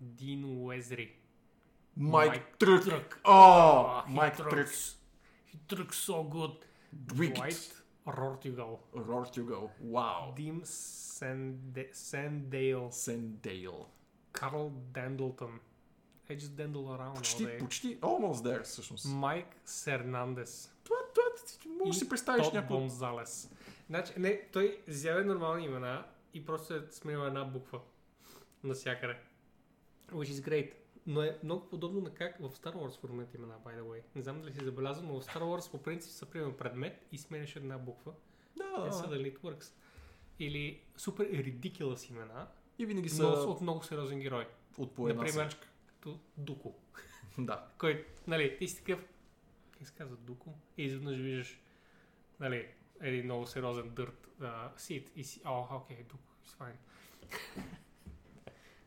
[0.00, 1.16] Дин Уезри,
[1.96, 2.84] Майк Трък.
[2.84, 3.20] Трък.
[3.24, 4.68] О, Майк Трък.
[4.68, 6.62] He trucks so good.
[6.94, 7.36] Dwight.
[7.36, 9.70] Dwight Рортигал, Рортюгъл.
[9.80, 10.32] Вау.
[10.36, 10.62] Дим
[11.92, 13.86] Сандейл, Сендейл.
[14.32, 15.60] Карл Дендлтън.
[16.30, 17.58] I just dandle around all Почти, day.
[17.58, 19.06] почти, almost there, всъщност.
[19.08, 20.72] Майк Сернандес.
[20.84, 21.24] Това, това,
[21.78, 22.76] може да си представиш някой...
[22.76, 23.50] Гонзалес.
[23.90, 27.80] Значи, не, той взява нормални имена и просто е сменил една буква
[28.64, 29.16] навсякъде.
[30.08, 30.72] Which is great.
[31.06, 34.02] Но е много подобно на как в Star Wars формат имена, by the way.
[34.14, 37.18] Не знам дали си забелязал, но в Star Wars по принцип са приема предмет и
[37.18, 38.12] сменяш една буква.
[38.56, 39.08] Да, са да.
[39.08, 39.72] дали it works.
[40.38, 44.46] Или супер ridiculous имена, И винаги са но от много сериозен герой.
[44.78, 46.74] от по Например, като Дуко.
[47.38, 47.68] Да.
[47.78, 49.04] Кой, нали, ти си такъв,
[49.78, 50.54] как се казва, Дуко?
[50.76, 51.60] И изведнъж виждаш,
[52.40, 52.68] нали,
[53.00, 54.28] един много сериозен дърт
[54.76, 56.76] сит и си, о, окей, Дуко, it's fine.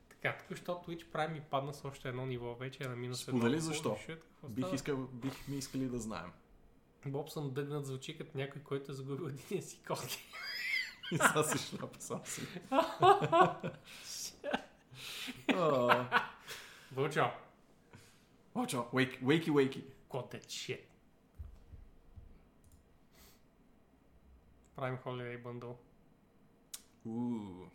[0.10, 3.28] така, тук що Twitch прави ми падна с още едно ниво, вече е на минус
[3.28, 3.40] едно.
[3.40, 3.98] Сподели защо.
[4.50, 6.32] Бих, искал, бихме искали да знаем.
[7.06, 10.24] Боб съм дъгнат звучи като някой, който е загубил един си котки.
[11.12, 12.42] И сега си шляпа сам си.
[18.56, 19.84] Вълчо, wake, wakey, wakey.
[20.08, 20.93] котът shit.
[24.76, 25.76] Правим Holiday Bundle.
[27.06, 27.70] Уу.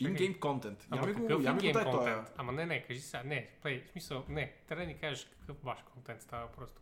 [0.00, 0.86] In-game контент.
[0.90, 2.32] Ама Ями го, какъв ями in-game контент?
[2.36, 5.62] Ама не, не, кажи сега, не, плей, в смисъл, не, трябва да ни кажеш какъв
[5.62, 6.80] ваш контент става просто.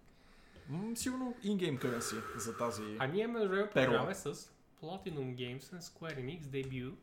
[0.68, 2.97] М, Сигурно in-game currency за тази...
[2.99, 3.70] А ние Перла.
[3.70, 4.34] продължаваме с
[4.83, 6.99] Platinum Games and Square Enix дебют.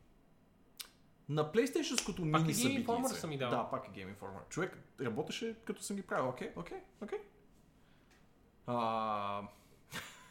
[1.29, 2.85] На PlayStation-ското Пак мини и Game събитие.
[2.85, 3.49] Informer са ми дал.
[3.49, 4.49] Да, пак е Game Informer.
[4.49, 6.29] Човек работеше като съм ги правил.
[6.29, 7.19] Окей, окей, окей.
[8.67, 9.41] А,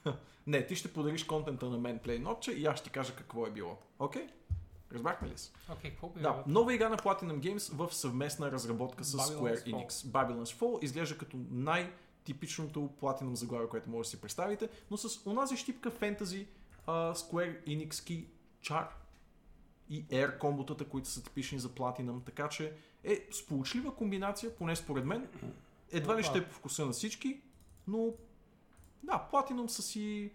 [0.49, 3.47] Не, ти ще подариш контента на мен Play Notch и аз ще ти кажа какво
[3.47, 3.79] е било.
[3.99, 4.27] Окей?
[4.93, 5.51] Разбрахме ли се?
[5.73, 9.65] Окей, какво би Да, нова игра на Platinum Games в съвместна разработка с Babylon's Square
[9.65, 9.75] Fall.
[9.75, 9.89] Enix.
[9.89, 15.57] Babylon's Fall изглежда като най-типичното Platinum заглавие, което може да си представите, но с онази
[15.57, 16.47] щипка фентази
[16.87, 18.25] а, Square Enix-ки
[18.61, 18.89] чар
[19.91, 22.73] и Air комботата, които са типични за Platinum, така че
[23.05, 25.29] е сполучлива комбинация, поне според мен.
[25.93, 27.41] Едва ли ще е по вкуса на всички,
[27.89, 28.13] но
[29.03, 30.33] да, Platinum са си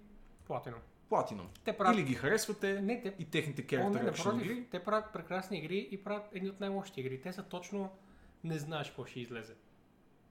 [0.49, 0.79] Platinum.
[1.09, 1.47] Platinum.
[1.63, 1.95] Те правят...
[1.97, 3.15] Или ги харесвате Не, те...
[3.19, 4.67] и техните character action игри.
[4.71, 7.21] те правят прекрасни игри и правят едни от най-лошите игри.
[7.21, 7.89] Те са точно
[8.43, 9.53] не знаеш какво ще излезе.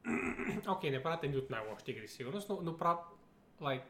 [0.69, 3.01] Окей, не правят едни от най-лошите игри, сигурно, но, но правят
[3.61, 3.83] like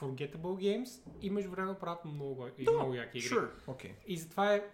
[0.00, 3.28] forgettable games и между време правят много, и много яки игри.
[3.28, 3.94] Sure, окей.
[4.06, 4.64] И затова е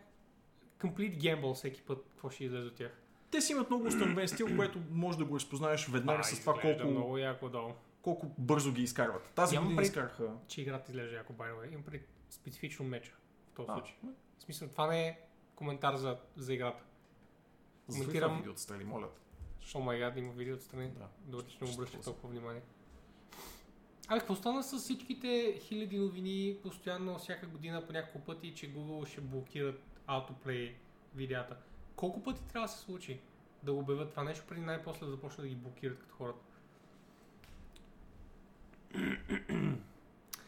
[0.80, 2.92] complete gamble всеки път какво ще излезе от тях.
[3.30, 6.54] Те си имат много установен стил, което може да го разпознаеш веднага А, с това
[6.60, 7.72] колко, много яко долу.
[8.02, 9.22] Колко бързо ги изкарват.
[9.34, 10.36] Тази Имам година пред- изкараха...
[10.48, 11.72] Че играта изглежда яко, way.
[11.72, 13.12] Имам пред специфично меча
[13.52, 13.94] в този А, случай.
[14.38, 15.18] В смисъл, това не е
[15.56, 16.84] коментар за, за играта.
[17.90, 19.08] Коментирам- това видео отстрани, моля.
[19.74, 20.88] О май гад, има видео отстрани.
[20.90, 21.08] Да.
[21.20, 22.62] Добре, че не обръща толкова внимание.
[24.08, 29.06] Абе, какво стана с всичките хиляди новини постоянно, всяка година по няколко пъти, че Google
[29.06, 30.74] ще блокират autoplay
[31.14, 31.56] видеята?
[31.96, 33.20] Колко пъти трябва да се случи
[33.62, 36.40] да обявят това нещо, преди най-после да започнат да ги блокират като хората?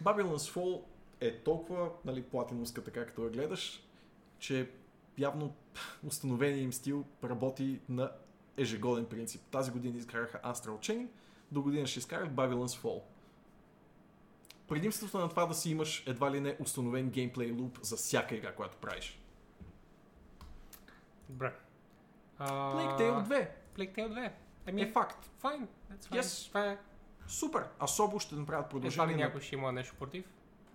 [0.02, 0.82] Babylon's Fall
[1.20, 3.82] е толкова нали, платинуска, така като я гледаш,
[4.38, 4.70] че
[5.18, 5.54] явно
[6.06, 8.12] установения им стил работи на
[8.56, 9.42] ежегоден принцип.
[9.50, 11.06] Тази година изкараха Astral Chain,
[11.52, 13.02] до година ще изкарат Babylon's Fall.
[14.68, 18.52] Предимството на това да си имаш едва ли не установен геймплей луп за всяка игра,
[18.52, 19.20] която правиш.
[21.28, 21.54] Добре.
[22.40, 24.32] Plague Tale 2 Plague Tale 2.
[24.66, 25.30] Ами, е факт.
[25.42, 25.66] fine.
[26.10, 26.48] Yes.
[26.48, 26.78] Това е.
[27.28, 27.64] Супер!
[27.82, 30.24] Особо ще направят Едва ли продължение на някой ще има нещо против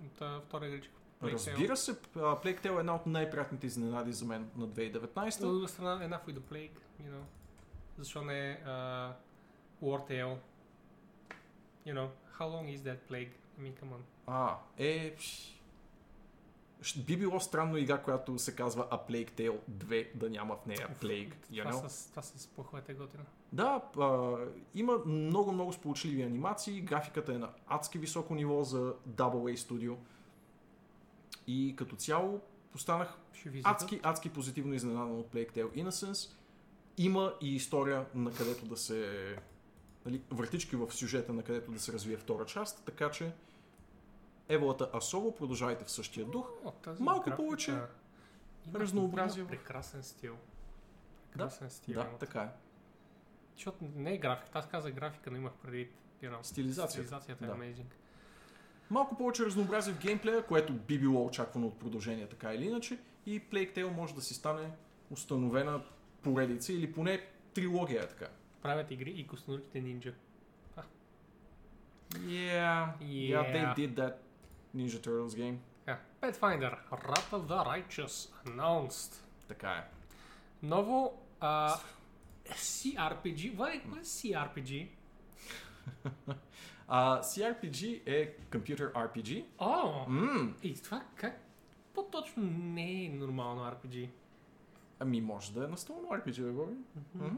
[0.05, 0.93] от а, втора игричка.
[1.23, 5.43] Разбира се, Plague Tale е една от най-приятните изненади за мен на 2019.
[5.43, 7.23] От друга страна, enough with the plague, you know.
[7.97, 9.11] Защо не е uh,
[9.83, 10.37] War Tale?
[11.87, 13.31] You know, how long is that plague?
[13.59, 14.01] I mean, come on.
[14.27, 15.15] А, е...
[17.07, 20.89] Би било странно игра, която се казва A Plague Tale 2, да няма в нея
[21.01, 21.87] Plague, you Това, know?
[21.87, 23.23] с, това с плаховете е готина.
[23.53, 24.37] Да, а,
[24.75, 29.95] има много-много сполучливи анимации, графиката е на адски високо ниво за AA Studio
[31.47, 32.41] и като цяло
[32.75, 33.17] останах
[33.63, 36.31] адски, адски позитивно изненадан от Plague Tale Innocence.
[36.97, 39.35] Има и история, на където да се...
[40.05, 43.31] Нали, вратички в сюжета, на където да се развие втора част, така че
[44.49, 46.49] Еволата Асоло продължавайте в същия дух.
[46.65, 47.87] О, Малко графика повече има-
[48.75, 50.37] разнообразие Прекрасен стил.
[51.31, 51.93] Прекрасен стил.
[51.95, 52.17] Да, има.
[52.17, 52.49] така е.
[53.55, 54.49] Защото не е графика.
[54.53, 55.87] Аз казах графика, но имах you
[56.23, 56.91] know, Стилизацията.
[56.91, 57.53] стилизацията е Да.
[57.53, 57.85] amazing.
[58.89, 62.99] Малко повече разнообразие в геймплея, което би било очаквано от продължение така или иначе.
[63.25, 64.71] И Plague Tale може да си стане
[65.09, 65.83] установена
[66.21, 68.27] поредица или поне трилогия така.
[68.61, 70.13] Правят игри и костенурките нинджа.
[72.09, 73.53] Yeah, yeah, Yeah.
[73.53, 74.13] they did that
[74.75, 75.57] Ninja Turtles game.
[75.85, 75.99] Така.
[76.21, 79.13] Pathfinder, Wrath of the Righteous, announced.
[79.47, 79.89] Така е.
[80.63, 81.75] Ново а,
[82.45, 83.35] CRPG.
[83.35, 84.89] Is, what is CRPG?
[86.87, 89.45] А, CRPG е Computer RPG.
[89.59, 90.05] О!
[90.07, 91.39] М, И това как?
[91.93, 94.09] По-точно не е нормално RPG.
[94.99, 96.85] ами може да е настолно RPG, да говорим.
[97.15, 97.35] Мгм.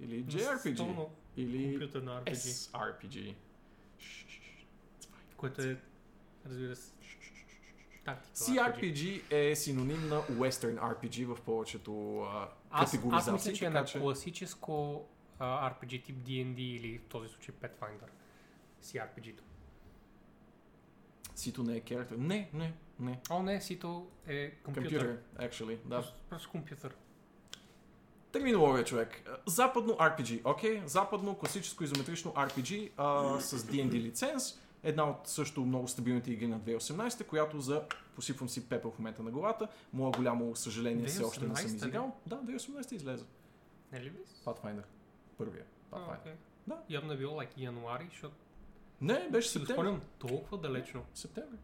[0.00, 0.68] Или JRPG.
[0.70, 2.32] Настолно Или компютърно RPG.
[2.32, 3.34] SRPG.
[5.36, 5.80] Което е,
[6.46, 6.92] разбира се,
[8.04, 8.34] тактика.
[8.34, 13.32] CRPG е синоним на Western RPG в повечето а, Аз, категоризации.
[13.32, 15.04] аз мисля, че е на класическо
[15.38, 18.08] а, RPG тип D&D или в този случай Pathfinder.
[18.82, 19.42] CRPG-то.
[21.34, 22.16] Сито не е character.
[22.16, 23.20] Не, не, не.
[23.30, 24.90] О, не, сито е компютър.
[24.90, 25.96] Компютър, actually, да.
[25.96, 26.94] Просто, просто компютър.
[28.32, 29.30] Терминология, човек.
[29.46, 30.82] Западно RPG, окей?
[30.86, 34.60] Западно класическо изометрично RPG а, с D&D лиценз.
[34.84, 37.84] Една от също много стабилните игри на 2018, която за...
[38.14, 39.68] Посипвам си пепел в момента на главата.
[39.92, 41.76] Моя голямо съжаление все още не съм 2018 ли?
[41.76, 42.16] изиграл.
[42.26, 43.24] Да, 2018 излезе.
[43.92, 44.18] Не ли би?
[44.44, 44.82] Pathfinder.
[45.38, 45.64] Първия.
[45.92, 46.20] А, Pathfinder.
[46.20, 46.32] окей.
[46.66, 46.82] Да.
[46.88, 48.34] Явно е било like януари, защото
[49.00, 49.72] Не, беше септември.
[49.74, 51.04] спомням толкова далечно.
[51.14, 51.58] Септември.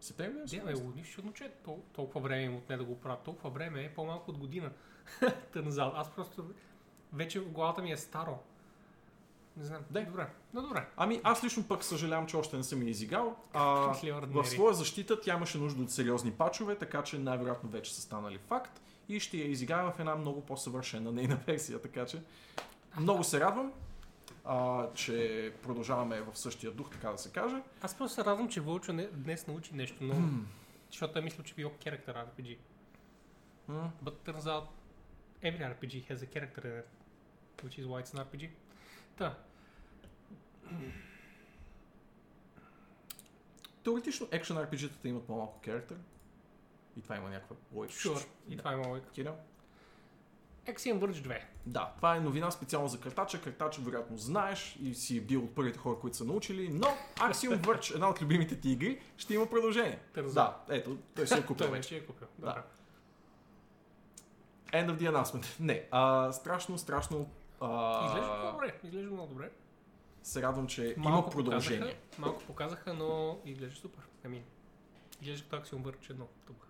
[0.00, 0.84] Септември Да, бе, 2018.
[0.84, 3.20] лудиш, чудно, че е тол- толкова време им отне да го правят.
[3.20, 4.72] Толкова време е по-малко от година.
[5.52, 5.92] Та назад.
[5.96, 6.44] Аз просто
[7.12, 8.38] вече в главата ми е старо.
[9.58, 9.80] Не знам.
[9.90, 10.04] Да.
[10.04, 10.26] Добре.
[10.54, 10.86] Но добре.
[10.96, 13.36] Ами аз лично пък съжалявам, че още не съм я изиграл.
[13.52, 13.64] А,
[14.12, 18.38] в своя защита тя имаше нужда от сериозни пачове, така че най-вероятно вече са станали
[18.38, 22.22] факт и ще я изиграя в една много по-съвършена нейна версия, така че
[23.00, 23.72] много се радвам,
[24.44, 27.56] а, че продължаваме в същия дух, така да се каже.
[27.82, 30.22] Аз просто се радвам, че Вълчо не, днес научи нещо ново.
[30.90, 32.56] защото той мисля, че било character RPG.
[33.68, 34.64] М, But turns out
[35.42, 36.86] every RPG has a character in it.
[37.64, 38.50] Which is why it's an RPG.
[39.16, 39.34] Та.
[43.84, 45.94] Теоретично екшен RPG-тата имат по-малко character
[46.96, 47.94] и това има някаква логика.
[47.94, 48.26] Sure.
[48.48, 48.58] И Да.
[48.58, 49.10] това е логика.
[49.10, 49.34] Кирил?
[50.66, 51.40] Axiom Verge 2.
[51.66, 53.42] Да, това е новина специално за картача.
[53.42, 57.94] Картача вероятно знаеш и си бил от първите хора, които са научили, но Axiom Verge,
[57.94, 59.98] една от любимите ти игри, ще има продължение.
[60.14, 60.34] Търза.
[60.34, 61.96] Да, ето, той се е купил Той вече.
[61.96, 62.26] е купил.
[62.38, 62.62] Да.
[64.66, 65.60] End of the announcement.
[65.60, 67.30] Не, а, страшно, страшно
[67.60, 68.80] а, Изглежда много добре.
[68.84, 69.50] Изглежда много добре.
[70.22, 71.80] Се радвам, че Малко има продължение.
[71.80, 74.02] Показаха, малко показаха, но изглежда супер.
[74.24, 74.42] Ами,
[75.22, 76.66] изглежда като Axiom Verge 1 тук.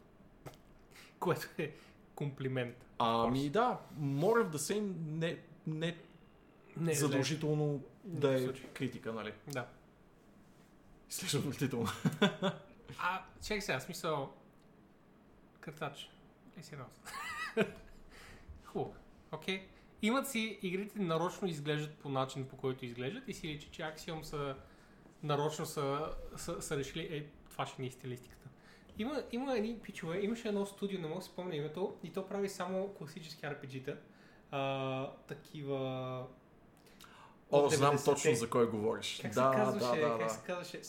[1.19, 1.75] Което е
[2.15, 2.77] комплимент.
[2.99, 5.97] Ами да, more of the same, не, не,
[6.77, 8.71] Не е задължително да никакъв е случай.
[8.75, 9.33] критика, нали?
[9.49, 9.67] Да.
[11.11, 11.89] Изглежда отвратително.
[12.99, 14.33] А, чакай сега, смисъл...
[15.61, 16.11] Картач.
[16.61, 16.95] Е, сериозно.
[18.65, 18.95] Хубаво.
[19.33, 19.69] Окей.
[20.03, 24.23] Имат си, игрите нарочно изглеждат по начин, по който изглеждат и си личи, че Axiom
[24.23, 24.55] са
[25.23, 28.49] нарочно са, са, са решили, е, това ще ни е стилистиката.
[28.99, 32.27] Има, има едни пичове, имаше едно студио, не мога да си спомня името, и то
[32.27, 33.97] прави само класически RPG-та.
[34.51, 35.79] А, такива...
[37.51, 38.05] О, знам 90-те.
[38.05, 39.19] точно за кой говориш.
[39.23, 40.01] Как да, се казваше?
[40.01, 40.35] да, да, как да.
[40.35, 40.81] се казваше?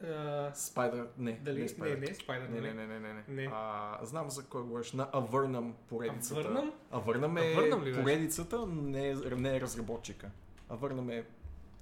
[0.00, 1.58] С, с, не, Spider, не, дали?
[1.58, 1.98] не Не, Spider.
[1.98, 3.24] не, Spider, Не, не, не, не, не.
[3.28, 3.50] Не.
[3.52, 4.92] А, знам за кой говориш.
[4.92, 6.40] На Авърнам поредицата.
[6.40, 6.72] Авърнам?
[6.90, 10.30] Авърнам е Авърнам ли поредицата, не е, не е разработчика.
[10.68, 11.24] Авърнам е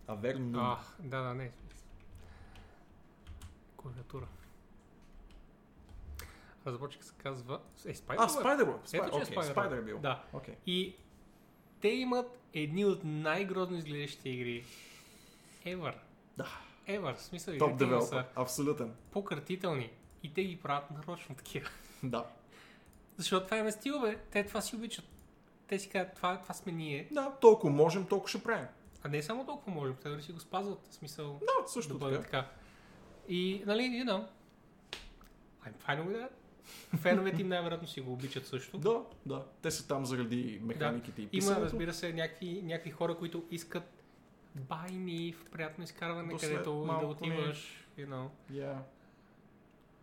[0.06, 0.55] Авернум.
[0.56, 1.50] А, да, да, не.
[3.76, 4.26] Клавиатура.
[6.66, 7.60] Разработчик се казва...
[7.86, 8.16] Е, Spider.
[8.18, 8.62] А, Spider.
[8.62, 9.55] Ето, че е Окей, Spider.
[9.55, 9.98] Spider е бил.
[9.98, 10.24] Да.
[10.32, 10.55] Окей.
[10.66, 10.97] И
[11.80, 14.64] те имат едни от най-грозно изглеждащите игри
[15.66, 15.94] ever.
[16.36, 16.48] Да.
[16.89, 17.15] Ever.
[17.15, 18.07] В смисъл, Топ им девелопер.
[18.07, 18.94] са Абсолютен.
[19.10, 19.91] пократителни.
[20.23, 21.68] И те ги правят нарочно такива.
[22.02, 22.25] Да.
[23.17, 24.17] Защото това е стил, бе.
[24.31, 25.05] Те това си обичат.
[25.67, 27.08] Те си казват, това, това сме ние.
[27.10, 28.67] Да, толкова можем, толкова ще правим.
[29.02, 30.86] А не само толкова можем, те да си го спазват.
[30.91, 32.28] В смисъл, Да, също да бъде така.
[32.31, 32.49] така.
[33.28, 34.26] И, нали, you know,
[35.67, 36.28] I'm fine with that.
[36.97, 38.78] Феновете им най-вероятно си го обичат също.
[38.78, 39.44] Да, да.
[39.62, 41.65] Те са там заради механиките и Има, писането.
[41.65, 43.97] разбира се, някакви, някакви хора, които искат
[44.58, 48.28] байни в приятно изкарване, До след където да отиваш, you know.
[48.50, 48.78] Yeah.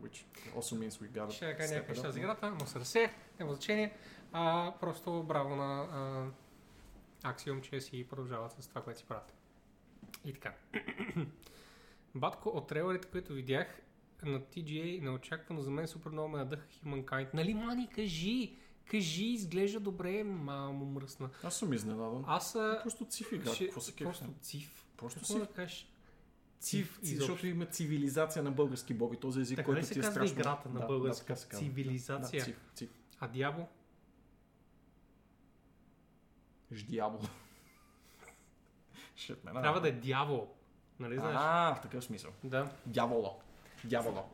[0.01, 0.25] Which
[0.55, 3.97] also means we gotta Ще кажа някакви неща за играта, но се разсеях, няма значение.
[4.31, 5.87] А, просто браво на
[7.23, 9.33] а, Axiom, че си продължават с това, което си правят.
[10.25, 10.53] И така.
[12.15, 13.81] Батко, от трейлерите, които видях
[14.23, 17.33] на TGA, неочаквано за мен супер много ме надъха Humankind.
[17.33, 18.55] Нали, Мани, кажи!
[18.91, 21.29] Кажи, изглежда добре, мамо мръсна.
[21.43, 22.23] Аз съм изненадан.
[22.27, 23.53] Аз а, Просто циф игра.
[23.53, 24.39] ще- Какво се Просто кефа?
[24.41, 24.85] циф.
[24.97, 25.91] Просто Какво си да кажеш?
[26.59, 27.25] цив, изобщо.
[27.25, 29.17] защото има цивилизация на български боби.
[29.17, 30.39] Този език, Така който ти е страшно...
[30.39, 31.27] играта на Да, български?
[31.27, 31.57] Да, така.
[31.57, 32.39] Цивилизация.
[32.39, 32.89] Да, цив, цив.
[33.19, 33.67] А дявол?
[36.73, 37.21] Ждявол.
[39.43, 40.47] Трябва да е дявол.
[40.99, 41.35] Нали знаеш?
[41.39, 42.31] А, в такъв смисъл.
[42.43, 42.71] Да.
[42.85, 43.39] Дяволо.
[43.83, 44.29] Дяволо.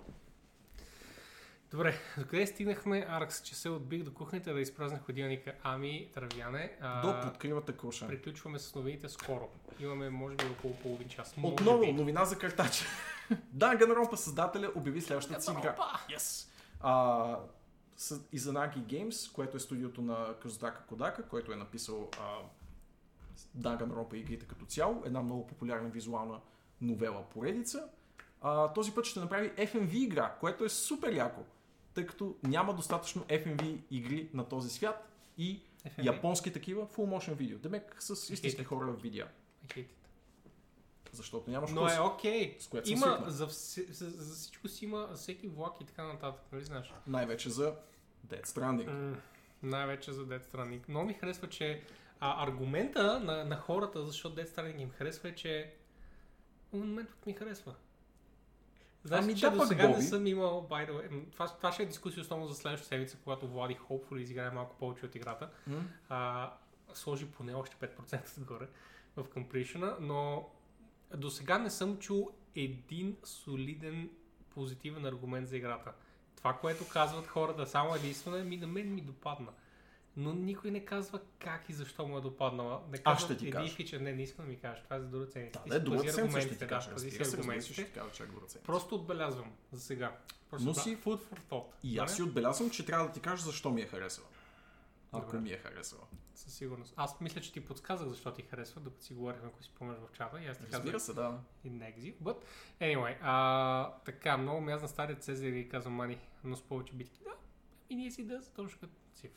[1.72, 3.06] Добре, докъде стигнахме?
[3.10, 5.54] Аркс, че се отбих до кухнята да изпразня ходилника.
[5.64, 8.08] Ами, Травяне, а, До подкривата круша.
[8.08, 9.50] приключваме с новините скоро.
[9.80, 11.38] Имаме, може би, около половин час.
[11.38, 11.94] Може Отново, би.
[11.94, 12.86] новина за картача.
[13.54, 15.76] Данганронпа създателя обяви следващата си игра.
[16.10, 16.48] Yes.
[16.80, 17.40] А,
[17.98, 22.38] с Izanagi Games, което е студиото на Казутака Кодака, който е написал а,
[23.54, 26.40] Данганронпа игрите като цяло, една много популярна визуална
[26.82, 27.88] новела поредица.
[28.42, 31.42] А, този път ще направи FMV игра, което е супер яко,
[31.94, 36.04] тъй като няма достатъчно FMV игри на този свят и FMV.
[36.04, 37.60] японски такива full motion видео.
[37.60, 39.26] Демек с истински хора в видео.
[41.12, 42.58] Защото нямаш Но е окей.
[42.60, 46.44] С което Има, за, вс- за, за, всичко си има всеки влак и така нататък,
[46.52, 46.94] нали знаеш?
[47.08, 47.76] Най-вече за
[48.28, 48.92] Dead Stranding.
[48.92, 49.18] М,
[49.64, 50.82] най-вече за Death Stranding.
[50.88, 51.84] Много ми харесва, че
[52.20, 55.74] а, аргумента на, на хората, защо Death Stranding им харесва е, че
[56.74, 57.76] моментът ми харесва.
[59.04, 60.06] Знаеш, Ами че да, до сега не Боби.
[60.06, 63.48] съм имал, by the way, това, това ще е дискусия основно за следващата седмица, когато
[63.48, 65.50] Влади hopefully изиграе малко повече от играта.
[65.68, 65.84] М?
[66.10, 66.52] а,
[66.94, 68.68] сложи поне още 5% отгоре
[69.16, 70.50] в completion но
[71.16, 74.10] до сега не съм чул един солиден
[74.50, 75.94] позитивен аргумент за играта.
[76.36, 79.52] Това, което казват хората, само единствено е ми на мен ми допадна.
[80.18, 82.82] Но никой не казва как и защо му е допаднала.
[82.92, 83.74] Не Аз казва ще ти еди кажа.
[83.76, 84.84] фичър, не, не искам да ми кажеш.
[84.84, 85.54] Това е за друга ценност.
[85.54, 86.88] Да, да, другата седмица ще ти кажа.
[86.90, 87.74] Да, пази Разбира си аргументите.
[87.74, 88.62] ще ти кажа, че е.
[88.64, 90.18] Просто отбелязвам за сега.
[90.50, 91.66] Просто Но да, си- food for thought.
[91.84, 94.28] И аз си отбелязвам, че трябва да ти кажа защо ми е харесала.
[95.12, 95.40] Ако Добре.
[95.40, 96.02] ми е харесала.
[96.36, 96.94] Със сигурност.
[96.98, 100.18] Аз мисля, че ти подсказах защо ти харесва, докато си говорихме, ако си помниш в
[100.18, 100.42] чата.
[100.42, 101.40] И аз ти казах Разбира се, да.
[101.66, 102.16] in exit.
[102.22, 102.38] But
[102.82, 107.20] anyway, а, така, много мязна стария Цезарь и казва Мани, но с повече битки.
[107.24, 107.32] Да,
[107.90, 109.32] и ние си да, точно като циф.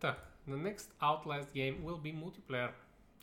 [0.00, 2.70] Та, the next Outlast game will be multiplayer.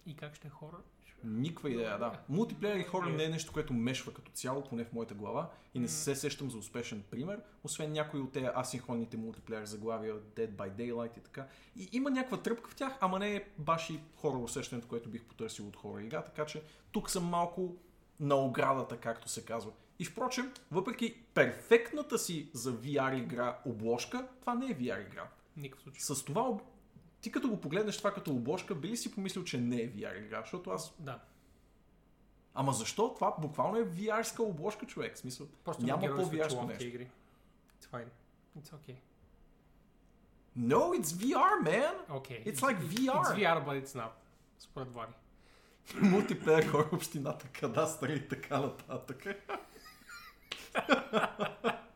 [0.06, 0.78] И как ще е хора?
[1.24, 2.20] Никаква идея, да.
[2.30, 5.50] Мултиплеер и хора не е нещо, което мешва като цяло, поне в моята глава.
[5.74, 10.50] И не се сещам за успешен пример, освен някои от тези асинхронните мултиплеер заглавия, Dead
[10.50, 11.48] by Daylight и така.
[11.76, 15.24] И има някаква тръпка в тях, ама не е баш и хора усещането, което бих
[15.24, 17.76] потърсил от хора игра, така че тук съм малко
[18.20, 19.72] на оградата, както се казва.
[20.00, 25.30] И впрочем, въпреки перфектната си за VR игра обложка, това не е VR игра.
[25.58, 26.02] Никакъв случай.
[26.02, 26.58] С това,
[27.22, 30.26] ти като го погледнеш това като обложка, би ли си помислил, че не е VR
[30.26, 30.42] игра?
[30.42, 30.94] Защото аз...
[31.00, 31.20] Да.
[32.54, 33.14] Ама защо?
[33.14, 35.16] Това буквално е VR-ска обложка, човек.
[35.16, 36.84] В смисъл, Просто няма по-VR-ско очила в нещо.
[36.84, 37.10] игри.
[37.82, 38.08] It's fine.
[38.60, 38.96] It's okay.
[40.58, 41.96] No, it's VR, man!
[42.10, 42.44] Okay.
[42.46, 43.22] It's like VR.
[43.22, 44.12] It's VR, but it's not.
[44.60, 45.14] Според Влади.
[46.02, 49.26] Мултиплеер хора, общината, кадастър и така нататък.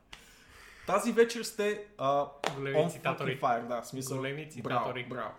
[0.91, 3.39] Тази вечер сте а, Големи on цитатори.
[3.39, 4.17] fire, да, смисъл.
[4.17, 5.05] Големи Браво, цитатори.
[5.09, 5.33] браво.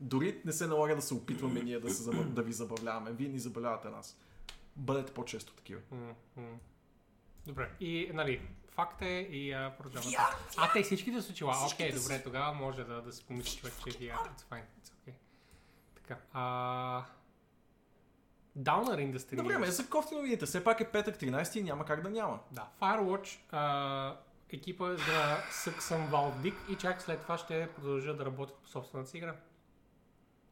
[0.00, 2.28] Дори не се налага да се опитваме ние да, се, забав...
[2.28, 3.12] да ви забавляваме.
[3.12, 4.18] Вие ни забавлявате нас.
[4.76, 5.80] Бъдете по-често такива.
[7.46, 7.70] Добре.
[7.80, 10.34] И, нали, факт е и а, продължаваме.
[10.56, 11.52] А, те всичките са очила.
[11.52, 14.14] Окей, Всичките добре, тогава може да, да си помисли човек, че VR.
[14.14, 14.64] It's fine.
[14.82, 15.12] It's okay.
[15.94, 16.16] Така.
[16.32, 17.04] А...
[18.58, 19.36] Downer Industry.
[19.36, 20.46] Добре, ме за кофти новините.
[20.46, 22.38] Все пак е петък 13 и няма как да няма.
[22.52, 22.68] Да.
[22.80, 24.16] Firewatch а,
[24.52, 24.96] екипа
[25.50, 29.36] съксам Valve Dick и чак след това ще продължа да работят по собствената си игра.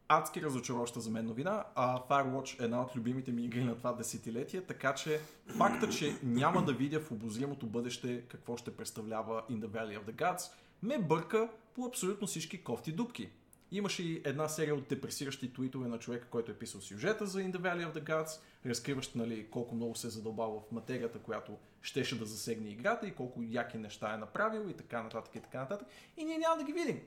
[0.08, 3.92] Адски разочароваща за мен новина, а Firewatch е една от любимите ми игри на това
[3.92, 5.20] десетилетие, така че
[5.58, 10.05] факта, че няма да видя в обозримото бъдеще какво ще представлява In the Valley of
[10.05, 10.52] the Gods,
[10.83, 13.31] ме бърка по абсолютно всички кофти дупки.
[13.70, 17.52] Имаше и една серия от депресиращи твитове на човека, който е писал сюжета за In
[17.52, 21.58] the Valley of the Gods, разкриващ нали, колко много се е задълбал в материята, която
[21.86, 25.58] щеше да засегне играта и колко яки неща е направил и така нататък и така
[25.58, 25.89] нататък.
[26.16, 27.00] И ние няма да ги видим.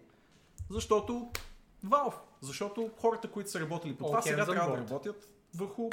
[0.70, 1.32] Защото
[1.86, 2.14] Valve.
[2.42, 4.90] Защото хората, които са работили по това, сега hands on трябва да board.
[4.90, 5.90] работят върху,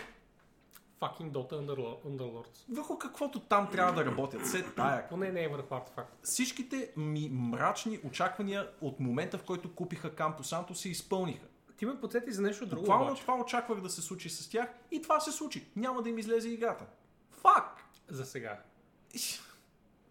[1.00, 2.64] Fucking Dota Underlo- Underlords.
[2.68, 4.42] върху каквото там трябва да работят.
[4.42, 5.08] Все тая.
[5.08, 6.18] Поне не е върху артефакт.
[6.22, 11.46] Всичките ми мрачни очаквания от момента, в който купиха Campo Santo, се изпълниха.
[11.76, 15.02] Ти ме подсети за нещо друго Буквално това очаквах да се случи с тях и
[15.02, 15.68] това се случи.
[15.76, 16.84] Няма да им излезе играта.
[17.30, 17.84] Фак!
[18.08, 18.62] За сега.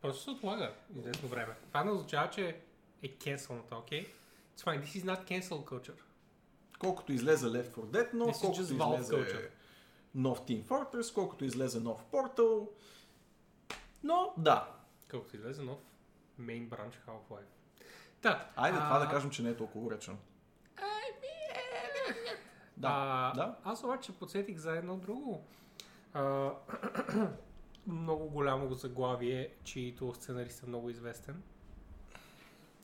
[0.02, 1.56] Просто се отлага известно време.
[1.68, 2.62] Това не означава, че
[3.04, 4.14] е кенселната, окей?
[4.58, 4.84] It's fine.
[4.84, 6.00] This is not cancel culture.
[6.80, 9.50] Колкото излезе Left 4 Dead, но This is колкото излезе culture.
[10.16, 12.68] нов Team Fortress, колкото излезе нов Portal.
[14.04, 14.72] Но да,
[15.12, 15.80] Колкото излезе нов
[16.42, 17.46] main branch Half-Life.
[18.22, 20.18] Та, Айде, това а, да кажем, че не е толкова уречено.
[22.78, 23.56] Да, а, да.
[23.64, 25.46] Аз обаче подсетих за едно друго.
[26.14, 26.52] А,
[27.88, 31.44] много голямо заглавие, чието сценарист е много известен.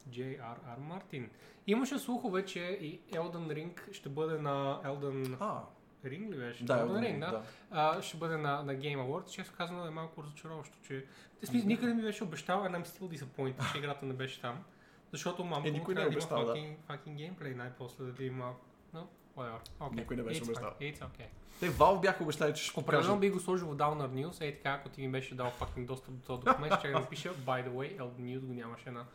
[0.10, 0.80] J.R.R.
[0.80, 1.30] Мартин.
[1.68, 5.62] Имаше слухове, че и Elden Ring ще бъде на Elden А,
[6.06, 6.66] Ring ли беше?
[6.66, 7.32] да, Elden Ring, да.
[7.32, 7.44] да.
[7.72, 9.32] А, ще бъде на, на Game Awards.
[9.32, 11.06] Често казано е малко разочароващо, че...
[11.44, 14.64] Смисъл, никъде ми беше обещал, and I'm still disappointed, че играта не беше там.
[15.12, 16.54] Защото мамко Е, му е трябва да има обещал, да.
[16.54, 18.54] fucking, fucking gameplay най-после да има...
[18.96, 19.04] No,
[19.42, 19.60] whatever.
[19.80, 19.96] Okay.
[19.96, 20.74] Никой не беше обещал.
[20.80, 21.26] okay.
[21.60, 24.70] Те Valve бяха обещали, че ще Определено би го сложил в Downer News, ей така,
[24.72, 27.70] ако ти ми беше дал fucking достъп до този документ, ще да напиша, by the
[27.70, 29.06] way, Elden News го нямаше на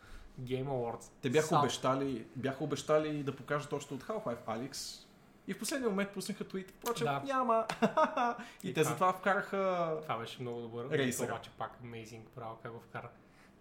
[0.41, 1.11] Game Awards.
[1.21, 1.59] Те бяха Сал.
[1.59, 5.03] обещали, бяха обещали да покажат още от Half-Life Alyx.
[5.47, 6.71] И в последния момент пуснаха твит.
[6.71, 7.21] Впрочем, Да.
[7.25, 7.65] няма.
[8.63, 9.93] и, И те това- затова вкараха...
[10.01, 10.89] Това беше много добър.
[10.89, 11.31] Рейсъра.
[11.31, 13.09] Обаче пак amazing, право как го вкара.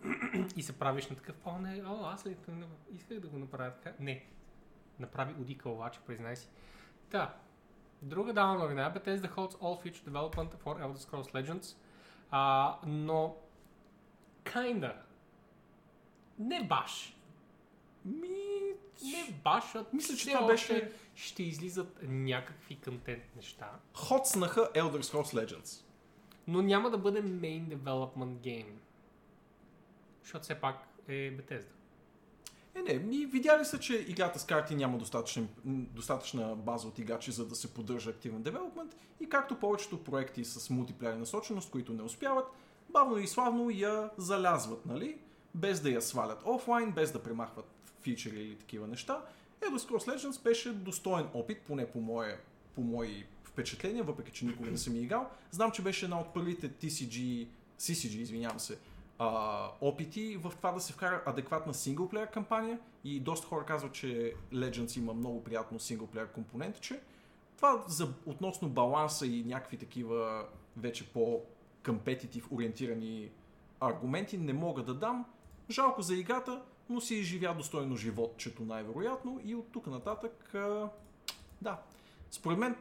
[0.57, 2.37] и се правиш на такъв, о не, о, аз ли
[2.95, 3.97] исках да го направя така.
[4.01, 4.25] Не,
[5.01, 6.49] направи Удика обаче, признай си.
[7.11, 7.35] Та,
[8.03, 11.77] друга дава новина, Bethesda holds all future development for Elder Scrolls Legends,
[12.31, 13.37] а, но
[14.45, 14.95] kinda.
[16.39, 17.17] Не баш.
[18.05, 18.29] Ми...
[19.05, 25.85] Не баш, Мисля, че това беше- ще излизат някакви контент неща, Хоцнаха Elder Scrolls Legends.
[26.47, 28.75] но няма да бъде main development game.
[30.23, 30.77] Защото все пак
[31.09, 31.76] е Bethesda.
[32.77, 37.33] Е, не, ми видяли са, че играта с карти няма достатъчна, достатъчна база от играчи,
[37.33, 42.03] за да се поддържа активен девелопмент и както повечето проекти с мултиплеер насоченост, които не
[42.03, 42.47] успяват,
[42.91, 45.19] бавно и славно я залязват, нали?
[45.55, 47.67] Без да я свалят офлайн, без да премахват
[48.03, 49.23] фичери или такива неща.
[49.61, 52.41] Elder Scrolls Legends беше достоен опит, поне по, мое,
[52.75, 55.31] по мои впечатления, въпреки че никога не съм играл.
[55.51, 57.49] Знам, че беше една от първите TCG,
[57.81, 58.79] CCG, извинявам се,
[59.19, 64.35] а, опити в това да се вкара адекватна синглплеер кампания и доста хора казват, че
[64.53, 67.01] Legends има много приятно синглплеер компонентче.
[67.57, 70.45] Това за, относно баланса и някакви такива
[70.77, 73.31] вече по-компетитив ориентирани
[73.81, 75.25] аргументи не мога да дам.
[75.71, 80.89] Жалко за играта, но си изживя достойно животчето най-вероятно и от тук нататък а,
[81.63, 81.79] да.
[82.31, 82.77] Според мен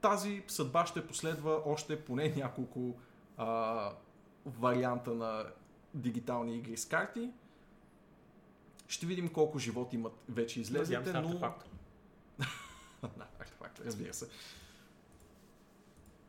[0.00, 2.94] тази съдба ще последва още поне няколко
[3.36, 3.90] а,
[4.46, 5.44] варианта на
[5.94, 7.30] дигитални игри с карти.
[8.88, 11.18] Ще видим колко живот имат вече излезлите, но...
[11.18, 11.68] артефакт.
[13.02, 14.28] да, артефакт, разбира се.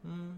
[0.04, 0.36] М,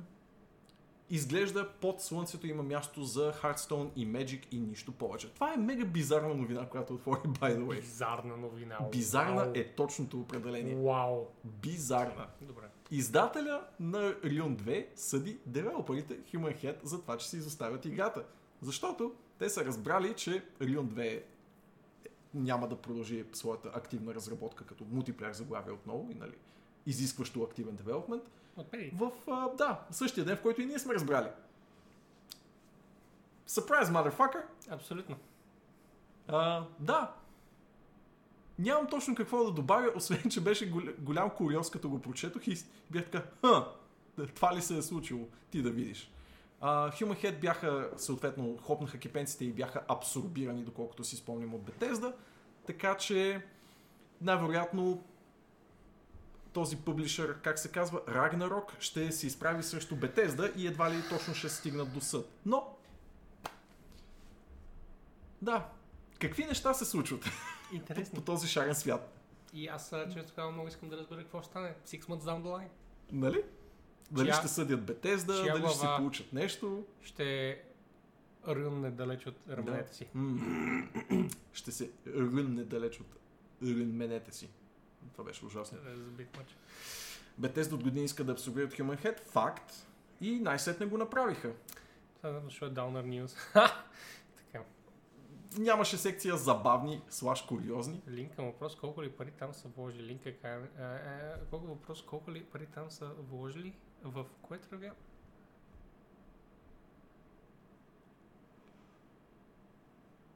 [1.11, 5.33] Изглежда под слънцето има място за Hearthstone и Magic и нищо повече.
[5.33, 7.81] Това е мега бизарна новина, която отвори by the way.
[7.81, 8.77] Bizarна новина.
[8.91, 9.51] Бизарна Вау.
[9.55, 10.75] е точното определение.
[10.75, 11.25] Вау.
[11.43, 12.27] Бизарна.
[12.41, 12.63] Добре.
[12.91, 18.25] Издателя на Rion 2 съди девелоперите Human Head за това, че си изоставят играта.
[18.61, 21.23] Защото те са разбрали, че Rion 2
[22.33, 26.35] няма да продължи своята активна разработка като мултиплеер заглавие отново и нали,
[26.85, 28.23] изискващо активен девелопмент.
[28.93, 31.27] В, а, да, същия ден, в който и ние сме разбрали.
[33.47, 34.43] Surprise, motherfucker!
[34.69, 35.15] Абсолютно.
[36.27, 37.13] А, да.
[38.59, 42.57] Нямам точно какво да добавя, освен, че беше гол- голям куриоз, като го прочетох и
[42.91, 43.67] бях така, ха,
[44.35, 45.27] това ли се е случило?
[45.51, 46.11] Ти да видиш.
[46.61, 52.13] Uh, Human Head бяха, съответно, хопнаха кипенците и бяха абсорбирани, доколкото си спомням от Bethesda.
[52.65, 53.45] Така че,
[54.21, 55.03] най-вероятно,
[56.53, 61.33] този публишър, как се казва, Ragnarok, ще се изправи срещу Bethesda и едва ли точно
[61.33, 62.29] ще стигнат до съд.
[62.45, 62.75] Но,
[65.41, 65.69] да,
[66.19, 68.15] какви неща се случват по, Интересно.
[68.15, 69.17] по този шарен свят?
[69.53, 71.75] И аз, често казвам, много искам да разбера какво ще стане.
[71.87, 72.69] Six months down the line.
[73.11, 73.43] Нали?
[74.11, 76.85] Дали Чия- ще съдят Бетезда, дали ще си получат нещо.
[77.01, 77.61] Ще
[78.47, 80.07] рънне далеч от раменете си.
[80.13, 80.87] М.
[81.53, 83.15] ще се рънне далеч от
[83.63, 84.49] рънменете си.
[85.11, 85.77] Това беше ужасно.
[85.83, 86.25] Да е.
[87.37, 89.19] Бетезда от години иска да абсорбират Human Head.
[89.19, 89.87] Факт.
[90.21, 91.53] И най-сетне го направиха.
[92.17, 93.53] Това е защото е Downer News.
[94.37, 94.63] така.
[95.57, 98.01] Нямаше секция забавни, слаш куриозни.
[98.09, 100.03] Линк към въпрос колко ли пари там са вложили.
[100.03, 103.73] Линк е а, колко въпрос колко ли пари там са вложили
[104.03, 104.91] в кое тръвя?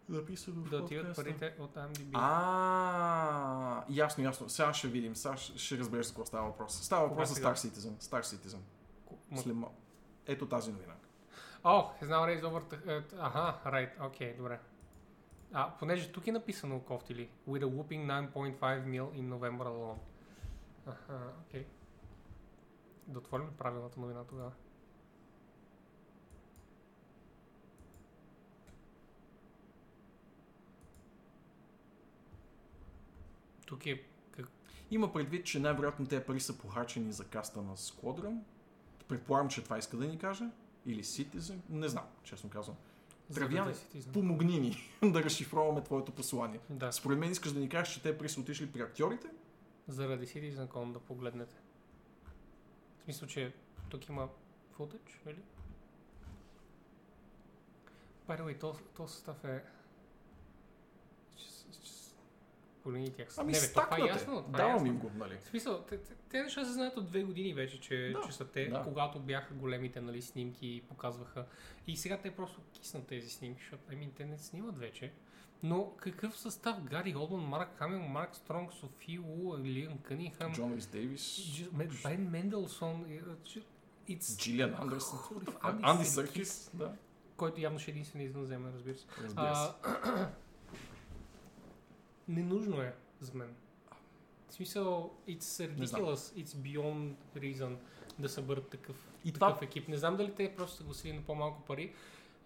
[0.09, 2.09] Записано в Да отиват парите от IMDb.
[2.13, 4.49] А, ясно, ясно.
[4.49, 5.15] Сега ще видим.
[5.15, 6.73] Сега ще, разбереш за какво става въпрос.
[6.73, 7.41] Става въпрос за?
[7.41, 8.01] Star Citizen.
[8.01, 8.59] Star Citizen.
[9.35, 9.55] След
[10.27, 10.93] Ето тази новина.
[11.63, 12.61] О, is now raised over...
[12.61, 14.59] uh, аха, right, окей, okay, добре.
[15.53, 19.97] А, понеже тук е написано кофти With a whooping 9.5 mil in November alone.
[20.85, 21.61] Аха, окей.
[21.61, 21.65] Okay.
[23.07, 24.51] Да отворим правилната новина тогава.
[33.65, 34.03] тук е...
[34.31, 34.45] Как...
[34.91, 38.39] Има предвид, че най-вероятно тези пари са похарчени за каста на Squadron.
[39.07, 40.45] Предполагам, че това иска да ни каже.
[40.85, 41.57] Или Citizen.
[41.69, 42.75] Не знам, честно казвам.
[43.29, 44.11] Да Citizen.
[44.11, 44.77] помогни ни
[45.11, 46.59] да разшифроваме твоето послание.
[46.69, 49.27] Да, Според мен искаш да ни кажеш, че те пари са отишли при актьорите?
[49.87, 51.55] заради Citizen Con да погледнете.
[53.05, 53.53] В смисъл, че
[53.89, 54.29] тук има
[54.71, 55.41] футъч, или?
[58.27, 59.63] By the way, то, то състав е...
[62.83, 63.27] Полини тях.
[63.37, 64.11] Ами Не, бе, то това е стакнате.
[64.11, 64.43] ясно.
[64.43, 64.87] Това е Давам ясно.
[64.87, 65.37] им го, нали?
[65.37, 68.35] В смисъл, те, те, те неща се знаят от две години вече, че, Да, че
[68.35, 68.83] са те, да.
[68.83, 71.45] когато бяха големите нали, снимки и показваха.
[71.87, 75.13] И сега те просто киснат тези снимки, защото ами, те не снимат вече.
[75.63, 76.83] Но какъв състав?
[76.83, 81.51] Гари Олдман, Марк Хамил, Марк Стронг, Софи Лу, Лиан Кънихам, Джон Рис Дейвис,
[82.03, 83.05] Бен Менделсон,
[84.37, 85.19] Джилиан Андерсън,
[85.81, 86.05] Анди.
[86.05, 86.93] Съркис, да,
[87.37, 89.05] който явно ще е единствен извънземен, разбира се.
[89.23, 89.71] разбира се.
[89.83, 90.29] А,
[92.27, 93.55] ненужно е за мен.
[94.49, 97.75] В смисъл, it's ridiculous, it's beyond reason
[98.19, 99.87] да съберат такъв, И такъв това- екип.
[99.87, 101.93] Не знам дали те просто са гласили на по-малко пари,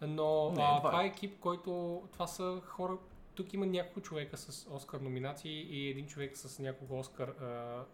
[0.01, 1.05] но Не, а, това това е.
[1.05, 2.97] е екип, който, това са хора,
[3.35, 7.85] тук има няколко човека с Оскар номинации и един човек с няколко Оскар а,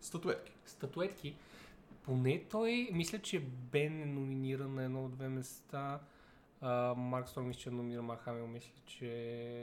[0.00, 0.52] Статуетки.
[0.66, 1.36] статуетки.
[2.02, 6.00] Поне той, мисля, че Бен е номиниран на едно от две места.
[6.60, 9.06] А, Марк Стром мисля, че е номиниран, Марк Хамил мисля, че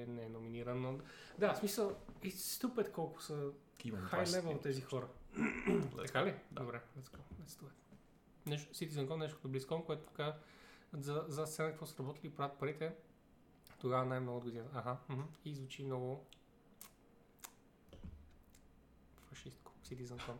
[0.07, 0.81] не е номиниран.
[0.81, 0.97] Но...
[1.39, 3.51] Да, в смисъл, и ступет колко са
[3.85, 5.07] Имам хай 20 левел тези хора.
[6.05, 6.33] Така ли?
[6.51, 6.61] Да.
[6.61, 7.17] Добре, let's go.
[7.41, 7.71] Let's do it.
[8.45, 10.35] Нещо, Citizen Con, нещо като BlizzCon, което така
[10.99, 12.93] за, за сцена какво са работили правят парите.
[13.79, 14.65] Тогава най-много от година.
[14.73, 15.21] Аха, мгм.
[15.45, 16.25] и звучи много
[19.29, 19.71] фашистко.
[19.85, 20.35] Citizen Con.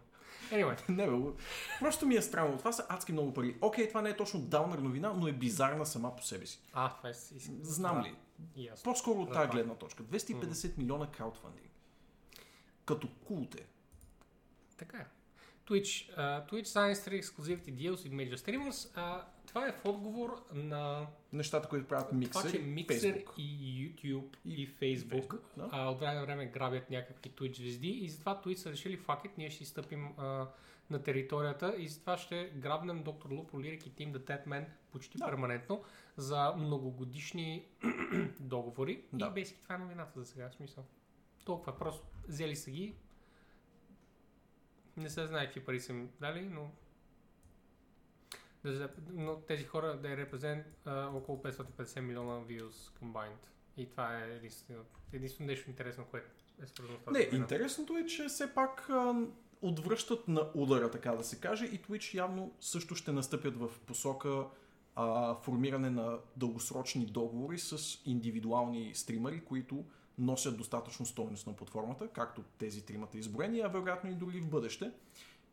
[0.52, 1.38] Anyway, Не, бе,
[1.80, 2.58] просто ми е странно.
[2.58, 3.58] Това са адски много пари.
[3.62, 6.62] Окей, това не е точно даунър новина, но е бизарна сама по себе си.
[6.74, 7.36] А, това е си.
[7.62, 8.16] Знам ли?
[8.56, 8.84] Ясно.
[8.84, 10.04] По-скоро от тази гледна точка.
[10.04, 11.70] 250 милиона краудфандинг.
[12.86, 13.66] Като култе.
[14.78, 15.06] Така е.
[15.68, 18.96] Twitch, uh, Twitch signs three exclusivity deals with major streamers.
[18.96, 19.22] Uh,
[19.56, 23.40] това е в отговор на Нещата, които правят това, Миксер че и Mixer Facebook.
[23.40, 25.70] и YouTube и, И Facebook, Facebook, да.
[25.72, 29.38] а, от време на време грабят някакви Twitch звезди и затова Twitch са решили факет,
[29.38, 30.48] ние ще си стъпим а,
[30.90, 35.18] на територията и затова ще грабнем Доктор Лупо, Лирик и Team The Dead Man почти
[35.18, 35.26] Да.
[35.26, 35.84] перманентно
[36.18, 37.66] за многогодишни
[38.40, 39.04] договори.
[39.14, 39.28] Да.
[39.28, 40.84] И бейски това е новината за сега, в смисъл.
[41.46, 42.96] Толкова просто взели са ги.
[44.98, 46.72] Не се знае какви пари са им дали, но
[49.14, 53.46] но тези хора да репрезент около 550 милиона views combined.
[53.78, 56.28] И това е единствено, единствено нещо интересно, което
[56.64, 57.12] е свързано с това.
[57.12, 59.14] Не, интересното е, че все пак а,
[59.62, 64.46] отвръщат на удара, така да се каже, и Twitch явно също ще настъпят в посока
[64.96, 69.86] а, формиране на дългосрочни договори с индивидуални стримери, които
[70.18, 74.92] носят достатъчно стойност на платформата, както тези тримата изброени, а вероятно и други в бъдеще.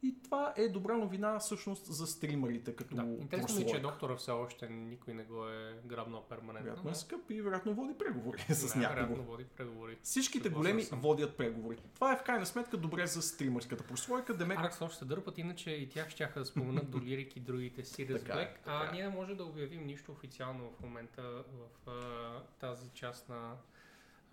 [0.05, 4.17] И това е добра новина всъщност за стримерите като Да, интересно ми е, че доктора
[4.17, 6.65] все още никой не го е грабнал перманентно.
[6.65, 9.23] Вероятно е скъп и вероятно води преговори с някого.
[9.23, 9.99] Води преговори.
[10.03, 11.01] Всичките Съгласен големи съм.
[11.01, 11.77] водят преговори.
[11.95, 14.37] Това е в крайна сметка добре за стримърската прослойка.
[14.37, 17.83] Демек Аркс още се дърпат, иначе и тях ще да споменат до Лирик и другите
[17.83, 18.49] Така е, Black.
[18.67, 18.93] А така е.
[18.93, 23.57] ние не може да обявим нищо официално в момента в а, тази част на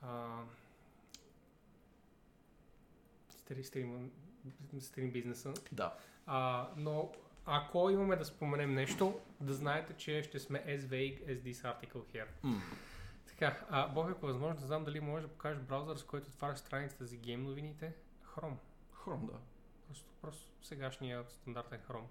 [0.01, 0.27] а,
[3.29, 4.28] стри-
[4.79, 5.53] стрим, бизнеса.
[5.71, 5.93] Да.
[6.25, 7.11] А, но
[7.45, 12.15] ако имаме да споменем нещо, да знаете, че ще сме as vague as this article
[12.15, 12.27] here.
[12.43, 12.61] М.
[13.27, 16.29] Така, а, Бог, ако е възможно, да знам дали можеш да покажеш браузър, с който
[16.29, 17.93] отваряш страницата за гейм новините.
[18.25, 18.57] Chrome.
[18.93, 19.39] Хром, да.
[19.87, 22.07] Просто, просто сегашния стандартен Chrome.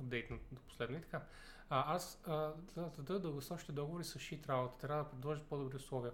[0.00, 1.22] Апдейтнат до последно и така.
[1.70, 4.78] А, аз а, да, да, дългосрочните договори са шит работа.
[4.78, 6.12] Трябва да предложат по-добри условия.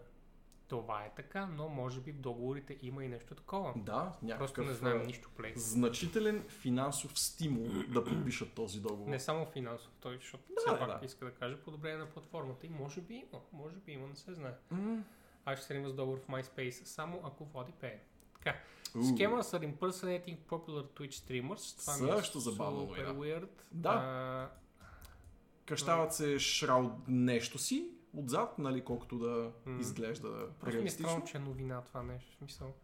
[0.73, 3.73] Това е така, но може би в договорите има и нещо такова.
[3.76, 5.52] Да, Просто някакъв не знаем нищо плей.
[5.57, 9.10] значителен финансов стимул да подпишат този договор.
[9.10, 11.07] Не само финансов, той, защото Да, все да, пак да.
[11.07, 12.67] иска да каже подобрение на платформата.
[12.67, 14.52] И може би има, може би има, не се знае.
[14.70, 15.02] М.
[15.44, 18.01] Аз ще се с договор в MySpace, само ако води пее.
[18.34, 18.59] Така,
[18.94, 18.99] У.
[18.99, 21.81] Scammers are impersonating popular Twitch streamers.
[21.81, 23.25] Това е Също забавно супер новина.
[23.41, 23.49] weird.
[23.73, 23.91] Да.
[23.91, 24.51] А,
[25.67, 29.81] Кръщават се шрауд нещо си отзад, нали, колкото да М.
[29.81, 32.36] изглежда просто ми е странно, че е новина това нещо.
[32.39, 32.74] Смисъл.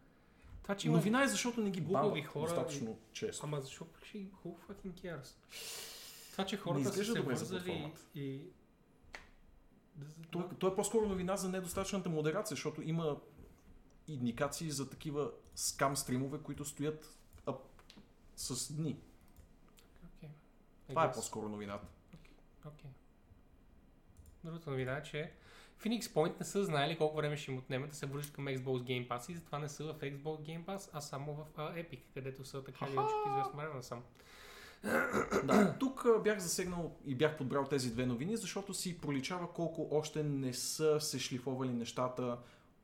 [0.62, 0.88] Това, че.
[0.88, 3.46] Новина е, защото не ги бават хора достатъчно често.
[3.46, 5.34] Ама защо пък ще ги who fucking cares?
[6.32, 8.42] Това, че хората са се вързали и...
[9.96, 13.20] Да, То, то е по-скоро новина за недостатъчната модерация, защото има
[14.08, 17.54] индикации за такива скам стримове, които стоят а,
[18.36, 19.00] с дни.
[20.24, 20.28] I
[20.88, 21.86] Това е по-скоро новината.
[22.66, 22.90] Окей.
[24.44, 25.32] Другата новина е, че
[25.82, 28.82] Phoenix Point не са знаели колко време ще им отнеме да се връщат към Xbox
[28.82, 32.00] Game Pass и затова не са в Xbox Game Pass, а само в uh, Epic,
[32.14, 34.02] където са така или иначе известно време насам.
[35.44, 39.88] Да, тук а, бях засегнал и бях подбрал тези две новини, защото си проличава колко
[39.90, 42.38] още не са се шлифовали нещата.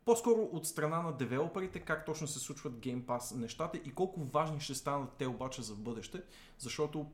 [0.04, 4.60] По-скоро от страна на девелоперите, как точно се случват Game Pass нещата и колко важни
[4.60, 6.22] ще станат те обаче за бъдеще,
[6.58, 7.10] защото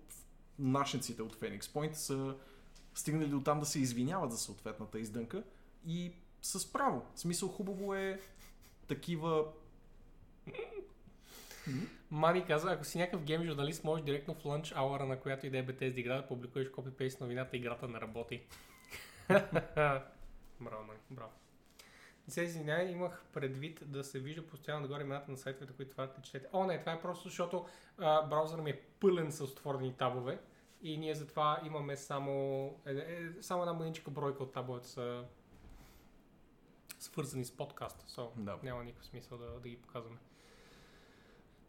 [0.59, 2.35] нашниците от Phoenix Point са
[3.01, 5.43] стигнали до там да се извиняват за съответната издънка
[5.87, 6.13] и
[6.43, 7.03] с право.
[7.15, 8.21] В смисъл хубаво е
[8.89, 9.45] такива
[12.11, 15.51] Мани каза, ако си някакъв гейм журналист, можеш директно в лънч ауъра, на която и
[15.51, 18.43] да е Bethesda игра, да публикуваш копи-пейст новината, играта не работи.
[20.61, 21.33] браво, Мани, браво.
[22.29, 26.07] Не се извинявай, имах предвид да се вижда постоянно нагоре имената на сайтовете, които това
[26.07, 26.47] да четете.
[26.53, 27.67] О, не, това е просто защото
[27.99, 30.39] а, браузъра ми е пълен с отворени табове
[30.83, 35.25] и ние затова имаме само, е, е, само една мъничка бройка от табовете са
[36.99, 38.05] свързани с подкаста.
[38.07, 38.59] So, Да.
[38.63, 40.17] Няма никакъв смисъл да, да ги показваме.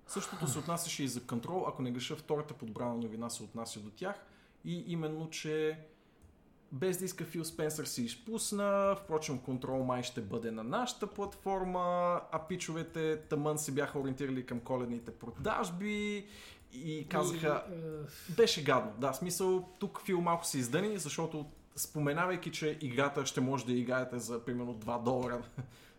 [0.08, 3.90] Същото се отнасяше и за контрол, ако не греша, втората подбрана новина се отнася до
[3.90, 4.26] тях.
[4.66, 5.80] И именно, че
[6.72, 12.22] без да иска Фил Спенсър се изпусна, впрочем контрол май ще бъде на нашата платформа,
[12.32, 16.28] а пичовете тъмън се бяха ориентирали към коледните продажби
[16.74, 18.92] и казаха, е, беше гадно.
[18.98, 24.20] Да, смисъл, тук Фил малко се издъни, защото споменавайки, че играта ще може да играете
[24.20, 25.42] за примерно 2 долара,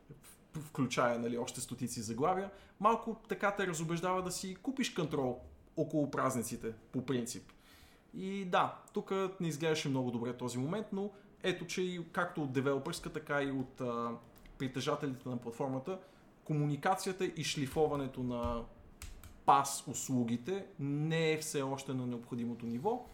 [0.60, 5.41] включая нали, още стотици заглавия, малко така те разобеждава да си купиш контрол
[5.76, 7.52] около празниците, по принцип.
[8.15, 11.10] И да, тук не изглеждаше много добре този момент, но
[11.42, 14.10] ето, че и както от девелоперска, така и от а,
[14.59, 15.99] притежателите на платформата,
[16.44, 18.62] комуникацията и шлифоването на
[19.47, 23.07] пас услугите не е все още на необходимото ниво.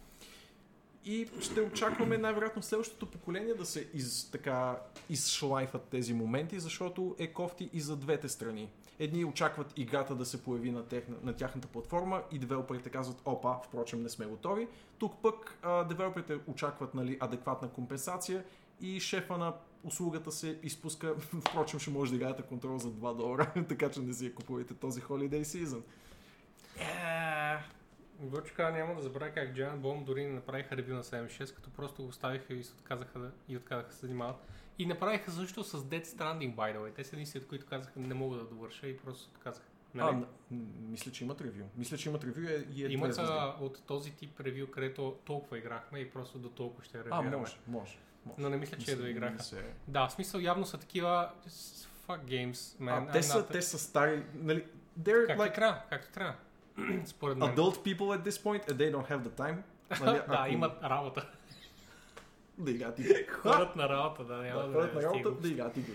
[1.05, 7.27] И ще очакваме най-вероятно следващото поколение да се из, така, изшлайфат тези моменти, защото е
[7.27, 8.69] кофти и за двете страни.
[8.99, 13.59] Едни очакват играта да се появи на, техна, на тяхната платформа и девелоперите казват, опа,
[13.65, 14.67] впрочем не сме готови.
[14.97, 18.43] Тук пък а, девелоперите очакват нали, адекватна компенсация
[18.81, 21.15] и шефа на услугата се изпуска,
[21.49, 24.73] впрочем ще може да играете контрол за 2 долара, така че не си я купувайте
[24.73, 25.81] този holiday season.
[26.79, 27.59] Yeah.
[28.19, 32.01] Гочка няма да забравя как Giant Bomb дори не направиха ревю на 76, като просто
[32.03, 34.35] го оставиха и се отказаха да, и отказаха да се занимават.
[34.79, 36.95] И направиха също с Dead Stranding, by the way.
[36.95, 39.65] Те са единствените, които казаха не мога да довърша и просто се отказаха.
[39.95, 40.15] А, Нали?
[40.15, 40.25] м-
[40.81, 41.63] мисля, че имат ревю.
[41.77, 45.17] Мисля, че имат ревю е- и е две Имат а, от този тип ревю, където
[45.25, 47.37] толкова играхме и просто до толкова ще А, ревюираме.
[47.37, 47.97] може, може.
[48.25, 48.35] може.
[48.37, 49.33] Но не мисля, че Мисля, да играха.
[49.33, 51.31] не се- Да, в смисъл явно са такива
[52.07, 53.09] fuck games, man.
[53.09, 54.65] А, те, са, те са стари, нали,
[54.99, 56.33] they're Както like трябва, както трябва.
[57.05, 57.55] Според мен.
[57.55, 59.57] adult people at this point and they don't have the time.
[60.05, 61.29] Нали, да, ако- имат работа.
[62.57, 63.23] Да играят игри.
[63.29, 65.93] Ходят на работа, да, няма Да, да, ходят на работа, да играят игри.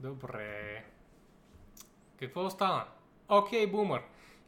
[0.00, 0.84] Добре.
[2.18, 2.84] Какво остана?
[3.28, 4.02] Окей, бумър.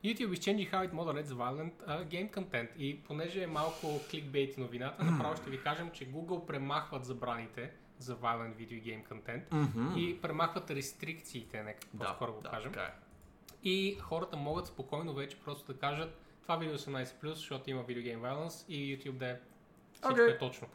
[0.04, 2.76] YouTube is changing how it moderates violent uh, game content.
[2.76, 8.16] И понеже е малко кликбейт новината, направо ще ви кажем, че Google премахват забраните за
[8.16, 12.72] violent video game content и премахват рестрикциите, нека по-скоро го да, кажем.
[12.72, 12.92] така е.
[13.64, 18.14] И хората могат спокойно вече просто да кажат това видео е 18+, защото има video
[18.14, 19.40] game violence и YouTube да е
[19.92, 20.26] всичко Окей.
[20.26, 20.68] е точно.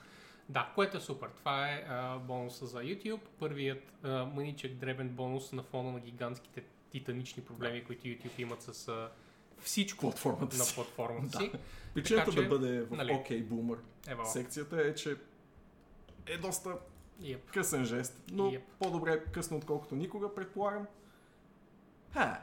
[0.50, 1.30] Да, което е супер.
[1.30, 3.20] Това е а, бонуса за YouTube.
[3.40, 6.62] Първият а, мъничък дребен бонус на фона на гигантските
[6.92, 9.10] титанични проблеми, които YouTube имат с а,
[9.60, 10.76] всичко Платформата на си.
[10.76, 11.38] платформата Да.
[11.38, 11.52] си.
[11.94, 13.78] Причината Така да бъде в нали, OK Boomer
[14.08, 14.26] Ева.
[14.26, 15.16] секцията е, че
[16.28, 16.78] е доста
[17.22, 17.40] Yep.
[17.54, 18.62] късен жест, но Yep.
[18.80, 20.88] по-добре късно отколкото никога, предполагам.
[22.14, 22.42] Ха,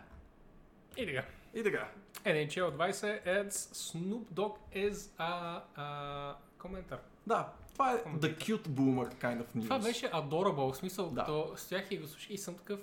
[0.96, 1.24] И така.
[1.54, 1.88] и така.
[2.24, 2.92] NHL 20
[3.26, 6.98] adds Snoop Dogg as a, a коментар.
[7.26, 8.28] Да, това е Коментар.
[8.28, 9.62] the cute boomer kind of news.
[9.62, 11.20] Това беше adorable, в смисъл, Да.
[11.20, 12.80] като стоях и го слушах и съм такъв.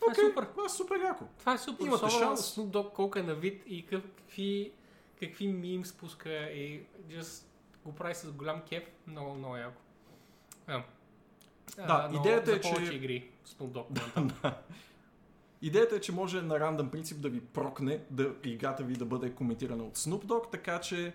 [0.00, 0.44] Това Окей, е супер.
[0.44, 1.24] Това е супер яко.
[1.38, 1.84] Това е супер.
[1.84, 2.54] Имате Особено шанс.
[2.54, 4.72] Snoop Dogg колко е на вид и какви,
[5.20, 7.44] какви мим спуска и just
[7.84, 8.84] го прави с голям кеф.
[9.06, 9.80] Много, много яко.
[10.66, 10.82] Да,
[11.78, 14.32] Да, идеята за е, че- игри Snoop Dogg.
[15.62, 19.30] Идеята е, че може на рандъм принцип да ви прокне, да играта ви да бъде
[19.30, 21.14] коментирана от Snoop Dogg, така че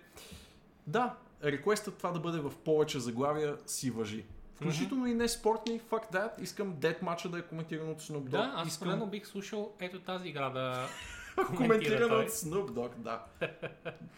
[0.87, 4.25] да, реквестът това да бъде в повече заглавия си въжи.
[4.55, 8.29] Включително и не спортни, fuck that, искам Dead матча да е коментиран от Snoop Dogg.
[8.29, 10.87] да, аз искам споредно бих слушал ето тази игра да
[11.35, 13.25] коментира коментирана от Snoop Dogg, да.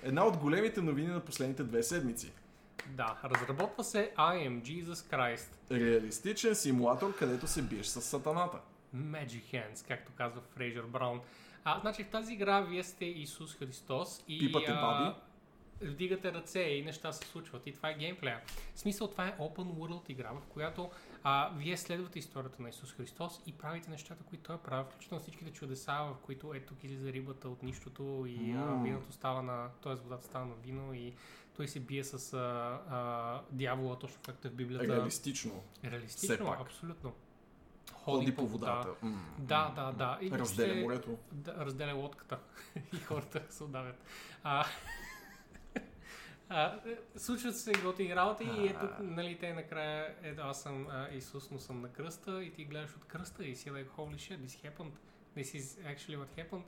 [0.03, 2.31] Една от големите новини на последните две седмици.
[2.89, 5.47] Да, разработва се I am Jesus Christ.
[5.71, 8.57] Реалистичен симулатор, където се биеш с сатаната.
[8.95, 11.22] Magic Hands, както казва Фрейжер Браун.
[11.64, 14.40] А, значи в тази игра вие сте Исус Христос и...
[14.40, 15.15] Пипате а, баби.
[15.82, 17.67] вдигате ръце и неща се случват.
[17.67, 18.41] И това е геймплея.
[18.75, 20.91] В смисъл, това е open world игра, в която
[21.24, 25.22] а, вие следвате историята на Исус Христос и правите нещата, които Той е правил, включително
[25.24, 28.83] всичките чудеса, в които ето тук излиза рибата от нищото и а, М.
[28.83, 29.95] виното става на, т.е.
[29.95, 31.14] водата става на вино и
[31.56, 32.38] той се бие с а,
[32.90, 34.88] а, дявола, точно както е в Библията.
[34.95, 35.64] Реалистично.
[35.83, 37.14] Реалистично, абсолютно.
[37.93, 38.89] Ходи по водата.
[39.01, 40.17] М, Да, м, да, да.
[40.22, 41.17] И Разделя морето.
[41.31, 42.39] да, разделя лодката
[42.93, 44.03] и хората се удавят.
[44.43, 44.65] А,
[46.49, 46.80] а,
[47.17, 51.59] случват се готини работи и ето, нали, те накрая, ето аз съм а, Исус, но
[51.59, 54.91] съм на кръста и ти гледаш от кръста и си like, holy shit, this happened,
[55.38, 56.64] this is actually what happened.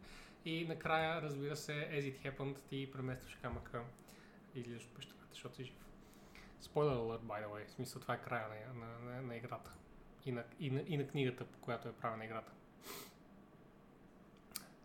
[0.45, 3.83] И накрая, разбира се, as it happened, ти преместваш камъка
[4.55, 5.75] и излизаш от пещерата, защото си жив.
[6.61, 7.67] Spoiler alert, by the way.
[7.67, 9.71] В смисъл, това е края на, на, на, на играта.
[10.27, 12.51] И на, и, на, и на книгата, по която е правена играта.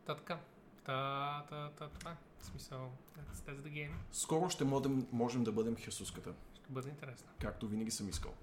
[0.05, 0.39] Та така.
[0.85, 2.17] Та, та, та, е.
[2.39, 3.93] В смисъл, that's, that's the game.
[4.13, 7.29] Скоро ще можем, можем да бъдем Хесуската, Ще бъде интересно.
[7.41, 8.35] както винаги съм искал.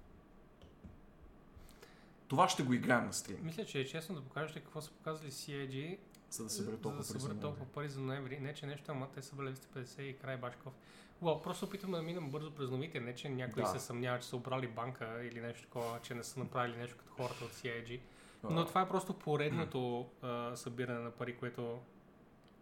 [2.28, 5.32] Това ще го играем на стрим, Мисля, че е честно да покажете какво са показали
[5.32, 5.98] CIG,
[6.30, 7.74] за да събере за толкова да пари за съберат толкова ноември.
[7.74, 8.40] пари за ноември.
[8.40, 10.74] Не, че нещо, ама те са бъдали 250 и край башков.
[11.22, 13.70] Уау, просто опитваме да минем бързо през новите, не че някой Да.
[13.70, 17.14] се съмнява, че са обрали банка или нещо такова, че не са направили нещо като
[17.14, 18.00] хората от CIG.
[18.44, 21.80] А, Но това е просто поредното а, събиране на пари, което,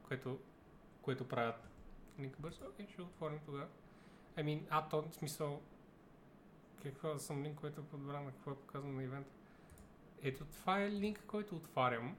[0.07, 0.39] което,
[1.01, 1.69] което правят.
[2.19, 3.67] Линк бързо, окей, ще отворим тогава.
[4.37, 5.61] I mean, а то в смисъл,
[6.83, 9.29] какво да съм линк, който е подбран какво е показано на ивента.
[10.21, 12.15] Ето това е линк, който отварям.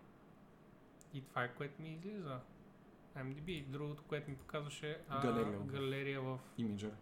[1.14, 2.40] И това е което ми излиза.
[3.16, 3.64] MDB.
[3.64, 5.58] Другото, което ми показваше а, Галерия.
[5.58, 6.38] галерия в...
[6.58, 6.92] Имиджър.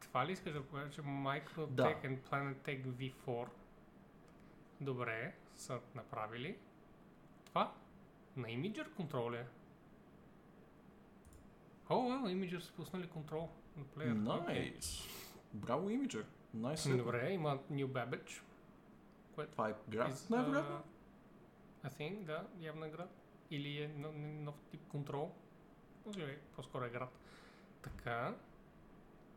[0.00, 1.94] Това ли искаш да покажа, че Microtech Да.
[2.04, 3.48] and Planetech V4
[4.80, 6.58] добре са направили.
[7.44, 7.72] Това
[8.36, 9.46] на Imager контрол е.
[11.88, 14.12] О, oh, Imager са пуснали контрол на плеер.
[14.12, 15.08] Найс.
[15.54, 15.90] Браво.
[16.54, 16.84] Найс.
[16.84, 16.96] Okay.
[16.96, 18.42] Добре, има New Babbage.
[19.52, 20.82] Това е град, най-вероятно.
[21.84, 23.10] I think, да, явно е град.
[23.50, 25.32] Или е нов, тип контрол.
[26.06, 27.18] Може би, по-скоро е град.
[27.82, 28.34] Така.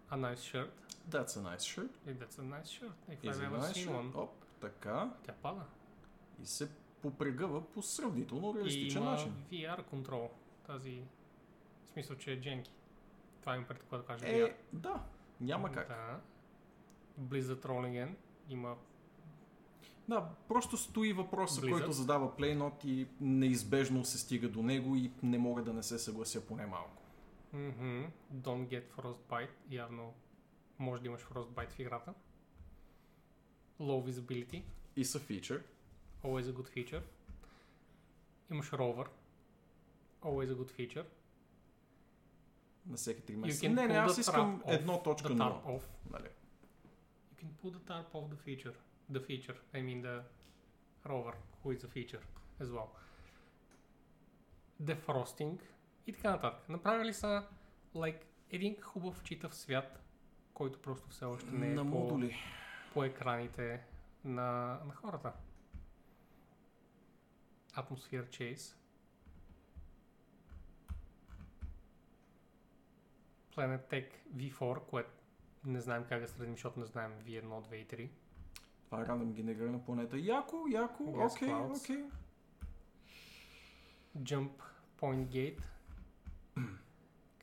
[0.10, 0.70] A nice shirt.
[1.10, 1.90] That's a nice shirt.
[2.08, 2.94] И that's a nice shirt.
[3.10, 4.16] If Is I've ever nice seen one.
[4.16, 4.32] Оп,
[4.62, 5.14] така.
[5.24, 5.66] Тя пада.
[6.42, 9.34] И се попрегъва по сравнително И реалистичен има начин.
[9.52, 10.30] VR контрол.
[10.68, 11.04] Тази...
[11.86, 12.72] В смисъл, че е дженки.
[13.42, 14.54] Това им преди да кажа Е, VR.
[14.74, 15.04] да.
[15.42, 15.88] Няма как.
[15.88, 16.20] Да.
[17.22, 18.16] Blizzard Rolling
[18.50, 18.78] има
[20.08, 21.72] Да, просто стои въпроса, Blizzard.
[21.72, 26.00] който задава Playnot и неизбежно се стига до него и не мога да не се
[26.00, 27.02] съглася поне малко.
[27.56, 28.08] mm-hmm.
[28.34, 29.50] Don't get Frostbite.
[29.70, 30.14] Явно
[30.80, 32.14] може да имаш Frostbite в играта.
[33.80, 34.64] Low visibility.
[34.96, 35.64] И са фичър.
[36.24, 37.02] Always a good feature.
[38.52, 39.08] Имаш Rover.
[40.22, 41.06] Always a good feature.
[42.86, 43.70] На всеки 3 You месеца.
[43.70, 45.22] Не, не, аз искам trap off, 1.0.
[45.22, 45.84] The tarp off.
[46.12, 46.30] Нали?
[47.34, 48.76] You can pull the tarp off the feature.
[49.12, 49.58] The feature.
[49.74, 50.24] I mean the
[51.06, 52.24] rover, who is a feature
[52.60, 52.90] as well.
[54.84, 55.60] Defrosting
[56.08, 56.70] и така нататък.
[56.70, 57.48] Направили са
[57.96, 60.00] like, един хубав читав свят,
[60.54, 62.36] който просто все още не е на по, модули.
[62.94, 63.86] по екраните
[64.24, 65.34] на, на хората.
[67.74, 68.76] Atmosphere Chase.
[73.56, 75.10] Planet Tech V4, което
[75.66, 78.10] не знаем как да средим, защото не знаем V1, 2 и 3.
[78.94, 80.18] Това е рандом генерирана планета.
[80.18, 82.04] Яко, яко, окей, окей.
[84.18, 84.52] Jump
[85.00, 85.62] Point Gate.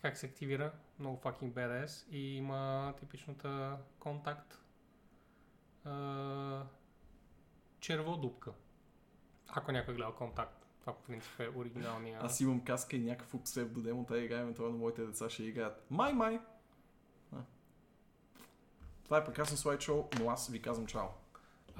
[0.03, 0.73] как се активира?
[0.99, 2.11] Много fucking badass.
[2.11, 4.59] И има типичната контакт
[5.85, 6.62] а,
[7.81, 8.53] черводупка.
[9.49, 10.67] Ако някой е гледал контакт.
[10.81, 12.20] Това по принцип е оригиналния.
[12.23, 15.87] Аз имам каска и някакво псевдодемо, тая играем това на моите деца ще играят.
[15.91, 16.41] Май, май!
[19.05, 21.07] Това е прекрасно слайдшоу, но аз ви казвам чао.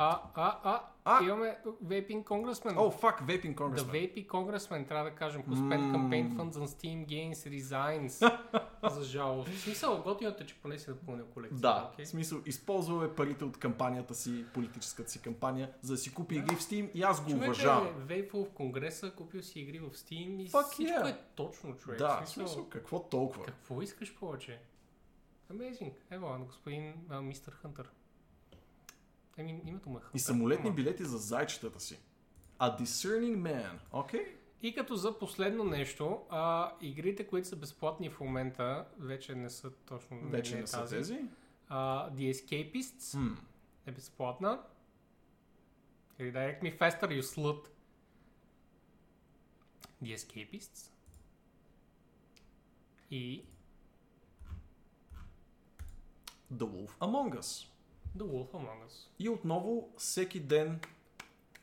[0.03, 1.25] А, а, а, А!
[1.25, 2.75] имаме Vaping Congressman.
[2.77, 4.15] О, фак, Vaping The Congressman.
[4.15, 5.99] Vaping Congressman, трябва да кажем, who spent Мм.
[5.99, 8.41] campaign funds on Steam Games Resigns.
[8.95, 9.49] За жалост.
[9.49, 11.61] В смисъл, готиното е, че поне си напълнил колекцията.
[11.61, 12.05] Да, окей?
[12.05, 16.57] в смисъл, използваме парите от кампанията си, политическата си кампания, за да си купи игри
[16.57, 17.87] в Steam и аз го Човек уважавам.
[17.87, 21.11] е вейпал в Конгреса, купил си игри в Steam и Fuck всичко yeah.
[21.11, 21.99] е точно, човек.
[21.99, 23.45] Да, в смисъл, какво толкова?
[23.45, 24.61] Какво искаш повече?
[25.53, 25.93] Amazing.
[26.11, 27.91] Ево, господин Мистер Хънтър.
[29.41, 30.17] Еми, името му е Хънтър.
[30.17, 31.99] И самолетни билети за зайчетата си.
[32.61, 34.37] A discerning man, окей?
[34.63, 39.71] И като за последно нещо, а, игрите, които са безплатни в момента, вече не са
[39.71, 40.97] точно Вече не е не са тази.
[40.97, 41.21] тези.
[41.69, 43.35] А, The Escapists Хм.
[43.87, 44.63] е безплатна.
[46.21, 47.67] Redirect me faster, you slut.
[50.05, 50.91] The Escapists.
[53.11, 53.45] И
[56.53, 57.70] The Wolf Among Us.
[58.19, 59.09] The Wolf Among Us.
[59.19, 60.81] И отново, всеки ден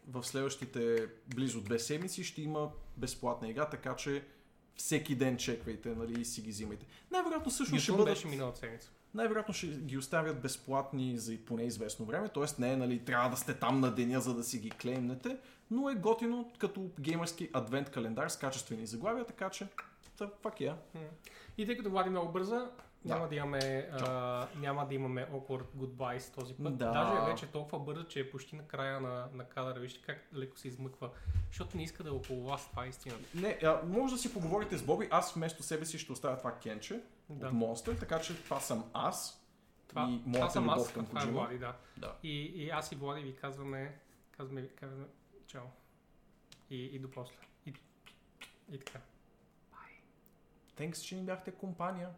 [0.07, 4.23] в следващите близо две седмици ще има безплатна игра, така че
[4.75, 6.85] всеки ден чеквайте нали, и си ги взимайте.
[7.11, 8.05] Най-вероятно също ще бъдат...
[8.05, 8.91] беше миналата седмица.
[9.13, 12.61] Най-вероятно ще ги оставят безплатни за поне известно време, т.е.
[12.61, 15.37] не е, нали, трябва да сте там на деня, за да си ги клеймнете,
[15.71, 19.67] но е готино като геймърски адвент календар с качествени заглавия, така че
[20.17, 20.75] fuck yeah.
[21.57, 22.69] И тъй като Влади много бърза,
[23.05, 23.13] Да.
[23.13, 26.77] няма да имаме, а, няма да имаме awkward goodbyes този път.
[26.77, 26.91] Да.
[26.91, 29.79] Даже вече е толкова бърза, че е почти на края на, на кадъра.
[29.79, 31.09] Вижте как леко се измъква.
[31.47, 33.23] Защото не иска да е около вас, това е истината.
[33.35, 36.55] Не, а, може да си поговорите с Боби, аз вместо себе си ще оставя това
[36.55, 37.47] кенче Да.
[37.47, 39.43] от Monster, така че това съм аз
[39.87, 41.25] Това, и това моята съм любов аз, към това е.
[41.25, 41.75] Влади, да.
[41.97, 42.15] Да.
[42.23, 43.99] И, и аз и Влади ви казваме,
[44.37, 45.05] казваме, казваме
[45.47, 45.65] чао.
[46.69, 47.35] И, и до после.
[47.65, 47.73] И,
[48.71, 48.99] и така.
[50.77, 52.09] Thanks, че ни бяхте компания.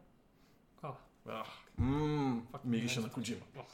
[0.82, 3.04] Ах, Ах, ммм, Fucking мирише monster.
[3.04, 3.42] на Коджима.
[3.58, 3.66] ах.